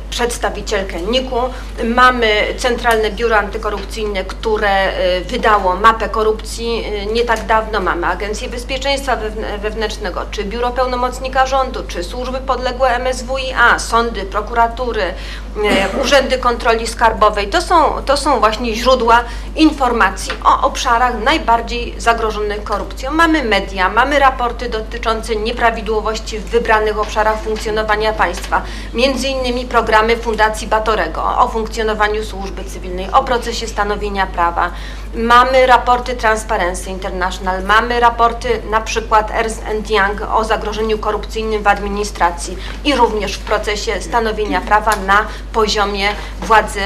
przedstawicielkę 0.10 1.02
NIK-u. 1.02 1.40
Mamy 1.86 2.28
Centralne 2.58 3.12
Biuro 3.12 3.38
Antykorupcyjne, 3.38 4.24
które 4.24 4.88
y, 5.18 5.22
wydało 5.26 5.76
mapę 5.76 6.10
korupcji 6.10 6.84
y, 7.10 7.14
nie 7.14 7.24
tak 7.24 7.46
dawno. 7.46 7.80
Mamy 7.80 8.08
Agencję 8.08 8.50
Bezpieczeństwa 8.50 9.18
Wewn- 9.18 9.60
Wewnętrznego, 9.60 10.22
czy 10.32 10.44
Biuro 10.44 10.70
Pełnomocnika 10.72 11.46
Rządu, 11.46 11.84
czy 11.88 12.04
służby 12.04 12.38
podległe 12.38 13.00
MSWiA, 13.00 13.80
sądy, 13.80 14.22
prokuratury, 14.22 15.02
y, 15.04 16.02
urzędy 16.02 16.38
kontroli 16.38 16.88
skarbowej. 16.88 17.48
To 17.48 17.62
są, 17.62 18.02
to 18.06 18.18
są 18.18 18.40
właśnie 18.40 18.76
źródła 18.76 19.24
informacji 19.56 20.32
o 20.44 20.62
obszarach 20.68 21.14
najbardziej 21.24 21.96
zagrożonych 21.98 22.64
korupcją. 22.64 23.12
Mamy 23.12 23.44
media, 23.44 23.90
mamy 23.90 24.20
raporty 24.20 24.70
dotyczące 24.70 25.36
nieprawidłowości 25.36 26.40
w 26.40 26.46
wybranych 26.46 27.00
obszarach 27.00 27.42
funkcjonowania 27.42 28.14
państwa, 28.14 28.62
między 28.94 29.28
innymi 29.28 29.63
programy 29.66 30.18
Fundacji 30.18 30.68
Batorego 30.68 31.24
o 31.38 31.48
funkcjonowaniu 31.48 32.24
służby 32.24 32.64
cywilnej, 32.64 33.12
o 33.12 33.24
procesie 33.24 33.68
stanowienia 33.68 34.28
prawa. 34.28 34.72
Mamy 35.16 35.66
raporty 35.66 36.16
Transparency 36.16 36.90
International, 36.90 37.64
mamy 37.64 38.00
raporty 38.00 38.62
na 38.70 38.82
przykład 38.82 39.32
Ernst 39.32 39.64
Young 39.90 40.22
o 40.34 40.44
zagrożeniu 40.44 40.98
korupcyjnym 40.98 41.64
w 41.64 41.68
administracji 41.68 42.58
i 42.84 42.96
również 42.96 43.34
w 43.34 43.40
procesie 43.40 44.02
stanowienia 44.02 44.62
prawa 44.62 44.96
na 44.96 45.26
poziomie 45.54 46.10
władzy 46.42 46.82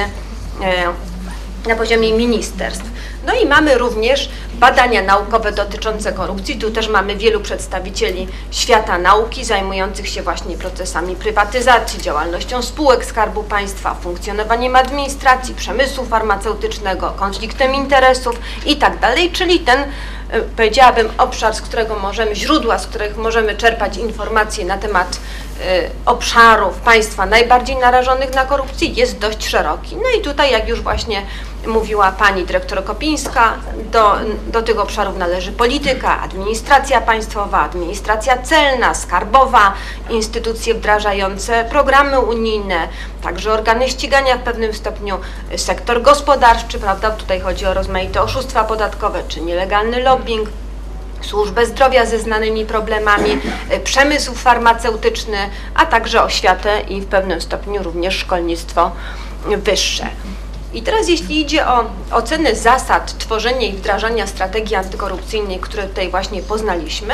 e, 0.64 0.94
na 1.68 1.76
poziomie 1.76 2.14
ministerstw. 2.14 2.97
No 3.28 3.34
i 3.34 3.46
mamy 3.46 3.78
również 3.78 4.30
badania 4.54 5.02
naukowe 5.02 5.52
dotyczące 5.52 6.14
korupcji. 6.14 6.58
Tu 6.58 6.72
też 6.72 6.90
mamy 6.90 7.16
wielu 7.16 7.40
przedstawicieli 7.40 8.28
świata 8.52 8.98
nauki 8.98 9.46
zajmujących 9.46 10.10
się 10.10 10.22
właśnie 10.22 10.58
procesami 10.58 11.16
prywatyzacji, 11.16 12.02
działalnością 12.02 12.62
spółek 12.62 13.06
Skarbu 13.06 13.44
Państwa, 13.44 13.96
funkcjonowaniem 13.96 14.76
administracji, 14.76 15.56
przemysłu 15.56 16.06
farmaceutycznego, 16.06 17.14
konfliktem 17.18 17.76
interesów 17.76 18.40
i 18.66 18.76
tak 18.76 19.00
czyli 19.30 19.60
ten 19.60 19.80
powiedziałabym 20.56 21.10
obszar, 21.18 21.56
z 21.56 21.62
którego 21.62 21.96
możemy, 22.00 22.36
źródła, 22.36 22.80
z 22.80 22.88
których 22.88 23.18
możemy 23.18 23.56
czerpać 23.56 23.98
informacje 23.98 24.66
na 24.66 24.78
temat 24.78 25.20
e, 25.62 25.90
obszarów 26.06 26.76
państwa 26.76 27.26
najbardziej 27.26 27.76
narażonych 27.76 28.34
na 28.34 28.46
korupcję 28.46 28.88
jest 28.88 29.20
dość 29.20 29.48
szeroki. 29.48 29.96
No 29.96 30.20
i 30.20 30.22
tutaj, 30.22 30.52
jak 30.52 30.68
już 30.68 30.82
właśnie 30.82 31.22
mówiła 31.68 32.12
pani 32.12 32.46
dyrektor 32.46 32.84
Kopińska, 32.84 33.54
do, 33.92 34.16
do 34.48 34.62
tych 34.62 34.80
obszarów 34.80 35.18
należy 35.18 35.52
polityka, 35.52 36.22
administracja 36.22 37.02
państwowa, 37.02 37.60
administracja 37.62 38.38
celna, 38.38 38.94
skarbowa, 38.94 39.74
instytucje 40.10 40.74
wdrażające 40.74 41.66
programy 41.70 42.20
unijne, 42.20 42.88
także 43.24 43.54
organy 43.54 43.90
ścigania 43.90 44.38
w 44.38 44.42
pewnym 44.42 44.74
stopniu, 44.74 45.18
sektor 45.56 46.02
gospodarczy, 46.02 46.80
prawda, 46.80 47.12
tutaj 47.12 47.40
chodzi 47.40 47.66
o 47.66 47.74
rozmaite 47.74 48.22
oszustwa 48.22 48.64
podatkowe 48.64 49.24
czy 49.28 49.42
nielegalny 49.42 50.04
lobbying, 50.18 50.50
służbę 51.22 51.66
zdrowia 51.66 52.06
ze 52.06 52.20
znanymi 52.20 52.66
problemami, 52.66 53.32
y, 53.74 53.80
przemysł 53.80 54.34
farmaceutyczny, 54.34 55.38
a 55.76 55.86
także 55.86 56.24
oświatę 56.24 56.82
i 56.82 57.02
w 57.02 57.06
pewnym 57.06 57.42
stopniu 57.42 57.84
również 57.84 58.16
szkolnictwo 58.16 58.92
wyższe. 59.46 60.08
I 60.74 60.82
teraz 60.82 61.10
jeśli 61.10 61.42
idzie 61.42 61.68
o 61.68 61.86
ocenę 62.12 62.56
zasad 62.56 63.18
tworzenia 63.18 63.68
i 63.68 63.74
wdrażania 63.74 64.28
strategii 64.28 64.76
antykorupcyjnej, 64.76 65.60
które 65.60 65.84
tutaj 65.84 66.10
właśnie 66.10 66.42
poznaliśmy, 66.42 67.14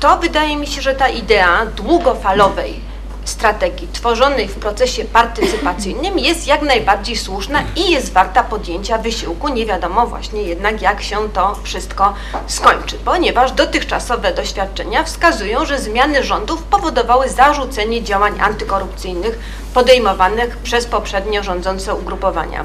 to 0.00 0.18
wydaje 0.18 0.56
mi 0.56 0.66
się, 0.66 0.82
że 0.82 0.94
ta 0.94 1.08
idea 1.08 1.66
długofalowej 1.66 2.91
strategii 3.24 3.88
tworzonej 3.92 4.48
w 4.48 4.54
procesie 4.54 5.04
partycypacyjnym 5.04 6.18
jest 6.18 6.46
jak 6.46 6.62
najbardziej 6.62 7.16
słuszna 7.16 7.62
i 7.76 7.90
jest 7.90 8.12
warta 8.12 8.42
podjęcia 8.42 8.98
wysiłku. 8.98 9.48
Nie 9.48 9.66
wiadomo 9.66 10.06
właśnie 10.06 10.42
jednak, 10.42 10.82
jak 10.82 11.02
się 11.02 11.28
to 11.30 11.58
wszystko 11.62 12.14
skończy, 12.46 12.98
ponieważ 13.04 13.52
dotychczasowe 13.52 14.34
doświadczenia 14.34 15.04
wskazują, 15.04 15.64
że 15.64 15.78
zmiany 15.78 16.24
rządów 16.24 16.62
powodowały 16.62 17.28
zarzucenie 17.28 18.02
działań 18.02 18.40
antykorupcyjnych 18.40 19.38
podejmowanych 19.74 20.56
przez 20.56 20.86
poprzednio 20.86 21.42
rządzące 21.42 21.94
ugrupowania. 21.94 22.64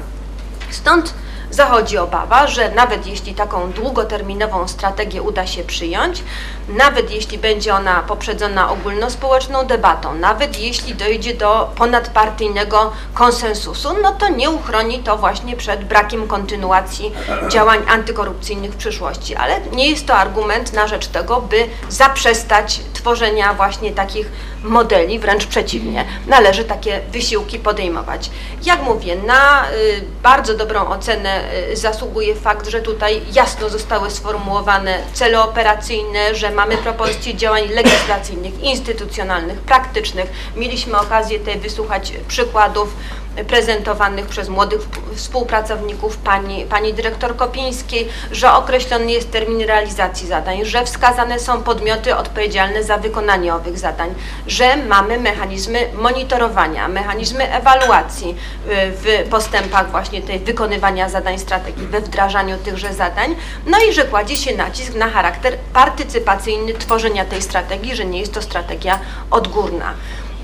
Stąd 0.70 1.14
zachodzi 1.50 1.98
obawa, 1.98 2.46
że 2.46 2.70
nawet 2.70 3.06
jeśli 3.06 3.34
taką 3.34 3.72
długoterminową 3.72 4.68
strategię 4.68 5.22
uda 5.22 5.46
się 5.46 5.64
przyjąć, 5.64 6.22
nawet 6.68 7.10
jeśli 7.10 7.38
będzie 7.38 7.74
ona 7.74 8.02
poprzedzona 8.02 8.70
ogólnospołeczną 8.70 9.66
debatą, 9.66 10.14
nawet 10.14 10.58
jeśli 10.58 10.94
dojdzie 10.94 11.34
do 11.34 11.70
ponadpartyjnego 11.76 12.92
konsensusu, 13.14 13.88
no 14.02 14.12
to 14.12 14.28
nie 14.28 14.50
uchroni 14.50 14.98
to 14.98 15.16
właśnie 15.16 15.56
przed 15.56 15.84
brakiem 15.84 16.28
kontynuacji 16.28 17.12
działań 17.48 17.78
antykorupcyjnych 17.88 18.72
w 18.72 18.76
przyszłości. 18.76 19.36
Ale 19.36 19.60
nie 19.72 19.90
jest 19.90 20.06
to 20.06 20.14
argument 20.14 20.72
na 20.72 20.86
rzecz 20.86 21.06
tego, 21.06 21.40
by 21.40 21.66
zaprzestać 21.88 22.80
tworzenia 22.94 23.54
właśnie 23.54 23.92
takich 23.92 24.30
modeli, 24.62 25.18
wręcz 25.18 25.46
przeciwnie. 25.46 26.04
Należy 26.26 26.64
takie 26.64 27.00
wysiłki 27.12 27.58
podejmować. 27.58 28.30
Jak 28.64 28.82
mówię, 28.82 29.16
na 29.16 29.64
y, 29.70 30.02
bardzo 30.22 30.54
dobrą 30.54 30.88
ocenę 30.88 31.40
y, 31.72 31.76
zasługuje 31.76 32.34
fakt, 32.34 32.68
że 32.68 32.80
tutaj 32.80 33.20
jasno 33.32 33.68
zostały 33.68 34.10
sformułowane 34.10 34.98
cele 35.12 35.42
operacyjne, 35.42 36.34
że 36.34 36.50
mamy 36.50 36.76
propozycje 36.76 37.34
działań 37.34 37.68
legislacyjnych, 37.68 38.62
instytucjonalnych, 38.62 39.58
praktycznych. 39.58 40.30
Mieliśmy 40.56 40.98
okazję 40.98 41.38
tutaj 41.38 41.58
wysłuchać 41.58 42.12
przykładów 42.28 42.96
prezentowanych 43.44 44.26
przez 44.26 44.48
młodych 44.48 44.80
współpracowników 45.14 46.16
pani, 46.16 46.64
pani 46.64 46.94
dyrektor 46.94 47.36
Kopińskiej, 47.36 48.08
że 48.32 48.52
określony 48.52 49.12
jest 49.12 49.30
termin 49.30 49.60
realizacji 49.60 50.28
zadań, 50.28 50.64
że 50.64 50.84
wskazane 50.84 51.38
są 51.38 51.62
podmioty 51.62 52.16
odpowiedzialne 52.16 52.84
za 52.84 52.98
wykonanie 52.98 53.54
owych 53.54 53.78
zadań, 53.78 54.14
że 54.46 54.76
mamy 54.76 55.18
mechanizmy 55.18 55.88
monitorowania, 55.94 56.88
mechanizmy 56.88 57.52
ewaluacji 57.52 58.30
y, 58.30 58.36
w 58.72 59.28
postępach 59.30 59.90
właśnie 59.90 60.22
tej 60.22 60.38
wykonywania 60.38 61.08
zadań 61.08 61.38
strategii, 61.38 61.86
we 61.86 62.00
wdrażaniu 62.00 62.58
tychże 62.64 62.94
zadań, 62.94 63.36
no 63.66 63.78
i 63.90 63.92
że 63.92 64.04
kładzie 64.04 64.36
się 64.36 64.56
nacisk 64.56 64.94
na 64.94 65.08
charakter 65.08 65.58
partycypacyjny 65.72 66.74
tworzenia 66.74 67.24
tej 67.24 67.42
strategii, 67.42 67.96
że 67.96 68.04
nie 68.04 68.20
jest 68.20 68.34
to 68.34 68.42
strategia 68.42 68.98
odgórna. 69.30 69.94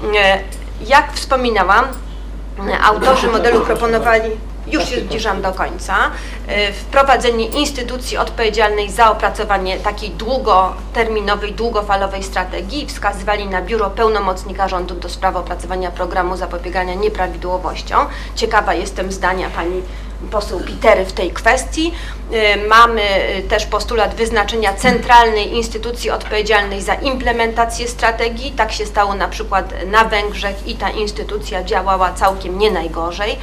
Y, 0.05 0.65
Jak 0.81 1.13
wspominałam, 1.13 1.85
autorzy 2.83 3.29
modelu 3.29 3.61
proponowali 3.61 4.31
już 4.67 4.89
się 4.89 5.01
zbliżam 5.01 5.43
do 5.43 5.53
końca, 5.53 5.97
y, 6.69 6.73
wprowadzenie 6.73 7.47
instytucji 7.47 8.17
odpowiedzialnej 8.17 8.91
za 8.91 9.11
opracowanie 9.11 9.79
takiej 9.79 10.11
długoterminowej, 10.11 11.53
długofalowej 11.53 12.23
strategii. 12.23 12.87
Wskazywali 12.87 13.47
na 13.47 13.63
Biuro 13.63 13.91
Pełnomocnika 13.91 14.69
Rządu 14.69 14.95
do 14.95 15.09
spraw 15.09 15.37
opracowania 15.37 15.91
programu 15.91 16.37
zapobiegania 16.37 16.95
nieprawidłowościom. 16.95 18.07
Ciekawa 18.35 18.75
jestem 18.75 19.13
zdania 19.13 19.51
pani 19.51 19.83
poseł 20.31 20.61
Pitery 20.61 21.05
w 21.05 21.13
tej 21.13 21.31
kwestii. 21.31 21.93
Y, 22.33 22.69
Mamy 22.69 23.03
y, 23.39 23.43
też 23.43 23.67
postulat 23.67 24.15
wyznaczenia 24.15 24.75
centralnej 24.75 25.55
instytucji 25.55 26.11
odpowiedzialnej 26.11 26.83
za 26.83 26.95
implementację 26.95 27.89
strategii. 27.89 28.53
Tak 28.53 28.73
się 28.73 28.87
stało 28.87 29.15
na 29.15 29.29
przykład 29.29 29.75
na 29.87 30.05
Węgrzech 30.05 30.67
i 30.67 30.75
ta 30.75 30.91
instytucja 30.91 31.65
działała 31.65 32.13
całkiem 32.13 32.59
nie 32.59 32.71
najgorzej. 32.71 33.39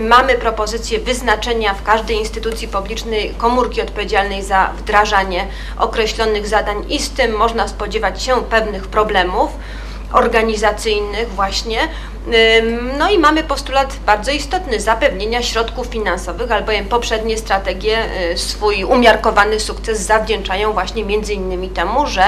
Mamy 0.00 0.34
propozycję 0.34 0.98
wyznaczenia 0.98 1.74
w 1.74 1.82
każdej 1.82 2.16
instytucji 2.16 2.68
publicznej 2.68 3.34
komórki 3.38 3.82
odpowiedzialnej 3.82 4.42
za 4.42 4.70
wdrażanie 4.78 5.46
określonych 5.78 6.46
zadań 6.46 6.84
i 6.88 6.98
z 6.98 7.10
tym 7.10 7.36
można 7.36 7.68
spodziewać 7.68 8.22
się 8.22 8.44
pewnych 8.44 8.88
problemów 8.88 9.50
organizacyjnych 10.12 11.28
właśnie. 11.28 11.88
No 12.98 13.10
i 13.10 13.18
mamy 13.18 13.44
postulat 13.44 13.96
bardzo 14.06 14.30
istotny 14.30 14.80
zapewnienia 14.80 15.42
środków 15.42 15.86
finansowych, 15.86 16.52
albowiem 16.52 16.84
poprzednie 16.84 17.38
strategie 17.38 17.98
y, 18.32 18.38
swój 18.38 18.84
umiarkowany 18.84 19.60
sukces 19.60 20.00
zawdzięczają 20.00 20.72
właśnie 20.72 21.04
między 21.04 21.34
innymi 21.34 21.68
temu, 21.68 22.06
że 22.06 22.24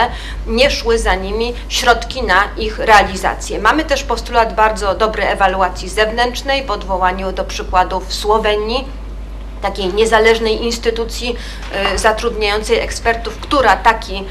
nie 0.46 0.70
szły 0.70 0.98
za 0.98 1.14
nimi 1.14 1.54
środki 1.68 2.22
na 2.22 2.44
ich 2.56 2.78
realizację. 2.78 3.58
Mamy 3.58 3.84
też 3.84 4.04
postulat 4.04 4.54
bardzo 4.54 4.94
dobrej 4.94 5.28
ewaluacji 5.28 5.88
zewnętrznej 5.88 6.66
w 6.66 6.70
odwołaniu 6.70 7.32
do 7.32 7.44
przykładów 7.44 8.14
Słowenii, 8.14 8.84
takiej 9.62 9.94
niezależnej 9.94 10.64
instytucji 10.64 11.36
y, 11.94 11.98
zatrudniającej 11.98 12.78
ekspertów, 12.78 13.38
która 13.38 13.76
taki 13.76 14.24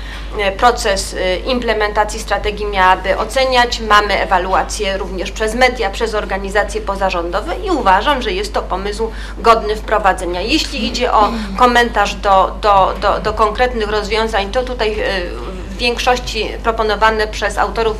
y, 0.47 0.51
proces 0.51 1.13
y, 1.13 1.37
implementacji 1.45 2.19
strategii 2.19 2.65
miałaby 2.65 3.17
oceniać. 3.17 3.79
Mamy 3.79 4.21
ewaluację 4.21 4.97
również 4.97 5.31
przez 5.31 5.55
media, 5.55 5.89
przez 5.89 6.13
organizacje 6.15 6.81
pozarządowe 6.81 7.55
i 7.65 7.71
uważam, 7.71 8.21
że 8.21 8.31
jest 8.31 8.53
to 8.53 8.61
pomysł 8.61 9.11
godny 9.37 9.75
wprowadzenia. 9.75 10.41
Jeśli 10.41 10.85
idzie 10.87 11.13
o 11.13 11.31
komentarz 11.57 12.15
do, 12.15 12.55
do, 12.61 12.93
do, 13.01 13.19
do 13.19 13.33
konkretnych 13.33 13.89
rozwiązań, 13.89 14.51
to 14.51 14.63
tutaj 14.63 14.97
w 15.69 15.77
większości 15.77 16.51
proponowane 16.63 17.27
przez 17.27 17.57
autorów 17.57 17.97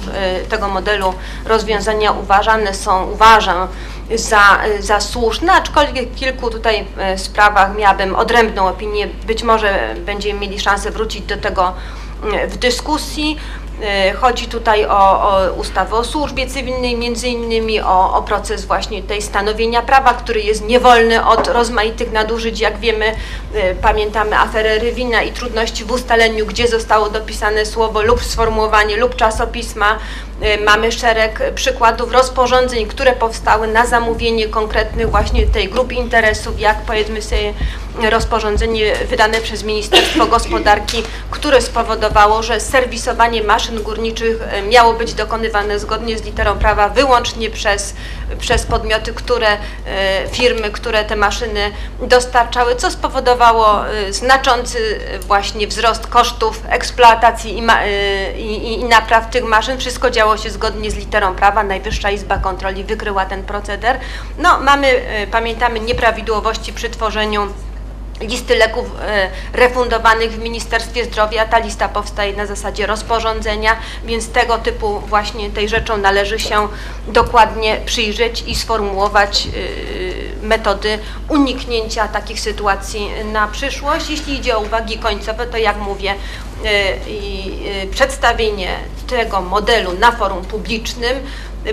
tego 0.49 0.67
modelu 0.67 1.13
rozwiązania 1.45 2.11
uważane 2.11 2.73
są, 2.73 3.11
uważam, 3.11 3.67
za, 4.15 4.59
za 4.79 4.99
słuszne, 4.99 5.53
aczkolwiek 5.53 6.09
w 6.09 6.15
kilku 6.15 6.49
tutaj 6.49 6.85
e, 6.97 7.17
sprawach 7.17 7.77
miałabym 7.77 8.15
odrębną 8.15 8.67
opinię. 8.67 9.07
Być 9.07 9.43
może 9.43 9.95
będziemy 10.05 10.39
mieli 10.39 10.59
szansę 10.59 10.91
wrócić 10.91 11.21
do 11.21 11.38
tego 11.38 11.73
w 12.47 12.57
dyskusji. 12.57 13.38
E, 13.81 14.13
Chodzi 14.13 14.47
tutaj 14.47 14.85
o, 14.85 15.29
o 15.29 15.51
ustawę 15.53 15.95
o 15.95 16.03
służbie 16.03 16.47
cywilnej, 16.47 16.97
między 16.97 17.27
innymi 17.27 17.81
o, 17.81 18.13
o 18.17 18.21
proces 18.21 18.65
właśnie 18.65 19.03
tej 19.03 19.21
stanowienia 19.21 19.81
prawa, 19.81 20.13
który 20.13 20.41
jest 20.41 20.65
niewolny 20.65 21.25
od 21.25 21.47
rozmaitych 21.47 22.11
nadużyć. 22.11 22.59
Jak 22.59 22.79
wiemy, 22.79 23.05
e, 23.53 23.75
pamiętamy 23.75 24.39
aferę 24.39 24.79
Rywina 24.79 25.23
i 25.23 25.31
trudności 25.31 25.85
w 25.85 25.91
ustaleniu, 25.91 26.45
gdzie 26.45 26.67
zostało 26.67 27.09
dopisane 27.09 27.65
słowo 27.65 28.01
lub 28.01 28.23
sformułowanie 28.23 28.97
lub 28.97 29.15
czasopisma. 29.15 29.97
E, 30.41 30.57
Mamy 30.57 30.91
szereg 30.91 31.53
przykładów 31.55 32.11
rozporządzeń, 32.11 32.85
które 32.85 33.14
powstały 33.14 33.68
na 33.68 33.85
zamówienie 33.85 34.47
konkretnych 34.47 35.09
właśnie 35.09 35.47
tej 35.47 35.69
grup 35.69 35.91
interesów, 35.91 36.59
jak 36.59 36.81
powiedzmy 36.81 37.22
sobie 37.22 37.53
rozporządzenie 38.09 38.95
wydane 38.95 39.41
przez 39.41 39.64
Ministerstwo 39.64 40.26
Gospodarki, 40.35 41.03
które 41.31 41.61
spowodowało, 41.61 42.43
że 42.43 42.59
serwisowanie 42.59 43.43
maszyn 43.43 43.84
górniczych 43.84 44.38
e, 44.41 44.61
miało 44.61 44.93
być 44.93 45.14
dokonywane 45.14 45.80
zgodnie 45.80 46.18
z 46.18 46.23
literą 46.23 46.59
prawa 46.59 46.89
wyłącznie 46.89 47.49
przez, 47.49 47.95
przez 48.39 48.65
podmioty, 48.65 49.14
które, 49.14 49.47
e, 49.47 49.57
firmy, 50.31 50.72
które 50.72 51.05
te 51.05 51.15
maszyny 51.15 51.72
dostarczały, 52.01 52.76
co 52.76 52.91
spowodowało 52.91 53.80
znaczący 54.09 54.99
właśnie 55.22 55.68
wzrost 55.68 56.07
kosztów 56.07 56.61
eksploatacji 56.69 57.57
i, 57.57 57.64
i, 58.41 58.72
i, 58.72 58.84
napraw 58.84 59.30
tych 59.30 59.43
maszyn. 59.43 59.77
Wszystko 59.77 60.09
działo 60.27 60.37
się 60.37 60.49
zgodnie 60.49 60.91
z 60.91 60.95
literą 60.95 61.35
prawa. 61.35 61.63
Najwyższa 61.63 62.11
Izba 62.11 62.37
Kontroli 62.37 62.83
wykryła 62.83 63.25
ten 63.25 63.43
proceder. 63.43 63.99
No, 64.37 64.59
mamy, 64.59 64.87
pamiętamy 65.31 65.79
nieprawidłowości 65.79 66.73
przy 66.73 66.89
tworzeniu 66.89 67.47
listy 68.22 68.56
leków 68.56 68.85
e, 69.02 69.30
refundowanych 69.53 70.31
w 70.31 70.39
Ministerstwie 70.39 71.06
Zdrowia. 71.06 71.45
Ta 71.45 71.57
lista 71.57 71.89
powstaje 71.89 72.34
na 72.34 72.45
zasadzie 72.45 72.85
rozporządzenia, 72.85 73.76
więc 74.06 74.30
tego 74.30 74.57
typu 74.57 74.99
właśnie 74.99 75.49
tej 75.49 75.69
rzeczą 75.69 75.98
należy 75.98 76.39
się 76.39 76.68
dokładnie 77.07 77.81
przyjrzeć 77.85 78.44
i 78.48 78.56
sformułować 78.56 79.48
e, 79.48 80.45
metody 80.45 80.99
uniknięcia 81.30 82.07
takich 82.07 82.39
sytuacji 82.39 83.10
na 83.31 83.48
przyszłość. 83.48 84.10
Jeśli 84.10 84.39
idzie 84.39 84.57
o 84.57 84.60
uwagi 84.60 84.98
końcowe, 84.98 85.48
to 85.48 85.57
jak 85.57 85.77
mówię, 85.77 86.15
e, 86.65 87.88
przedstawienie 87.88 88.69
tego 89.07 89.41
modelu 89.41 89.94
na 89.94 90.11
forum 90.11 90.45
publicznym 90.45 91.18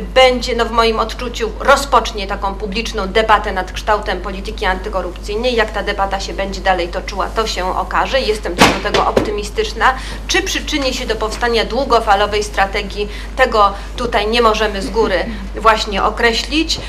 będzie, 0.01 0.57
no 0.57 0.65
w 0.65 0.71
moim 0.71 1.01
odczuciu, 1.01 1.53
rozpocznie 1.61 2.27
taką 2.27 2.55
publiczną 2.55 3.09
debatę 3.09 3.53
nad 3.53 3.73
kształtem 3.73 4.21
polityki 4.21 4.65
antykorupcyjnej. 4.66 5.55
Jak 5.55 5.71
ta 5.71 5.83
debata 5.83 6.21
się 6.21 6.33
będzie 6.33 6.61
dalej 6.61 6.89
toczyła, 6.89 7.29
to 7.29 7.47
się 7.47 7.79
okaże. 7.79 8.21
Jestem 8.21 8.57
co 8.57 8.65
do 8.65 8.91
tego 8.91 9.07
optymistyczna. 9.07 9.95
Czy 10.27 10.43
przyczyni 10.43 10.95
się 10.95 11.07
do 11.07 11.16
powstania 11.16 11.65
długofalowej 11.65 12.45
strategii, 12.45 13.09
tego 13.37 13.73
tutaj 13.97 14.29
nie 14.29 14.43
możemy 14.43 14.83
z 14.83 14.91
góry 14.91 15.25
właśnie 15.57 16.03
określić. 16.03 16.81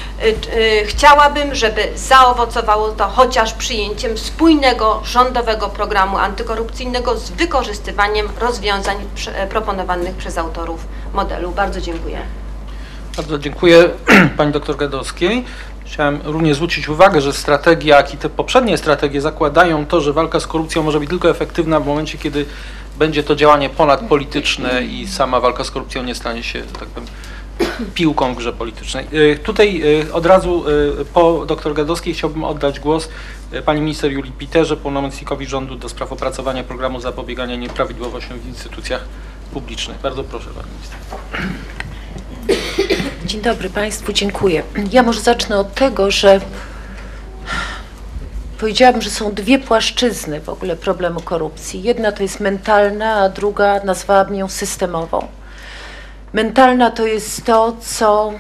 Chciałabym, 0.85 1.55
żeby 1.55 1.87
zaowocowało 1.95 2.89
to 2.89 3.07
chociaż 3.07 3.53
przyjęciem 3.53 4.17
spójnego 4.17 5.01
rządowego 5.03 5.69
programu 5.69 6.17
antykorupcyjnego 6.17 7.17
z 7.17 7.29
wykorzystywaniem 7.29 8.29
rozwiązań 8.39 8.97
proponowanych 9.49 10.15
przez 10.15 10.37
autorów 10.37 10.87
modelu. 11.13 11.51
Bardzo 11.51 11.81
dziękuję. 11.81 12.44
Bardzo 13.17 13.39
dziękuję 13.39 13.89
Pani 14.37 14.51
doktor 14.51 14.77
Gadowskiej. 14.77 15.43
Chciałem 15.85 16.19
również 16.23 16.55
zwrócić 16.55 16.89
uwagę, 16.89 17.21
że 17.21 17.33
strategia, 17.33 17.97
jak 17.97 18.13
i 18.13 18.17
te 18.17 18.29
poprzednie 18.29 18.77
strategie 18.77 19.21
zakładają 19.21 19.85
to, 19.85 20.01
że 20.01 20.13
walka 20.13 20.39
z 20.39 20.47
korupcją 20.47 20.83
może 20.83 20.99
być 20.99 21.09
tylko 21.09 21.29
efektywna 21.29 21.79
w 21.79 21.87
momencie, 21.87 22.17
kiedy 22.17 22.45
będzie 22.99 23.23
to 23.23 23.35
działanie 23.35 23.69
ponadpolityczne 23.69 24.83
i 24.85 25.07
sama 25.07 25.39
walka 25.39 25.63
z 25.63 25.71
korupcją 25.71 26.03
nie 26.03 26.15
stanie 26.15 26.43
się, 26.43 26.61
tak 26.79 26.87
powiem, 26.89 27.09
piłką 27.95 28.33
w 28.33 28.37
grze 28.37 28.53
politycznej. 28.53 29.07
Y, 29.13 29.39
Tutaj 29.43 29.81
y, 30.07 30.13
od 30.13 30.25
razu 30.25 30.69
y, 31.01 31.05
po 31.05 31.45
doktor 31.45 31.73
Gadowskiej 31.73 32.13
chciałbym 32.13 32.43
oddać 32.43 32.79
głos 32.79 33.09
pani 33.65 33.81
minister 33.81 34.11
Julii 34.11 34.31
Piterze, 34.31 34.77
pełnomocnikowi 34.77 35.45
rządu 35.45 35.75
do 35.75 35.89
spraw 35.89 36.11
opracowania 36.11 36.63
programu 36.63 36.99
zapobiegania 36.99 37.55
nieprawidłowościom 37.55 38.39
w 38.39 38.47
instytucjach 38.47 39.05
publicznych. 39.53 39.97
Bardzo 40.01 40.23
proszę 40.23 40.49
pani 40.55 40.67
minister. 40.71 40.99
Dzień 43.25 43.41
dobry 43.41 43.69
Państwu, 43.69 44.13
dziękuję. 44.13 44.63
Ja 44.91 45.03
może 45.03 45.21
zacznę 45.21 45.57
od 45.57 45.73
tego, 45.73 46.11
że 46.11 46.41
powiedziałabym, 48.59 49.01
że 49.01 49.09
są 49.09 49.33
dwie 49.33 49.59
płaszczyzny 49.59 50.41
w 50.41 50.49
ogóle 50.49 50.75
problemu 50.75 51.21
korupcji. 51.21 51.83
Jedna 51.83 52.11
to 52.11 52.23
jest 52.23 52.39
mentalna, 52.39 53.15
a 53.15 53.29
druga 53.29 53.79
nazwałabym 53.83 54.35
ją 54.35 54.49
systemową. 54.49 55.27
Mentalna 56.33 56.91
to 56.91 57.05
jest 57.05 57.45
to, 57.45 57.75
co, 57.81 58.33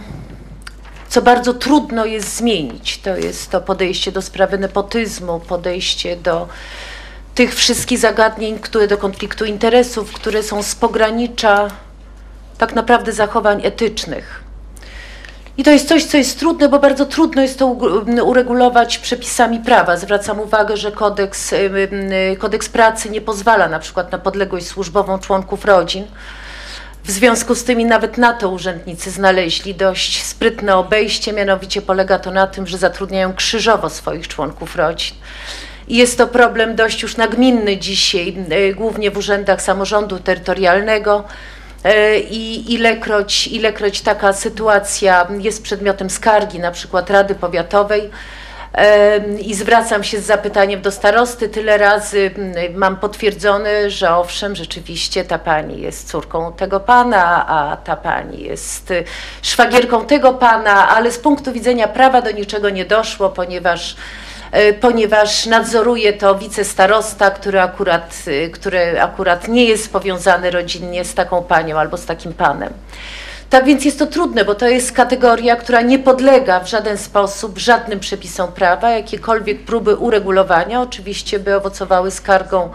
co 1.09 1.21
bardzo 1.21 1.53
trudno 1.53 2.05
jest 2.05 2.35
zmienić. 2.35 2.97
To 2.97 3.17
jest 3.17 3.49
to 3.49 3.61
podejście 3.61 4.11
do 4.11 4.21
sprawy 4.21 4.57
nepotyzmu, 4.57 5.39
podejście 5.39 6.17
do 6.17 6.47
tych 7.35 7.55
wszystkich 7.55 7.99
zagadnień, 7.99 8.59
które 8.59 8.87
do 8.87 8.97
konfliktu 8.97 9.45
interesów, 9.45 10.11
które 10.11 10.43
są 10.43 10.63
z 10.63 10.75
pogranicza 10.75 11.67
tak 12.57 12.75
naprawdę 12.75 13.13
zachowań 13.13 13.61
etycznych. 13.63 14.44
I 15.57 15.63
to 15.63 15.71
jest 15.71 15.87
coś, 15.87 16.03
co 16.03 16.17
jest 16.17 16.39
trudne, 16.39 16.69
bo 16.69 16.79
bardzo 16.79 17.05
trudno 17.05 17.41
jest 17.41 17.59
to 17.59 17.67
uregulować 18.23 18.97
przepisami 18.97 19.59
prawa. 19.59 19.97
Zwracam 19.97 20.39
uwagę, 20.39 20.77
że 20.77 20.91
kodeks, 20.91 21.53
kodeks 22.37 22.69
pracy 22.69 23.09
nie 23.09 23.21
pozwala 23.21 23.69
na 23.69 23.79
przykład 23.79 24.11
na 24.11 24.17
podległość 24.17 24.67
służbową 24.67 25.19
członków 25.19 25.65
rodzin. 25.65 26.05
W 27.03 27.11
związku 27.11 27.55
z 27.55 27.63
tym 27.63 27.87
nawet 27.87 28.17
na 28.17 28.33
to 28.33 28.49
urzędnicy 28.49 29.11
znaleźli 29.11 29.75
dość 29.75 30.23
sprytne 30.23 30.75
obejście, 30.75 31.33
mianowicie 31.33 31.81
polega 31.81 32.19
to 32.19 32.31
na 32.31 32.47
tym, 32.47 32.67
że 32.67 32.77
zatrudniają 32.77 33.33
krzyżowo 33.33 33.89
swoich 33.89 34.27
członków 34.27 34.75
rodzin. 34.75 35.15
I 35.87 35.97
jest 35.97 36.17
to 36.17 36.27
problem 36.27 36.75
dość 36.75 37.01
już 37.01 37.17
nagminny 37.17 37.77
dzisiaj, 37.77 38.35
głównie 38.75 39.11
w 39.11 39.17
urzędach 39.17 39.61
samorządu 39.61 40.19
terytorialnego, 40.19 41.23
i 42.29 42.73
ilekroć, 42.73 43.47
ilekroć 43.47 44.01
taka 44.01 44.33
sytuacja 44.33 45.27
jest 45.39 45.63
przedmiotem 45.63 46.09
skargi, 46.09 46.59
na 46.59 46.71
przykład 46.71 47.09
Rady 47.09 47.35
Powiatowej, 47.35 48.11
I 49.41 49.55
zwracam 49.55 50.03
się 50.03 50.19
z 50.19 50.25
zapytaniem 50.25 50.81
do 50.81 50.91
starosty. 50.91 51.49
Tyle 51.49 51.77
razy 51.77 52.31
mam 52.73 52.97
potwierdzone, 52.97 53.89
że 53.89 54.15
owszem, 54.15 54.55
rzeczywiście 54.55 55.25
ta 55.25 55.39
pani 55.39 55.81
jest 55.81 56.09
córką 56.09 56.53
tego 56.53 56.79
pana, 56.79 57.47
a 57.47 57.77
ta 57.77 57.95
pani 57.95 58.43
jest 58.43 58.91
y, 58.91 59.03
szwagierką 59.41 60.05
tego 60.05 60.33
pana, 60.33 60.89
ale 60.89 61.11
z 61.11 61.19
punktu 61.19 61.51
widzenia 61.51 61.87
prawa 61.87 62.21
do 62.21 62.31
niczego 62.31 62.69
nie 62.69 62.85
doszło, 62.85 63.29
ponieważ 63.29 63.91
e, 63.91 63.95
ponieważ 64.81 65.45
nadzoruje 65.45 66.13
to 66.13 66.35
wicestarosta, 66.35 67.31
który 67.31 67.61
akurat, 67.61 68.15
y, 68.27 68.49
który 68.49 69.01
akurat 69.01 69.47
nie 69.47 69.65
jest 69.65 69.91
powiązany 69.91 70.51
rodzinnie 70.51 71.05
z 71.05 71.13
taką 71.13 71.43
panią 71.43 71.79
albo 71.79 71.97
z 71.97 72.05
takim 72.05 72.33
panem. 72.33 72.73
Tak 73.49 73.65
więc 73.65 73.85
jest 73.85 73.99
to 73.99 74.07
trudne, 74.07 74.45
bo 74.45 74.55
to 74.55 74.67
jest 74.67 74.91
kategoria, 74.91 75.55
która 75.55 75.81
nie 75.81 75.99
podlega 75.99 76.59
w 76.59 76.69
żaden 76.69 76.97
sposób 76.97 77.57
żadnym 77.57 77.99
przepisom 77.99 78.51
prawa. 78.51 78.89
Jakiekolwiek 78.89 79.65
próby 79.65 79.95
uregulowania 79.95 80.81
oczywiście 80.81 81.39
by 81.39 81.55
owocowały 81.55 82.11
skargą 82.11 82.69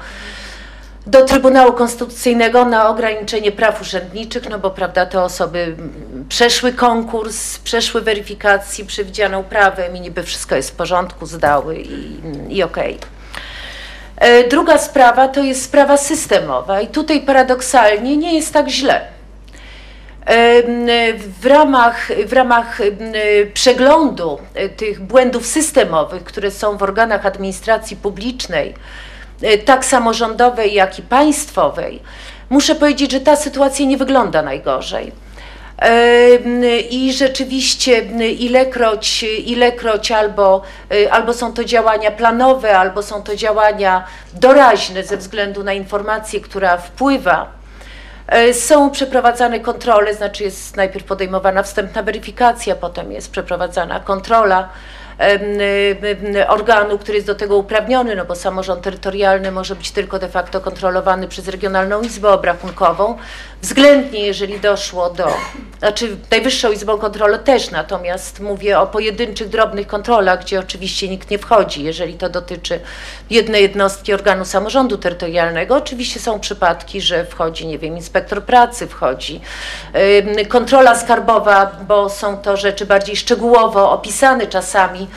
do 1.07 1.25
Trybunału 1.25 1.73
Konstytucyjnego 1.73 2.65
na 2.65 2.89
ograniczenie 2.89 3.53
praw 3.53 3.81
urzędniczych, 3.81 4.49
no 4.51 4.59
bo 4.59 4.71
prawda, 4.71 5.07
te 5.07 5.23
osoby 5.23 5.59
mm, 5.59 6.27
przeszły 6.29 6.73
konkurs, 6.73 7.59
przeszły 7.59 8.01
weryfikacji 8.01 8.85
przewidzianą 8.85 9.45
prawem 9.45 9.97
i 9.97 10.01
niby 10.01 10.23
wszystko 10.23 10.57
jest 10.57 10.71
w 10.71 10.75
porządku, 10.75 11.27
zdały 11.27 11.77
i, 11.77 12.21
i 12.57 12.63
okej. 12.63 12.99
E, 14.17 14.49
Druga 14.49 14.79
sprawa 14.79 15.29
to 15.29 15.43
jest 15.43 15.63
sprawa 15.63 15.97
systemowa 15.97 16.81
i 16.81 16.87
tutaj 16.87 17.21
paradoksalnie 17.21 18.17
nie 18.17 18.35
jest 18.35 18.53
tak 18.53 18.69
źle. 18.69 19.01
Em, 20.27 20.87
W 21.41 21.47
ramach, 21.47 22.09
w 22.27 22.33
ramach 22.33 22.79
przeglądu 23.55 24.39
e, 24.55 24.69
tych 24.69 25.01
błędów 25.01 25.47
systemowych, 25.47 26.25
które 26.25 26.51
są 26.51 26.77
w 26.77 26.83
organach 26.83 27.27
administracji 27.27 27.97
publicznej, 27.97 28.69
e, 28.69 29.10
tak 29.65 29.85
samorządowej, 29.85 30.75
jak 30.75 30.99
i 30.99 31.03
państwowej, 31.03 32.03
muszę 32.51 32.75
powiedzieć, 32.75 33.13
że 33.13 33.21
ta 33.21 33.37
sytuacja 33.37 33.87
nie 33.87 33.97
wygląda 33.97 34.43
najgorzej. 34.43 35.13
Em, 35.81 36.65
I 36.91 37.13
rzeczywiście 37.13 37.99
ilekroć, 38.39 39.23
ilekroć 39.23 40.13
albo, 40.13 40.63
y, 40.93 41.13
albo 41.13 41.33
są 41.33 41.53
to 41.53 41.65
działania 41.65 42.11
planowe, 42.11 42.79
albo 42.79 43.03
są 43.03 43.23
to 43.23 43.37
działania 43.37 44.05
doraźne 44.33 45.05
ze 45.05 45.17
względu 45.17 45.65
na 45.65 45.73
informację, 45.73 46.41
która 46.41 46.77
wpływa 46.77 47.61
Są 48.53 48.91
przeprowadzane 48.91 49.61
kontrole, 49.61 50.15
znaczy 50.15 50.45
jest 50.45 50.77
najpierw 50.77 51.05
podejmowana 51.05 51.63
wstępna 51.63 52.03
weryfikacja, 52.03 52.75
potem 52.75 53.13
jest 53.13 53.31
przeprowadzana 53.31 54.01
kontrola 54.01 54.69
organu, 56.49 56.99
który 56.99 57.15
jest 57.15 57.27
do 57.27 57.35
tego 57.35 57.57
uprawniony, 57.57 58.17
no 58.17 58.25
bo 58.25 58.35
samorząd 58.35 58.83
terytorialny 58.83 59.53
może 59.53 59.77
być 59.77 59.91
tylko 59.91 60.19
de 60.19 60.29
facto 60.29 60.61
kontrolowany 60.61 61.29
przez 61.29 61.49
Regionalną 61.49 62.03
Izbę 62.03 62.29
Obrachunkową, 62.29 63.19
względnie 63.63 64.27
jeżeli 64.27 64.61
doszło 64.61 65.11
do, 65.11 65.29
znaczy 65.79 66.17
Najwyższą 66.31 66.73
Izbą 66.73 66.99
Kontroli 66.99 67.39
też, 67.39 67.71
natomiast 67.71 68.41
mówię 68.41 68.81
o 68.81 68.87
pojedynczych, 68.87 69.49
drobnych 69.49 69.87
kontrolach, 69.87 70.41
gdzie 70.41 70.61
oczywiście 70.61 71.09
nikt 71.09 71.31
nie 71.31 71.39
wchodzi, 71.39 71.85
jeżeli 71.85 72.15
to 72.15 72.29
dotyczy 72.29 72.81
jednej 73.31 73.63
jednostki 73.63 74.15
organu 74.15 74.45
samorządu 74.45 74.99
terytorialnego. 74.99 75.77
Oczywiście 75.77 76.21
są 76.21 76.41
przypadki, 76.41 77.01
że 77.01 77.25
wchodzi, 77.25 77.67
nie 77.67 77.79
wiem, 77.79 77.97
inspektor 77.97 78.45
pracy, 78.45 78.87
wchodzi 78.87 79.41
kontrola 80.49 80.99
skarbowa, 80.99 81.71
bo 81.89 82.09
są 82.09 82.37
to 82.37 82.57
rzeczy 82.57 82.87
bardziej 82.87 83.17
szczegółowo 83.17 83.93
opisane 83.93 84.47
czasami, 84.47 85.09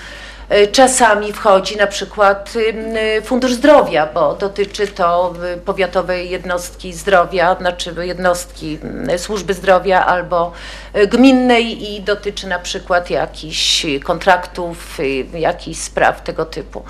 Czasami 0.72 1.34
wchodzi 1.34 1.78
na 1.78 1.88
przykład 1.88 2.54
ym, 2.56 2.98
y, 2.98 3.22
Fundusz 3.22 3.54
Zdrowia, 3.54 4.08
bo 4.14 4.36
dotyczy 4.36 4.88
to 4.88 5.34
y, 5.54 5.58
powiatowej 5.58 6.30
jednostki 6.30 6.94
zdrowia, 6.94 7.56
znaczy 7.60 7.96
jednostki 8.02 8.80
y, 9.14 9.20
służby 9.20 9.54
zdrowia 9.54 10.06
albo 10.06 10.52
y, 10.96 11.08
gminnej 11.08 11.94
i 11.94 12.02
dotyczy 12.02 12.48
na 12.48 12.60
przykład 12.60 13.10
jakichś 13.10 13.86
kontraktów, 14.04 15.00
y, 15.00 15.40
jakichś 15.40 15.80
spraw 15.80 16.24
tego 16.24 16.46
typu. 16.46 16.84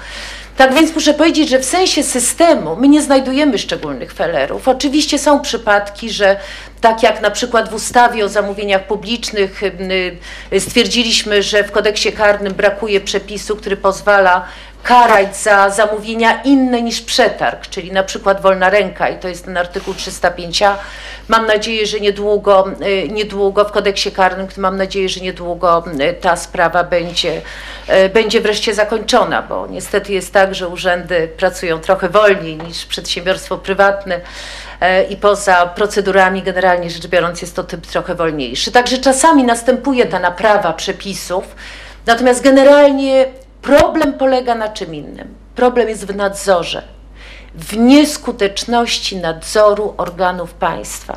Tak 0.58 0.74
więc 0.74 0.96
muszę 0.96 1.14
powiedzieć, 1.14 1.50
że 1.50 1.60
w 1.60 1.66
sensie 1.66 2.04
systemu 2.04 2.76
my 2.76 2.88
nie 2.88 3.02
znajdujemy 3.02 3.58
szczególnych 3.58 4.14
felerów. 4.14 4.68
Oczywiście 4.68 5.20
są 5.20 5.40
przypadki, 5.40 6.10
że 6.10 6.40
tak 6.82 7.04
jak 7.04 7.22
na 7.22 7.32
przykład 7.32 7.70
w 7.70 7.74
ustawie 7.74 8.26
o 8.26 8.30
zamówieniach 8.30 8.88
publicznych 8.88 9.64
y, 9.64 9.72
y, 10.54 10.60
stwierdziliśmy, 10.60 11.44
że 11.44 11.64
w 11.64 11.72
kodeksie 11.72 12.12
karnym 12.12 12.54
brakuje 12.54 13.02
przepisu, 13.02 13.56
który 13.56 13.78
pozwala 13.78 14.46
karać 14.84 15.38
za 15.38 15.70
zamówienia 15.70 16.42
inne 16.42 16.82
niż 16.82 17.02
przetarg, 17.02 17.68
czyli 17.68 17.92
na 17.92 18.04
przykład 18.04 18.42
wolna 18.42 18.70
ręka 18.70 19.10
i 19.10 19.20
to 19.20 19.28
jest 19.28 19.46
ten 19.46 19.58
artykuł 19.58 19.94
305a. 19.94 20.76
Mam 21.28 21.46
nadzieję, 21.48 21.86
że 21.86 22.00
niedługo, 22.00 22.66
y, 22.82 23.10
niedługo 23.10 23.66
w 23.66 23.72
kodeksie 23.72 24.12
karnym, 24.12 24.48
mam 24.58 24.78
nadzieję, 24.78 25.10
że 25.10 25.22
niedługo 25.22 25.84
y, 26.02 26.14
ta 26.14 26.36
sprawa 26.36 26.84
będzie, 26.84 27.42
y, 28.06 28.10
będzie 28.10 28.42
wreszcie 28.42 28.74
zakończona, 28.74 29.42
bo 29.42 29.68
niestety 29.68 30.14
jest 30.14 30.34
tak, 30.34 30.56
że 30.56 30.68
urzędy 30.68 31.28
pracują 31.38 31.80
trochę 31.80 32.10
wolniej 32.10 32.58
niż 32.58 32.86
przedsiębiorstwo 32.86 33.58
prywatne 33.58 34.22
i 35.10 35.18
poza 35.18 35.66
procedurami 35.66 36.42
generalnie 36.42 36.90
rzecz 36.90 37.08
biorąc 37.08 37.42
jest 37.42 37.56
to 37.56 37.64
typ 37.64 37.88
trochę 37.88 38.16
wolniejszy. 38.16 38.72
Także 38.72 38.98
czasami 38.98 39.44
następuje 39.44 40.06
ta 40.06 40.20
naprawa 40.20 40.74
przepisów, 40.74 41.44
natomiast 42.06 42.44
generalnie 42.44 43.26
Problem 43.64 44.14
polega 44.14 44.56
na 44.56 44.70
czym 44.70 44.96
innym. 44.96 45.36
Problem 45.56 45.90
jest 45.90 46.06
w 46.06 46.16
nadzorze, 46.16 46.82
w 47.56 47.78
nieskuteczności 47.78 49.18
nadzoru 49.18 49.94
organów 49.98 50.54
państwa. 50.54 51.16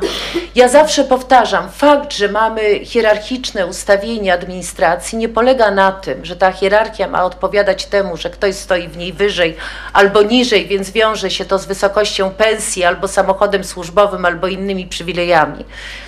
Ja 0.54 0.68
zawsze 0.68 1.04
powtarzam, 1.04 1.70
fakt, 1.70 2.12
że 2.12 2.28
mamy 2.28 2.84
hierarchiczne 2.84 3.66
ustawienie 3.66 4.34
administracji 4.34 5.18
nie 5.18 5.28
polega 5.28 5.70
na 5.70 5.92
tym, 5.92 6.24
że 6.24 6.36
ta 6.36 6.52
hierarchia 6.52 7.08
ma 7.08 7.24
odpowiadać 7.24 7.86
temu, 7.86 8.16
że 8.16 8.30
ktoś 8.30 8.54
stoi 8.54 8.88
w 8.88 8.96
niej 8.96 9.12
wyżej 9.12 9.56
albo 9.92 10.22
niżej, 10.22 10.66
więc 10.66 10.90
wiąże 10.90 11.30
się 11.30 11.44
to 11.44 11.58
z 11.58 11.66
wysokością 11.66 12.30
pensji 12.30 12.84
albo 12.84 13.08
samochodem 13.08 13.64
służbowym 13.64 14.24
albo 14.24 14.46
innymi 14.46 14.86
przywilejami. 14.86 15.64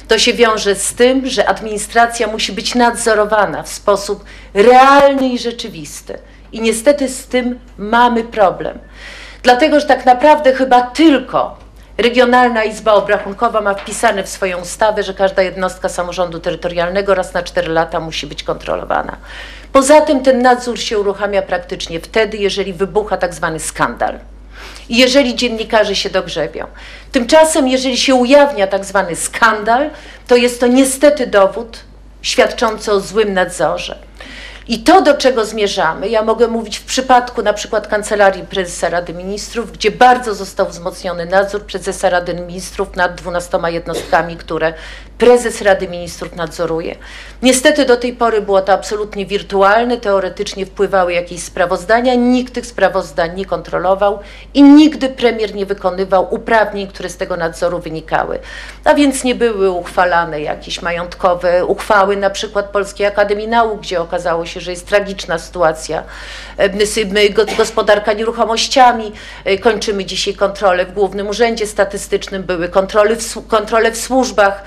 To 0.08 0.18
się 0.18 0.32
wiąże 0.32 0.74
z 0.74 0.94
tym, 0.94 1.26
że 1.26 1.48
administracja 1.48 2.26
musi 2.26 2.52
być 2.52 2.74
nadzorowana 2.74 3.62
w 3.62 3.68
sposób 3.68 4.24
realny 4.54 5.28
i 5.28 5.38
rzeczywisty. 5.38 6.18
I 6.52 6.60
niestety 6.60 7.08
z 7.08 7.26
tym 7.26 7.58
mamy 7.78 8.24
problem. 8.24 8.78
Dlatego, 9.42 9.80
że 9.80 9.86
tak 9.86 10.06
naprawdę 10.06 10.52
chyba 10.52 10.82
tylko 10.82 11.56
Regionalna 11.98 12.64
Izba 12.64 12.92
Obrachunkowa 12.92 13.60
ma 13.60 13.74
wpisane 13.74 14.22
w 14.22 14.28
swoją 14.28 14.58
ustawę, 14.58 15.02
że 15.02 15.14
każda 15.14 15.42
jednostka 15.42 15.88
samorządu 15.88 16.40
terytorialnego 16.40 17.14
raz 17.14 17.34
na 17.34 17.42
4 17.42 17.68
lata 17.68 18.00
musi 18.00 18.26
być 18.26 18.42
kontrolowana. 18.42 19.16
Poza 19.72 20.00
tym 20.00 20.22
ten 20.22 20.42
nadzór 20.42 20.78
się 20.78 20.98
uruchamia 20.98 21.42
praktycznie 21.42 22.00
wtedy, 22.00 22.36
jeżeli 22.36 22.72
wybucha 22.72 23.16
tak 23.16 23.34
zwany 23.34 23.60
skandal. 23.60 24.18
I 24.88 24.96
jeżeli 24.96 25.34
dziennikarze 25.34 25.96
się 25.96 26.10
dogrzebią. 26.10 26.66
Tymczasem, 27.12 27.68
jeżeli 27.68 27.96
się 27.96 28.14
ujawnia 28.14 28.66
tak 28.66 28.84
zwany 28.84 29.16
skandal, 29.16 29.90
to 30.26 30.36
jest 30.36 30.60
to 30.60 30.66
niestety 30.66 31.26
dowód 31.26 31.78
świadczący 32.22 32.92
o 32.92 33.00
złym 33.00 33.34
nadzorze. 33.34 33.98
I 34.68 34.78
to, 34.78 35.02
do 35.02 35.14
czego 35.14 35.44
zmierzamy, 35.44 36.08
ja 36.08 36.22
mogę 36.22 36.48
mówić 36.48 36.78
w 36.78 36.84
przypadku 36.84 37.42
na 37.42 37.52
przykład 37.52 37.86
Kancelarii 37.86 38.42
Prezesa 38.42 38.88
Rady 38.88 39.14
Ministrów, 39.14 39.72
gdzie 39.72 39.90
bardzo 39.90 40.34
został 40.34 40.68
wzmocniony 40.68 41.26
nadzór 41.26 41.62
Prezesa 41.62 42.10
Rady 42.10 42.34
Ministrów 42.34 42.96
nad 42.96 43.14
12 43.14 43.58
jednostkami, 43.66 44.36
które 44.36 44.74
Prezes 45.18 45.62
Rady 45.62 45.88
Ministrów 45.88 46.36
nadzoruje. 46.36 46.96
Niestety 47.42 47.84
do 47.84 47.96
tej 47.96 48.12
pory 48.12 48.40
było 48.40 48.62
to 48.62 48.72
absolutnie 48.72 49.26
wirtualne, 49.26 49.96
teoretycznie 49.96 50.66
wpływały 50.66 51.12
jakieś 51.12 51.42
sprawozdania, 51.42 52.14
nikt 52.14 52.54
tych 52.54 52.66
sprawozdań 52.66 53.36
nie 53.36 53.44
kontrolował 53.44 54.18
i 54.54 54.62
nigdy 54.62 55.08
premier 55.08 55.54
nie 55.54 55.66
wykonywał 55.66 56.34
uprawnień, 56.34 56.86
które 56.86 57.08
z 57.08 57.16
tego 57.16 57.36
nadzoru 57.36 57.78
wynikały. 57.78 58.38
A 58.84 58.94
więc 58.94 59.24
nie 59.24 59.34
były 59.34 59.70
uchwalane 59.70 60.40
jakieś 60.40 60.82
majątkowe 60.82 61.64
uchwały, 61.64 62.16
na 62.16 62.30
przykład 62.30 62.66
Polskiej 62.66 63.06
Akademii 63.06 63.48
Nauk, 63.48 63.80
gdzie 63.80 64.00
okazało 64.00 64.46
się, 64.46 64.60
że 64.60 64.70
jest 64.70 64.86
tragiczna 64.86 65.38
sytuacja, 65.38 66.04
e, 66.56 67.56
gospodarka 67.56 68.12
nieruchomościami. 68.12 69.12
E, 69.44 69.58
Kończymy 69.58 70.04
dzisiaj 70.04 70.34
kontrolę 70.34 70.86
w 70.86 70.92
Głównym 70.92 71.28
Urzędzie 71.28 71.66
Statystycznym, 71.66 72.42
były 72.42 72.68
kontrole 72.68 73.16
w, 73.16 73.46
kontrole 73.48 73.92
w 73.92 73.96
służbach. 73.96 74.62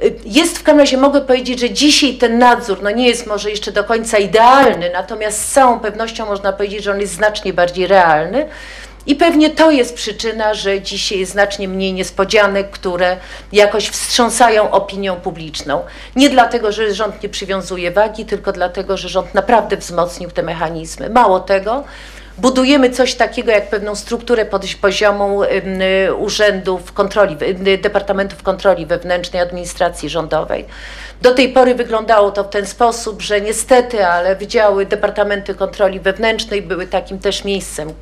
E, 0.00 0.04
Jest 0.24 0.58
w 0.58 0.62
każdym 0.62 0.80
razie, 0.80 0.96
mogę 0.96 1.20
powiedzieć, 1.20 1.60
że 1.60 1.70
dzisiaj 1.70 2.14
ten 2.14 2.38
nadzór 2.38 2.82
no 2.82 2.90
nie 2.90 3.08
jest 3.08 3.26
może 3.26 3.50
jeszcze 3.50 3.72
do 3.72 3.84
końca 3.84 4.18
idealny, 4.18 4.90
natomiast 4.92 5.48
z 5.48 5.52
całą 5.52 5.80
pewnością 5.80 6.26
można 6.26 6.52
powiedzieć, 6.52 6.84
że 6.84 6.92
on 6.92 7.00
jest 7.00 7.14
znacznie 7.14 7.52
bardziej 7.52 7.86
realny. 7.86 8.48
I 9.06 9.14
pewnie 9.16 9.50
to 9.50 9.70
jest 9.70 9.94
przyczyna, 9.94 10.54
że 10.54 10.80
dzisiaj 10.80 11.18
jest 11.18 11.32
znacznie 11.32 11.68
mniej 11.68 11.92
niespodzianek, 11.92 12.70
które 12.70 13.16
jakoś 13.52 13.88
wstrząsają 13.88 14.70
opinią 14.70 15.16
publiczną. 15.16 15.82
Nie 16.16 16.30
dlatego, 16.30 16.72
że 16.72 16.94
rząd 16.94 17.22
nie 17.22 17.28
przywiązuje 17.28 17.90
wagi, 17.90 18.24
tylko 18.24 18.52
dlatego, 18.52 18.96
że 18.96 19.08
rząd 19.08 19.34
naprawdę 19.34 19.76
wzmocnił 19.76 20.30
te 20.30 20.42
mechanizmy. 20.42 21.10
Mało 21.10 21.40
tego, 21.40 21.84
budujemy 22.38 22.90
coś 22.90 23.14
takiego 23.14 23.50
jak 23.50 23.68
pewną 23.68 23.94
strukturę 23.94 24.46
poziomą 24.80 25.40
urzędów 26.18 26.92
kontroli, 26.92 27.36
Departamentów 27.82 28.42
Kontroli 28.42 28.86
Wewnętrznej 28.86 29.42
Administracji 29.42 30.08
Rządowej. 30.08 30.64
Do 31.22 31.34
tej 31.34 31.48
pory 31.48 31.74
wyglądało 31.74 32.30
to 32.30 32.44
w 32.44 32.50
ten 32.50 32.66
sposób, 32.66 33.22
że 33.22 33.40
niestety, 33.40 34.06
ale 34.06 34.36
wydziały 34.36 34.86
Departamenty 34.86 35.54
Kontroli 35.54 36.00
Wewnętrznej 36.00 36.62
były 36.62 36.86
takim 36.86 37.18
też 37.18 37.44
miejscem, 37.44 37.92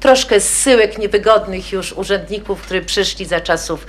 troszkę 0.00 0.40
zsyłek 0.40 0.98
niewygodnych 0.98 1.72
już 1.72 1.92
urzędników, 1.92 2.62
którzy 2.62 2.82
przyszli 2.82 3.24
za 3.24 3.40
czasów 3.40 3.86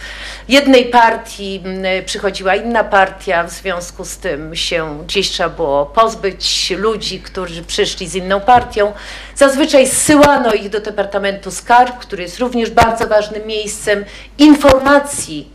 jednej 0.47 0.85
partii, 0.85 1.63
przychodziła 2.05 2.55
inna 2.55 2.83
partia, 2.83 3.43
w 3.43 3.51
związku 3.51 4.05
z 4.05 4.17
tym 4.17 4.55
się 4.55 5.03
gdzieś 5.03 5.29
trzeba 5.29 5.49
było 5.49 5.85
pozbyć 5.85 6.71
ludzi, 6.77 7.19
którzy 7.19 7.63
przyszli 7.63 8.07
z 8.07 8.15
inną 8.15 8.41
partią. 8.41 8.93
Zazwyczaj 9.35 9.87
zsyłano 9.87 10.53
ich 10.53 10.69
do 10.69 10.79
Departamentu 10.79 11.51
Skarb, 11.51 11.97
który 11.97 12.23
jest 12.23 12.39
również 12.39 12.69
bardzo 12.69 13.07
ważnym 13.07 13.47
miejscem 13.47 14.05
informacji 14.37 15.49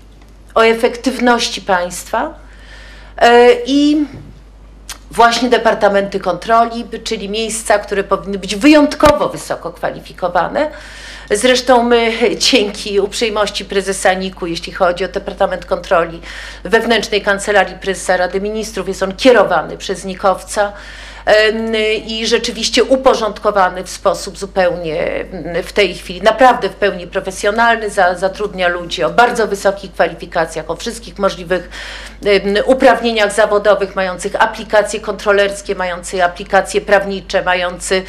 o 0.55 0.67
efektywności 0.67 1.61
państwa 1.61 2.35
e, 3.17 3.53
i 3.67 4.07
właśnie 5.11 5.49
departamenty 5.49 6.21
kontroli, 6.21 6.85
czyli 7.05 7.29
miejsca, 7.29 7.79
które 7.79 8.05
powinny 8.05 8.39
być 8.39 8.57
wyjątkowo 8.57 9.29
wysoko 9.29 9.73
kwalifikowane. 9.73 10.71
Zresztą 11.31 11.83
my 11.83 12.13
dzięki 12.51 13.01
uprzejmości 13.01 13.65
prezesa 13.65 14.13
NIK-u, 14.15 14.47
jeśli 14.47 14.73
chodzi 14.73 15.05
o 15.05 15.09
Departament 15.09 15.65
Kontroli 15.65 16.21
Wewnętrznej 16.65 17.23
Kancelarii 17.23 17.79
Prezesa 17.79 18.17
Rady 18.17 18.41
Ministrów, 18.41 18.89
jest 18.89 19.03
on 19.03 19.17
kierowany 19.17 19.77
przez 19.77 20.05
nikowca 20.05 20.73
i 22.07 22.27
rzeczywiście 22.27 22.85
uporządkowany 22.85 23.85
w 23.85 23.91
sposób 23.91 24.39
zupełnie 24.39 25.25
w 25.63 25.73
tej 25.73 25.95
chwili 25.95 26.23
naprawdę 26.23 26.69
w 26.69 26.75
pełni 26.75 27.07
profesjonalny, 27.07 27.91
zatrudnia 28.17 28.69
ludzi 28.69 29.05
o 29.05 29.11
bardzo 29.11 29.47
wysokich 29.47 29.93
kwalifikacjach, 29.93 30.71
o 30.71 30.77
wszystkich 30.77 31.19
możliwych 31.19 31.71
uprawnieniach 32.67 33.33
zawodowych, 33.33 33.97
mających 33.97 34.43
aplikacje 34.43 35.01
kontrolerskie, 35.01 35.75
mających 35.75 36.25
aplikacje 36.25 36.81
prawnicze, 36.81 37.43
mający 37.43 38.03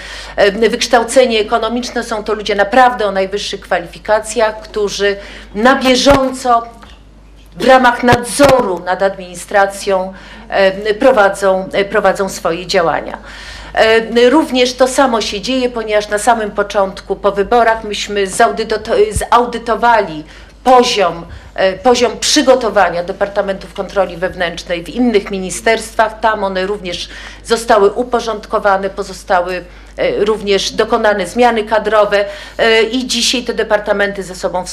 wykształcenie 0.70 1.40
ekonomiczne. 1.40 2.04
Są 2.04 2.24
to 2.24 2.34
ludzie 2.34 2.56
naprawdę 2.56 3.06
o 3.06 3.12
najwyższych 3.12 3.62
kwalifikacjach, 3.62 4.62
którzy 4.62 5.16
na 5.56 5.76
bieżąco 5.76 6.81
w 7.56 7.66
ramach 7.66 8.04
nadzoru 8.04 8.80
nad 8.80 9.04
administracją 9.04 10.14
prowadzą, 11.00 11.70
prowadzą 11.90 12.30
swoje 12.30 12.68
działania. 12.68 13.18
Również 14.30 14.74
to 14.74 14.88
samo 14.88 15.22
się 15.22 15.42
dzieje, 15.42 15.70
ponieważ 15.70 16.10
na 16.10 16.18
samym 16.18 16.52
początku 16.52 17.16
po 17.16 17.32
wyborach 17.32 17.84
myśmy 17.84 18.28
zaudytowali 19.12 20.24
poziom, 20.64 21.26
e, 21.51 21.51
poziom 21.84 22.20
przygotowania 22.20 23.04
Departamentów 23.04 23.74
Kontroli 23.74 24.18
Wewnętrznej 24.18 24.84
w 24.84 24.90
innych 24.90 25.32
ministerstwach. 25.32 26.20
Tam 26.20 26.44
one 26.44 26.66
również 26.66 27.10
zostały 27.44 27.92
uporządkowane, 27.92 28.90
pozostały 28.90 29.64
E, 29.98 30.26
również 30.26 30.72
dokonane 30.72 31.28
zmiany 31.28 31.64
kadrowe 31.64 32.26
e, 32.58 32.84
i 32.84 33.08
dzisiaj 33.08 33.44
te 33.44 33.54
departamenty 33.54 34.24
ze 34.24 34.36
sobą 34.36 34.66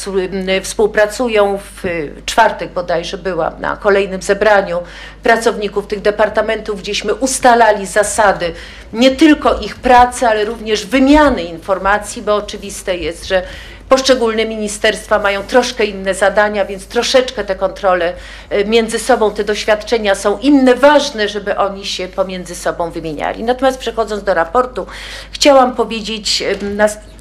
współpracują. 0.63 1.59
W 1.59 1.83
czwartek 2.27 2.71
bodajże 2.71 3.19
byłam 3.19 3.61
na 3.61 3.77
kolejnym 3.77 4.23
zebraniu 4.23 4.79
pracowników 5.23 5.87
tych 5.87 6.01
departamentów, 6.01 6.81
gdzieśmy 6.81 7.15
ustalali 7.15 7.87
zasady 7.87 8.53
nie 8.93 9.11
tylko 9.11 9.59
ich 9.59 9.77
pracy, 9.77 10.27
ale 10.27 10.45
również 10.45 10.87
wymiany 10.87 11.43
informacji, 11.43 12.23
bo 12.23 12.35
oczywiste 12.35 12.97
jest, 12.97 13.27
że 13.27 13.43
Poszczególne 13.89 14.45
ministerstwa 14.45 15.19
mają 15.19 15.43
troszkę 15.43 15.85
inne 15.85 16.15
zadania, 16.15 16.65
więc 16.69 16.87
troszeczkę 16.87 17.45
te 17.45 17.55
kontrole 17.55 18.13
e, 18.51 18.65
między 18.65 18.99
sobą, 18.99 19.31
te 19.31 19.45
doświadczenia 19.45 20.15
są 20.15 20.39
inne, 20.39 20.75
ważne, 20.75 21.29
żeby 21.29 21.57
oni 21.57 21.87
się 21.87 22.09
pomiędzy 22.09 22.55
sobą 22.55 22.91
wymieniali. 22.91 23.45
Natomiast 23.45 23.79
przechodząc 23.79 24.23
do 24.23 24.35
raportu, 24.35 24.87
chciałam 25.31 25.75
powiedzieć 25.75 26.43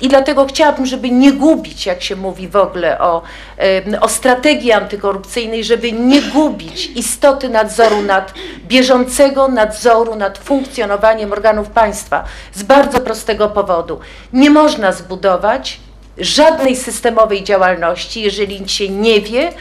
i 0.01 0.07
dlatego 0.09 0.45
chciałabym, 0.45 0.85
żeby 0.85 1.11
nie 1.11 1.31
gubić, 1.31 1.85
jak 1.85 2.03
się 2.03 2.15
mówi 2.15 2.47
w 2.47 2.55
ogóle 2.55 2.99
o, 2.99 3.21
o 4.01 4.09
strategii 4.09 4.71
antykorupcyjnej, 4.71 5.63
żeby 5.63 5.91
nie 5.91 6.21
gubić 6.21 6.85
istoty 6.95 7.49
nadzoru 7.49 8.01
nad 8.01 8.33
bieżącego 8.67 9.47
nadzoru 9.47 10.15
nad 10.15 10.37
funkcjonowaniem 10.37 11.31
organów 11.31 11.69
państwa 11.69 12.23
z 12.53 12.63
bardzo 12.63 12.99
prostego 12.99 13.49
powodu. 13.49 13.99
Nie 14.33 14.49
można 14.49 14.91
zbudować 14.91 15.79
żadnej 16.19 16.75
systemowej 16.75 17.43
działalności, 17.43 18.21
jeżeli 18.21 18.69
się 18.69 18.89
nie 18.89 19.21
wie, 19.21 19.51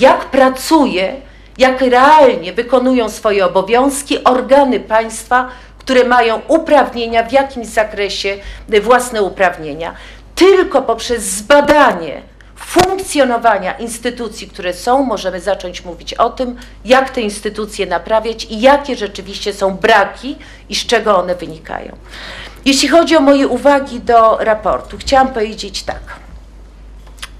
jak 0.00 0.24
pracuje, 0.24 1.16
jak 1.58 1.80
realnie 1.80 2.52
wykonują 2.52 3.10
swoje 3.10 3.46
obowiązki 3.46 4.24
organy 4.24 4.80
państwa, 4.80 5.48
które 5.78 6.04
mają 6.04 6.40
uprawnienia 6.48 7.22
w 7.22 7.32
jakimś 7.32 7.66
zakresie, 7.66 8.38
własne 8.82 9.22
uprawnienia. 9.22 9.94
Tylko 10.34 10.82
poprzez 10.82 11.22
zbadanie 11.22 12.22
funkcjonowania 12.56 13.72
instytucji, 13.72 14.48
które 14.48 14.74
są, 14.74 15.02
możemy 15.02 15.40
zacząć 15.40 15.84
mówić 15.84 16.14
o 16.14 16.30
tym, 16.30 16.56
jak 16.84 17.10
te 17.10 17.20
instytucje 17.20 17.86
naprawiać 17.86 18.44
i 18.44 18.60
jakie 18.60 18.96
rzeczywiście 18.96 19.52
są 19.52 19.76
braki 19.76 20.36
i 20.68 20.74
z 20.74 20.86
czego 20.86 21.18
one 21.18 21.34
wynikają. 21.34 21.96
Jeśli 22.66 22.88
chodzi 22.88 23.16
o 23.16 23.20
moje 23.20 23.48
uwagi 23.48 24.00
do 24.00 24.38
raportu, 24.40 24.98
chciałam 24.98 25.28
powiedzieć 25.28 25.82
tak. 25.82 26.00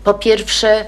Po 0.05 0.15
pierwsze, 0.15 0.85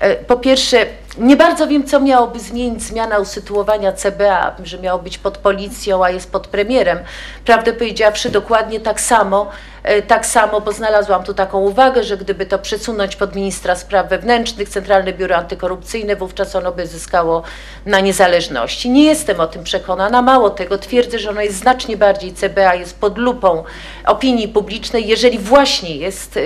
e, 0.00 0.16
po 0.16 0.36
pierwsze, 0.36 0.86
nie 1.18 1.36
bardzo 1.36 1.66
wiem, 1.66 1.86
co 1.86 2.00
miałoby 2.00 2.38
zmienić 2.38 2.82
zmiana 2.82 3.18
usytuowania 3.18 3.92
CBA, 3.92 4.56
że 4.64 4.78
miało 4.78 4.98
być 4.98 5.18
pod 5.18 5.38
policją, 5.38 6.04
a 6.04 6.10
jest 6.10 6.32
pod 6.32 6.46
premierem. 6.46 6.98
Prawdę 7.44 7.72
powiedziawszy, 7.72 8.30
dokładnie 8.30 8.80
tak 8.80 9.00
samo, 9.00 9.50
e, 9.82 10.02
tak 10.02 10.26
samo, 10.26 10.60
bo 10.60 10.72
znalazłam 10.72 11.24
tu 11.24 11.34
taką 11.34 11.58
uwagę, 11.60 12.04
że 12.04 12.16
gdyby 12.16 12.46
to 12.46 12.58
przesunąć 12.58 13.16
pod 13.16 13.34
ministra 13.34 13.76
spraw 13.76 14.08
wewnętrznych, 14.08 14.68
Centralne 14.68 15.12
Biuro 15.12 15.36
Antykorupcyjne, 15.36 16.16
wówczas 16.16 16.56
ono 16.56 16.72
by 16.72 16.86
zyskało 16.86 17.42
na 17.86 18.00
niezależności. 18.00 18.90
Nie 18.90 19.04
jestem 19.04 19.40
o 19.40 19.46
tym 19.46 19.64
przekonana. 19.64 20.22
Mało 20.22 20.50
tego, 20.50 20.78
twierdzę, 20.78 21.18
że 21.18 21.30
ono 21.30 21.40
jest 21.40 21.58
znacznie 21.58 21.96
bardziej, 21.96 22.32
CBA 22.32 22.74
jest 22.74 23.00
pod 23.00 23.18
lupą 23.18 23.64
opinii 24.06 24.48
publicznej, 24.48 25.08
jeżeli 25.08 25.38
właśnie 25.38 25.96
jest 25.96 26.38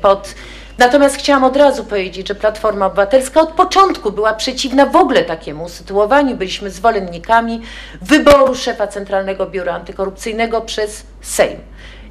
pod 0.00 0.34
Natomiast 0.78 1.16
chciałam 1.16 1.44
od 1.44 1.56
razu 1.56 1.84
powiedzieć, 1.84 2.28
że 2.28 2.34
Platforma 2.34 2.86
Obywatelska 2.86 3.40
od 3.40 3.52
początku 3.52 4.12
była 4.12 4.34
przeciwna 4.34 4.86
w 4.86 4.96
ogóle 4.96 5.24
takiemu 5.24 5.64
usytuowaniu. 5.64 6.36
Byliśmy 6.36 6.70
zwolennikami 6.70 7.62
wyboru 8.02 8.54
szefa 8.54 8.86
Centralnego 8.86 9.46
Biura 9.46 9.74
Antykorupcyjnego 9.74 10.60
przez 10.60 11.02
Sejm. 11.20 11.58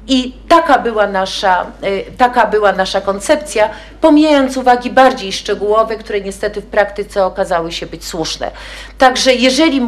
I 0.08 0.32
taka 0.48 0.78
była, 0.78 1.06
nasza, 1.06 1.66
y, 1.84 2.04
taka 2.18 2.46
była 2.46 2.72
nasza 2.72 3.00
koncepcja, 3.00 3.70
pomijając 4.00 4.56
uwagi 4.56 4.90
bardziej 4.90 5.32
szczegółowe, 5.32 5.96
które 5.96 6.20
niestety 6.20 6.60
w 6.60 6.66
praktyce 6.66 7.24
okazały 7.24 7.72
się 7.72 7.86
być 7.86 8.04
słuszne. 8.04 8.50
Także 8.98 9.34
jeżeli 9.34 9.80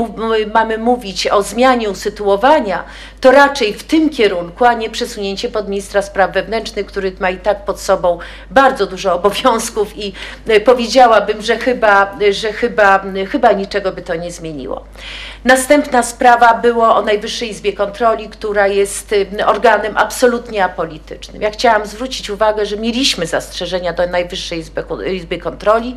mamy 0.54 0.78
mówić 0.78 1.26
o 1.26 1.42
zmianie 1.42 1.90
usytuowania, 1.90 2.84
to 3.20 3.30
raczej 3.30 3.74
w 3.74 3.84
tym 3.84 4.10
kierunku, 4.10 4.64
a 4.64 4.72
nie 4.72 4.90
przesunięcie 4.90 5.48
pod 5.48 5.68
ministra 5.68 6.02
spraw 6.02 6.32
wewnętrznych, 6.32 6.86
który 6.86 7.12
ma 7.20 7.30
i 7.30 7.38
tak 7.38 7.64
pod 7.64 7.80
sobą 7.80 8.18
bardzo 8.50 8.86
dużo 8.86 9.14
obowiązków 9.14 9.98
i 9.98 10.12
y, 10.48 10.60
powiedziałabym, 10.60 11.42
że 11.42 11.58
chyba, 11.58 12.16
że 12.30 12.52
chyba, 12.52 13.04
chyba 13.30 13.52
niczego 13.52 13.92
by 13.92 14.02
to 14.02 14.14
nie 14.14 14.32
zmieniło. 14.32 14.84
Następna 15.44 16.02
sprawa 16.02 16.54
było 16.54 16.96
o 16.96 17.02
Najwyższej 17.02 17.50
Izbie 17.50 17.72
Kontroli, 17.72 18.28
która 18.28 18.66
jest 18.66 19.12
y, 19.12 19.46
organem 19.46 19.96
absolutnie 20.10 20.64
apolitycznym. 20.64 21.42
Ja 21.42 21.50
chciałam 21.50 21.86
zwrócić 21.86 22.30
uwagę, 22.30 22.66
że 22.66 22.76
mieliśmy 22.76 23.26
zastrzeżenia 23.26 23.92
do 23.92 24.06
Najwyższej 24.06 24.58
Izby, 24.58 24.84
Izby 25.12 25.38
Kontroli. 25.38 25.96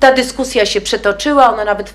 Ta 0.00 0.12
dyskusja 0.12 0.66
się 0.66 0.80
przetoczyła, 0.80 1.52
ona 1.52 1.64
nawet 1.64 1.94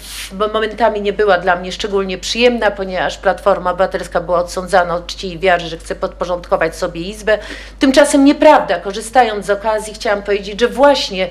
momentami 0.54 1.02
nie 1.02 1.14
była 1.14 1.38
dla 1.38 1.56
mnie 1.56 1.72
szczególnie 1.72 2.18
przyjemna, 2.18 2.72
ponieważ 2.72 3.18
Platforma 3.18 3.72
Obywatelska 3.72 4.22
była 4.22 4.40
odsądzana 4.40 4.96
od 4.96 5.08
czci 5.08 5.34
i 5.34 5.40
wiary, 5.40 5.66
że 5.66 5.78
chce 5.78 5.96
podporządkować 5.96 6.76
sobie 6.76 7.02
Izbę. 7.02 7.38
Tymczasem 7.80 8.26
nieprawda, 8.26 8.80
korzystając 8.80 9.46
z 9.46 9.50
okazji 9.50 9.94
chciałam 9.94 10.24
powiedzieć, 10.24 10.60
że 10.60 10.68
właśnie 10.68 11.30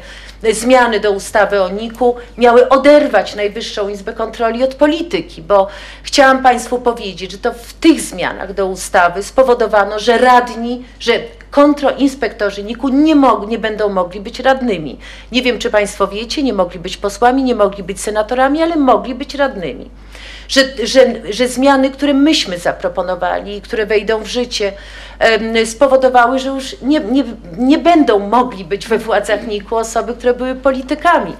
zmiany 0.52 1.00
do 1.00 1.10
ustawy 1.10 1.62
o 1.62 1.68
NIK-u 1.68 2.16
miały 2.38 2.68
oderwać 2.68 3.34
Najwyższą 3.34 3.88
Izbę 3.88 4.12
Kontroli 4.12 4.64
od 4.64 4.74
polityki, 4.74 5.42
bo 5.42 5.68
chciałam 6.02 6.42
Państwu 6.42 6.78
powiedzieć, 6.78 7.32
że 7.32 7.38
to 7.38 7.52
w 7.52 7.72
tych 7.72 8.00
zmianach 8.00 8.54
do 8.54 8.66
ustawy 8.66 9.22
spowodowano, 9.22 9.98
że 9.98 10.18
radni, 10.18 10.84
że 11.00 11.12
kontroinspektorzy 11.56 12.64
NIK-u 12.64 12.88
nie, 12.88 13.14
mog, 13.14 13.48
nie 13.48 13.58
będą 13.58 13.88
mogli 13.88 14.20
być 14.20 14.40
radnymi. 14.40 14.98
Nie 15.32 15.42
wiem, 15.42 15.58
czy 15.58 15.70
Państwo 15.70 16.08
wiecie, 16.08 16.42
nie 16.42 16.52
mogli 16.52 16.80
być 16.80 16.96
posłami, 16.96 17.42
nie 17.42 17.54
mogli 17.54 17.82
być 17.82 18.00
senatorami, 18.00 18.62
ale 18.62 18.76
mogli 18.76 19.14
być 19.14 19.34
radnymi. 19.34 19.90
Że, 20.48 20.60
że, 20.84 21.00
że 21.30 21.48
zmiany, 21.48 21.90
które 21.90 22.14
myśmy 22.14 22.58
zaproponowali 22.58 23.56
i 23.56 23.60
które 23.60 23.86
wejdą 23.86 24.22
w 24.22 24.26
życie, 24.26 24.72
spowodowały, 25.64 26.38
że 26.38 26.48
już 26.48 26.76
nie, 26.82 27.00
nie, 27.00 27.24
nie 27.58 27.78
będą 27.78 28.18
mogli 28.18 28.64
być 28.64 28.88
we 28.88 28.98
władzach 28.98 29.46
NIK-u 29.46 29.76
osoby, 29.76 30.14
które 30.14 30.34
były 30.34 30.54
politykami. 30.54 31.32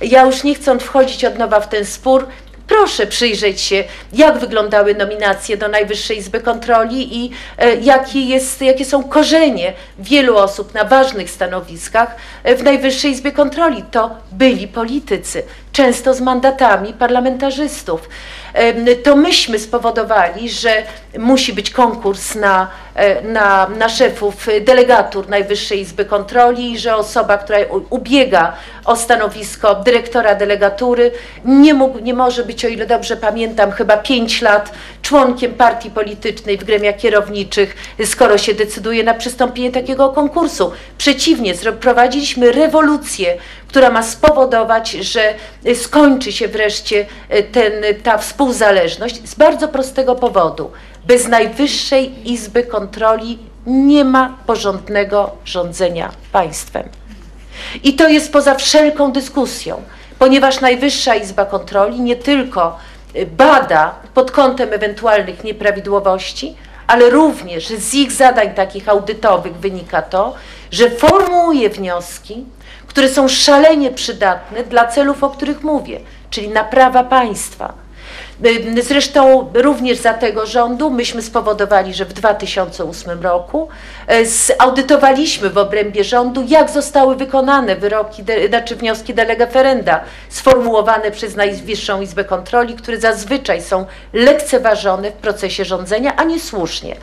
Ja 0.00 0.26
już 0.26 0.44
nie 0.44 0.54
chcąc 0.54 0.82
wchodzić 0.82 1.24
od 1.24 1.38
nowa 1.38 1.60
w 1.60 1.68
ten 1.68 1.84
spór, 1.84 2.26
Proszę 2.70 3.06
przyjrzeć 3.06 3.60
się, 3.60 3.84
jak 4.12 4.38
wyglądały 4.38 4.94
nominacje 4.94 5.56
do 5.56 5.68
Najwyższej 5.68 6.18
Izby 6.18 6.40
Kontroli 6.40 7.24
i 7.24 7.30
e, 7.58 7.76
jakie, 7.76 8.20
jest, 8.20 8.62
jakie 8.62 8.84
są 8.84 9.04
korzenie 9.04 9.72
wielu 9.98 10.36
osób 10.36 10.74
na 10.74 10.84
ważnych 10.84 11.30
stanowiskach 11.30 12.16
e, 12.44 12.56
w 12.56 12.62
Najwyższej 12.62 13.10
Izbie 13.10 13.32
Kontroli. 13.32 13.84
To 13.90 14.10
byli 14.32 14.68
politycy, 14.68 15.42
często 15.72 16.14
z 16.14 16.20
mandatami 16.20 16.92
parlamentarzystów. 16.92 18.08
To 19.02 19.16
myśmy 19.16 19.58
spowodowali, 19.58 20.50
że 20.50 20.82
musi 21.18 21.52
być 21.52 21.70
konkurs 21.70 22.34
na, 22.34 22.70
na, 23.22 23.68
na 23.68 23.88
szefów 23.88 24.48
e, 24.48 24.60
delegatur 24.60 25.28
Najwyższej 25.28 25.80
Izby 25.80 26.04
Kontroli 26.04 26.78
że 26.78 26.96
osoba, 26.96 27.38
która 27.38 27.58
ubiega 27.90 28.52
o 28.84 28.96
stanowisko 28.96 29.74
dyrektora 29.74 30.34
delegatury 30.34 31.10
nie, 31.44 31.74
mógł, 31.74 31.98
nie 31.98 32.14
może 32.14 32.44
być, 32.44 32.64
o 32.64 32.68
ile 32.68 32.86
dobrze 32.86 33.16
pamiętam, 33.16 33.70
chyba 33.70 33.96
pięć 33.96 34.42
lat 34.42 34.72
członkiem 35.02 35.54
partii 35.54 35.90
politycznej 35.90 36.58
w 36.58 36.64
gremiach 36.64 36.96
kierowniczych, 36.96 37.76
skoro 38.04 38.38
się 38.38 38.54
decyduje 38.54 39.04
na 39.04 39.14
przystąpienie 39.14 39.72
takiego 39.72 40.08
konkursu. 40.08 40.72
Przeciwnie, 40.98 41.54
prowadziliśmy 41.80 42.52
rewolucję, 42.52 43.36
która 43.68 43.90
ma 43.90 44.02
spowodować, 44.02 44.90
że 44.90 45.34
skończy 45.74 46.32
się 46.32 46.48
wreszcie 46.48 47.06
y, 47.34 47.42
ten, 47.42 47.72
ta 48.02 48.18
współzależność 48.18 49.28
z 49.28 49.34
bardzo 49.34 49.68
prostego 49.68 50.14
powodu. 50.14 50.70
Bez 51.04 51.28
Najwyższej 51.28 52.30
Izby 52.32 52.62
Kontroli 52.62 53.38
nie 53.66 54.04
ma 54.04 54.36
porządnego 54.46 55.30
rządzenia 55.44 56.10
państwem. 56.32 56.88
I 57.84 57.94
to 57.94 58.08
jest 58.08 58.32
poza 58.32 58.54
wszelką 58.54 59.12
dyskusją, 59.12 59.82
ponieważ 60.18 60.60
Najwyższa 60.60 61.14
Izba 61.14 61.44
Kontroli 61.44 62.00
nie 62.00 62.16
tylko 62.16 62.78
y, 63.16 63.26
bada 63.26 63.94
pod 64.14 64.30
kątem 64.30 64.72
ewentualnych 64.72 65.44
nieprawidłowości, 65.44 66.56
ale 66.86 67.10
również 67.10 67.68
z 67.68 67.94
ich 67.94 68.12
zadań 68.12 68.54
takich 68.54 68.88
audytowych 68.88 69.56
wynika 69.56 70.02
to, 70.02 70.34
że 70.70 70.90
formułuje 70.90 71.70
wnioski, 71.70 72.44
które 72.86 73.08
są 73.08 73.28
szalenie 73.28 73.90
przydatne 73.90 74.64
dla 74.64 74.86
celów, 74.86 75.24
o 75.24 75.30
których 75.30 75.62
mówię, 75.62 76.00
czyli 76.30 76.48
naprawa 76.48 77.04
państwa. 77.04 77.74
Y, 78.46 78.82
Zresztą 78.82 79.50
również 79.54 79.98
za 79.98 80.14
tego 80.14 80.46
rządu 80.46 80.90
myśmy 80.90 81.22
spowodowali, 81.22 81.94
że 81.94 82.04
w 82.04 82.12
2008 82.12 83.22
roku 83.22 83.68
e, 84.06 84.26
zaudytowaliśmy 84.26 85.50
w 85.50 85.58
obrębie 85.58 86.04
rządu, 86.04 86.44
jak 86.48 86.70
zostały 86.70 87.16
wykonane 87.16 87.76
wyroki, 87.76 88.24
znaczy 88.48 88.76
wnioski 88.76 89.14
de 89.14 89.24
lege 89.24 89.46
ferenda 89.46 90.00
sformułowane 90.28 91.10
przez 91.10 91.36
Najwyższą 91.36 92.00
Izbę 92.00 92.24
Kontroli, 92.24 92.74
które 92.74 93.00
zazwyczaj 93.00 93.62
są 93.62 93.86
lekceważone 94.12 95.10
w 95.10 95.14
procesie 95.14 95.64
rządzenia, 95.64 96.16
a 96.16 96.24
nie 96.24 96.40
słusznie. 96.40 96.96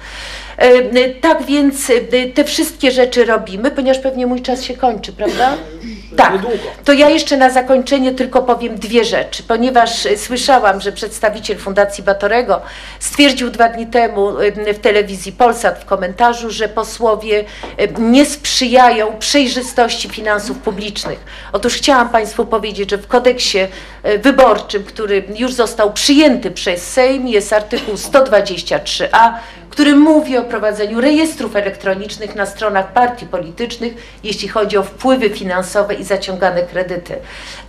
Y, 0.64 1.16
Tak 1.22 1.44
więc 1.44 1.90
y, 1.90 2.32
te 2.36 2.44
wszystkie 2.44 2.92
rzeczy 2.92 3.26
robimy, 3.26 3.72
ponieważ 3.72 4.00
pewnie 4.00 4.28
mój 4.28 4.42
czas 4.42 4.64
się 4.64 4.74
kończy, 4.78 5.14
prawda? 5.14 5.54
Tak. 6.18 6.34
Niedługo. 6.34 6.58
To 6.86 6.94
ja 6.94 7.10
jeszcze 7.10 7.38
na 7.38 7.50
zakończenie 7.50 8.12
tylko 8.12 8.42
powiem 8.42 8.76
dwie 8.76 9.06
rzeczy, 9.06 9.44
ponieważ 9.44 10.06
e, 10.06 10.18
słyszałam, 10.18 10.82
że 10.82 10.92
przedstawiciel 10.92 11.58
Fundacji 11.58 12.04
Batorego 12.04 12.62
stwierdził 13.00 13.50
dwa 13.50 13.70
dni 13.70 13.88
temu 13.88 14.40
e, 14.40 14.74
w 14.74 14.80
telewizji 14.80 15.32
Polsat 15.32 15.80
w 15.80 15.86
komentarzu, 15.86 16.52
że 16.52 16.70
posłowie 16.70 17.46
e, 17.78 17.88
nie 17.88 18.26
sprzyjają 18.26 19.18
przejrzystości 19.20 20.10
finansów 20.10 20.58
publicznych. 20.58 21.20
Otóż 21.54 21.74
chciałam 21.74 22.10
Państwu 22.10 22.46
powiedzieć, 22.46 22.90
że 22.90 22.98
w 22.98 23.08
kodeksie 23.08 23.58
wyborczym, 24.20 24.84
który 24.84 25.24
już 25.38 25.54
został 25.54 25.94
przyjęty 25.94 26.52
przez 26.52 26.88
Sejm, 26.88 27.28
jest 27.28 27.54
artykuł 27.54 27.94
123a, 27.96 29.34
który 29.78 29.96
mówi 29.96 30.38
o 30.38 30.44
prowadzeniu 30.44 31.02
rejestrów 31.02 31.56
elektronicznych 31.56 32.36
na 32.36 32.46
stronach 32.46 32.94
partii 32.94 33.26
politycznych, 33.26 33.94
jeśli 34.24 34.48
chodzi 34.48 34.78
o 34.78 34.84
wpływy 34.84 35.30
finansowe 35.30 35.94
i 35.94 36.04
zaciągane 36.04 36.64
kredyty. 36.64 37.16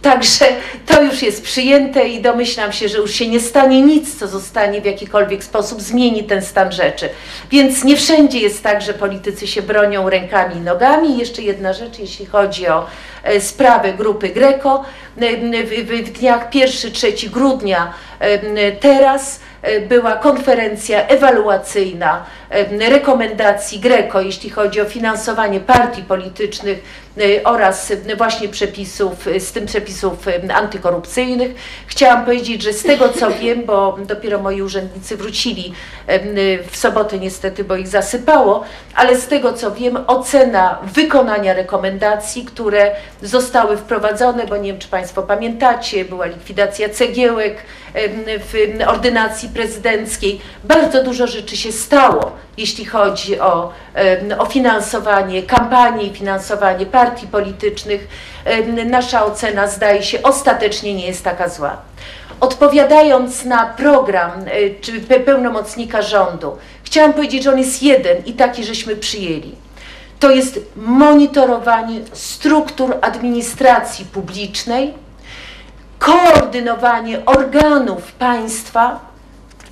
Także 0.03 0.45
to 0.87 1.03
już 1.03 1.23
jest 1.23 1.43
przyjęte 1.43 2.09
i 2.09 2.23
domyślam 2.23 2.73
się, 2.73 2.89
że 2.89 2.99
już 2.99 3.15
się 3.15 3.29
nie 3.29 3.41
stanie 3.41 3.83
nic, 3.83 4.19
co 4.19 4.29
zostanie 4.29 4.81
w 4.81 4.85
jakikolwiek 4.85 5.45
sposób 5.45 5.81
zmieni 5.81 6.25
ten 6.25 6.43
stan 6.43 6.73
rzeczy. 6.73 7.09
Więc 7.51 7.85
nie 7.85 7.97
wszędzie 7.97 8.39
jest 8.39 8.63
tak, 8.63 8.83
że 8.83 8.95
politycy 8.95 9.47
się 9.47 9.63
bronią 9.63 10.11
rękami 10.11 10.57
i 10.57 10.61
nogami. 10.61 11.19
Jeszcze 11.19 11.43
jedna 11.43 11.73
rzecz, 11.73 11.99
jeśli 11.99 12.27
chodzi 12.27 12.69
o 12.69 12.87
e, 13.23 13.41
sprawę 13.41 13.93
grupy 13.93 14.29
Greco. 14.29 14.85
E, 15.21 15.37
W, 15.85 16.13
dniach 16.13 16.51
1-3 16.51 17.29
grudnia 17.29 17.93
teraz 18.81 19.41
e, 19.63 19.81
była 19.81 20.17
konferencja 20.17 21.07
ewaluacyjna 21.07 22.25
rekomendacji 22.89 23.81
Greco, 23.81 24.21
jeśli 24.21 24.51
chodzi 24.51 24.81
o 24.81 24.85
finansowanie 24.85 25.61
partii 25.61 26.03
politycznych 26.03 27.08
oraz 27.45 27.91
e, 27.91 28.17
właśnie 28.17 28.49
przepisów, 28.49 29.29
e, 29.29 29.41
z 29.41 29.53
tym 29.53 29.67
przepisów 29.67 30.27
antykorupcyjnych. 30.55 31.55
Chciałam 31.87 32.25
powiedzieć, 32.25 32.63
że 32.63 32.73
z 32.73 32.83
tego 32.83 33.09
co 33.09 33.31
wiem, 33.41 33.65
bo 33.65 33.99
dopiero 34.07 34.39
moi 34.39 34.63
urzędnicy 34.63 35.17
wrócili 35.17 35.73
w 36.71 36.77
sobotę 36.77 37.19
niestety, 37.19 37.65
bo 37.65 37.77
ich 37.77 37.89
zasypało, 37.89 38.65
ale 38.95 39.17
z 39.17 39.27
tego 39.27 39.53
co 39.53 39.71
wiem, 39.71 39.99
ocena 40.07 40.79
wykonania 40.83 41.55
rekomendacji, 41.55 42.45
które 42.45 42.91
zostały 43.23 43.77
wprowadzone, 43.77 44.47
bo 44.47 44.57
nie 44.57 44.73
wiem 44.73 44.81
czy 44.81 44.89
Państwo 44.89 45.23
pamiętacie, 45.23 46.05
była 46.05 46.27
likwidacja 46.27 46.89
cegiełek 46.89 47.57
w 48.25 48.83
ordynacji 48.87 49.49
prezydenckiej. 49.49 50.41
Bardzo 50.65 51.05
dużo 51.05 51.27
rzeczy 51.27 51.57
się 51.57 51.73
stało, 51.73 52.33
jeśli 52.57 52.85
chodzi 52.85 53.41
o, 53.41 53.73
o 54.39 54.47
finansowanie 54.47 55.43
kampanii, 55.43 56.15
finansowanie 56.15 56.87
partii 56.87 57.08
politycznych. 57.27 58.09
Em, 58.45 58.91
Nasza 58.91 59.25
ocena 59.25 59.67
zdaje 59.69 60.03
się 60.03 60.23
ostatecznie 60.23 60.95
nie 60.95 61.07
jest 61.07 61.25
taka 61.25 61.49
zła. 61.49 61.77
Odpowiadając 62.41 63.45
na 63.45 63.67
program 63.67 64.31
y, 64.49 64.75
czy 64.81 64.93
pe- 65.01 65.21
pełnomocnika 65.21 66.03
rządu, 66.03 66.57
chciałam 66.85 67.13
powiedzieć, 67.13 67.43
że 67.43 67.53
on 67.53 67.59
jest 67.59 67.83
jeden 67.83 68.25
i 68.27 68.33
taki 68.33 68.65
żeśmy 68.65 68.97
przyjęli. 68.97 69.55
To 70.21 70.31
jest 70.31 70.61
monitorowanie 70.77 72.01
struktur 72.13 72.97
administracji 73.01 74.05
publicznej, 74.05 74.95
koordynowanie 75.99 77.25
organów 77.27 78.13
państwa 78.13 79.01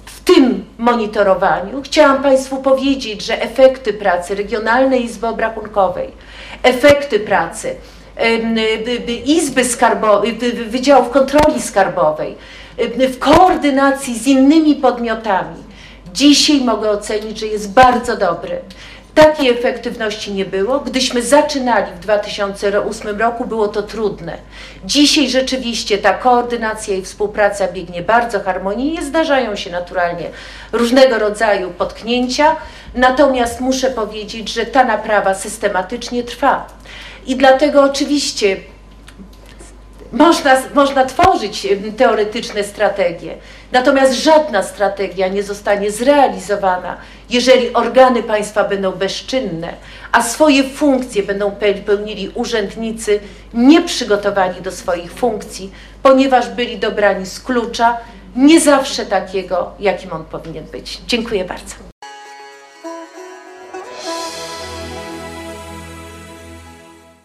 w 0.07 0.21
tym 0.35 0.65
monitorowaniu. 0.79 1.83
Chciałam 1.83 2.23
Państwu 2.23 2.57
powiedzieć, 2.63 3.23
że 3.23 3.43
efekty 3.43 3.93
pracy 3.93 4.35
Regionalnej 4.35 5.05
Izby 5.05 5.27
Obrachunkowej, 5.27 6.13
efekty 6.62 7.20
pracy 7.20 7.77
y, 8.19 9.23
Izby 9.27 9.65
Skarbowej, 9.65 10.39
y, 10.43 10.65
Wydziałów 10.65 11.11
Kontroli 11.11 11.62
Skarbowej, 11.62 12.35
w 12.99 13.19
koordynacji 13.19 14.19
z 14.19 14.27
innymi 14.27 14.74
podmiotami, 14.74 15.57
dzisiaj 16.12 16.61
mogę 16.61 16.91
ocenić, 16.91 17.39
że 17.39 17.47
jest 17.47 17.73
bardzo 17.73 18.16
dobry. 18.16 18.61
Takiej 19.17 19.51
efektywności 19.51 20.33
nie 20.33 20.45
było. 20.45 20.81
Gdyśmy 20.81 21.23
zaczynali 21.23 21.93
w 21.93 21.99
2008 21.99 23.19
roku, 23.19 23.45
było 23.45 23.69
to 23.69 23.83
trudne. 23.83 24.39
Dzisiaj 24.85 25.29
rzeczywiście 25.29 25.99
ta 25.99 26.15
koordynacja 26.15 26.95
i 26.95 27.03
współpraca 27.03 27.69
biegnie 27.69 28.03
bardzo 28.03 28.41
harmonijnie. 28.41 29.03
Zdarzają 29.03 29.57
się 29.57 29.71
naturalnie 29.71 30.31
różnego 30.73 31.19
rodzaju 31.19 31.71
potknięcia, 31.71 32.57
natomiast 32.95 33.61
muszę 33.61 33.91
powiedzieć, 33.91 34.53
że 34.53 34.67
ta 34.67 34.85
naprawa 34.85 35.35
systematycznie 35.35 36.23
trwa. 36.23 36.67
I 37.27 37.37
dlatego 37.37 37.83
oczywiście 37.83 38.57
można, 40.12 40.57
można 40.74 41.05
tworzyć 41.05 41.66
teoretyczne 41.97 42.65
strategie, 42.65 43.35
natomiast 43.73 44.12
żadna 44.12 44.62
strategia 44.62 45.28
nie 45.28 45.43
zostanie 45.43 45.91
zrealizowana, 45.91 46.97
jeżeli 47.31 47.73
organy 47.74 48.23
państwa 48.23 48.65
będą 48.65 48.93
bezczynne, 48.93 49.73
a 50.12 50.23
swoje 50.23 50.65
funkcje 50.65 51.23
będą 51.23 51.51
pe- 51.51 51.83
pełnili 51.83 52.31
urzędnicy 52.35 53.20
nieprzygotowani 53.55 54.61
do 54.61 54.73
swoich 54.73 55.12
funkcji, 55.12 55.70
ponieważ 56.03 56.49
byli 56.49 56.78
dobrani 56.78 57.27
z 57.27 57.41
klucza, 57.41 57.97
nie 58.37 58.61
zawsze 58.61 59.07
takiego, 59.07 59.70
jakim 59.81 60.12
on 60.12 60.24
powinien 60.24 60.65
być. 60.65 61.01
Dziękuję 61.07 61.45
bardzo. 61.45 61.86